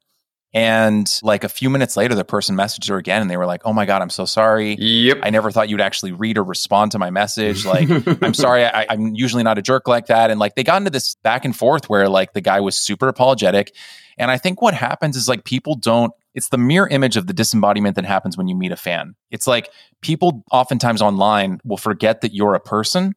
And 0.53 1.09
like 1.23 1.45
a 1.45 1.49
few 1.49 1.69
minutes 1.69 1.95
later, 1.95 2.13
the 2.13 2.25
person 2.25 2.57
messaged 2.57 2.89
her 2.89 2.97
again 2.97 3.21
and 3.21 3.31
they 3.31 3.37
were 3.37 3.45
like, 3.45 3.61
Oh 3.63 3.71
my 3.71 3.85
God, 3.85 4.01
I'm 4.01 4.09
so 4.09 4.25
sorry. 4.25 4.75
Yep. 4.75 5.19
I 5.23 5.29
never 5.29 5.49
thought 5.49 5.69
you'd 5.69 5.81
actually 5.81 6.11
read 6.11 6.37
or 6.37 6.43
respond 6.43 6.91
to 6.91 6.99
my 6.99 7.09
message. 7.09 7.65
Like, 7.65 7.89
I'm 8.21 8.33
sorry, 8.33 8.65
I, 8.65 8.85
I'm 8.89 9.15
usually 9.15 9.43
not 9.43 9.57
a 9.57 9.61
jerk 9.61 9.87
like 9.87 10.07
that. 10.07 10.29
And 10.29 10.39
like, 10.39 10.55
they 10.55 10.63
got 10.63 10.77
into 10.77 10.89
this 10.89 11.15
back 11.15 11.45
and 11.45 11.55
forth 11.55 11.89
where 11.89 12.09
like 12.09 12.33
the 12.33 12.41
guy 12.41 12.59
was 12.59 12.77
super 12.77 13.07
apologetic. 13.07 13.73
And 14.17 14.29
I 14.29 14.37
think 14.37 14.61
what 14.61 14.73
happens 14.73 15.15
is 15.15 15.29
like 15.29 15.45
people 15.45 15.75
don't, 15.75 16.11
it's 16.35 16.49
the 16.49 16.57
mirror 16.57 16.87
image 16.87 17.17
of 17.17 17.27
the 17.27 17.33
disembodiment 17.33 17.95
that 17.95 18.05
happens 18.05 18.37
when 18.37 18.47
you 18.47 18.55
meet 18.55 18.71
a 18.71 18.77
fan. 18.77 19.15
It's 19.31 19.47
like 19.47 19.69
people 20.01 20.43
oftentimes 20.51 21.01
online 21.01 21.59
will 21.63 21.77
forget 21.77 22.21
that 22.21 22.33
you're 22.33 22.55
a 22.55 22.59
person 22.59 23.13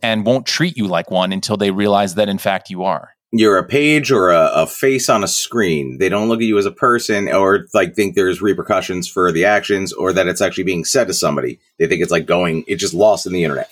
and 0.00 0.24
won't 0.24 0.46
treat 0.46 0.76
you 0.76 0.86
like 0.86 1.10
one 1.10 1.32
until 1.32 1.56
they 1.56 1.70
realize 1.70 2.14
that 2.14 2.28
in 2.28 2.38
fact 2.38 2.70
you 2.70 2.84
are. 2.84 3.14
You're 3.30 3.58
a 3.58 3.64
page 3.64 4.10
or 4.10 4.30
a, 4.30 4.50
a 4.54 4.66
face 4.66 5.08
on 5.08 5.22
a 5.22 5.28
screen. 5.28 5.98
They 5.98 6.08
don't 6.08 6.28
look 6.28 6.40
at 6.40 6.46
you 6.46 6.56
as 6.58 6.66
a 6.66 6.70
person 6.70 7.28
or 7.28 7.66
like 7.74 7.94
think 7.94 8.14
there's 8.14 8.40
repercussions 8.40 9.06
for 9.06 9.30
the 9.30 9.44
actions 9.44 9.92
or 9.92 10.12
that 10.14 10.26
it's 10.26 10.40
actually 10.40 10.64
being 10.64 10.84
said 10.84 11.08
to 11.08 11.14
somebody. 11.14 11.60
They 11.78 11.86
think 11.86 12.00
it's 12.00 12.10
like 12.10 12.26
going, 12.26 12.64
it's 12.66 12.80
just 12.80 12.94
lost 12.94 13.26
in 13.26 13.32
the 13.32 13.44
internet. 13.44 13.70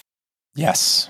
Yes. 0.54 1.08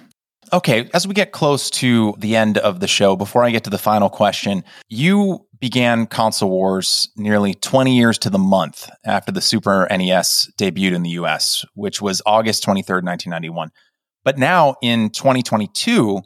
Okay, 0.53 0.88
as 0.94 1.09
we 1.09 1.14
get 1.14 1.32
close 1.32 1.70
to 1.70 2.14
the 2.18 2.36
end 2.36 2.57
of 2.59 2.78
the 2.78 2.86
show, 2.86 3.16
before 3.16 3.42
I 3.42 3.51
get 3.51 3.64
to 3.64 3.70
the 3.70 3.78
final 3.78 4.09
question, 4.09 4.62
you 4.88 5.44
began 5.59 6.07
Console 6.07 6.51
Wars 6.51 7.09
nearly 7.16 7.55
20 7.55 7.97
years 7.97 8.16
to 8.18 8.30
the 8.30 8.38
month 8.38 8.88
after 9.05 9.32
the 9.32 9.40
Super 9.40 9.88
NES 9.90 10.51
debuted 10.57 10.94
in 10.94 11.03
the 11.03 11.11
US, 11.11 11.64
which 11.74 12.01
was 12.01 12.22
August 12.26 12.64
23rd, 12.64 13.03
1991. 13.03 13.70
But 14.24 14.38
now 14.38 14.76
in 14.82 15.11
2022, 15.11 16.22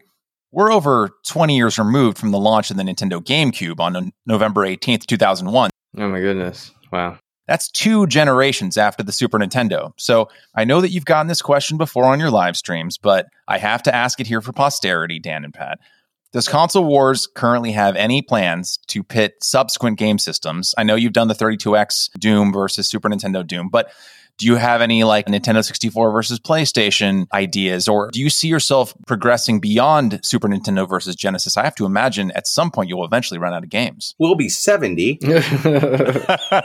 we're 0.52 0.72
over 0.72 1.10
20 1.26 1.56
years 1.56 1.78
removed 1.78 2.18
from 2.18 2.30
the 2.30 2.38
launch 2.38 2.70
of 2.70 2.76
the 2.76 2.82
Nintendo 2.82 3.22
GameCube 3.22 3.80
on 3.80 4.12
November 4.26 4.66
18th, 4.66 5.06
2001. 5.06 5.70
Oh 5.98 6.08
my 6.08 6.20
goodness. 6.20 6.72
Wow. 6.92 7.18
That's 7.46 7.68
two 7.68 8.06
generations 8.06 8.76
after 8.76 9.02
the 9.02 9.10
Super 9.12 9.38
Nintendo. 9.38 9.92
So 9.96 10.28
I 10.54 10.64
know 10.64 10.80
that 10.80 10.90
you've 10.90 11.04
gotten 11.04 11.26
this 11.26 11.42
question 11.42 11.78
before 11.78 12.04
on 12.04 12.20
your 12.20 12.30
live 12.30 12.56
streams, 12.56 12.96
but 12.96 13.26
I 13.48 13.58
have 13.58 13.82
to 13.84 13.94
ask 13.94 14.20
it 14.20 14.28
here 14.28 14.40
for 14.40 14.52
posterity, 14.52 15.18
Dan 15.18 15.44
and 15.44 15.52
Pat. 15.52 15.80
Does 16.32 16.46
Console 16.46 16.84
Wars 16.84 17.26
currently 17.26 17.72
have 17.72 17.96
any 17.96 18.22
plans 18.22 18.78
to 18.86 19.02
pit 19.02 19.34
subsequent 19.42 19.98
game 19.98 20.16
systems? 20.16 20.76
I 20.78 20.84
know 20.84 20.94
you've 20.94 21.12
done 21.12 21.26
the 21.26 21.34
32X 21.34 22.10
Doom 22.20 22.52
versus 22.52 22.88
Super 22.88 23.08
Nintendo 23.08 23.44
Doom, 23.44 23.68
but 23.68 23.90
do 24.38 24.46
you 24.46 24.56
have 24.56 24.80
any 24.80 25.04
like 25.04 25.26
Nintendo 25.26 25.64
64 25.64 26.10
versus 26.10 26.38
PlayStation 26.38 27.26
ideas? 27.32 27.88
Or 27.88 28.10
do 28.10 28.20
you 28.20 28.30
see 28.30 28.48
yourself 28.48 28.94
progressing 29.06 29.60
beyond 29.60 30.20
Super 30.22 30.48
Nintendo 30.48 30.88
versus 30.88 31.16
Genesis? 31.16 31.56
I 31.56 31.64
have 31.64 31.74
to 31.76 31.86
imagine 31.86 32.30
at 32.32 32.46
some 32.46 32.70
point 32.70 32.88
you'll 32.88 33.04
eventually 33.04 33.38
run 33.38 33.54
out 33.54 33.62
of 33.62 33.70
games. 33.70 34.14
We'll 34.18 34.34
be 34.34 34.48
70. 34.48 35.20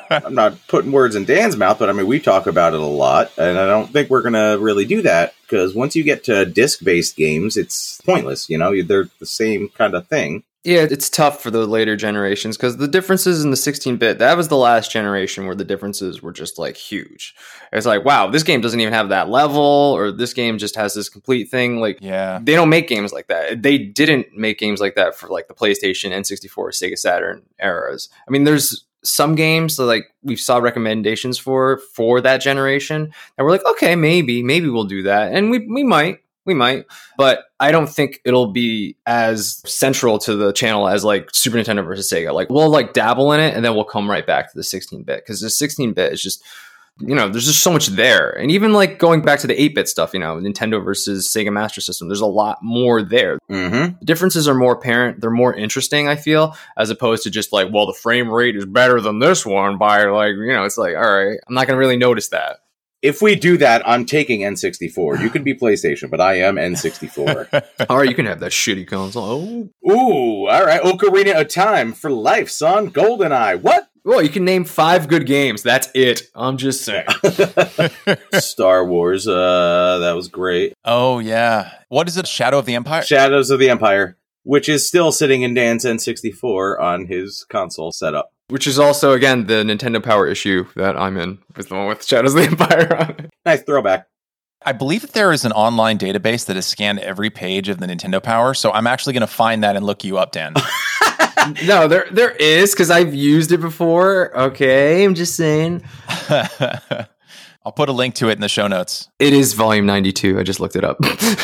I'm 0.09 0.34
not 0.34 0.55
putting 0.68 0.91
words 0.91 1.16
in 1.16 1.26
Dan's 1.26 1.57
mouth, 1.57 1.80
but 1.80 1.89
I 1.89 1.93
mean, 1.93 2.07
we 2.07 2.20
talk 2.20 2.47
about 2.47 2.74
it 2.74 2.80
a 2.80 2.86
lot, 2.86 3.32
and 3.38 3.57
I 3.57 3.66
don't 3.66 3.91
think 3.91 4.09
we're 4.09 4.22
going 4.22 4.34
to 4.34 4.57
really 4.61 4.86
do 4.86 5.01
that 5.03 5.34
because 5.41 5.76
once 5.76 5.95
you 5.95 6.03
get 6.03 6.24
to 6.26 6.45
disc 6.45 6.84
based 6.84 7.16
games, 7.16 7.57
it's 7.57 8.01
pointless. 8.01 8.49
You 8.49 8.57
know, 8.57 8.82
they're 8.82 9.09
the 9.20 9.26
same 9.26 9.70
kind 9.70 9.93
of 9.93 10.07
thing. 10.07 10.43
It's 10.66 11.09
tough 11.09 11.41
for 11.41 11.51
the 11.51 11.66
later 11.66 11.95
generations 11.95 12.57
because 12.57 12.78
the 12.78 12.88
differences 12.88 13.43
in 13.43 13.51
the 13.51 13.57
16 13.57 13.97
bit, 13.97 14.20
that 14.20 14.36
was 14.36 14.47
the 14.47 14.57
last 14.57 14.91
generation 14.91 15.45
where 15.45 15.55
the 15.55 15.63
differences 15.63 16.22
were 16.22 16.32
just 16.32 16.57
like 16.57 16.76
huge. 16.76 17.36
It's 17.72 17.86
like, 17.86 18.03
wow, 18.03 18.28
this 18.30 18.43
game 18.43 18.61
doesn't 18.61 18.80
even 18.80 18.93
have 18.93 19.09
that 19.09 19.30
level, 19.30 19.61
or 19.61 20.11
this 20.11 20.34
game 20.34 20.57
just 20.57 20.76
has 20.76 20.93
this 20.93 21.09
complete 21.09 21.49
thing. 21.49 21.80
Like, 21.80 21.99
Yeah. 22.01 22.39
they 22.41 22.53
don't 22.55 22.70
make 22.70 22.88
games 22.88 23.13
like 23.13 23.28
that. 23.28 23.61
They 23.61 23.78
didn't 23.78 24.36
make 24.36 24.57
games 24.57 24.82
like 24.82 24.95
that 24.95 25.16
for 25.16 25.28
like 25.30 25.47
the 25.47 25.53
PlayStation, 25.53 26.11
N64, 26.11 26.70
Sega 26.72 26.97
Saturn 26.97 27.43
eras. 27.61 28.09
I 28.28 28.32
mean, 28.32 28.43
there's 28.43 28.86
some 29.03 29.36
games 29.36 29.78
that 29.78 29.86
like 29.86 30.05
we 30.24 30.36
saw 30.36 30.57
recommendations 30.57 31.38
for 31.38 31.78
for 31.93 32.22
that 32.22 32.41
generation, 32.41 33.11
and 33.38 33.45
we're 33.45 33.51
like, 33.51 33.66
okay, 33.66 33.95
maybe, 33.95 34.41
maybe 34.41 34.68
we'll 34.68 34.84
do 34.86 35.03
that, 35.03 35.32
and 35.32 35.51
we 35.51 35.59
we 35.59 35.84
might. 35.84 36.22
We 36.45 36.53
might, 36.53 36.85
but 37.17 37.45
I 37.59 37.71
don't 37.71 37.87
think 37.87 38.21
it'll 38.23 38.51
be 38.51 38.97
as 39.05 39.63
central 39.65 40.19
to 40.19 40.35
the 40.35 40.53
channel 40.53 40.87
as 40.87 41.03
like 41.03 41.29
Super 41.33 41.57
Nintendo 41.57 41.83
versus 41.83 42.11
Sega. 42.11 42.33
Like 42.33 42.49
we'll 42.49 42.69
like 42.69 42.93
dabble 42.93 43.31
in 43.33 43.39
it 43.39 43.55
and 43.55 43.65
then 43.65 43.73
we'll 43.73 43.83
come 43.83 44.09
right 44.09 44.25
back 44.25 44.51
to 44.51 44.57
the 44.57 44.63
16 44.63 45.03
bit 45.03 45.23
because 45.23 45.41
the 45.41 45.49
16 45.49 45.93
bit 45.93 46.13
is 46.13 46.21
just 46.21 46.43
you 46.99 47.13
know, 47.13 47.27
there's 47.27 47.45
just 47.45 47.61
so 47.61 47.71
much 47.71 47.87
there. 47.87 48.29
And 48.29 48.51
even 48.51 48.71
like 48.71 48.99
going 48.99 49.21
back 49.21 49.39
to 49.39 49.47
the 49.47 49.61
8 49.61 49.75
bit 49.75 49.89
stuff, 49.89 50.13
you 50.13 50.19
know, 50.19 50.37
Nintendo 50.37 50.83
versus 50.83 51.27
Sega 51.27 51.51
Master 51.51 51.81
System, 51.81 52.07
there's 52.07 52.21
a 52.21 52.25
lot 52.25 52.59
more 52.61 53.01
there. 53.03 53.37
Mm-hmm. 53.49 53.97
The 53.99 54.05
differences 54.05 54.47
are 54.47 54.55
more 54.55 54.73
apparent. 54.73 55.19
They're 55.19 55.29
more 55.29 55.53
interesting, 55.53 56.07
I 56.07 56.15
feel, 56.15 56.55
as 56.77 56.89
opposed 56.89 57.23
to 57.23 57.29
just 57.29 57.51
like, 57.51 57.67
well, 57.71 57.85
the 57.85 57.93
frame 57.93 58.29
rate 58.29 58.55
is 58.55 58.65
better 58.65 59.01
than 59.01 59.19
this 59.19 59.45
one 59.45 59.77
by 59.77 60.05
like, 60.05 60.35
you 60.35 60.53
know, 60.53 60.63
it's 60.63 60.77
like, 60.77 60.95
all 60.95 61.01
right, 61.01 61.37
I'm 61.47 61.53
not 61.53 61.67
going 61.67 61.75
to 61.75 61.79
really 61.79 61.97
notice 61.97 62.29
that. 62.29 62.59
If 63.05 63.21
we 63.21 63.35
do 63.35 63.55
that, 63.57 63.87
I'm 63.87 64.03
taking 64.07 64.41
N64. 64.41 65.21
You 65.21 65.29
can 65.29 65.43
be 65.43 65.53
PlayStation, 65.53 66.09
but 66.09 66.19
I 66.19 66.39
am 66.39 66.55
N64. 66.55 67.63
all 67.89 67.97
right, 67.99 68.09
you 68.09 68.15
can 68.15 68.25
have 68.25 68.39
that 68.39 68.51
shitty 68.51 68.87
console. 68.87 69.69
Oh. 69.85 69.91
Ooh, 69.91 70.47
all 70.47 70.65
right. 70.65 70.81
Ocarina 70.81 71.39
of 71.39 71.47
Time 71.47 71.93
for 71.93 72.09
life, 72.09 72.49
son. 72.49 72.89
GoldenEye. 72.89 73.61
What? 73.61 73.89
Well, 74.03 74.23
you 74.23 74.29
can 74.29 74.43
name 74.43 74.65
five 74.65 75.07
good 75.07 75.27
games. 75.27 75.61
That's 75.61 75.87
it. 75.93 76.23
I'm 76.33 76.57
just 76.57 76.83
saying. 76.83 77.05
Star 78.33 78.83
Wars. 78.83 79.27
Uh, 79.27 79.99
that 79.99 80.13
was 80.13 80.27
great. 80.27 80.73
Oh 80.83 81.19
yeah. 81.19 81.73
What 81.89 82.07
is 82.07 82.17
it? 82.17 82.27
Shadow 82.27 82.57
of 82.57 82.65
the 82.65 82.73
Empire? 82.73 83.03
Shadows 83.03 83.51
of 83.51 83.59
the 83.59 83.69
Empire, 83.69 84.17
which 84.41 84.67
is 84.67 84.87
still 84.87 85.11
sitting 85.11 85.43
in 85.43 85.53
Dan's 85.53 85.85
N64 85.85 86.81
on 86.81 87.05
his 87.05 87.45
console 87.49 87.91
setup. 87.91 88.31
Which 88.47 88.67
is 88.67 88.77
also, 88.77 89.13
again, 89.13 89.47
the 89.47 89.63
Nintendo 89.63 90.03
Power 90.03 90.27
issue 90.27 90.67
that 90.75 90.95
I'm 90.95 91.17
in, 91.17 91.39
with 91.55 91.69
the 91.69 91.75
one 91.75 91.87
with 91.87 92.05
Shadows 92.05 92.35
of 92.35 92.41
the 92.41 92.47
Empire 92.51 92.95
on 92.95 93.09
it. 93.11 93.29
Nice 93.45 93.63
throwback. 93.63 94.07
I 94.67 94.71
believe 94.71 95.01
that 95.01 95.13
there 95.13 95.31
is 95.31 95.45
an 95.45 95.51
online 95.51 95.97
database 95.97 96.45
that 96.45 96.55
has 96.55 96.65
scanned 96.65 96.99
every 96.99 97.29
page 97.29 97.69
of 97.69 97.79
the 97.79 97.85
Nintendo 97.85 98.21
Power. 98.21 98.53
So 98.53 98.71
I'm 98.71 98.87
actually 98.87 99.13
going 99.13 99.21
to 99.21 99.27
find 99.27 99.63
that 99.63 99.75
and 99.75 99.85
look 99.85 100.03
you 100.03 100.17
up, 100.17 100.31
Dan. 100.31 100.53
no, 101.65 101.87
there 101.87 102.07
there 102.11 102.31
is 102.31 102.71
because 102.71 102.89
I've 102.89 103.13
used 103.13 103.51
it 103.51 103.59
before. 103.59 104.35
Okay, 104.37 105.03
I'm 105.03 105.13
just 105.13 105.35
saying. 105.35 105.83
I'll 107.65 107.71
put 107.75 107.89
a 107.89 107.91
link 107.91 108.15
to 108.15 108.29
it 108.29 108.33
in 108.33 108.41
the 108.41 108.49
show 108.49 108.67
notes. 108.67 109.07
It 109.19 109.33
is 109.33 109.53
volume 109.53 109.85
92. 109.85 110.39
I 110.39 110.43
just 110.43 110.59
looked 110.59 110.75
it 110.75 110.83
up. 110.83 111.03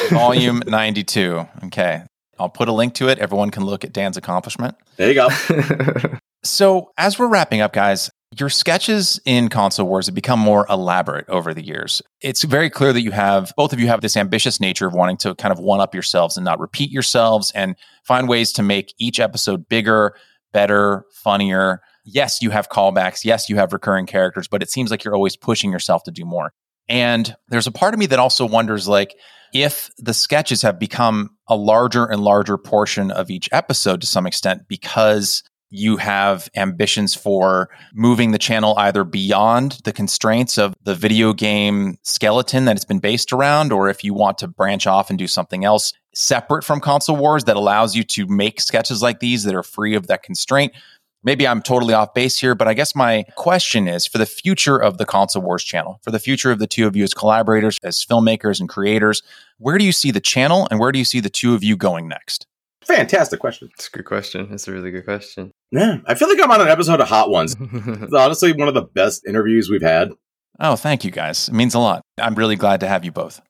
Volume 0.09 0.61
92. 0.67 1.47
Okay. 1.65 2.03
I'll 2.39 2.49
put 2.49 2.67
a 2.67 2.71
link 2.71 2.93
to 2.95 3.09
it. 3.09 3.19
Everyone 3.19 3.49
can 3.49 3.65
look 3.65 3.83
at 3.83 3.91
Dan's 3.93 4.17
accomplishment. 4.17 4.75
There 4.97 5.07
you 5.07 5.15
go. 5.15 5.29
So, 6.43 6.91
as 6.97 7.19
we're 7.19 7.27
wrapping 7.27 7.61
up, 7.61 7.73
guys, 7.73 8.09
your 8.37 8.49
sketches 8.49 9.19
in 9.25 9.49
Console 9.49 9.87
Wars 9.87 10.05
have 10.05 10.15
become 10.15 10.39
more 10.39 10.65
elaborate 10.69 11.27
over 11.27 11.53
the 11.53 11.63
years. 11.63 12.01
It's 12.21 12.43
very 12.43 12.69
clear 12.69 12.93
that 12.93 13.01
you 13.01 13.11
have, 13.11 13.53
both 13.57 13.73
of 13.73 13.79
you 13.79 13.87
have 13.87 14.01
this 14.01 14.15
ambitious 14.15 14.59
nature 14.59 14.87
of 14.87 14.93
wanting 14.93 15.17
to 15.17 15.35
kind 15.35 15.51
of 15.51 15.59
one 15.59 15.81
up 15.81 15.93
yourselves 15.93 16.37
and 16.37 16.45
not 16.45 16.59
repeat 16.59 16.91
yourselves 16.91 17.51
and 17.53 17.75
find 18.03 18.29
ways 18.29 18.53
to 18.53 18.63
make 18.63 18.93
each 18.97 19.19
episode 19.19 19.67
bigger, 19.67 20.15
better, 20.53 21.05
funnier. 21.11 21.81
Yes, 22.05 22.41
you 22.41 22.51
have 22.51 22.69
callbacks. 22.69 23.25
Yes, 23.25 23.49
you 23.49 23.57
have 23.57 23.73
recurring 23.73 24.05
characters, 24.05 24.47
but 24.47 24.63
it 24.63 24.71
seems 24.71 24.91
like 24.91 25.03
you're 25.03 25.15
always 25.15 25.35
pushing 25.35 25.71
yourself 25.71 26.03
to 26.03 26.11
do 26.11 26.23
more. 26.23 26.53
And 26.87 27.35
there's 27.49 27.67
a 27.67 27.71
part 27.71 27.93
of 27.93 27.99
me 27.99 28.05
that 28.07 28.19
also 28.19 28.45
wonders 28.45 28.87
like 28.87 29.15
if 29.53 29.91
the 29.97 30.13
sketches 30.13 30.61
have 30.61 30.79
become 30.79 31.31
a 31.47 31.55
larger 31.55 32.05
and 32.05 32.21
larger 32.21 32.57
portion 32.57 33.11
of 33.11 33.29
each 33.29 33.49
episode 33.51 33.99
to 34.01 34.07
some 34.07 34.25
extent 34.25 34.63
because 34.69 35.43
you 35.71 35.97
have 35.97 36.49
ambitions 36.55 37.15
for 37.15 37.69
moving 37.93 38.31
the 38.31 38.37
channel 38.37 38.75
either 38.77 39.03
beyond 39.03 39.79
the 39.85 39.93
constraints 39.93 40.57
of 40.57 40.75
the 40.83 40.93
video 40.93 41.33
game 41.33 41.97
skeleton 42.03 42.65
that 42.65 42.75
it's 42.75 42.85
been 42.85 42.99
based 42.99 43.33
around, 43.33 43.71
or 43.71 43.89
if 43.89 44.03
you 44.03 44.13
want 44.13 44.37
to 44.37 44.47
branch 44.47 44.85
off 44.85 45.09
and 45.09 45.17
do 45.17 45.27
something 45.27 45.65
else 45.65 45.93
separate 46.13 46.63
from 46.63 46.81
console 46.81 47.15
wars 47.15 47.45
that 47.45 47.55
allows 47.55 47.95
you 47.95 48.03
to 48.03 48.27
make 48.27 48.59
sketches 48.59 49.01
like 49.01 49.21
these 49.21 49.43
that 49.43 49.55
are 49.55 49.63
free 49.63 49.95
of 49.95 50.07
that 50.07 50.23
constraint. 50.23 50.73
Maybe 51.23 51.47
I'm 51.47 51.61
totally 51.61 51.93
off 51.93 52.13
base 52.13 52.37
here, 52.37 52.55
but 52.55 52.67
I 52.67 52.73
guess 52.73 52.95
my 52.95 53.23
question 53.35 53.87
is 53.87 54.05
for 54.07 54.17
the 54.17 54.25
future 54.25 54.75
of 54.75 54.97
the 54.97 55.05
Console 55.05 55.43
Wars 55.43 55.63
channel, 55.63 55.99
for 56.03 56.11
the 56.11 56.19
future 56.19 56.51
of 56.51 56.59
the 56.59 56.67
two 56.67 56.87
of 56.87 56.95
you 56.95 57.03
as 57.03 57.13
collaborators, 57.13 57.77
as 57.83 58.03
filmmakers 58.03 58.59
and 58.59 58.67
creators, 58.67 59.21
where 59.57 59.77
do 59.77 59.85
you 59.85 59.91
see 59.91 60.11
the 60.11 60.19
channel 60.19 60.67
and 60.69 60.79
where 60.79 60.91
do 60.91 60.99
you 60.99 61.05
see 61.05 61.19
the 61.19 61.29
two 61.29 61.53
of 61.53 61.63
you 61.63 61.77
going 61.77 62.07
next? 62.07 62.47
Fantastic 62.85 63.39
question. 63.39 63.69
It's 63.73 63.87
a 63.87 63.91
good 63.91 64.05
question. 64.05 64.47
It's 64.51 64.67
a 64.67 64.71
really 64.71 64.91
good 64.91 65.05
question. 65.05 65.51
Yeah, 65.71 65.97
I 66.05 66.15
feel 66.15 66.27
like 66.27 66.41
I'm 66.41 66.51
on 66.51 66.61
an 66.61 66.67
episode 66.67 66.99
of 66.99 67.07
Hot 67.07 67.29
Ones. 67.29 67.55
It's 67.61 68.13
honestly 68.13 68.53
one 68.53 68.67
of 68.67 68.73
the 68.73 68.81
best 68.81 69.25
interviews 69.27 69.69
we've 69.69 69.81
had. 69.81 70.11
Oh, 70.59 70.75
thank 70.75 71.03
you 71.03 71.11
guys. 71.11 71.47
It 71.47 71.53
means 71.53 71.73
a 71.73 71.79
lot. 71.79 72.01
I'm 72.19 72.35
really 72.35 72.55
glad 72.55 72.79
to 72.81 72.87
have 72.87 73.05
you 73.05 73.11
both. 73.11 73.41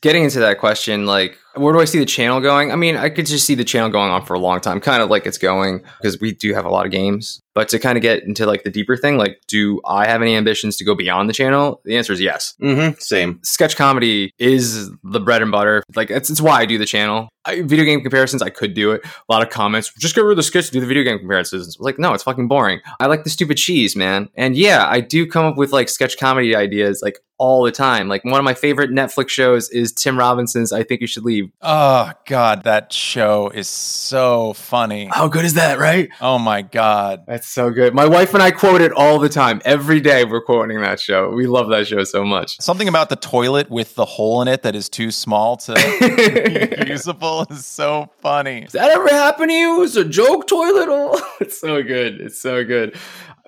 Getting 0.00 0.24
into 0.24 0.40
that 0.40 0.58
question, 0.58 1.04
like, 1.04 1.36
where 1.54 1.72
do 1.72 1.80
I 1.80 1.84
see 1.84 1.98
the 1.98 2.06
channel 2.06 2.40
going? 2.40 2.72
I 2.72 2.76
mean, 2.76 2.96
I 2.96 3.08
could 3.08 3.26
just 3.26 3.46
see 3.46 3.54
the 3.54 3.64
channel 3.64 3.90
going 3.90 4.10
on 4.10 4.24
for 4.24 4.34
a 4.34 4.38
long 4.38 4.60
time, 4.60 4.80
kind 4.80 5.02
of 5.02 5.10
like 5.10 5.26
it's 5.26 5.38
going, 5.38 5.82
because 6.00 6.20
we 6.20 6.32
do 6.32 6.54
have 6.54 6.64
a 6.64 6.70
lot 6.70 6.86
of 6.86 6.92
games. 6.92 7.40
But 7.52 7.68
to 7.70 7.80
kind 7.80 7.98
of 7.98 8.02
get 8.02 8.22
into 8.22 8.46
like 8.46 8.62
the 8.62 8.70
deeper 8.70 8.96
thing, 8.96 9.16
like, 9.18 9.40
do 9.48 9.80
I 9.84 10.06
have 10.06 10.22
any 10.22 10.36
ambitions 10.36 10.76
to 10.76 10.84
go 10.84 10.94
beyond 10.94 11.28
the 11.28 11.32
channel? 11.32 11.80
The 11.84 11.96
answer 11.96 12.12
is 12.12 12.20
yes. 12.20 12.54
Mm-hmm. 12.62 12.98
Same. 13.00 13.40
Sketch 13.42 13.76
comedy 13.76 14.32
is 14.38 14.88
the 15.02 15.18
bread 15.18 15.42
and 15.42 15.50
butter. 15.50 15.82
Like, 15.96 16.10
it's, 16.10 16.30
it's 16.30 16.40
why 16.40 16.60
I 16.60 16.66
do 16.66 16.78
the 16.78 16.86
channel. 16.86 17.28
I, 17.44 17.62
video 17.62 17.84
game 17.84 18.02
comparisons, 18.02 18.42
I 18.42 18.50
could 18.50 18.74
do 18.74 18.92
it. 18.92 19.04
A 19.04 19.32
lot 19.32 19.42
of 19.42 19.50
comments, 19.50 19.92
just 19.98 20.14
get 20.14 20.20
rid 20.20 20.32
of 20.32 20.36
the 20.36 20.42
sketch, 20.42 20.70
do 20.70 20.78
the 20.78 20.86
video 20.86 21.02
game 21.02 21.18
comparisons. 21.18 21.76
Like, 21.80 21.98
no, 21.98 22.12
it's 22.14 22.22
fucking 22.22 22.48
boring. 22.48 22.80
I 23.00 23.06
like 23.06 23.24
the 23.24 23.30
stupid 23.30 23.56
cheese, 23.56 23.96
man. 23.96 24.28
And 24.36 24.56
yeah, 24.56 24.86
I 24.86 25.00
do 25.00 25.26
come 25.26 25.46
up 25.46 25.56
with 25.56 25.72
like 25.72 25.88
sketch 25.88 26.18
comedy 26.18 26.54
ideas 26.54 27.00
like 27.02 27.18
all 27.38 27.64
the 27.64 27.72
time. 27.72 28.08
Like, 28.08 28.24
one 28.24 28.38
of 28.38 28.44
my 28.44 28.54
favorite 28.54 28.90
Netflix 28.90 29.30
shows 29.30 29.70
is 29.70 29.90
Tim 29.90 30.18
Robinson's 30.18 30.72
I 30.72 30.84
Think 30.84 31.00
You 31.00 31.06
Should 31.06 31.24
Leave. 31.24 31.39
Oh, 31.60 32.12
God, 32.26 32.64
that 32.64 32.92
show 32.92 33.48
is 33.48 33.68
so 33.68 34.52
funny. 34.54 35.06
How 35.06 35.28
good 35.28 35.44
is 35.44 35.54
that, 35.54 35.78
right? 35.78 36.08
Oh, 36.20 36.38
my 36.38 36.62
God. 36.62 37.24
That's 37.26 37.48
so 37.48 37.70
good. 37.70 37.94
My 37.94 38.06
wife 38.06 38.34
and 38.34 38.42
I 38.42 38.50
quote 38.50 38.80
it 38.80 38.92
all 38.92 39.18
the 39.18 39.28
time. 39.28 39.60
Every 39.64 40.00
day 40.00 40.24
we're 40.24 40.42
quoting 40.42 40.80
that 40.80 41.00
show. 41.00 41.30
We 41.30 41.46
love 41.46 41.68
that 41.70 41.86
show 41.86 42.04
so 42.04 42.24
much. 42.24 42.60
Something 42.60 42.88
about 42.88 43.08
the 43.08 43.16
toilet 43.16 43.70
with 43.70 43.94
the 43.94 44.04
hole 44.04 44.42
in 44.42 44.48
it 44.48 44.62
that 44.62 44.74
is 44.74 44.88
too 44.88 45.10
small 45.10 45.56
to 45.58 45.74
be 46.84 46.90
usable 46.90 47.46
is 47.50 47.66
so 47.66 48.10
funny. 48.20 48.62
Does 48.62 48.72
that 48.72 48.90
ever 48.90 49.08
happen 49.08 49.48
to 49.48 49.54
you? 49.54 49.82
Is 49.82 49.96
a 49.96 50.04
joke 50.04 50.46
toilet? 50.46 50.88
Oh, 50.90 51.36
it's 51.40 51.60
so 51.60 51.82
good. 51.82 52.20
It's 52.20 52.40
so 52.40 52.64
good. 52.64 52.96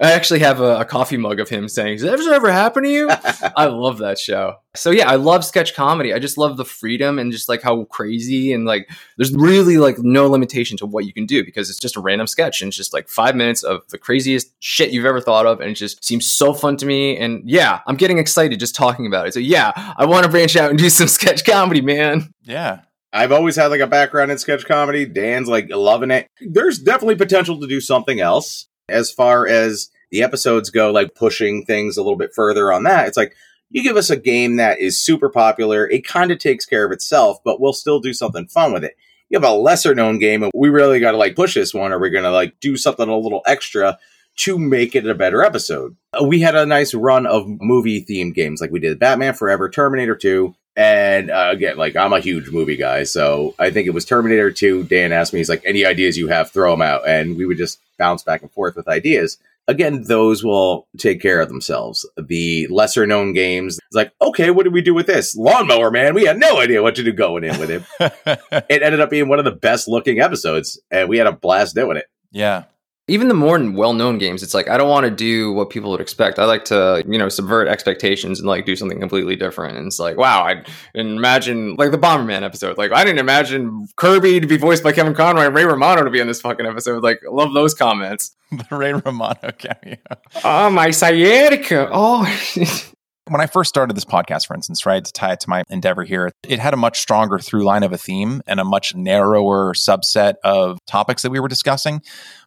I 0.00 0.12
actually 0.12 0.40
have 0.40 0.60
a, 0.60 0.80
a 0.80 0.84
coffee 0.84 1.16
mug 1.16 1.40
of 1.40 1.48
him 1.48 1.68
saying, 1.68 1.98
"Does 1.98 2.02
that 2.02 2.12
ever, 2.12 2.34
ever 2.34 2.52
happen 2.52 2.82
to 2.84 2.88
you?" 2.90 3.08
I 3.56 3.66
love 3.66 3.98
that 3.98 4.18
show. 4.18 4.56
So 4.74 4.90
yeah, 4.90 5.08
I 5.08 5.16
love 5.16 5.44
sketch 5.44 5.74
comedy. 5.74 6.14
I 6.14 6.18
just 6.18 6.38
love 6.38 6.56
the 6.56 6.64
freedom 6.64 7.18
and 7.18 7.30
just 7.30 7.48
like 7.48 7.62
how 7.62 7.84
crazy 7.84 8.52
and 8.52 8.64
like 8.64 8.88
there's 9.16 9.32
really 9.34 9.76
like 9.76 9.98
no 9.98 10.28
limitation 10.28 10.76
to 10.78 10.86
what 10.86 11.04
you 11.04 11.12
can 11.12 11.26
do 11.26 11.44
because 11.44 11.68
it's 11.68 11.78
just 11.78 11.96
a 11.96 12.00
random 12.00 12.26
sketch 12.26 12.62
and 12.62 12.68
it's 12.68 12.76
just 12.76 12.92
like 12.92 13.08
five 13.08 13.36
minutes 13.36 13.62
of 13.62 13.86
the 13.90 13.98
craziest 13.98 14.52
shit 14.60 14.90
you've 14.90 15.04
ever 15.04 15.20
thought 15.20 15.46
of, 15.46 15.60
and 15.60 15.70
it 15.70 15.74
just 15.74 16.04
seems 16.04 16.30
so 16.30 16.54
fun 16.54 16.76
to 16.78 16.86
me. 16.86 17.16
And 17.16 17.48
yeah, 17.48 17.80
I'm 17.86 17.96
getting 17.96 18.18
excited 18.18 18.58
just 18.58 18.74
talking 18.74 19.06
about 19.06 19.28
it. 19.28 19.34
So 19.34 19.40
yeah, 19.40 19.72
I 19.96 20.06
want 20.06 20.24
to 20.24 20.30
branch 20.30 20.56
out 20.56 20.70
and 20.70 20.78
do 20.78 20.90
some 20.90 21.08
sketch 21.08 21.44
comedy, 21.44 21.80
man. 21.80 22.32
Yeah. 22.42 22.80
I've 23.14 23.32
always 23.32 23.56
had 23.56 23.66
like 23.66 23.80
a 23.80 23.86
background 23.86 24.30
in 24.30 24.38
sketch 24.38 24.64
comedy. 24.64 25.04
Dan's 25.04 25.46
like 25.46 25.66
loving 25.68 26.10
it. 26.10 26.26
There's 26.40 26.78
definitely 26.78 27.16
potential 27.16 27.60
to 27.60 27.66
do 27.66 27.78
something 27.78 28.20
else 28.20 28.68
as 28.88 29.12
far 29.12 29.46
as 29.46 29.90
the 30.10 30.22
episodes 30.22 30.70
go, 30.70 30.90
like 30.90 31.14
pushing 31.14 31.64
things 31.64 31.96
a 31.96 32.02
little 32.02 32.18
bit 32.18 32.34
further 32.34 32.72
on 32.72 32.84
that. 32.84 33.08
It's 33.08 33.16
like 33.16 33.34
you 33.70 33.82
give 33.82 33.96
us 33.96 34.10
a 34.10 34.16
game 34.16 34.56
that 34.56 34.78
is 34.78 35.02
super 35.02 35.30
popular. 35.30 35.88
It 35.88 36.06
kind 36.06 36.30
of 36.30 36.38
takes 36.38 36.66
care 36.66 36.84
of 36.84 36.92
itself, 36.92 37.38
but 37.44 37.60
we'll 37.60 37.72
still 37.72 38.00
do 38.00 38.12
something 38.12 38.46
fun 38.46 38.72
with 38.72 38.84
it. 38.84 38.94
You 39.30 39.40
have 39.40 39.50
a 39.50 39.54
lesser 39.54 39.94
known 39.94 40.18
game 40.18 40.42
and 40.42 40.52
we 40.54 40.68
really 40.68 41.00
got 41.00 41.12
to 41.12 41.16
like 41.16 41.34
push 41.34 41.54
this 41.54 41.72
one 41.72 41.90
or 41.90 41.98
we're 41.98 42.10
going 42.10 42.24
to 42.24 42.30
like 42.30 42.60
do 42.60 42.76
something 42.76 43.08
a 43.08 43.16
little 43.16 43.40
extra 43.46 43.98
to 44.34 44.58
make 44.58 44.94
it 44.94 45.06
a 45.06 45.14
better 45.14 45.42
episode. 45.42 45.96
We 46.22 46.40
had 46.40 46.54
a 46.54 46.66
nice 46.66 46.92
run 46.92 47.26
of 47.26 47.46
movie 47.46 48.04
themed 48.04 48.34
games 48.34 48.60
like 48.60 48.70
we 48.70 48.80
did 48.80 48.98
Batman 48.98 49.32
Forever, 49.34 49.70
Terminator 49.70 50.16
2, 50.16 50.54
and 50.76 51.30
uh, 51.30 51.48
again, 51.50 51.76
like 51.76 51.96
I'm 51.96 52.12
a 52.12 52.20
huge 52.20 52.50
movie 52.50 52.76
guy, 52.76 53.04
so 53.04 53.54
I 53.58 53.70
think 53.70 53.86
it 53.86 53.94
was 53.94 54.04
Terminator 54.04 54.50
2. 54.50 54.84
Dan 54.84 55.12
asked 55.12 55.32
me, 55.32 55.40
he's 55.40 55.48
like, 55.48 55.62
any 55.66 55.84
ideas 55.84 56.16
you 56.16 56.28
have, 56.28 56.50
throw 56.50 56.70
them 56.70 56.82
out. 56.82 57.06
And 57.06 57.36
we 57.36 57.44
would 57.44 57.58
just 57.58 57.78
bounce 57.98 58.22
back 58.22 58.42
and 58.42 58.50
forth 58.50 58.76
with 58.76 58.88
ideas. 58.88 59.38
Again, 59.68 60.04
those 60.04 60.42
will 60.42 60.88
take 60.98 61.20
care 61.20 61.40
of 61.40 61.48
themselves. 61.48 62.08
The 62.16 62.66
lesser 62.68 63.06
known 63.06 63.32
games, 63.32 63.78
it's 63.78 63.94
like, 63.94 64.12
okay, 64.20 64.50
what 64.50 64.64
did 64.64 64.72
we 64.72 64.82
do 64.82 64.94
with 64.94 65.06
this? 65.06 65.36
Lawnmower 65.36 65.90
Man, 65.90 66.14
we 66.14 66.24
had 66.24 66.38
no 66.38 66.58
idea 66.58 66.82
what 66.82 66.96
to 66.96 67.04
do 67.04 67.12
going 67.12 67.44
in 67.44 67.60
with 67.60 67.70
it. 67.70 67.82
it 68.68 68.82
ended 68.82 69.00
up 69.00 69.10
being 69.10 69.28
one 69.28 69.38
of 69.38 69.44
the 69.44 69.52
best 69.52 69.86
looking 69.86 70.20
episodes, 70.20 70.80
and 70.90 71.08
we 71.08 71.18
had 71.18 71.28
a 71.28 71.32
blast 71.32 71.76
doing 71.76 71.96
it. 71.96 72.06
Yeah. 72.32 72.64
Even 73.08 73.28
the 73.28 73.34
more 73.34 73.58
well-known 73.58 74.18
games, 74.18 74.42
it's 74.42 74.54
like 74.54 74.68
I 74.68 74.76
don't 74.76 74.88
want 74.88 75.04
to 75.04 75.10
do 75.10 75.52
what 75.52 75.70
people 75.70 75.90
would 75.90 76.00
expect. 76.00 76.38
I 76.38 76.44
like 76.44 76.64
to, 76.66 77.04
you 77.06 77.18
know, 77.18 77.28
subvert 77.28 77.66
expectations 77.66 78.38
and 78.38 78.48
like 78.48 78.64
do 78.64 78.76
something 78.76 79.00
completely 79.00 79.34
different. 79.34 79.76
And 79.76 79.86
it's 79.88 79.98
like, 79.98 80.16
wow, 80.16 80.44
I 80.44 80.64
didn't 80.94 81.16
imagine 81.16 81.74
like 81.76 81.90
the 81.90 81.98
Bomberman 81.98 82.42
episode. 82.42 82.78
Like 82.78 82.92
I 82.92 83.04
didn't 83.04 83.18
imagine 83.18 83.88
Kirby 83.96 84.38
to 84.40 84.46
be 84.46 84.56
voiced 84.56 84.84
by 84.84 84.92
Kevin 84.92 85.14
Conroy 85.14 85.46
and 85.46 85.54
Ray 85.54 85.64
Romano 85.64 86.04
to 86.04 86.10
be 86.10 86.20
in 86.20 86.28
this 86.28 86.40
fucking 86.40 86.64
episode. 86.64 87.02
Like, 87.02 87.20
love 87.28 87.52
those 87.54 87.74
comments. 87.74 88.36
the 88.50 88.76
Ray 88.76 88.92
Romano 88.92 89.50
cameo. 89.58 89.96
Oh, 90.44 90.70
my 90.70 90.90
sciatica. 90.90 91.88
Oh. 91.90 92.24
when 93.28 93.40
I 93.40 93.46
first 93.46 93.68
started 93.68 93.96
this 93.96 94.04
podcast, 94.04 94.46
for 94.46 94.54
instance, 94.54 94.84
right, 94.84 95.04
to 95.04 95.12
tie 95.12 95.32
it 95.32 95.40
to 95.40 95.48
my 95.48 95.62
endeavor 95.70 96.04
here, 96.04 96.30
it 96.46 96.58
had 96.58 96.74
a 96.74 96.76
much 96.76 97.00
stronger 97.00 97.38
through 97.38 97.64
line 97.64 97.82
of 97.82 97.92
a 97.92 97.98
theme 97.98 98.42
and 98.46 98.60
a 98.60 98.64
much 98.64 98.94
narrower 98.94 99.74
subset 99.74 100.34
of 100.44 100.78
topics 100.86 101.22
that 101.22 101.30
we 101.30 101.40
were 101.40 101.48
discussing. 101.48 102.02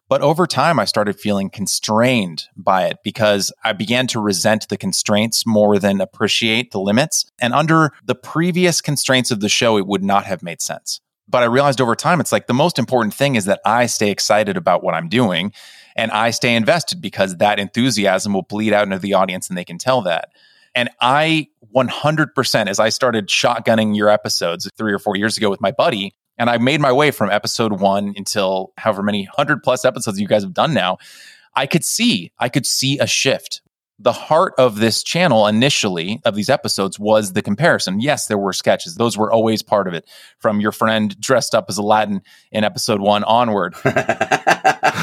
But 0.08 0.22
over 0.22 0.46
time, 0.46 0.78
I 0.78 0.84
started 0.84 1.18
feeling 1.18 1.50
constrained 1.50 2.44
by 2.56 2.86
it 2.86 2.98
because 3.02 3.52
I 3.64 3.72
began 3.72 4.06
to 4.08 4.20
resent 4.20 4.68
the 4.68 4.76
constraints 4.76 5.44
more 5.44 5.78
than 5.78 6.00
appreciate 6.00 6.70
the 6.70 6.80
limits. 6.80 7.24
And 7.40 7.52
under 7.52 7.92
the 8.04 8.14
previous 8.14 8.80
constraints 8.80 9.32
of 9.32 9.40
the 9.40 9.48
show, 9.48 9.76
it 9.76 9.86
would 9.86 10.04
not 10.04 10.24
have 10.24 10.44
made 10.44 10.62
sense. 10.62 11.00
But 11.28 11.42
I 11.42 11.46
realized 11.46 11.80
over 11.80 11.96
time, 11.96 12.20
it's 12.20 12.30
like 12.30 12.46
the 12.46 12.54
most 12.54 12.78
important 12.78 13.14
thing 13.14 13.34
is 13.34 13.46
that 13.46 13.60
I 13.64 13.86
stay 13.86 14.10
excited 14.10 14.56
about 14.56 14.84
what 14.84 14.94
I'm 14.94 15.08
doing 15.08 15.52
and 15.96 16.12
I 16.12 16.30
stay 16.30 16.54
invested 16.54 17.00
because 17.00 17.38
that 17.38 17.58
enthusiasm 17.58 18.32
will 18.32 18.42
bleed 18.42 18.72
out 18.72 18.84
into 18.84 19.00
the 19.00 19.14
audience 19.14 19.48
and 19.48 19.58
they 19.58 19.64
can 19.64 19.78
tell 19.78 20.02
that. 20.02 20.28
And 20.76 20.90
I 21.00 21.48
100%, 21.74 22.68
as 22.68 22.78
I 22.78 22.90
started 22.90 23.26
shotgunning 23.26 23.96
your 23.96 24.08
episodes 24.08 24.70
three 24.76 24.92
or 24.92 24.98
four 24.98 25.16
years 25.16 25.36
ago 25.36 25.50
with 25.50 25.60
my 25.60 25.72
buddy, 25.72 26.14
and 26.38 26.50
I 26.50 26.58
made 26.58 26.80
my 26.80 26.92
way 26.92 27.10
from 27.10 27.30
episode 27.30 27.80
one 27.80 28.14
until 28.16 28.72
however 28.76 29.02
many 29.02 29.24
hundred 29.24 29.62
plus 29.62 29.84
episodes 29.84 30.20
you 30.20 30.28
guys 30.28 30.42
have 30.42 30.54
done 30.54 30.74
now. 30.74 30.98
I 31.54 31.66
could 31.66 31.84
see, 31.84 32.32
I 32.38 32.48
could 32.48 32.66
see 32.66 32.98
a 32.98 33.06
shift. 33.06 33.62
The 33.98 34.12
heart 34.12 34.52
of 34.58 34.76
this 34.76 35.02
channel 35.02 35.46
initially 35.46 36.20
of 36.26 36.34
these 36.34 36.50
episodes 36.50 36.98
was 36.98 37.32
the 37.32 37.40
comparison. 37.40 37.98
Yes, 37.98 38.26
there 38.26 38.36
were 38.36 38.52
sketches. 38.52 38.96
Those 38.96 39.16
were 39.16 39.32
always 39.32 39.62
part 39.62 39.88
of 39.88 39.94
it 39.94 40.06
from 40.38 40.60
your 40.60 40.72
friend 40.72 41.18
dressed 41.18 41.54
up 41.54 41.64
as 41.70 41.78
Aladdin 41.78 42.20
in 42.52 42.62
episode 42.62 43.00
one 43.00 43.24
onward. 43.24 43.74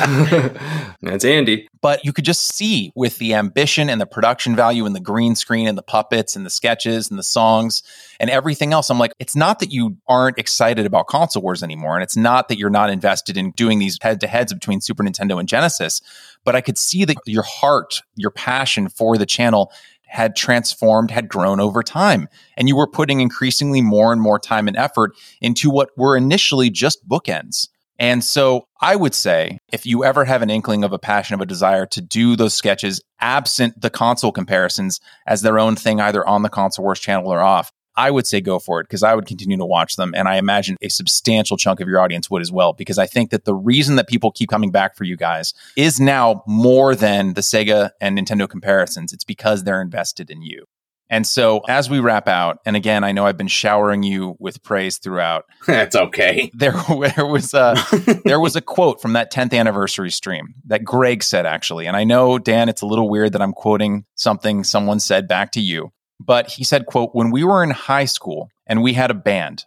That's 1.01 1.25
Andy. 1.25 1.67
But 1.81 2.05
you 2.05 2.13
could 2.13 2.25
just 2.25 2.53
see 2.55 2.91
with 2.95 3.17
the 3.17 3.33
ambition 3.33 3.89
and 3.89 3.99
the 3.99 4.05
production 4.05 4.55
value 4.55 4.85
and 4.85 4.95
the 4.95 4.99
green 4.99 5.35
screen 5.35 5.67
and 5.67 5.77
the 5.77 5.83
puppets 5.83 6.35
and 6.35 6.45
the 6.45 6.49
sketches 6.49 7.09
and 7.09 7.19
the 7.19 7.23
songs 7.23 7.83
and 8.19 8.29
everything 8.29 8.73
else. 8.73 8.89
I'm 8.89 8.99
like, 8.99 9.13
it's 9.19 9.35
not 9.35 9.59
that 9.59 9.71
you 9.71 9.97
aren't 10.07 10.37
excited 10.37 10.85
about 10.85 11.07
console 11.07 11.43
wars 11.43 11.63
anymore. 11.63 11.95
And 11.95 12.03
it's 12.03 12.17
not 12.17 12.47
that 12.49 12.57
you're 12.57 12.69
not 12.69 12.89
invested 12.89 13.37
in 13.37 13.51
doing 13.51 13.79
these 13.79 13.97
head 14.01 14.21
to 14.21 14.27
heads 14.27 14.53
between 14.53 14.81
Super 14.81 15.03
Nintendo 15.03 15.39
and 15.39 15.47
Genesis. 15.47 16.01
But 16.43 16.55
I 16.55 16.61
could 16.61 16.77
see 16.77 17.05
that 17.05 17.17
your 17.25 17.43
heart, 17.43 18.01
your 18.15 18.31
passion 18.31 18.89
for 18.89 19.17
the 19.17 19.25
channel 19.25 19.71
had 20.13 20.35
transformed, 20.35 21.09
had 21.09 21.27
grown 21.27 21.59
over 21.59 21.81
time. 21.81 22.29
And 22.55 22.67
you 22.67 22.75
were 22.75 22.87
putting 22.87 23.19
increasingly 23.19 23.81
more 23.81 24.13
and 24.13 24.21
more 24.21 24.37
time 24.37 24.67
and 24.67 24.77
effort 24.77 25.13
into 25.41 25.71
what 25.71 25.89
were 25.97 26.15
initially 26.15 26.69
just 26.69 27.07
bookends. 27.09 27.67
And 27.99 28.23
so 28.23 28.67
I 28.81 28.95
would 28.95 29.13
say 29.13 29.59
if 29.71 29.85
you 29.85 30.03
ever 30.03 30.25
have 30.25 30.41
an 30.41 30.49
inkling 30.49 30.83
of 30.83 30.93
a 30.93 30.99
passion, 30.99 31.35
of 31.35 31.41
a 31.41 31.45
desire 31.45 31.85
to 31.87 32.01
do 32.01 32.35
those 32.35 32.53
sketches 32.53 33.01
absent 33.19 33.79
the 33.79 33.89
console 33.89 34.31
comparisons 34.31 34.99
as 35.27 35.41
their 35.41 35.59
own 35.59 35.75
thing, 35.75 36.01
either 36.01 36.25
on 36.27 36.41
the 36.41 36.49
console 36.49 36.83
wars 36.83 36.99
channel 36.99 37.31
or 37.31 37.41
off, 37.41 37.71
I 37.95 38.09
would 38.09 38.25
say 38.25 38.41
go 38.41 38.59
for 38.59 38.79
it 38.81 38.85
because 38.85 39.03
I 39.03 39.13
would 39.13 39.27
continue 39.27 39.57
to 39.57 39.65
watch 39.65 39.95
them. 39.95 40.13
And 40.15 40.27
I 40.27 40.37
imagine 40.37 40.77
a 40.81 40.89
substantial 40.89 41.57
chunk 41.57 41.79
of 41.79 41.87
your 41.87 41.99
audience 41.99 42.29
would 42.29 42.41
as 42.41 42.51
well, 42.51 42.73
because 42.73 42.97
I 42.97 43.05
think 43.05 43.29
that 43.29 43.45
the 43.45 43.53
reason 43.53 43.97
that 43.97 44.07
people 44.07 44.31
keep 44.31 44.49
coming 44.49 44.71
back 44.71 44.95
for 44.95 45.03
you 45.03 45.15
guys 45.15 45.53
is 45.77 45.99
now 45.99 46.43
more 46.47 46.95
than 46.95 47.35
the 47.35 47.41
Sega 47.41 47.91
and 48.01 48.17
Nintendo 48.17 48.49
comparisons. 48.49 49.13
It's 49.13 49.23
because 49.23 49.63
they're 49.63 49.81
invested 49.81 50.31
in 50.31 50.41
you. 50.41 50.65
And 51.13 51.27
so, 51.27 51.59
as 51.69 51.91
we 51.91 51.99
wrap 51.99 52.27
out, 52.27 52.57
and 52.65 52.75
again, 52.75 53.03
I 53.03 53.11
know 53.11 53.27
I've 53.27 53.37
been 53.37 53.47
showering 53.47 54.01
you 54.01 54.35
with 54.39 54.63
praise 54.63 54.97
throughout. 54.97 55.45
That's 55.67 55.95
okay. 55.95 56.49
There, 56.55 56.71
there 57.15 57.27
was 57.27 57.53
a 57.53 57.75
there 58.25 58.39
was 58.39 58.55
a 58.55 58.61
quote 58.61 58.99
from 58.99 59.13
that 59.13 59.31
10th 59.31 59.53
anniversary 59.53 60.09
stream 60.09 60.55
that 60.65 60.83
Greg 60.83 61.21
said 61.21 61.45
actually, 61.45 61.85
and 61.85 61.95
I 61.95 62.03
know 62.03 62.39
Dan, 62.39 62.67
it's 62.67 62.81
a 62.81 62.87
little 62.87 63.07
weird 63.07 63.33
that 63.33 63.43
I'm 63.43 63.53
quoting 63.53 64.05
something 64.15 64.63
someone 64.63 64.99
said 64.99 65.27
back 65.27 65.51
to 65.51 65.61
you, 65.61 65.91
but 66.19 66.49
he 66.49 66.63
said, 66.63 66.87
"quote 66.87 67.11
When 67.13 67.29
we 67.29 67.43
were 67.43 67.63
in 67.63 67.69
high 67.69 68.05
school 68.05 68.49
and 68.65 68.81
we 68.81 68.93
had 68.93 69.11
a 69.11 69.13
band." 69.13 69.65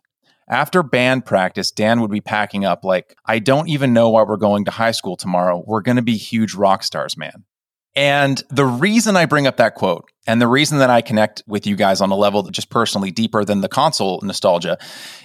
After 0.49 0.83
band 0.83 1.27
practice, 1.27 1.71
Dan 1.71 2.01
would 2.01 2.11
be 2.11 2.21
packing 2.21 2.65
up 2.65 2.85
like, 2.85 3.17
I 3.25 3.41
don't 3.41 3.69
even 3.69 3.93
know 3.93 4.11
why 4.11 4.23
we're 4.23 4.37
going 4.37 4.65
to 4.67 4.71
high 4.71 4.93
school 4.93 5.17
tomorrow. 5.17 5.65
We're 5.67 5.81
going 5.81 5.97
to 5.97 6.03
be 6.03 6.17
huge 6.17 6.55
rock 6.55 6.85
stars, 6.85 7.17
man. 7.17 7.43
And 7.97 8.43
the 8.51 8.67
reason 8.67 9.17
I 9.17 9.25
bring 9.25 9.47
up 9.47 9.57
that 9.57 9.75
quote 9.75 10.11
and 10.27 10.41
the 10.41 10.47
reason 10.47 10.79
that 10.79 10.91
I 10.91 11.01
connect 11.01 11.43
with 11.47 11.67
you 11.67 11.77
guys 11.77 12.03
on 12.03 12.11
a 12.11 12.15
level 12.15 12.43
that 12.43 12.53
just 12.53 12.69
personally 12.69 13.11
deeper 13.11 13.43
than 13.43 13.63
the 13.63 13.69
console 13.69 14.21
nostalgia 14.23 14.77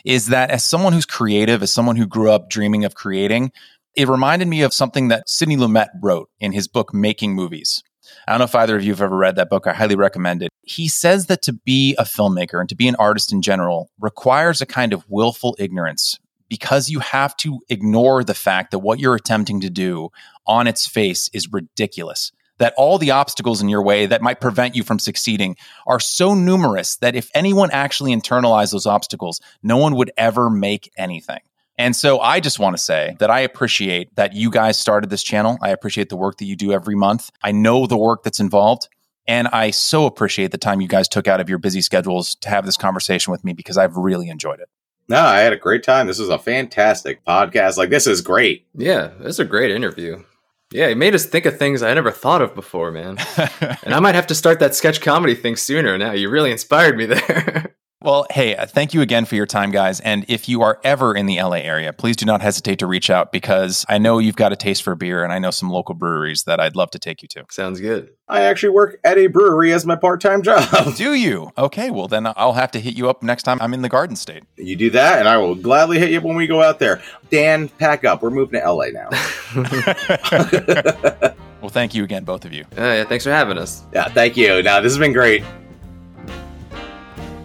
is 0.05 0.27
that 0.27 0.51
as 0.51 0.63
someone 0.63 0.93
who's 0.93 1.05
creative, 1.05 1.61
as 1.61 1.73
someone 1.73 1.97
who 1.97 2.07
grew 2.07 2.31
up 2.31 2.49
dreaming 2.49 2.85
of 2.85 2.95
creating, 2.95 3.51
it 3.93 4.07
reminded 4.07 4.47
me 4.47 4.61
of 4.61 4.73
something 4.73 5.09
that 5.09 5.27
Sidney 5.27 5.57
Lumet 5.57 5.89
wrote 6.01 6.29
in 6.39 6.53
his 6.53 6.69
book, 6.69 6.93
Making 6.93 7.33
Movies. 7.33 7.83
I 8.25 8.31
don't 8.31 8.39
know 8.39 8.45
if 8.45 8.55
either 8.55 8.77
of 8.77 8.83
you 8.83 8.91
have 8.93 9.01
ever 9.01 9.17
read 9.17 9.35
that 9.35 9.49
book. 9.49 9.67
I 9.67 9.73
highly 9.73 9.95
recommend 9.95 10.41
it. 10.41 10.49
He 10.63 10.87
says 10.87 11.25
that 11.25 11.41
to 11.43 11.53
be 11.53 11.93
a 11.97 12.03
filmmaker 12.03 12.59
and 12.59 12.69
to 12.69 12.75
be 12.75 12.87
an 12.87 12.95
artist 12.95 13.33
in 13.33 13.41
general 13.41 13.89
requires 13.99 14.61
a 14.61 14.65
kind 14.65 14.93
of 14.93 15.03
willful 15.09 15.57
ignorance 15.59 16.19
because 16.47 16.89
you 16.89 16.99
have 16.99 17.35
to 17.37 17.59
ignore 17.69 18.23
the 18.23 18.33
fact 18.33 18.71
that 18.71 18.79
what 18.79 18.99
you're 18.99 19.15
attempting 19.15 19.59
to 19.61 19.69
do 19.69 20.09
on 20.47 20.67
its 20.67 20.87
face 20.87 21.29
is 21.33 21.51
ridiculous 21.51 22.31
that 22.61 22.75
all 22.77 22.99
the 22.99 23.09
obstacles 23.09 23.59
in 23.59 23.69
your 23.69 23.81
way 23.81 24.05
that 24.05 24.21
might 24.21 24.39
prevent 24.39 24.75
you 24.75 24.83
from 24.83 24.99
succeeding 24.99 25.57
are 25.87 25.99
so 25.99 26.35
numerous 26.35 26.97
that 26.97 27.15
if 27.15 27.31
anyone 27.33 27.71
actually 27.71 28.15
internalized 28.15 28.71
those 28.71 28.85
obstacles, 28.85 29.41
no 29.63 29.77
one 29.77 29.95
would 29.95 30.11
ever 30.15 30.47
make 30.47 30.91
anything. 30.95 31.39
And 31.79 31.95
so 31.95 32.19
I 32.19 32.39
just 32.39 32.59
want 32.59 32.77
to 32.77 32.83
say 32.83 33.15
that 33.17 33.31
I 33.31 33.39
appreciate 33.39 34.15
that 34.15 34.33
you 34.33 34.51
guys 34.51 34.79
started 34.79 35.09
this 35.09 35.23
channel. 35.23 35.57
I 35.63 35.69
appreciate 35.69 36.09
the 36.09 36.15
work 36.15 36.37
that 36.37 36.45
you 36.45 36.55
do 36.55 36.71
every 36.71 36.93
month. 36.93 37.31
I 37.41 37.51
know 37.51 37.87
the 37.87 37.97
work 37.97 38.21
that's 38.21 38.39
involved. 38.39 38.87
And 39.27 39.47
I 39.47 39.71
so 39.71 40.05
appreciate 40.05 40.51
the 40.51 40.59
time 40.59 40.81
you 40.81 40.87
guys 40.87 41.07
took 41.07 41.27
out 41.27 41.41
of 41.41 41.49
your 41.49 41.57
busy 41.57 41.81
schedules 41.81 42.35
to 42.35 42.49
have 42.49 42.67
this 42.67 42.77
conversation 42.77 43.31
with 43.31 43.43
me 43.43 43.53
because 43.53 43.79
I've 43.79 43.97
really 43.97 44.29
enjoyed 44.29 44.59
it. 44.59 44.69
No, 45.07 45.19
I 45.19 45.39
had 45.39 45.51
a 45.51 45.57
great 45.57 45.81
time. 45.81 46.05
This 46.05 46.19
is 46.19 46.29
a 46.29 46.37
fantastic 46.37 47.25
podcast. 47.25 47.77
Like, 47.77 47.89
this 47.89 48.05
is 48.05 48.21
great. 48.21 48.67
Yeah, 48.75 49.13
this 49.19 49.29
is 49.29 49.39
a 49.39 49.45
great 49.45 49.71
interview. 49.71 50.23
Yeah, 50.71 50.87
it 50.87 50.97
made 50.97 51.13
us 51.13 51.25
think 51.25 51.45
of 51.45 51.57
things 51.57 51.83
I 51.83 51.93
never 51.93 52.11
thought 52.11 52.41
of 52.41 52.55
before, 52.55 52.91
man. 52.91 53.17
and 53.83 53.93
I 53.93 53.99
might 53.99 54.15
have 54.15 54.27
to 54.27 54.35
start 54.35 54.59
that 54.59 54.73
sketch 54.73 55.01
comedy 55.01 55.35
thing 55.35 55.57
sooner 55.57 55.97
now. 55.97 56.13
You 56.13 56.29
really 56.29 56.51
inspired 56.51 56.97
me 56.97 57.05
there. 57.07 57.75
Well, 58.03 58.25
hey, 58.31 58.55
uh, 58.55 58.65
thank 58.65 58.95
you 58.95 59.01
again 59.01 59.25
for 59.25 59.35
your 59.35 59.45
time, 59.45 59.69
guys. 59.69 59.99
And 59.99 60.25
if 60.27 60.49
you 60.49 60.63
are 60.63 60.79
ever 60.83 61.15
in 61.15 61.27
the 61.27 61.39
LA 61.39 61.57
area, 61.57 61.93
please 61.93 62.15
do 62.15 62.25
not 62.25 62.41
hesitate 62.41 62.79
to 62.79 62.87
reach 62.87 63.11
out 63.11 63.31
because 63.31 63.85
I 63.87 63.99
know 63.99 64.17
you've 64.17 64.35
got 64.35 64.51
a 64.51 64.55
taste 64.55 64.81
for 64.81 64.95
beer 64.95 65.23
and 65.23 65.31
I 65.31 65.37
know 65.37 65.51
some 65.51 65.69
local 65.69 65.93
breweries 65.93 66.45
that 66.45 66.59
I'd 66.59 66.75
love 66.75 66.89
to 66.91 66.99
take 66.99 67.21
you 67.21 67.27
to. 67.29 67.45
Sounds 67.51 67.79
good. 67.79 68.09
I 68.27 68.41
actually 68.41 68.69
work 68.69 68.99
at 69.03 69.19
a 69.19 69.27
brewery 69.27 69.71
as 69.71 69.85
my 69.85 69.95
part 69.95 70.19
time 70.19 70.41
job. 70.41 70.67
Do 70.95 71.13
you? 71.13 71.51
Okay, 71.59 71.91
well, 71.91 72.07
then 72.07 72.25
I'll 72.25 72.53
have 72.53 72.71
to 72.71 72.79
hit 72.79 72.95
you 72.95 73.07
up 73.07 73.21
next 73.21 73.43
time 73.43 73.59
I'm 73.61 73.73
in 73.73 73.83
the 73.83 73.89
Garden 73.89 74.15
State. 74.15 74.45
You 74.57 74.75
do 74.75 74.89
that, 74.91 75.19
and 75.19 75.27
I 75.27 75.37
will 75.37 75.53
gladly 75.53 75.99
hit 75.99 76.09
you 76.09 76.17
up 76.17 76.23
when 76.23 76.35
we 76.35 76.47
go 76.47 76.63
out 76.63 76.79
there. 76.79 77.03
Dan, 77.29 77.67
pack 77.67 78.03
up. 78.03 78.23
We're 78.23 78.31
moving 78.31 78.59
to 78.59 78.71
LA 78.71 78.87
now. 78.87 79.09
well, 81.61 81.69
thank 81.69 81.93
you 81.93 82.03
again, 82.03 82.23
both 82.23 82.45
of 82.45 82.53
you. 82.53 82.63
Uh, 82.77 82.81
yeah, 82.81 83.03
thanks 83.03 83.25
for 83.25 83.31
having 83.31 83.57
us. 83.57 83.83
Yeah, 83.93 84.07
thank 84.07 84.37
you. 84.37 84.63
Now, 84.63 84.79
this 84.79 84.91
has 84.91 84.99
been 84.99 85.13
great. 85.13 85.43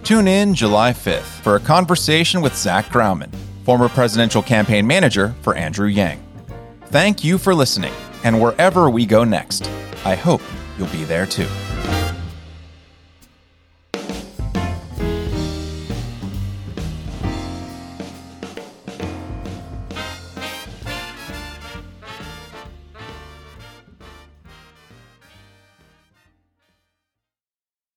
Tune 0.06 0.28
in 0.28 0.54
July 0.54 0.92
5th 0.92 1.40
for 1.42 1.56
a 1.56 1.60
conversation 1.60 2.40
with 2.40 2.56
Zach 2.56 2.86
Graumann, 2.90 3.34
former 3.64 3.88
presidential 3.88 4.40
campaign 4.40 4.86
manager 4.86 5.34
for 5.42 5.56
Andrew 5.56 5.88
Yang. 5.88 6.22
Thank 6.84 7.24
you 7.24 7.38
for 7.38 7.56
listening, 7.56 7.92
and 8.22 8.40
wherever 8.40 8.88
we 8.88 9.04
go 9.04 9.24
next, 9.24 9.68
I 10.04 10.14
hope 10.14 10.42
you'll 10.78 10.86
be 10.90 11.02
there 11.02 11.26
too. 11.26 11.48